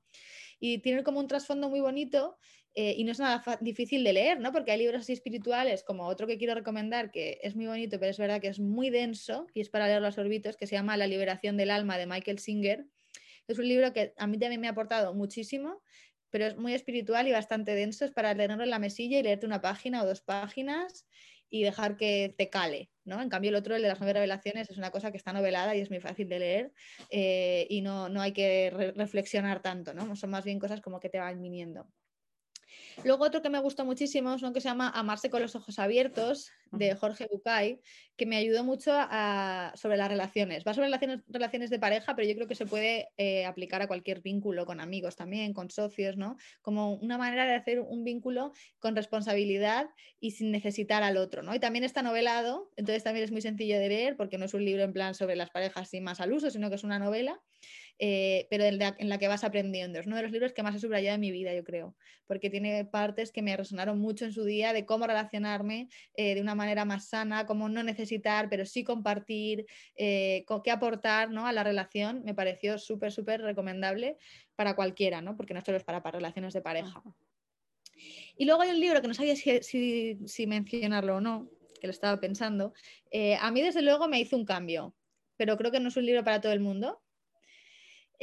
Y 0.60 0.78
tiene 0.78 1.02
como 1.02 1.18
un 1.18 1.26
trasfondo 1.26 1.68
muy 1.68 1.80
bonito 1.80 2.38
eh, 2.74 2.94
y 2.96 3.04
no 3.04 3.12
es 3.12 3.18
nada 3.18 3.42
difícil 3.60 4.02
de 4.02 4.12
leer, 4.12 4.40
¿no? 4.40 4.52
Porque 4.52 4.72
hay 4.72 4.78
libros 4.78 5.02
así 5.02 5.12
espirituales, 5.12 5.84
como 5.84 6.06
otro 6.06 6.26
que 6.26 6.38
quiero 6.38 6.54
recomendar, 6.54 7.10
que 7.10 7.38
es 7.42 7.54
muy 7.54 7.66
bonito, 7.66 7.98
pero 7.98 8.10
es 8.10 8.18
verdad 8.18 8.40
que 8.40 8.48
es 8.48 8.60
muy 8.60 8.90
denso, 8.90 9.46
y 9.52 9.60
es 9.60 9.68
para 9.68 9.86
leer 9.86 10.00
los 10.00 10.16
orbitos, 10.16 10.56
que 10.56 10.66
se 10.66 10.76
llama 10.76 10.96
La 10.96 11.06
liberación 11.06 11.56
del 11.56 11.70
alma 11.70 11.98
de 11.98 12.06
Michael 12.06 12.38
Singer. 12.38 12.86
Es 13.46 13.58
un 13.58 13.68
libro 13.68 13.92
que 13.92 14.14
a 14.16 14.26
mí 14.26 14.38
también 14.38 14.60
me 14.60 14.68
ha 14.68 14.70
aportado 14.70 15.12
muchísimo, 15.14 15.82
pero 16.30 16.46
es 16.46 16.56
muy 16.56 16.72
espiritual 16.72 17.28
y 17.28 17.32
bastante 17.32 17.74
denso, 17.74 18.06
es 18.06 18.10
para 18.10 18.32
leerlo 18.32 18.62
en 18.62 18.70
la 18.70 18.78
mesilla 18.78 19.18
y 19.18 19.22
leerte 19.22 19.44
una 19.44 19.60
página 19.60 20.02
o 20.02 20.06
dos 20.06 20.22
páginas 20.22 21.06
y 21.50 21.62
dejar 21.62 21.98
que 21.98 22.34
te 22.38 22.48
cale, 22.48 22.90
¿no? 23.04 23.20
En 23.20 23.28
cambio 23.28 23.50
el 23.50 23.56
otro, 23.56 23.76
el 23.76 23.82
de 23.82 23.88
las 23.88 24.00
nueve 24.00 24.14
revelaciones, 24.14 24.70
es 24.70 24.78
una 24.78 24.90
cosa 24.90 25.10
que 25.10 25.18
está 25.18 25.34
novelada 25.34 25.76
y 25.76 25.80
es 25.80 25.90
muy 25.90 26.00
fácil 26.00 26.26
de 26.30 26.38
leer 26.38 26.72
eh, 27.10 27.66
y 27.68 27.82
no, 27.82 28.08
no, 28.08 28.22
hay 28.22 28.32
que 28.32 28.92
reflexionar 28.96 29.60
tanto, 29.60 29.92
¿no? 29.92 30.16
Son 30.16 30.30
más 30.30 30.46
bien 30.46 30.58
cosas 30.58 30.80
como 30.80 30.98
que 30.98 31.10
te 31.10 31.18
van 31.18 31.42
viniendo. 31.42 31.86
Luego 33.05 33.24
otro 33.24 33.43
que 33.43 33.51
me 33.51 33.61
gustó 33.61 33.84
muchísimo 33.84 34.34
es 34.34 34.43
uno 34.43 34.53
que 34.53 34.61
se 34.61 34.68
llama 34.68 34.90
Amarse 34.90 35.30
con 35.30 35.43
los 35.43 35.55
ojos 35.55 35.78
abiertos, 35.78 36.53
de 36.72 36.95
Jorge 36.95 37.28
Bucay, 37.30 37.80
que 38.16 38.26
me 38.26 38.36
ayudó 38.36 38.64
mucho 38.64 38.93
sobre 39.74 39.97
las 39.97 40.09
relaciones. 40.09 40.64
Va 40.66 40.74
sobre 40.74 40.86
relaciones, 40.86 41.20
relaciones 41.28 41.70
de 41.70 41.78
pareja, 41.78 42.16
pero 42.16 42.26
yo 42.26 42.34
creo 42.34 42.49
que 42.49 42.55
se 42.55 42.66
puede 42.66 43.09
eh, 43.16 43.45
aplicar 43.45 43.82
a 43.82 43.86
cualquier 43.86 44.22
vínculo, 44.22 44.64
con 44.66 44.80
amigos 44.80 45.14
también, 45.14 45.53
con 45.53 45.70
socios, 45.70 46.16
¿no? 46.16 46.36
Como 46.62 46.95
una 46.95 47.18
manera 47.18 47.47
de 47.47 47.55
hacer 47.55 47.80
un 47.80 48.05
vínculo 48.05 48.53
con 48.78 48.97
responsabilidad 48.97 49.88
y 50.18 50.32
sin 50.32 50.51
necesitar 50.51 51.03
al 51.03 51.18
otro, 51.18 51.43
¿no? 51.43 51.55
Y 51.55 51.61
también 51.61 51.84
está 51.84 52.03
novelado, 52.03 52.70
entonces 52.76 53.05
también 53.05 53.24
es 53.24 53.32
muy 53.32 53.43
sencillo 53.43 53.78
de 53.78 53.88
leer 53.88 54.16
porque 54.16 54.38
no 54.38 54.47
es 54.47 54.55
un 54.55 54.64
libro 54.64 54.82
en 54.82 54.93
plan 54.93 55.14
sobre 55.14 55.36
las 55.36 55.51
parejas 55.51 55.90
sin 55.90 56.05
más 56.05 56.20
al 56.20 56.32
uso, 56.32 56.51
sino 56.51 56.70
que 56.70 56.76
es 56.76 56.84
una 56.84 56.99
novela 56.99 57.40
eh, 57.99 58.47
pero 58.51 58.64
en 58.64 58.78
la, 58.78 59.18
que 59.18 59.28
vas 59.28 59.45
aprendiendo. 59.45 59.99
Es 59.99 60.07
uno 60.07 60.16
de 60.16 60.22
los 60.22 60.32
libros 60.32 60.53
que 60.53 60.62
más 60.62 60.74
he 60.74 60.80
subrayado 60.80 61.14
en 61.14 61.20
mi 61.20 61.30
vida, 61.30 61.55
yo 61.55 61.62
creo, 61.62 61.95
porque 62.26 62.51
tiene 62.51 62.84
partes 62.84 63.30
que 63.30 63.43
me 63.43 63.57
resonaron 63.57 64.01
mucho 64.01 64.24
en 64.24 64.32
su 64.32 64.45
día 64.45 64.72
de 64.72 64.84
cómo 64.86 65.07
relacionarme 65.07 65.88
eh, 66.16 66.34
de 66.34 66.40
una 66.40 66.55
manera 66.55 66.84
más 66.84 67.09
sana, 67.09 67.47
cómo 67.47 67.68
no 67.68 67.82
necesitar, 67.82 68.49
pero 68.49 68.66
sí 68.66 68.82
compartir, 68.82 69.66
eh, 69.97 70.45
qué 70.64 70.70
aportar 70.70 71.30
¿no? 71.30 71.47
a 71.47 71.53
la 71.53 71.62
relación. 71.62 72.22
Me 72.24 72.34
pareció 72.34 72.78
súper, 72.78 73.12
súper 73.12 73.40
recomendable 73.40 74.16
para 74.57 74.74
cualquiera, 74.74 75.20
¿no? 75.20 75.36
porque 75.36 75.55
no 75.55 75.61
solo 75.61 75.76
es 75.76 75.84
para, 75.84 76.03
para 76.03 76.18
relaciones 76.18 76.55
de 76.55 76.61
pareja. 76.61 77.03
Y 78.36 78.47
luego 78.47 78.62
hay 78.62 78.70
un 78.70 78.80
libro 78.80 79.01
que 79.01 79.09
no 79.09 79.14
sabía 79.14 79.36
si, 79.36 80.18
si, 80.26 80.47
mencionarlo 80.47 81.16
o 81.16 81.20
no, 81.20 81.49
que 81.80 81.86
lo 81.86 81.93
estaba 81.93 82.18
pensando. 82.18 82.72
a 83.40 83.51
mí, 83.53 83.62
desde 83.62 83.82
luego, 83.82 84.09
me 84.09 84.18
hizo 84.18 84.36
un 84.36 84.45
cambio, 84.45 84.97
pero 85.36 85.57
creo 85.57 85.70
que 85.70 85.78
no 85.78 85.88
es 85.88 85.97
un 85.97 86.07
libro 86.07 86.24
para 86.24 86.40
todo 86.40 86.53
el 86.53 86.59
mundo. 86.59 87.01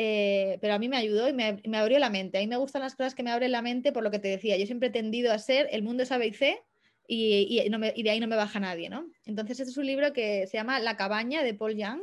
Eh, 0.02 0.60
pero 0.62 0.76
a 0.76 0.80
mí 0.80 0.88
me 0.88 0.96
ayudó 0.96 1.28
y 1.28 1.34
me, 1.34 1.78
abrió 1.78 2.00
la 2.00 2.10
mente. 2.10 2.38
A 2.38 2.42
mí 2.42 2.48
me 2.48 2.56
gustan 2.56 2.82
las 2.82 2.96
cosas 2.96 3.14
que 3.14 3.22
me 3.22 3.32
abren 3.32 3.52
la 3.52 3.62
mente 3.62 3.92
por 3.92 4.02
lo 4.02 4.10
que 4.10 4.20
te 4.20 4.30
decía. 4.30 4.56
Yo 4.56 4.66
siempre 4.66 4.88
he 4.88 4.92
tendido 4.92 5.34
a 5.34 5.38
ser 5.40 5.68
el 5.72 5.84
mundo 5.84 6.04
es 6.04 6.12
A, 6.14 6.18
B 6.18 6.28
y 6.28 6.34
C 6.34 6.58
y, 7.06 7.60
de 7.60 8.10
ahí 8.10 8.22
no 8.22 8.28
me 8.28 8.38
baja 8.38 8.62
nadie, 8.62 8.90
¿no? 8.90 9.12
Entonces 9.26 9.60
este 9.60 9.72
es 9.72 9.78
un 9.78 9.86
libro 9.86 10.14
que 10.14 10.48
se 10.48 10.56
llama 10.56 10.80
La 10.80 10.96
cabaña 10.96 11.44
de 11.44 11.54
Paul 11.54 11.76
Young 11.76 12.00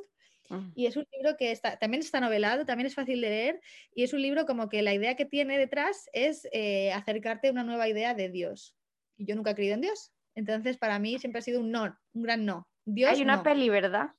ah. 0.50 0.70
y 0.74 0.84
es 0.84 0.98
un 0.98 1.06
libro 1.10 1.38
que 1.38 1.52
está, 1.52 1.78
también 1.78 2.02
está 2.02 2.20
novelado, 2.20 2.66
también 2.66 2.86
es 2.86 2.94
fácil 2.94 3.22
de 3.22 3.30
leer 3.30 3.60
y 3.94 4.02
es 4.02 4.12
un 4.12 4.20
libro 4.20 4.44
como 4.44 4.68
que 4.68 4.82
la 4.82 4.92
idea 4.92 5.16
que 5.16 5.24
tiene 5.24 5.56
detrás 5.56 6.10
es 6.12 6.46
eh, 6.52 6.92
acercarte 6.92 7.48
a 7.48 7.52
una 7.52 7.64
nueva 7.64 7.88
idea 7.88 8.12
de 8.12 8.28
Dios. 8.28 8.76
Y 9.16 9.24
yo 9.24 9.36
nunca 9.36 9.52
he 9.52 9.54
creído 9.54 9.74
en 9.74 9.80
Dios. 9.80 10.12
Entonces 10.34 10.76
para 10.76 10.98
mí 10.98 11.18
siempre 11.18 11.38
ha 11.38 11.42
sido 11.42 11.60
un 11.60 11.70
no, 11.70 11.96
un 12.12 12.22
gran 12.22 12.44
no. 12.44 12.68
Dios, 12.84 13.12
Hay 13.12 13.22
una 13.22 13.42
peli, 13.42 13.70
¿verdad? 13.70 14.10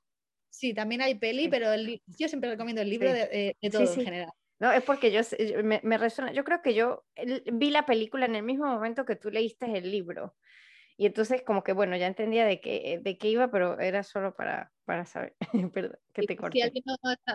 Sí, 0.49 0.73
también 0.73 1.01
hay 1.01 1.15
peli, 1.15 1.47
pero 1.49 1.67
yo 1.75 2.27
siempre 2.27 2.49
recomiendo 2.49 2.81
el 2.81 2.89
libro 2.89 3.11
de, 3.11 3.55
todo 3.71 3.81
en 3.81 4.05
general. 4.05 4.31
No, 4.59 4.71
es 4.71 4.83
porque 4.83 5.11
yo 5.11 5.21
me, 5.63 5.97
resuena, 5.97 6.33
yo 6.33 6.43
creo 6.43 6.61
que 6.63 6.73
yo 6.73 7.05
vi 7.53 7.69
la 7.69 7.85
película 7.85 8.25
en 8.25 8.35
el 8.35 8.43
mismo 8.43 8.65
momento 8.65 9.05
que 9.05 9.15
tú 9.15 9.29
leíste 9.29 9.65
el 9.77 9.91
libro. 9.91 10.35
Y 10.99 11.05
entonces 11.05 11.43
como 11.43 11.63
que, 11.63 11.73
bueno, 11.73 11.95
ya 11.95 12.07
entendía 12.07 12.43
de 12.47 12.59
qué, 12.59 12.99
de 13.03 13.17
qué 13.19 13.29
iba, 13.29 13.51
pero 13.51 13.79
era 13.79 14.01
solo 14.01 14.35
para, 14.35 14.71
para 14.83 15.05
saber. 15.05 15.35
Perdón, 15.73 15.99
que 16.11 16.23
te 16.23 16.35
corté. 16.35 16.57
Si 16.57 16.61
alguien 16.63 16.83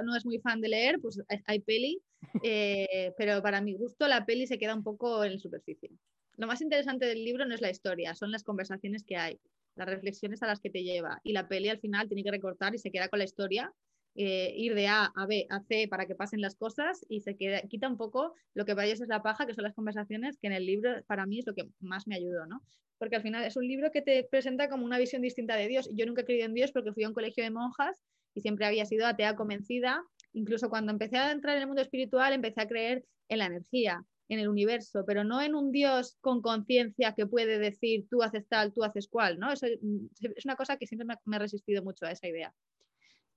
no, 0.04 0.16
es 0.16 0.26
muy 0.26 0.40
fan 0.40 0.60
de 0.60 0.68
leer, 0.68 0.98
pues 1.00 1.22
hay 1.46 1.60
peli, 1.60 2.02
eh, 2.42 3.12
pero 3.16 3.40
para 3.40 3.60
mi 3.60 3.74
gusto 3.74 4.08
la 4.08 4.26
peli 4.26 4.48
se 4.48 4.58
queda 4.58 4.74
un 4.74 4.82
poco 4.82 5.22
en 5.22 5.38
superficie. 5.38 5.90
Lo 6.36 6.48
más 6.48 6.60
interesante 6.60 7.06
del 7.06 7.24
libro 7.24 7.44
no 7.44 7.54
es 7.54 7.60
la 7.60 7.70
historia, 7.70 8.16
son 8.16 8.32
las 8.32 8.42
conversaciones 8.42 9.04
que 9.04 9.16
hay, 9.16 9.38
las 9.74 9.88
reflexiones 9.88 10.42
a 10.42 10.46
las 10.46 10.60
que 10.60 10.70
te 10.70 10.82
lleva. 10.82 11.20
Y 11.22 11.32
la 11.32 11.48
peli 11.48 11.68
al 11.68 11.80
final 11.80 12.08
tiene 12.08 12.24
que 12.24 12.30
recortar 12.30 12.74
y 12.74 12.78
se 12.78 12.90
queda 12.90 13.08
con 13.08 13.18
la 13.18 13.24
historia 13.24 13.72
eh, 14.14 14.52
ir 14.56 14.74
de 14.74 14.88
A 14.88 15.06
a 15.06 15.26
B 15.26 15.46
a 15.48 15.60
C 15.60 15.88
para 15.88 16.06
que 16.06 16.14
pasen 16.14 16.42
las 16.42 16.54
cosas 16.54 17.04
y 17.08 17.20
se 17.20 17.34
queda, 17.36 17.62
quita 17.62 17.88
un 17.88 17.96
poco 17.96 18.34
lo 18.52 18.66
que 18.66 18.74
para 18.74 18.86
ellos 18.86 19.00
es 19.00 19.08
la 19.08 19.22
paja, 19.22 19.46
que 19.46 19.54
son 19.54 19.64
las 19.64 19.74
conversaciones, 19.74 20.36
que 20.38 20.48
en 20.48 20.52
el 20.52 20.66
libro 20.66 21.02
para 21.06 21.24
mí 21.24 21.38
es 21.38 21.46
lo 21.46 21.54
que 21.54 21.70
más 21.80 22.06
me 22.06 22.16
ayudó, 22.16 22.46
¿no? 22.46 22.62
Porque 22.98 23.16
al 23.16 23.22
final 23.22 23.42
es 23.44 23.56
un 23.56 23.66
libro 23.66 23.90
que 23.90 24.02
te 24.02 24.24
presenta 24.24 24.68
como 24.68 24.84
una 24.84 24.98
visión 24.98 25.22
distinta 25.22 25.56
de 25.56 25.66
Dios. 25.66 25.88
Yo 25.94 26.04
nunca 26.06 26.22
he 26.22 26.24
creído 26.24 26.44
en 26.46 26.54
Dios 26.54 26.72
porque 26.72 26.92
fui 26.92 27.04
a 27.04 27.08
un 27.08 27.14
colegio 27.14 27.42
de 27.42 27.50
monjas 27.50 28.02
y 28.34 28.42
siempre 28.42 28.66
había 28.66 28.84
sido 28.84 29.06
atea 29.06 29.34
convencida. 29.34 30.02
Incluso 30.34 30.68
cuando 30.68 30.92
empecé 30.92 31.16
a 31.16 31.32
entrar 31.32 31.56
en 31.56 31.62
el 31.62 31.66
mundo 31.66 31.82
espiritual, 31.82 32.32
empecé 32.32 32.60
a 32.60 32.68
creer 32.68 33.04
en 33.28 33.38
la 33.38 33.46
energía, 33.46 34.04
en 34.32 34.38
el 34.38 34.48
universo, 34.48 35.04
pero 35.06 35.24
no 35.24 35.42
en 35.42 35.54
un 35.54 35.72
Dios 35.72 36.16
con 36.22 36.40
conciencia 36.40 37.14
que 37.14 37.26
puede 37.26 37.58
decir 37.58 38.06
tú 38.08 38.22
haces 38.22 38.48
tal, 38.48 38.72
tú 38.72 38.82
haces 38.82 39.06
cual, 39.08 39.38
¿no? 39.38 39.52
Eso 39.52 39.66
es 40.36 40.44
una 40.44 40.56
cosa 40.56 40.78
que 40.78 40.86
siempre 40.86 41.06
me, 41.26 41.36
ha 41.36 41.38
resistido 41.38 41.82
mucho 41.82 42.06
a 42.06 42.12
esa 42.12 42.28
idea 42.28 42.54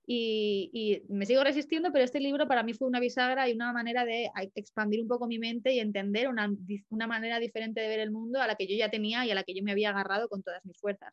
y, 0.06 1.02
me 1.08 1.26
sigo 1.26 1.42
resistiendo, 1.42 1.90
pero 1.92 2.04
este 2.04 2.20
libro 2.20 2.46
para 2.46 2.62
mí 2.62 2.72
fue 2.72 2.88
una 2.88 3.00
bisagra 3.00 3.48
y 3.48 3.52
una 3.52 3.72
manera 3.72 4.04
de 4.04 4.30
expandir 4.54 5.02
un 5.02 5.08
poco 5.08 5.26
mi 5.26 5.38
mente 5.38 5.72
y 5.74 5.80
entender 5.80 6.28
una, 6.28 7.06
manera 7.06 7.40
diferente 7.40 7.80
de 7.80 7.88
ver 7.88 8.00
el 8.00 8.12
mundo 8.12 8.40
a 8.40 8.46
la 8.46 8.54
que 8.54 8.66
yo 8.66 8.76
ya 8.76 8.88
tenía 8.88 9.26
y 9.26 9.32
a 9.32 9.34
la 9.34 9.42
que 9.42 9.54
yo 9.54 9.62
me 9.64 9.72
había 9.72 9.90
agarrado 9.90 10.28
con 10.28 10.42
todas 10.42 10.64
mis 10.64 10.78
fuerzas. 10.78 11.12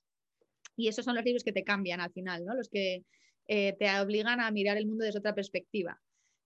Y 0.77 0.87
esos 0.87 1.03
son 1.03 1.15
los 1.15 1.25
libros 1.25 1.43
que 1.43 1.51
te 1.51 1.63
cambian 1.63 2.01
al 2.01 2.11
final, 2.13 2.45
¿no? 2.45 2.53
los 2.55 2.69
que 2.69 3.03
eh, 3.47 3.75
te 3.77 3.99
obligan 3.99 4.39
a 4.39 4.49
mirar 4.51 4.77
el 4.77 4.85
mundo 4.85 5.03
desde 5.05 5.19
otra 5.19 5.35
perspectiva. 5.35 5.99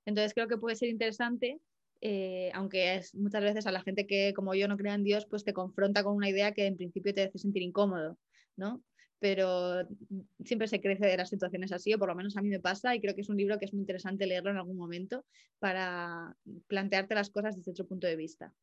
Entonces 0.05 0.33
creo 0.33 0.47
que 0.47 0.57
puede 0.57 0.77
ser 0.77 0.89
interesante, 0.89 1.59
eh, 2.01 2.51
aunque 2.53 2.95
es 2.95 3.15
muchas 3.15 3.43
veces 3.43 3.67
a 3.67 3.71
la 3.71 3.81
gente 3.81 4.07
que 4.07 4.33
como 4.33 4.53
yo 4.55 4.67
no 4.67 4.77
cree 4.77 4.93
en 4.93 5.03
Dios, 5.03 5.25
pues 5.29 5.43
te 5.43 5.53
confronta 5.53 6.03
con 6.03 6.15
una 6.15 6.29
idea 6.29 6.53
que 6.53 6.65
en 6.65 6.77
principio 6.77 7.13
te 7.13 7.23
hace 7.23 7.37
sentir 7.37 7.63
incómodo, 7.63 8.17
¿no? 8.55 8.83
pero 9.19 9.87
siempre 10.43 10.67
se 10.67 10.81
crece 10.81 11.05
de 11.05 11.17
las 11.17 11.29
situaciones 11.29 11.71
así, 11.71 11.93
o 11.93 11.99
por 11.99 12.09
lo 12.09 12.15
menos 12.15 12.37
a 12.37 12.41
mí 12.41 12.49
me 12.49 12.59
pasa, 12.59 12.93
y 12.93 13.01
creo 13.01 13.15
que 13.15 13.21
es 13.21 13.29
un 13.29 13.37
libro 13.37 13.57
que 13.57 13.65
es 13.65 13.73
muy 13.73 13.81
interesante 13.81 14.27
leerlo 14.27 14.51
en 14.51 14.57
algún 14.57 14.77
momento 14.77 15.25
para 15.59 16.35
plantearte 16.67 17.15
las 17.15 17.29
cosas 17.29 17.55
desde 17.55 17.71
otro 17.71 17.87
punto 17.87 18.07
de 18.07 18.15
vista. 18.15 18.53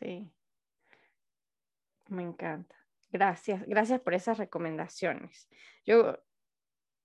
Sí, 0.00 0.30
me 2.08 2.22
encanta. 2.22 2.74
Gracias, 3.10 3.64
gracias 3.66 4.00
por 4.00 4.14
esas 4.14 4.38
recomendaciones. 4.38 5.48
Yo 5.84 6.18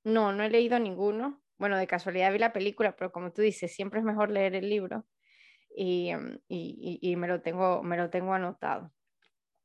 no, 0.04 0.32
no 0.32 0.44
he 0.44 0.50
leído 0.50 0.80
ninguno. 0.80 1.42
Bueno, 1.58 1.78
de 1.78 1.88
casualidad 1.88 2.32
vi 2.32 2.40
la 2.40 2.54
película, 2.54 2.96
pero 2.96 3.12
como 3.12 3.32
tú 3.32 3.42
dices, 3.42 3.74
siempre 3.74 4.00
es 4.00 4.06
mejor 4.06 4.32
leer 4.32 4.56
el 4.56 4.70
libro 4.70 5.06
y, 5.76 6.12
y, 6.48 7.00
y 7.02 7.16
me, 7.16 7.28
lo 7.28 7.42
tengo, 7.42 7.84
me 7.84 7.98
lo 7.98 8.10
tengo 8.10 8.34
anotado. 8.34 8.92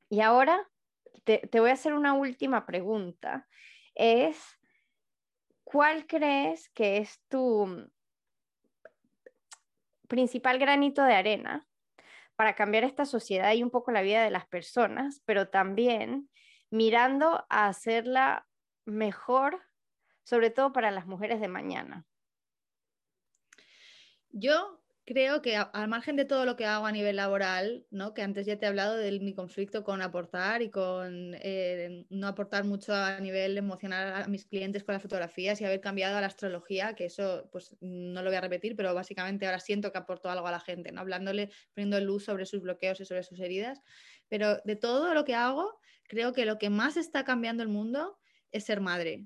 Y 0.09 0.21
ahora 0.21 0.69
te, 1.25 1.61
voy 1.61 1.71
a 1.71 1.75
hacer 1.75 1.95
una 1.95 2.15
última 2.15 2.67
pregunta. 2.67 3.47
Es, 3.95 4.41
¿cuál 5.65 6.07
crees 6.07 6.69
que 6.71 6.99
es 6.99 7.21
tu 7.29 7.91
principal 10.09 10.59
granito 10.59 11.03
de 11.03 11.15
arena 11.15 11.67
para 12.37 12.55
cambiar 12.55 12.85
esta 12.85 13.05
sociedad 13.05 13.53
y 13.55 13.63
un 13.63 13.71
poco 13.71 13.91
la 13.91 14.03
vida 14.03 14.23
de 14.23 14.31
las 14.31 14.47
personas, 14.47 15.23
pero 15.25 15.49
también 15.49 16.31
mirando 16.71 17.45
a 17.49 17.67
hacerla 17.67 18.47
mejor, 18.85 19.63
sobre 20.23 20.51
todo 20.51 20.73
para 20.73 20.91
las 20.91 21.07
mujeres 21.07 21.41
de 21.41 21.49
mañana? 21.49 22.05
Yo 24.31 24.81
creo 25.07 25.41
que 25.41 25.57
al 25.57 25.89
margen 25.89 26.17
de 26.17 26.25
todo 26.25 26.45
lo 26.45 26.57
que 26.57 26.67
hago 26.67 26.85
a 26.85 26.91
nivel 26.91 27.15
laboral, 27.15 27.87
¿no? 27.91 28.13
que 28.13 28.23
antes 28.23 28.45
ya 28.45 28.59
te 28.59 28.67
he 28.67 28.69
hablado 28.69 28.97
de 28.97 29.21
mi 29.21 29.35
conflicto 29.35 29.85
con 29.85 30.03
aportar 30.03 30.63
y 30.63 30.71
con 30.71 31.37
eh, 31.41 32.05
no 32.11 32.27
aportar 32.27 32.65
mucho 32.65 32.93
a 32.93 33.21
nivel 33.21 33.57
emocional 33.57 34.25
a 34.25 34.27
mis 34.27 34.47
clientes 34.47 34.83
con 34.83 34.95
las 34.95 35.03
fotografías 35.03 35.61
y 35.61 35.65
haber 35.65 35.81
cambiado 35.81 36.17
a 36.17 36.21
la 36.21 36.27
astrología, 36.27 36.95
que 36.97 37.05
eso 37.05 37.49
pues 37.53 37.77
no 37.81 38.21
lo 38.21 38.31
voy 38.31 38.37
a 38.37 38.41
repetir, 38.41 38.75
pero 38.75 38.93
básicamente 38.95 39.47
ahora 39.47 39.61
siento 39.61 39.93
que 39.93 39.99
aporto 39.99 40.29
algo 40.29 40.49
a 40.49 40.51
la 40.51 40.61
gente, 40.61 40.91
¿no? 40.91 41.03
hablándole, 41.03 41.51
poniendo 41.73 42.01
luz 42.01 42.25
sobre 42.25 42.45
sus 42.45 42.61
bloqueos 42.61 43.01
y 43.01 43.05
sobre 43.05 43.23
sus 43.23 43.39
heridas. 43.39 43.83
Pero 44.29 44.57
de 44.65 44.75
todo 44.75 45.15
lo 45.15 45.25
que 45.25 45.37
hago, 45.37 45.79
creo 46.09 46.33
que 46.33 46.45
lo 46.45 46.59
que 46.59 46.69
más 46.69 46.97
está 46.97 47.25
cambiando 47.25 47.63
el 47.63 47.69
mundo 47.69 48.19
es 48.51 48.65
ser 48.65 48.81
madre. 48.81 49.25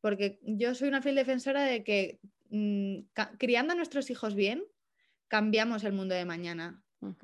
Porque 0.00 0.40
yo 0.42 0.74
soy 0.74 0.88
una 0.88 1.02
fiel 1.02 1.14
defensora 1.14 1.64
de 1.64 1.84
que 1.84 2.20
mm, 2.48 3.00
criando 3.38 3.74
a 3.74 3.76
nuestros 3.76 4.08
hijos 4.08 4.34
bien, 4.34 4.64
cambiamos 5.30 5.84
el 5.84 5.94
mundo 5.94 6.14
de 6.14 6.26
mañana. 6.26 6.82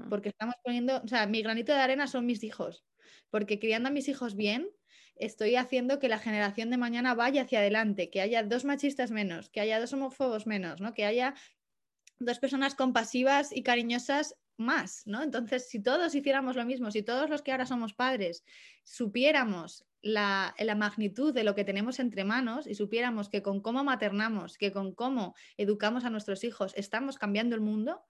Porque 0.08 0.30
estamos 0.30 0.54
poniendo, 0.64 1.02
o 1.04 1.08
sea, 1.08 1.26
mi 1.26 1.42
granito 1.42 1.72
de 1.72 1.80
arena 1.80 2.06
son 2.06 2.24
mis 2.24 2.42
hijos. 2.44 2.86
Porque 3.28 3.58
criando 3.58 3.90
a 3.90 3.92
mis 3.92 4.08
hijos 4.08 4.34
bien, 4.34 4.70
estoy 5.16 5.56
haciendo 5.56 5.98
que 5.98 6.08
la 6.08 6.18
generación 6.18 6.70
de 6.70 6.78
mañana 6.78 7.14
vaya 7.14 7.42
hacia 7.42 7.58
adelante, 7.58 8.08
que 8.08 8.22
haya 8.22 8.42
dos 8.42 8.64
machistas 8.64 9.10
menos, 9.10 9.50
que 9.50 9.60
haya 9.60 9.78
dos 9.78 9.92
homófobos 9.92 10.46
menos, 10.46 10.80
¿no? 10.80 10.94
Que 10.94 11.04
haya 11.04 11.34
dos 12.18 12.38
personas 12.38 12.74
compasivas 12.74 13.54
y 13.54 13.62
cariñosas 13.62 14.36
más, 14.58 15.02
¿no? 15.06 15.22
Entonces, 15.22 15.68
si 15.68 15.82
todos 15.82 16.14
hiciéramos 16.14 16.56
lo 16.56 16.64
mismo, 16.64 16.90
si 16.90 17.02
todos 17.02 17.28
los 17.30 17.42
que 17.42 17.52
ahora 17.52 17.66
somos 17.66 17.94
padres 17.94 18.44
supiéramos 18.84 19.86
la, 20.02 20.54
magnitud 20.76 21.34
de 21.34 21.44
lo 21.44 21.54
que 21.54 21.64
tenemos 21.64 21.98
entre 21.98 22.24
manos 22.24 22.66
y 22.66 22.74
supiéramos 22.74 23.28
que 23.28 23.42
con 23.42 23.60
cómo 23.60 23.84
maternamos, 23.84 24.58
que 24.58 24.72
con 24.72 24.94
cómo 24.94 25.34
educamos 25.56 26.04
a 26.04 26.10
nuestros 26.10 26.44
hijos 26.44 26.72
estamos 26.76 27.18
cambiando 27.18 27.54
el 27.54 27.60
mundo, 27.60 28.02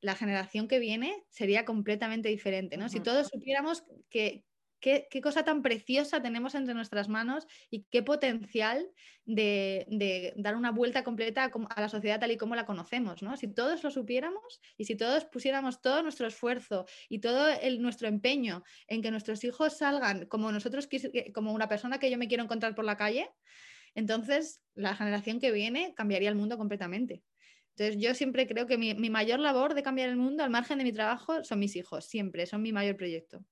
la 0.00 0.14
generación 0.14 0.68
que 0.68 0.78
viene 0.78 1.24
sería 1.28 1.64
completamente 1.64 2.28
diferente, 2.28 2.76
¿no? 2.76 2.88
Si 2.88 3.00
todos 3.00 3.28
supiéramos 3.28 3.84
que, 4.10 4.44
Qué, 4.80 5.08
cosa 5.22 5.44
tan 5.44 5.62
preciosa 5.62 6.22
tenemos 6.22 6.54
entre 6.54 6.74
nuestras 6.74 7.08
manos 7.08 7.46
y 7.70 7.84
qué 7.90 8.02
potencial 8.02 8.86
de, 9.24 10.32
dar 10.36 10.56
una 10.56 10.70
vuelta 10.70 11.02
completa 11.04 11.50
a, 11.52 11.80
la 11.80 11.88
sociedad 11.88 12.20
tal 12.20 12.30
y 12.30 12.36
como 12.36 12.54
la 12.54 12.64
conocemos, 12.64 13.22
¿no? 13.22 13.36
Si 13.36 13.48
todos 13.48 13.82
lo 13.82 13.90
supiéramos 13.90 14.60
y 14.76 14.84
si 14.84 14.96
todos 14.96 15.24
pusiéramos 15.24 15.80
todo 15.80 16.02
nuestro 16.02 16.26
esfuerzo 16.26 16.86
y 17.08 17.18
todo 17.18 17.48
nuestro 17.80 18.08
empeño 18.08 18.62
en 18.86 19.02
que 19.02 19.10
nuestros 19.10 19.42
hijos 19.44 19.78
salgan 19.78 20.26
como 20.26 20.52
nosotros, 20.52 20.88
como 21.34 21.52
una 21.52 21.68
persona 21.68 21.98
que 21.98 22.10
yo 22.10 22.18
me 22.18 22.28
quiero 22.28 22.44
encontrar 22.44 22.74
por 22.74 22.84
la 22.84 22.96
calle, 22.96 23.28
entonces 23.94 24.62
la 24.74 24.94
generación 24.94 25.40
que 25.40 25.50
viene 25.50 25.94
cambiaría 25.94 26.28
el 26.28 26.36
mundo 26.36 26.56
completamente. 26.56 27.24
Entonces 27.78 28.02
yo 28.02 28.12
siempre 28.14 28.48
creo 28.48 28.66
que 28.66 28.76
mi, 28.76 28.94
mayor 29.08 29.38
labor 29.38 29.74
de 29.74 29.84
cambiar 29.84 30.08
el 30.08 30.16
mundo 30.16 30.42
al 30.42 30.50
margen 30.50 30.78
de 30.78 30.84
mi 30.84 30.92
trabajo 30.92 31.44
son 31.44 31.60
mis 31.60 31.76
hijos, 31.76 32.06
siempre, 32.06 32.44
son 32.46 32.60
mi 32.60 32.72
mayor 32.72 32.96
proyecto. 32.96 33.44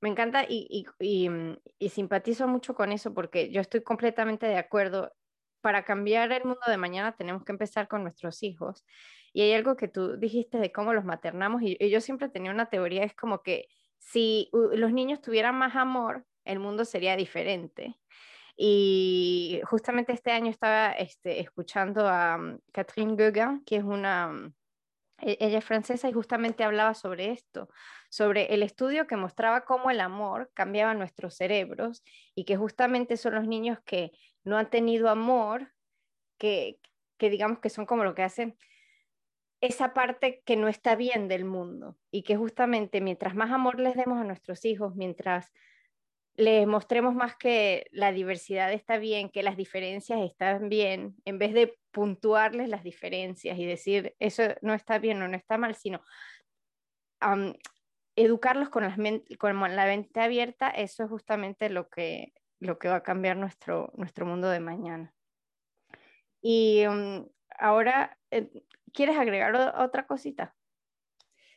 Me 0.00 0.08
encanta 0.10 0.44
y, 0.48 0.86
y, 0.98 1.88
simpatizo 1.88 2.46
mucho 2.46 2.74
con 2.74 2.92
eso 2.92 3.14
porque 3.14 3.50
yo 3.50 3.60
estoy 3.60 3.82
completamente 3.82 4.46
de 4.46 4.56
acuerdo. 4.56 5.12
Para 5.60 5.84
cambiar 5.84 6.30
el 6.30 6.44
mundo 6.44 6.60
de 6.66 6.76
mañana 6.76 7.16
tenemos 7.16 7.42
que 7.42 7.52
empezar 7.52 7.88
con 7.88 8.02
nuestros 8.02 8.42
hijos. 8.42 8.84
Y 9.32 9.40
hay 9.42 9.54
algo 9.54 9.76
que 9.76 9.88
tú 9.88 10.18
dijiste 10.18 10.58
de 10.58 10.70
cómo 10.70 10.92
los 10.92 11.04
maternamos 11.04 11.62
y, 11.62 11.76
yo 11.88 12.00
siempre 12.00 12.28
tenía 12.28 12.50
una 12.50 12.68
teoría, 12.68 13.02
es 13.04 13.14
como 13.14 13.42
que 13.42 13.68
si 13.98 14.50
los 14.52 14.92
niños 14.92 15.22
tuvieran 15.22 15.56
más 15.56 15.74
amor, 15.74 16.26
el 16.44 16.58
mundo 16.58 16.84
sería 16.84 17.16
diferente. 17.16 17.96
Y 18.56 19.60
justamente 19.64 20.12
este 20.12 20.30
año 20.30 20.50
estaba 20.50 20.92
este, 20.92 21.40
escuchando 21.40 22.08
a 22.08 22.36
um, 22.36 22.58
Catherine 22.72 23.16
Gauguin, 23.16 23.64
que 23.64 23.76
es 23.76 23.84
una, 23.84 24.28
um, 24.28 24.52
e, 25.18 25.36
ella 25.40 25.58
es 25.58 25.64
francesa 25.64 26.08
y 26.08 26.12
justamente 26.12 26.62
hablaba 26.62 26.94
sobre 26.94 27.30
esto, 27.30 27.68
sobre 28.14 28.54
el 28.54 28.62
estudio 28.62 29.08
que 29.08 29.16
mostraba 29.16 29.64
cómo 29.64 29.90
el 29.90 30.00
amor 30.00 30.48
cambiaba 30.54 30.94
nuestros 30.94 31.34
cerebros 31.34 32.04
y 32.36 32.44
que 32.44 32.56
justamente 32.56 33.16
son 33.16 33.34
los 33.34 33.48
niños 33.48 33.80
que 33.84 34.12
no 34.44 34.56
han 34.56 34.70
tenido 34.70 35.08
amor, 35.08 35.72
que, 36.38 36.78
que 37.18 37.28
digamos 37.28 37.58
que 37.58 37.70
son 37.70 37.86
como 37.86 38.04
lo 38.04 38.14
que 38.14 38.22
hacen 38.22 38.56
esa 39.60 39.94
parte 39.94 40.44
que 40.46 40.54
no 40.54 40.68
está 40.68 40.94
bien 40.94 41.26
del 41.26 41.44
mundo 41.44 41.98
y 42.12 42.22
que 42.22 42.36
justamente 42.36 43.00
mientras 43.00 43.34
más 43.34 43.50
amor 43.50 43.80
les 43.80 43.96
demos 43.96 44.20
a 44.20 44.24
nuestros 44.24 44.64
hijos, 44.64 44.94
mientras 44.94 45.52
les 46.36 46.68
mostremos 46.68 47.16
más 47.16 47.34
que 47.34 47.88
la 47.90 48.12
diversidad 48.12 48.72
está 48.72 48.96
bien, 48.96 49.28
que 49.28 49.42
las 49.42 49.56
diferencias 49.56 50.20
están 50.20 50.68
bien, 50.68 51.16
en 51.24 51.40
vez 51.40 51.52
de 51.52 51.76
puntuarles 51.90 52.68
las 52.68 52.84
diferencias 52.84 53.58
y 53.58 53.66
decir 53.66 54.14
eso 54.20 54.44
no 54.62 54.72
está 54.72 55.00
bien 55.00 55.20
o 55.20 55.26
no 55.26 55.36
está 55.36 55.58
mal, 55.58 55.74
sino 55.74 56.00
educarlos 58.16 58.68
con, 58.68 58.84
la 58.84 59.86
mente 59.86 60.20
abierta, 60.20 60.70
eso 60.70 61.04
es 61.04 61.10
justamente 61.10 61.68
lo 61.70 61.88
que, 61.88 62.32
lo 62.60 62.78
que 62.78 62.88
va 62.88 62.96
a 62.96 63.02
cambiar 63.02 63.36
nuestro, 63.36 63.92
nuestro 63.96 64.26
mundo 64.26 64.48
de 64.48 64.60
mañana. 64.60 65.14
Y 66.40 66.86
um, 66.86 67.28
ahora, 67.58 68.18
eh, 68.30 68.50
¿quieres 68.92 69.16
agregar 69.16 69.54
otra 69.78 70.06
cosita? 70.06 70.54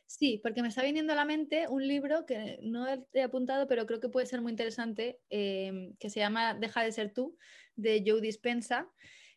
Sí, 0.06 0.40
porque 0.42 0.62
me 0.62 0.68
está 0.68 0.82
viniendo 0.82 1.12
a 1.12 1.16
la 1.16 1.26
mente 1.26 1.66
un 1.68 1.86
libro 1.86 2.24
que 2.24 2.58
no 2.62 2.86
he 2.88 3.22
apuntado, 3.22 3.68
pero 3.68 3.84
creo 3.84 4.00
que 4.00 4.08
puede 4.08 4.24
ser 4.24 4.40
muy 4.40 4.50
interesante, 4.50 5.20
em, 5.28 5.94
que 5.96 6.08
se 6.08 6.20
llama 6.20 6.54
Deja 6.54 6.82
de 6.82 6.92
ser 6.92 7.12
tú, 7.12 7.36
de 7.76 8.02
Joe 8.06 8.22
Dispensa. 8.22 8.88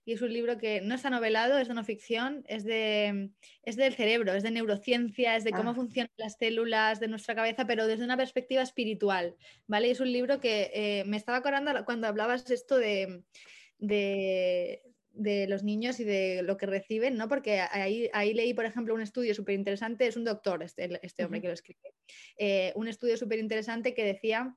Y 0.04 0.14
es 0.14 0.22
un 0.22 0.34
libro 0.34 0.58
que 0.58 0.82
no 0.82 0.96
está 0.96 1.10
novelado, 1.10 1.58
es 1.58 1.68
de 1.68 1.74
no 1.76 1.84
ficción, 1.84 2.44
es, 2.48 2.64
de, 2.64 3.30
es 3.64 3.76
del 3.76 3.94
cerebro, 3.94 4.34
es 4.34 4.42
de 4.42 4.52
neurociencia, 4.52 5.36
es 5.36 5.44
de 5.44 5.52
cómo 5.52 5.72
ah. 5.72 5.76
funcionan 5.76 6.12
las 6.18 6.38
células 6.38 7.00
de 7.00 7.08
nuestra 7.08 7.36
cabeza, 7.36 7.68
pero 7.68 7.86
desde 7.86 8.04
una 8.04 8.18
perspectiva 8.18 8.64
espiritual, 8.64 9.36
¿vale? 9.68 9.90
Y 9.90 9.92
es 9.92 10.00
un 10.00 10.12
libro 10.12 10.40
que 10.40 10.72
eh, 10.74 11.04
me 11.06 11.18
estaba 11.18 11.38
acordando 11.38 11.86
cuando 11.86 12.08
hablabas 12.08 12.50
esto 12.50 12.78
de, 12.78 13.24
de, 13.78 14.82
de 15.14 15.48
los 15.48 15.64
niños 15.64 16.00
y 16.00 16.04
de 16.04 16.42
lo 16.42 16.58
que 16.58 16.66
reciben, 16.66 17.16
¿no? 17.16 17.28
Porque 17.28 17.60
ahí, 17.60 18.10
ahí 18.14 18.34
leí, 18.34 18.54
por 18.56 18.66
ejemplo, 18.66 18.96
un 18.96 19.02
estudio 19.02 19.36
súper 19.36 19.56
interesante, 19.56 20.08
es 20.08 20.18
un 20.18 20.24
doctor 20.24 20.64
este, 20.64 21.00
este 21.04 21.26
hombre 21.26 21.42
que 21.42 21.48
lo 21.48 21.54
escribe, 21.54 21.94
eh, 22.38 22.72
un 22.76 22.88
estudio 22.88 23.18
súper 23.18 23.38
interesante 23.38 23.94
que 23.94 24.04
decía 24.04 24.56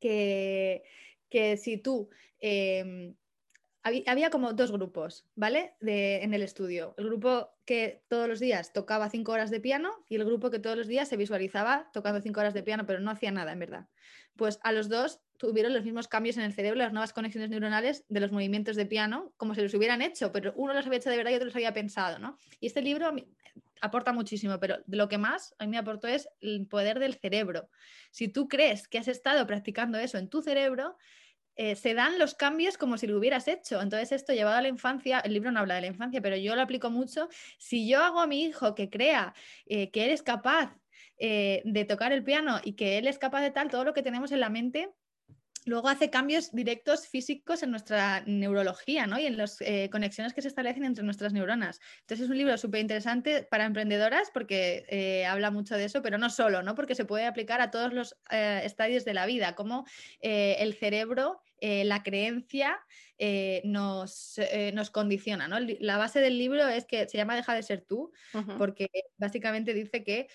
que, 0.00 0.82
que 1.30 1.56
si 1.56 1.78
tú... 1.78 2.10
Em, 2.40 3.14
había, 3.82 4.30
como 4.30 4.52
dos 4.52 4.72
grupos, 4.72 5.26
¿vale? 5.34 5.74
De, 5.80 6.22
en 6.22 6.34
el 6.34 6.42
estudio. 6.42 6.94
El 6.98 7.06
grupo 7.06 7.50
que 7.64 8.02
todos 8.08 8.28
los 8.28 8.40
días 8.40 8.72
tocaba 8.72 9.08
cinco 9.08 9.32
horas 9.32 9.50
de 9.50 9.60
piano 9.60 9.90
y 10.08 10.16
el 10.16 10.24
grupo 10.24 10.50
que 10.50 10.58
todos 10.58 10.76
los 10.76 10.86
días 10.86 11.08
se 11.08 11.16
visualizaba 11.16 11.90
tocando 11.92 12.20
cinco 12.20 12.40
horas 12.40 12.54
de 12.54 12.62
piano, 12.62 12.84
pero 12.86 13.00
no 13.00 13.10
hacía 13.10 13.30
nada, 13.30 13.52
en 13.52 13.58
verdad. 13.58 13.88
Pues 14.36 14.60
a 14.62 14.72
los 14.72 14.88
dos 14.88 15.20
tuvieron 15.38 15.72
los 15.72 15.84
mismos 15.84 16.08
cambios 16.08 16.36
en 16.36 16.42
el 16.42 16.52
cerebro, 16.52 16.78
las 16.78 16.92
nuevas 16.92 17.12
conexiones 17.12 17.48
neuronales 17.48 18.04
de 18.08 18.20
los 18.20 18.32
movimientos 18.32 18.76
de 18.76 18.84
piano, 18.84 19.32
como 19.36 19.54
si 19.54 19.62
los 19.62 19.72
hubieran 19.72 20.02
hecho, 20.02 20.32
pero 20.32 20.52
uno 20.56 20.74
los 20.74 20.86
había 20.86 20.98
hecho 20.98 21.10
de 21.10 21.16
verdad 21.16 21.30
y 21.30 21.34
otro 21.36 21.46
los 21.46 21.56
había 21.56 21.72
pensado, 21.72 22.18
¿no? 22.18 22.38
Y 22.60 22.66
este 22.66 22.82
libro 22.82 23.10
aporta 23.80 24.12
muchísimo, 24.12 24.58
pero 24.60 24.78
de 24.86 24.96
lo 24.96 25.08
que 25.08 25.16
más 25.16 25.54
a 25.58 25.64
mí 25.64 25.70
me 25.70 25.78
aportó 25.78 26.08
es 26.08 26.28
el 26.40 26.66
poder 26.66 26.98
del 26.98 27.14
cerebro. 27.14 27.70
Si 28.10 28.28
tú 28.28 28.48
crees 28.48 28.88
que 28.88 28.98
has 28.98 29.08
estado 29.08 29.46
practicando 29.46 29.98
eso 29.98 30.18
en 30.18 30.28
tu 30.28 30.42
cerebro, 30.42 30.96
eh, 31.62 31.76
se 31.76 31.92
dan 31.92 32.18
los 32.18 32.34
cambios 32.34 32.78
como 32.78 32.96
si 32.96 33.06
lo 33.06 33.18
hubieras 33.18 33.46
hecho. 33.46 33.82
Entonces, 33.82 34.12
esto 34.12 34.32
llevado 34.32 34.56
a 34.56 34.62
la 34.62 34.68
infancia, 34.68 35.20
el 35.20 35.34
libro 35.34 35.52
no 35.52 35.60
habla 35.60 35.74
de 35.74 35.82
la 35.82 35.88
infancia, 35.88 36.22
pero 36.22 36.34
yo 36.34 36.56
lo 36.56 36.62
aplico 36.62 36.88
mucho. 36.88 37.28
Si 37.58 37.86
yo 37.86 38.02
hago 38.02 38.20
a 38.20 38.26
mi 38.26 38.44
hijo 38.44 38.74
que 38.74 38.88
crea 38.88 39.34
eh, 39.66 39.90
que 39.90 40.06
eres 40.06 40.22
capaz 40.22 40.74
eh, 41.18 41.60
de 41.66 41.84
tocar 41.84 42.12
el 42.12 42.24
piano 42.24 42.60
y 42.64 42.76
que 42.76 42.96
él 42.96 43.06
es 43.06 43.18
capaz 43.18 43.42
de 43.42 43.50
tal, 43.50 43.68
todo 43.68 43.84
lo 43.84 43.92
que 43.92 44.02
tenemos 44.02 44.32
en 44.32 44.40
la 44.40 44.48
mente 44.48 44.88
luego 45.64 45.88
hace 45.88 46.10
cambios 46.10 46.52
directos 46.52 47.06
físicos 47.06 47.62
en 47.62 47.70
nuestra 47.70 48.22
neurología 48.26 49.06
¿no? 49.06 49.18
y 49.18 49.26
en 49.26 49.36
las 49.36 49.60
eh, 49.60 49.88
conexiones 49.90 50.32
que 50.32 50.42
se 50.42 50.48
establecen 50.48 50.84
entre 50.84 51.04
nuestras 51.04 51.32
neuronas. 51.32 51.80
Entonces 52.00 52.24
es 52.24 52.30
un 52.30 52.38
libro 52.38 52.56
súper 52.56 52.80
interesante 52.80 53.46
para 53.50 53.66
emprendedoras 53.66 54.30
porque 54.32 54.84
eh, 54.88 55.26
habla 55.26 55.50
mucho 55.50 55.76
de 55.76 55.84
eso, 55.84 56.02
pero 56.02 56.18
no 56.18 56.30
solo, 56.30 56.62
¿no? 56.62 56.74
porque 56.74 56.94
se 56.94 57.04
puede 57.04 57.26
aplicar 57.26 57.60
a 57.60 57.70
todos 57.70 57.92
los 57.92 58.16
eh, 58.30 58.62
estadios 58.64 59.04
de 59.04 59.14
la 59.14 59.26
vida, 59.26 59.54
como 59.54 59.86
el 60.20 60.74
cerebro, 60.74 61.40
la 61.60 62.02
creencia 62.02 62.78
nos, 63.64 64.40
nos, 64.72 64.90
condiciona. 64.90 65.48
¿no? 65.48 65.58
La 65.80 65.98
base 65.98 66.20
del 66.20 66.38
libro 66.38 66.66
es 66.68 66.84
que 66.86 67.08
se 67.08 67.18
llama 67.18 67.36
Deja 67.36 67.54
de 67.54 67.62
ser 67.62 67.82
tú, 67.82 68.12
porque 68.58 68.88
básicamente 69.18 69.74
dice 69.74 70.02
que 70.04 70.28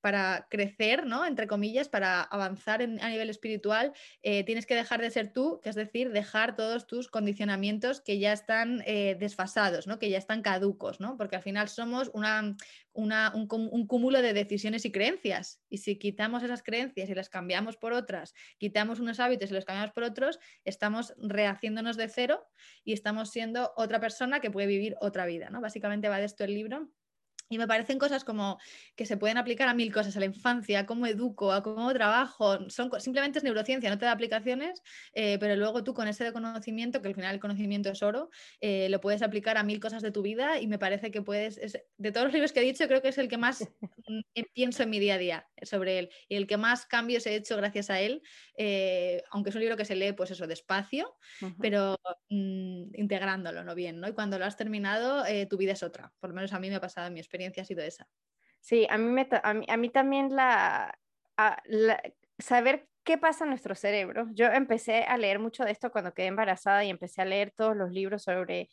para 0.00 0.46
crecer, 0.50 1.06
¿no? 1.06 1.26
Entre 1.26 1.46
comillas, 1.46 1.88
para 1.88 2.22
avanzar 2.22 2.82
a 2.82 2.86
nivel 2.86 3.30
espiritual, 3.30 3.92
eh, 4.22 4.44
tienes 4.44 4.66
que 4.66 4.74
dejar 4.74 5.00
de 5.00 5.10
ser 5.10 5.32
tú, 5.32 5.60
que 5.62 5.70
es 5.70 5.76
decir, 5.76 6.10
dejar 6.10 6.56
todos 6.56 6.86
tus 6.86 7.08
condicionamientos 7.08 8.00
que 8.00 8.18
ya 8.18 8.32
están 8.32 8.82
eh, 8.86 9.16
desfasados, 9.18 9.86
¿no? 9.86 9.98
Que 9.98 10.10
ya 10.10 10.18
están 10.18 10.42
caducos, 10.42 11.00
¿no? 11.00 11.16
Porque 11.16 11.36
al 11.36 11.42
final 11.42 11.68
somos 11.68 12.10
una, 12.14 12.56
un, 12.92 13.86
cúmulo 13.86 14.22
de 14.22 14.32
decisiones 14.32 14.84
y 14.84 14.92
creencias. 14.92 15.60
Y 15.68 15.78
si 15.78 15.98
quitamos 15.98 16.42
esas 16.42 16.62
creencias 16.62 17.08
y 17.08 17.14
las 17.14 17.28
cambiamos 17.28 17.76
por 17.76 17.92
otras, 17.92 18.34
quitamos 18.58 19.00
unos 19.00 19.20
hábitos 19.20 19.50
y 19.50 19.54
los 19.54 19.64
cambiamos 19.64 19.92
por 19.92 20.04
otros, 20.04 20.38
estamos 20.64 21.14
rehaciéndonos 21.18 21.96
de 21.96 22.08
cero 22.08 22.46
y 22.84 22.92
estamos 22.92 23.30
siendo 23.30 23.72
otra 23.76 24.00
persona 24.00 24.40
que 24.40 24.50
puede 24.50 24.66
vivir 24.66 24.96
otra 25.00 25.26
vida, 25.26 25.50
¿no? 25.50 25.60
Básicamente 25.60 26.08
va 26.08 26.18
de 26.18 26.24
esto 26.26 26.44
el 26.44 26.54
libro. 26.54 26.90
Y 27.50 27.56
me 27.56 27.66
parecen 27.66 27.98
cosas 27.98 28.24
como 28.24 28.58
que 28.94 29.06
se 29.06 29.16
pueden 29.16 29.38
aplicar 29.38 29.68
a 29.68 29.74
mil 29.74 29.92
cosas, 29.92 30.16
a 30.16 30.20
la 30.20 30.26
infancia, 30.26 30.80
a 30.80 30.86
cómo 30.86 31.06
educo, 31.06 31.52
a 31.52 31.62
cómo 31.62 31.90
trabajo. 31.94 32.68
Son, 32.68 32.90
simplemente 33.00 33.38
es 33.38 33.44
neurociencia, 33.44 33.88
no 33.88 33.96
te 33.96 34.04
da 34.04 34.12
aplicaciones, 34.12 34.82
eh, 35.14 35.38
pero 35.38 35.56
luego 35.56 35.82
tú 35.82 35.94
con 35.94 36.08
ese 36.08 36.30
conocimiento, 36.32 37.00
que 37.00 37.08
al 37.08 37.14
final 37.14 37.34
el 37.34 37.40
conocimiento 37.40 37.88
es 37.88 38.02
oro, 38.02 38.28
eh, 38.60 38.88
lo 38.90 39.00
puedes 39.00 39.22
aplicar 39.22 39.56
a 39.56 39.62
mil 39.62 39.80
cosas 39.80 40.02
de 40.02 40.10
tu 40.10 40.20
vida 40.20 40.60
y 40.60 40.66
me 40.66 40.78
parece 40.78 41.10
que 41.10 41.22
puedes, 41.22 41.58
de 41.96 42.12
todos 42.12 42.24
los 42.24 42.34
libros 42.34 42.52
que 42.52 42.60
he 42.60 42.64
dicho, 42.64 42.86
creo 42.86 43.00
que 43.00 43.08
es 43.08 43.18
el 43.18 43.28
que 43.28 43.38
más 43.38 43.60
mm, 44.08 44.42
pienso 44.52 44.82
en 44.82 44.90
mi 44.90 44.98
día 44.98 45.14
a 45.14 45.18
día 45.18 45.48
sobre 45.62 46.00
él 46.00 46.10
y 46.28 46.36
el 46.36 46.46
que 46.46 46.58
más 46.58 46.84
cambios 46.84 47.26
he 47.26 47.34
hecho 47.34 47.56
gracias 47.56 47.88
a 47.88 48.00
él, 48.00 48.22
eh, 48.58 49.22
aunque 49.30 49.50
es 49.50 49.56
un 49.56 49.62
libro 49.62 49.76
que 49.76 49.86
se 49.86 49.96
lee 49.96 50.12
pues 50.12 50.30
eso 50.30 50.46
despacio, 50.46 51.16
pero 51.60 51.98
mm, 52.28 52.94
integrándolo, 52.94 53.64
¿no? 53.64 53.74
Bien, 53.74 54.00
¿no? 54.00 54.08
Y 54.08 54.12
cuando 54.12 54.38
lo 54.38 54.44
has 54.44 54.56
terminado, 54.56 55.24
tu 55.48 55.56
vida 55.56 55.72
es 55.72 55.82
otra, 55.82 56.12
por 56.20 56.30
lo 56.30 56.36
menos 56.36 56.52
a 56.52 56.60
mí 56.60 56.68
me 56.68 56.76
ha 56.76 56.80
pasado 56.80 57.06
en 57.06 57.14
mi 57.14 57.20
experiencia 57.20 57.37
ha 57.46 57.64
sido 57.64 57.82
esa. 57.82 58.08
Sí, 58.60 58.86
a 58.90 58.98
mí, 58.98 59.10
me, 59.10 59.28
a 59.42 59.76
mí, 59.76 59.90
también 59.90 60.34
la, 60.34 60.98
saber 62.38 62.88
qué 63.04 63.18
pasa 63.18 63.44
en 63.44 63.50
nuestro 63.50 63.74
cerebro. 63.74 64.26
Yo 64.32 64.46
empecé 64.46 65.04
a 65.04 65.16
leer 65.16 65.38
mucho 65.38 65.64
de 65.64 65.70
esto 65.70 65.90
cuando 65.90 66.12
quedé 66.12 66.26
embarazada 66.26 66.84
y 66.84 66.90
empecé 66.90 67.22
a 67.22 67.24
leer 67.24 67.52
todos 67.56 67.76
los 67.76 67.90
libros 67.90 68.22
sobre 68.22 68.68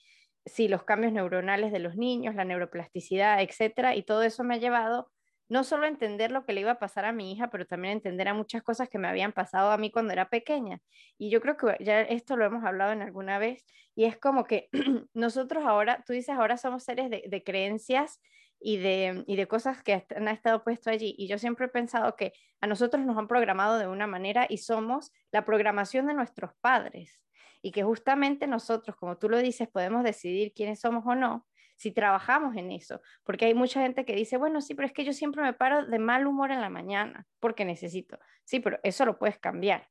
sí, 0.46 0.68
los 0.68 0.84
cambios 0.84 1.14
neuronales 1.14 1.72
de 1.72 1.80
los 1.80 1.96
niños, 1.96 2.36
la 2.36 2.46
neuroplasticidad, 2.46 3.42
etcétera, 3.42 3.96
y 3.96 4.04
todo 4.04 4.24
eso 4.24 4.44
me 4.44 4.56
ha 4.56 4.58
llevado 4.58 5.12
no 5.48 5.64
solo 5.64 5.86
a 5.86 5.90
entender 5.90 6.32
lo 6.32 6.44
que 6.44 6.54
le 6.54 6.62
iba 6.62 6.72
a 6.72 6.80
pasar 6.80 7.06
a 7.06 7.12
mi 7.12 7.32
hija, 7.32 7.50
pero 7.50 7.66
también 7.66 7.92
a 7.92 7.98
entender 7.98 8.28
a 8.28 8.34
muchas 8.34 8.64
cosas 8.64 8.90
que 8.90 8.98
me 8.98 9.08
habían 9.08 9.32
pasado 9.32 9.72
a 9.72 9.78
mí 9.78 9.92
cuando 9.92 10.12
era 10.12 10.30
pequeña. 10.30 10.82
Y 11.20 11.30
yo 11.30 11.40
creo 11.40 11.56
que 11.56 11.78
ya 11.84 12.02
esto 12.02 12.36
lo 12.36 12.46
hemos 12.46 12.64
hablado 12.64 12.94
en 12.94 13.04
alguna 13.04 13.38
vez, 13.38 13.64
y 13.96 14.06
es 14.06 14.18
como 14.18 14.46
que 14.46 14.70
nosotros 15.14 15.64
ahora, 15.66 16.04
tú 16.06 16.14
dices, 16.14 16.36
ahora 16.36 16.58
somos 16.58 16.84
seres 16.84 17.10
de 17.10 17.44
creencias 17.44 18.20
y 18.60 18.78
de, 18.78 19.24
y 19.28 19.36
de 19.36 19.48
cosas 19.48 19.84
que 19.84 20.06
han 20.16 20.28
estado 20.28 20.64
puesto 20.64 20.90
allí. 20.90 21.16
Y 21.18 21.28
yo 21.28 21.38
siempre 21.38 21.66
he 21.66 21.70
pensado 21.70 22.16
que 22.16 22.34
a 22.62 22.68
nosotros 22.68 23.06
nos 23.06 23.18
han 23.18 23.28
programado 23.28 23.78
de 23.78 23.88
una 23.88 24.08
manera 24.08 24.46
y 24.50 24.58
somos 24.58 25.12
la 25.32 25.46
programación 25.46 26.08
de 26.08 26.14
nuestros 26.14 26.52
padres. 26.62 27.22
Y 27.62 27.72
que 27.72 27.84
justamente 27.84 28.48
nosotros, 28.48 28.96
como 28.96 29.18
tú 29.18 29.30
lo 29.30 29.40
dices, 29.40 29.68
podemos 29.68 30.04
decidir 30.04 30.54
quiénes 30.54 30.80
somos 30.80 31.04
o 31.06 31.16
no 31.16 31.48
si 31.78 31.92
trabajamos 31.92 32.56
en 32.56 32.72
eso. 32.72 33.02
Porque 33.24 33.46
hay 33.46 33.54
mucha 33.54 33.82
gente 33.82 34.06
que 34.06 34.16
dice, 34.16 34.38
bueno, 34.38 34.62
sí, 34.62 34.76
pero 34.76 34.88
es 34.88 34.94
que 34.94 35.04
yo 35.04 35.14
siempre 35.14 35.42
me 35.42 35.54
paro 35.54 35.86
de 35.86 36.00
mal 36.00 36.26
humor 36.26 36.52
en 36.52 36.62
la 36.62 36.70
mañana 36.70 37.28
porque 37.40 37.66
necesito. 37.66 38.18
Sí, 38.44 38.60
pero 38.60 38.80
eso 38.84 39.06
lo 39.06 39.18
puedes 39.18 39.40
cambiar. 39.40 39.90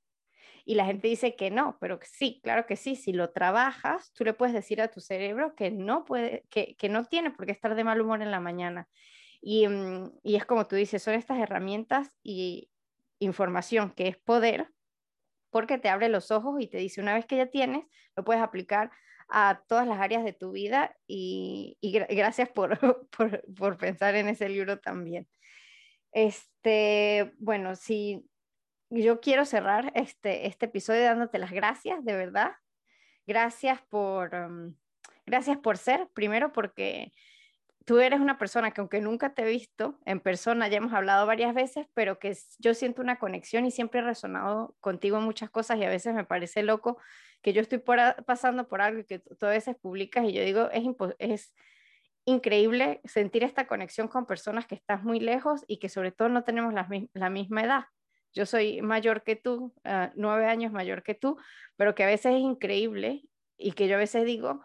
Y 0.65 0.77
la 0.77 0.87
gente 0.87 1.09
dice 1.09 1.37
que 1.37 1.51
no, 1.51 1.77
pero 1.81 1.99
sí, 2.03 2.41
claro 2.43 2.67
que 2.67 2.77
sí, 2.77 2.97
si 2.97 3.13
lo 3.13 3.31
trabajas, 3.31 4.13
tú 4.15 4.25
le 4.25 4.33
puedes 4.33 4.55
decir 4.55 4.81
a 4.81 4.89
tu 4.89 5.01
cerebro 5.01 5.55
que 5.55 5.71
no, 5.71 6.05
puede, 6.05 6.45
que, 6.49 6.75
que 6.77 6.89
no 6.89 7.05
tiene 7.05 7.31
por 7.31 7.45
qué 7.47 7.53
estar 7.53 7.75
de 7.75 7.85
mal 7.85 8.01
humor 8.01 8.23
en 8.23 8.31
la 8.31 8.41
mañana. 8.41 8.89
Y, 9.43 9.69
mm, 9.69 10.11
y 10.23 10.37
es 10.37 10.47
como 10.47 10.67
tú 10.67 10.77
dices, 10.77 11.03
son 11.03 11.15
estas 11.15 11.39
herramientas 11.39 12.17
y 12.23 12.71
información 13.19 13.91
que 13.91 14.09
es 14.09 14.17
poder, 14.17 14.69
porque 15.51 15.79
te 15.79 15.89
abre 15.89 16.09
los 16.09 16.31
ojos 16.31 16.61
y 16.61 16.67
te 16.67 16.79
dice, 16.79 17.01
una 17.01 17.15
vez 17.15 17.27
que 17.27 17.37
ya 17.37 17.47
tienes, 17.47 17.85
lo 18.17 18.25
puedes 18.25 18.43
aplicar 18.43 18.91
a 19.29 19.63
todas 19.69 19.87
las 19.87 20.01
áreas 20.01 20.25
de 20.25 20.33
tu 20.33 20.53
vida 20.53 20.97
y, 21.07 21.77
y 21.81 21.93
gracias 21.93 22.49
por, 22.49 22.79
por, 23.11 23.45
por, 23.55 23.79
pensar 23.79 24.15
en 24.15 24.29
ese 24.29 24.49
libro 24.49 24.81
también. 24.81 25.29
Este, 26.13 27.33
bueno, 27.39 27.77
si 27.77 28.27
yo 28.91 29.21
quiero 29.21 29.45
cerrar 29.45 29.93
este, 29.95 30.47
este 30.47 30.67
episodio 30.67 31.03
dándote 31.03 31.39
las 31.39 31.53
gracias, 31.53 32.05
de 32.05 32.15
verdad. 32.15 32.53
Gracias 33.27 33.81
por, 33.89 34.35
um, 34.35 34.75
gracias 35.27 35.59
por 35.59 35.79
ser, 35.79 36.09
primero 36.15 36.53
porque 36.53 37.13
tú 37.85 37.99
eres 37.99 38.21
una 38.21 38.39
persona 38.39 38.71
que 38.71 38.81
aunque 38.81 39.01
nunca 39.01 39.35
te 39.35 39.43
he 39.43 39.47
visto 39.47 39.99
en 40.05 40.21
persona, 40.21 40.69
ya 40.69 40.79
hemos 40.79 40.93
hablado 40.93 41.27
varias 41.27 41.55
veces, 41.55 41.87
pero 41.95 42.19
que 42.19 42.37
yo 42.59 42.75
siento 42.75 43.03
una 43.03 43.19
conexión 43.19 43.67
y 43.67 43.71
siempre 43.71 44.01
he 44.01 44.03
resonado 44.03 44.75
contigo 44.81 45.19
en 45.19 45.25
muchas 45.25 45.51
cosas 45.51 45.79
y 45.79 45.85
a 45.85 45.91
veces 45.91 46.15
me 46.15 46.25
parece 46.25 46.63
loco 46.63 46.99
que 47.43 47.53
yo 47.53 47.61
estoy 47.61 47.83
pasando 48.27 48.69
por 48.69 48.81
algo 48.81 49.01
y 49.01 49.05
que 49.05 49.19
tú 49.19 49.47
a 49.47 49.51
veces 49.51 49.77
publicas 49.77 50.25
y 50.25 50.33
yo 50.33 50.43
digo, 50.43 50.71
es, 50.71 50.85
es 51.19 51.55
increíble 52.25 53.03
sentir 53.05 53.45
esta 53.45 53.67
conexión 53.67 54.09
con 54.09 54.25
personas 54.25 54.67
que 54.67 54.75
estás 54.75 55.03
muy 55.03 55.21
lejos 55.21 55.63
y 55.67 55.79
que 55.79 55.91
sobre 55.91 56.11
todo 56.11 56.31
no 56.31 56.43
tenemos 56.43 56.73
la 57.13 57.31
misma 57.31 57.63
edad 57.63 57.85
yo 58.35 58.47
soy 58.47 58.83
mayor 58.83 59.23
que 59.23 59.37
tú, 59.37 59.75
ah, 59.85 60.13
nueve 60.17 60.47
años 60.47 60.73
mayor 60.73 61.03
que 61.03 61.15
tú, 61.15 61.39
pero 61.77 61.95
que 61.95 62.05
a 62.05 62.09
veces 62.09 62.35
es 62.35 62.41
increíble 62.41 63.23
y 63.57 63.73
que 63.73 63.89
yo 63.89 63.97
a 63.97 63.99
veces 63.99 64.25
digo 64.25 64.65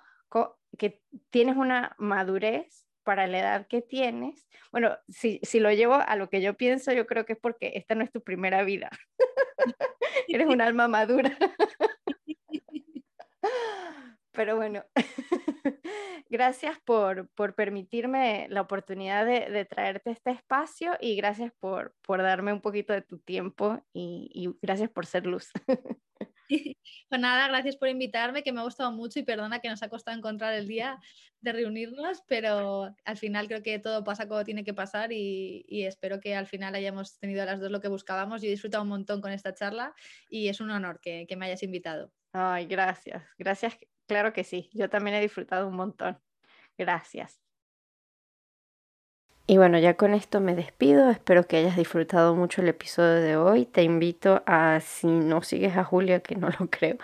que 0.77 1.01
tienes 1.29 1.57
una 1.57 1.95
madurez 1.97 2.85
para 3.03 3.27
la 3.27 3.39
edad 3.39 3.67
que 3.67 3.81
tienes. 3.81 4.47
Bueno, 4.71 4.97
si, 5.07 5.39
si 5.41 5.59
lo 5.59 5.71
llevo 5.71 5.95
a 5.95 6.15
lo 6.15 6.29
que 6.29 6.41
yo 6.41 6.55
pienso, 6.55 6.93
yo 6.93 7.07
creo 7.07 7.25
que 7.25 7.33
es 7.33 7.39
porque 7.39 7.71
esta 7.75 7.95
no 7.95 8.03
es 8.03 8.11
tu 8.11 8.21
primera 8.21 8.63
vida. 8.63 8.89
Eres 10.27 10.47
un 10.47 10.61
alma 10.61 10.87
madura. 10.87 11.35
Pero 14.39 14.55
bueno, 14.55 14.85
gracias 16.29 16.79
por, 16.85 17.27
por, 17.31 17.55
permitirme 17.55 18.47
la 18.49 18.61
oportunidad 18.61 19.25
de, 19.25 19.49
de, 19.49 19.65
traerte 19.65 20.11
este 20.11 20.31
espacio 20.31 20.93
y 21.01 21.17
gracias 21.17 21.51
por, 21.59 21.93
por 22.01 22.21
darme 22.21 22.53
un 22.53 22.61
poquito 22.61 22.93
de 22.93 23.01
tu 23.01 23.19
tiempo 23.19 23.83
y, 23.91 24.31
y 24.33 24.57
gracias 24.61 24.89
por 24.91 25.05
ser 25.05 25.25
luz. 25.25 25.51
Pues 27.09 27.21
nada, 27.21 27.47
gracias 27.47 27.75
por 27.75 27.89
invitarme, 27.89 28.43
que 28.43 28.51
me 28.51 28.59
ha 28.59 28.63
gustado 28.63 28.91
mucho 28.91 29.19
y 29.19 29.23
perdona 29.23 29.59
que 29.59 29.69
nos 29.69 29.81
ha 29.83 29.89
costado 29.89 30.17
encontrar 30.17 30.53
el 30.53 30.67
día 30.67 30.99
de 31.41 31.53
reunirnos, 31.53 32.23
pero 32.27 32.95
al 33.05 33.17
final 33.17 33.47
creo 33.47 33.63
que 33.63 33.79
todo 33.79 34.03
pasa 34.03 34.27
como 34.27 34.43
tiene 34.43 34.63
que 34.63 34.73
pasar 34.73 35.11
y, 35.11 35.65
espero 35.69 36.19
que 36.19 36.35
al 36.35 36.47
final 36.47 36.75
hayamos 36.75 37.17
tenido 37.19 37.43
a 37.43 37.45
las 37.45 37.59
dos 37.59 37.71
lo 37.71 37.81
que 37.81 37.87
buscábamos. 37.87 38.41
Yo 38.41 38.47
he 38.47 38.51
disfrutado 38.51 38.83
un 38.83 38.89
montón 38.89 39.21
con 39.21 39.31
esta 39.31 39.53
charla 39.53 39.93
y 40.29 40.49
es 40.49 40.59
un 40.59 40.71
honor 40.71 40.99
que, 41.01 41.25
que 41.27 41.35
me 41.35 41.45
hayas 41.45 41.63
invitado. 41.63 42.11
Ay, 42.31 42.67
gracias, 42.67 43.23
gracias, 43.37 43.77
claro 44.09 44.33
que 44.33 44.43
sí, 44.43 44.69
yo 44.73 44.89
también 44.89 45.15
he 45.15 45.21
disfrutado 45.21 45.67
un 45.69 45.75
montón. 45.75 46.19
Gracias. 46.77 47.39
Y 49.47 49.57
bueno, 49.57 49.79
ya 49.79 49.95
con 49.95 50.13
esto 50.13 50.41
me 50.41 50.53
despido. 50.53 51.09
Espero 51.09 51.47
que 51.47 51.57
hayas 51.57 51.75
disfrutado 51.75 52.35
mucho 52.35 52.61
el 52.61 52.67
episodio 52.67 53.15
de 53.15 53.35
hoy. 53.35 53.65
Te 53.65 53.81
invito 53.83 54.43
a, 54.45 54.79
si 54.79 55.07
no 55.07 55.41
sigues 55.41 55.75
a 55.75 55.83
Julia, 55.83 56.19
que 56.19 56.35
no 56.35 56.49
lo 56.59 56.67
creo, 56.69 56.97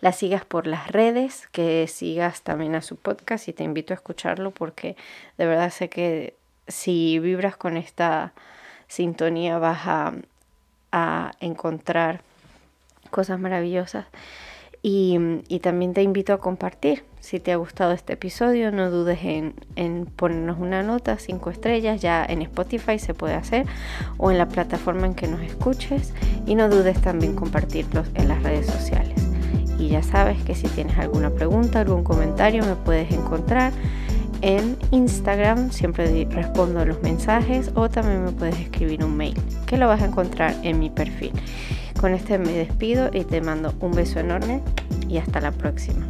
la 0.00 0.12
sigas 0.12 0.44
por 0.44 0.66
las 0.66 0.90
redes, 0.90 1.46
que 1.52 1.86
sigas 1.86 2.42
también 2.42 2.74
a 2.74 2.82
su 2.82 2.96
podcast 2.96 3.46
y 3.48 3.52
te 3.52 3.64
invito 3.64 3.92
a 3.92 3.96
escucharlo 3.96 4.50
porque 4.50 4.96
de 5.38 5.46
verdad 5.46 5.70
sé 5.70 5.88
que 5.88 6.34
si 6.66 7.18
vibras 7.20 7.56
con 7.56 7.76
esta 7.76 8.32
sintonía 8.88 9.58
vas 9.58 9.82
a, 9.86 10.12
a 10.90 11.32
encontrar 11.40 12.22
cosas 13.10 13.38
maravillosas. 13.38 14.06
Y, 14.84 15.16
también 15.60 15.94
te 15.94 16.02
invito 16.02 16.32
a 16.32 16.38
compartir. 16.38 17.04
Si 17.20 17.38
te 17.38 17.52
ha 17.52 17.56
gustado 17.56 17.92
este 17.92 18.14
episodio, 18.14 18.72
no 18.72 18.90
dudes 18.90 19.20
en, 19.22 19.54
en, 19.76 20.06
ponernos 20.06 20.58
una 20.58 20.82
nota, 20.82 21.18
cinco 21.18 21.50
estrellas, 21.50 22.00
ya 22.00 22.24
en 22.24 22.42
Spotify 22.42 22.98
se 22.98 23.14
puede 23.14 23.34
hacer, 23.34 23.66
o 24.18 24.32
en 24.32 24.38
la 24.38 24.48
plataforma 24.48 25.06
en 25.06 25.14
que 25.14 25.28
nos 25.28 25.40
escuches. 25.40 26.12
Y 26.46 26.56
no 26.56 26.68
dudes 26.68 27.00
también 27.00 27.36
compartirlos 27.36 28.08
en 28.14 28.26
las 28.26 28.42
redes 28.42 28.66
sociales. 28.66 29.14
Y 29.78 29.88
ya 29.88 30.02
sabes 30.02 30.42
que 30.42 30.56
si 30.56 30.66
tienes 30.68 30.98
alguna 30.98 31.30
pregunta, 31.30 31.80
algún 31.80 32.02
comentario, 32.02 32.64
me 32.64 32.74
puedes 32.74 33.12
encontrar 33.12 33.72
en 34.40 34.76
Instagram, 34.90 35.70
siempre 35.70 36.26
respondo 36.28 36.84
los 36.84 37.00
mensajes, 37.02 37.70
o 37.74 37.88
también 37.88 38.24
me 38.24 38.32
puedes 38.32 38.58
escribir 38.58 39.04
un 39.04 39.16
mail, 39.16 39.40
que 39.66 39.76
lo 39.76 39.86
vas 39.86 40.02
a 40.02 40.06
encontrar 40.06 40.56
en 40.64 40.80
mi 40.80 40.90
perfil. 40.90 41.32
Con 42.02 42.14
este 42.14 42.36
me 42.36 42.50
despido 42.50 43.10
y 43.12 43.22
te 43.22 43.40
mando 43.40 43.72
un 43.78 43.92
beso 43.92 44.18
enorme 44.18 44.60
y 45.08 45.18
hasta 45.18 45.40
la 45.40 45.52
próxima. 45.52 46.04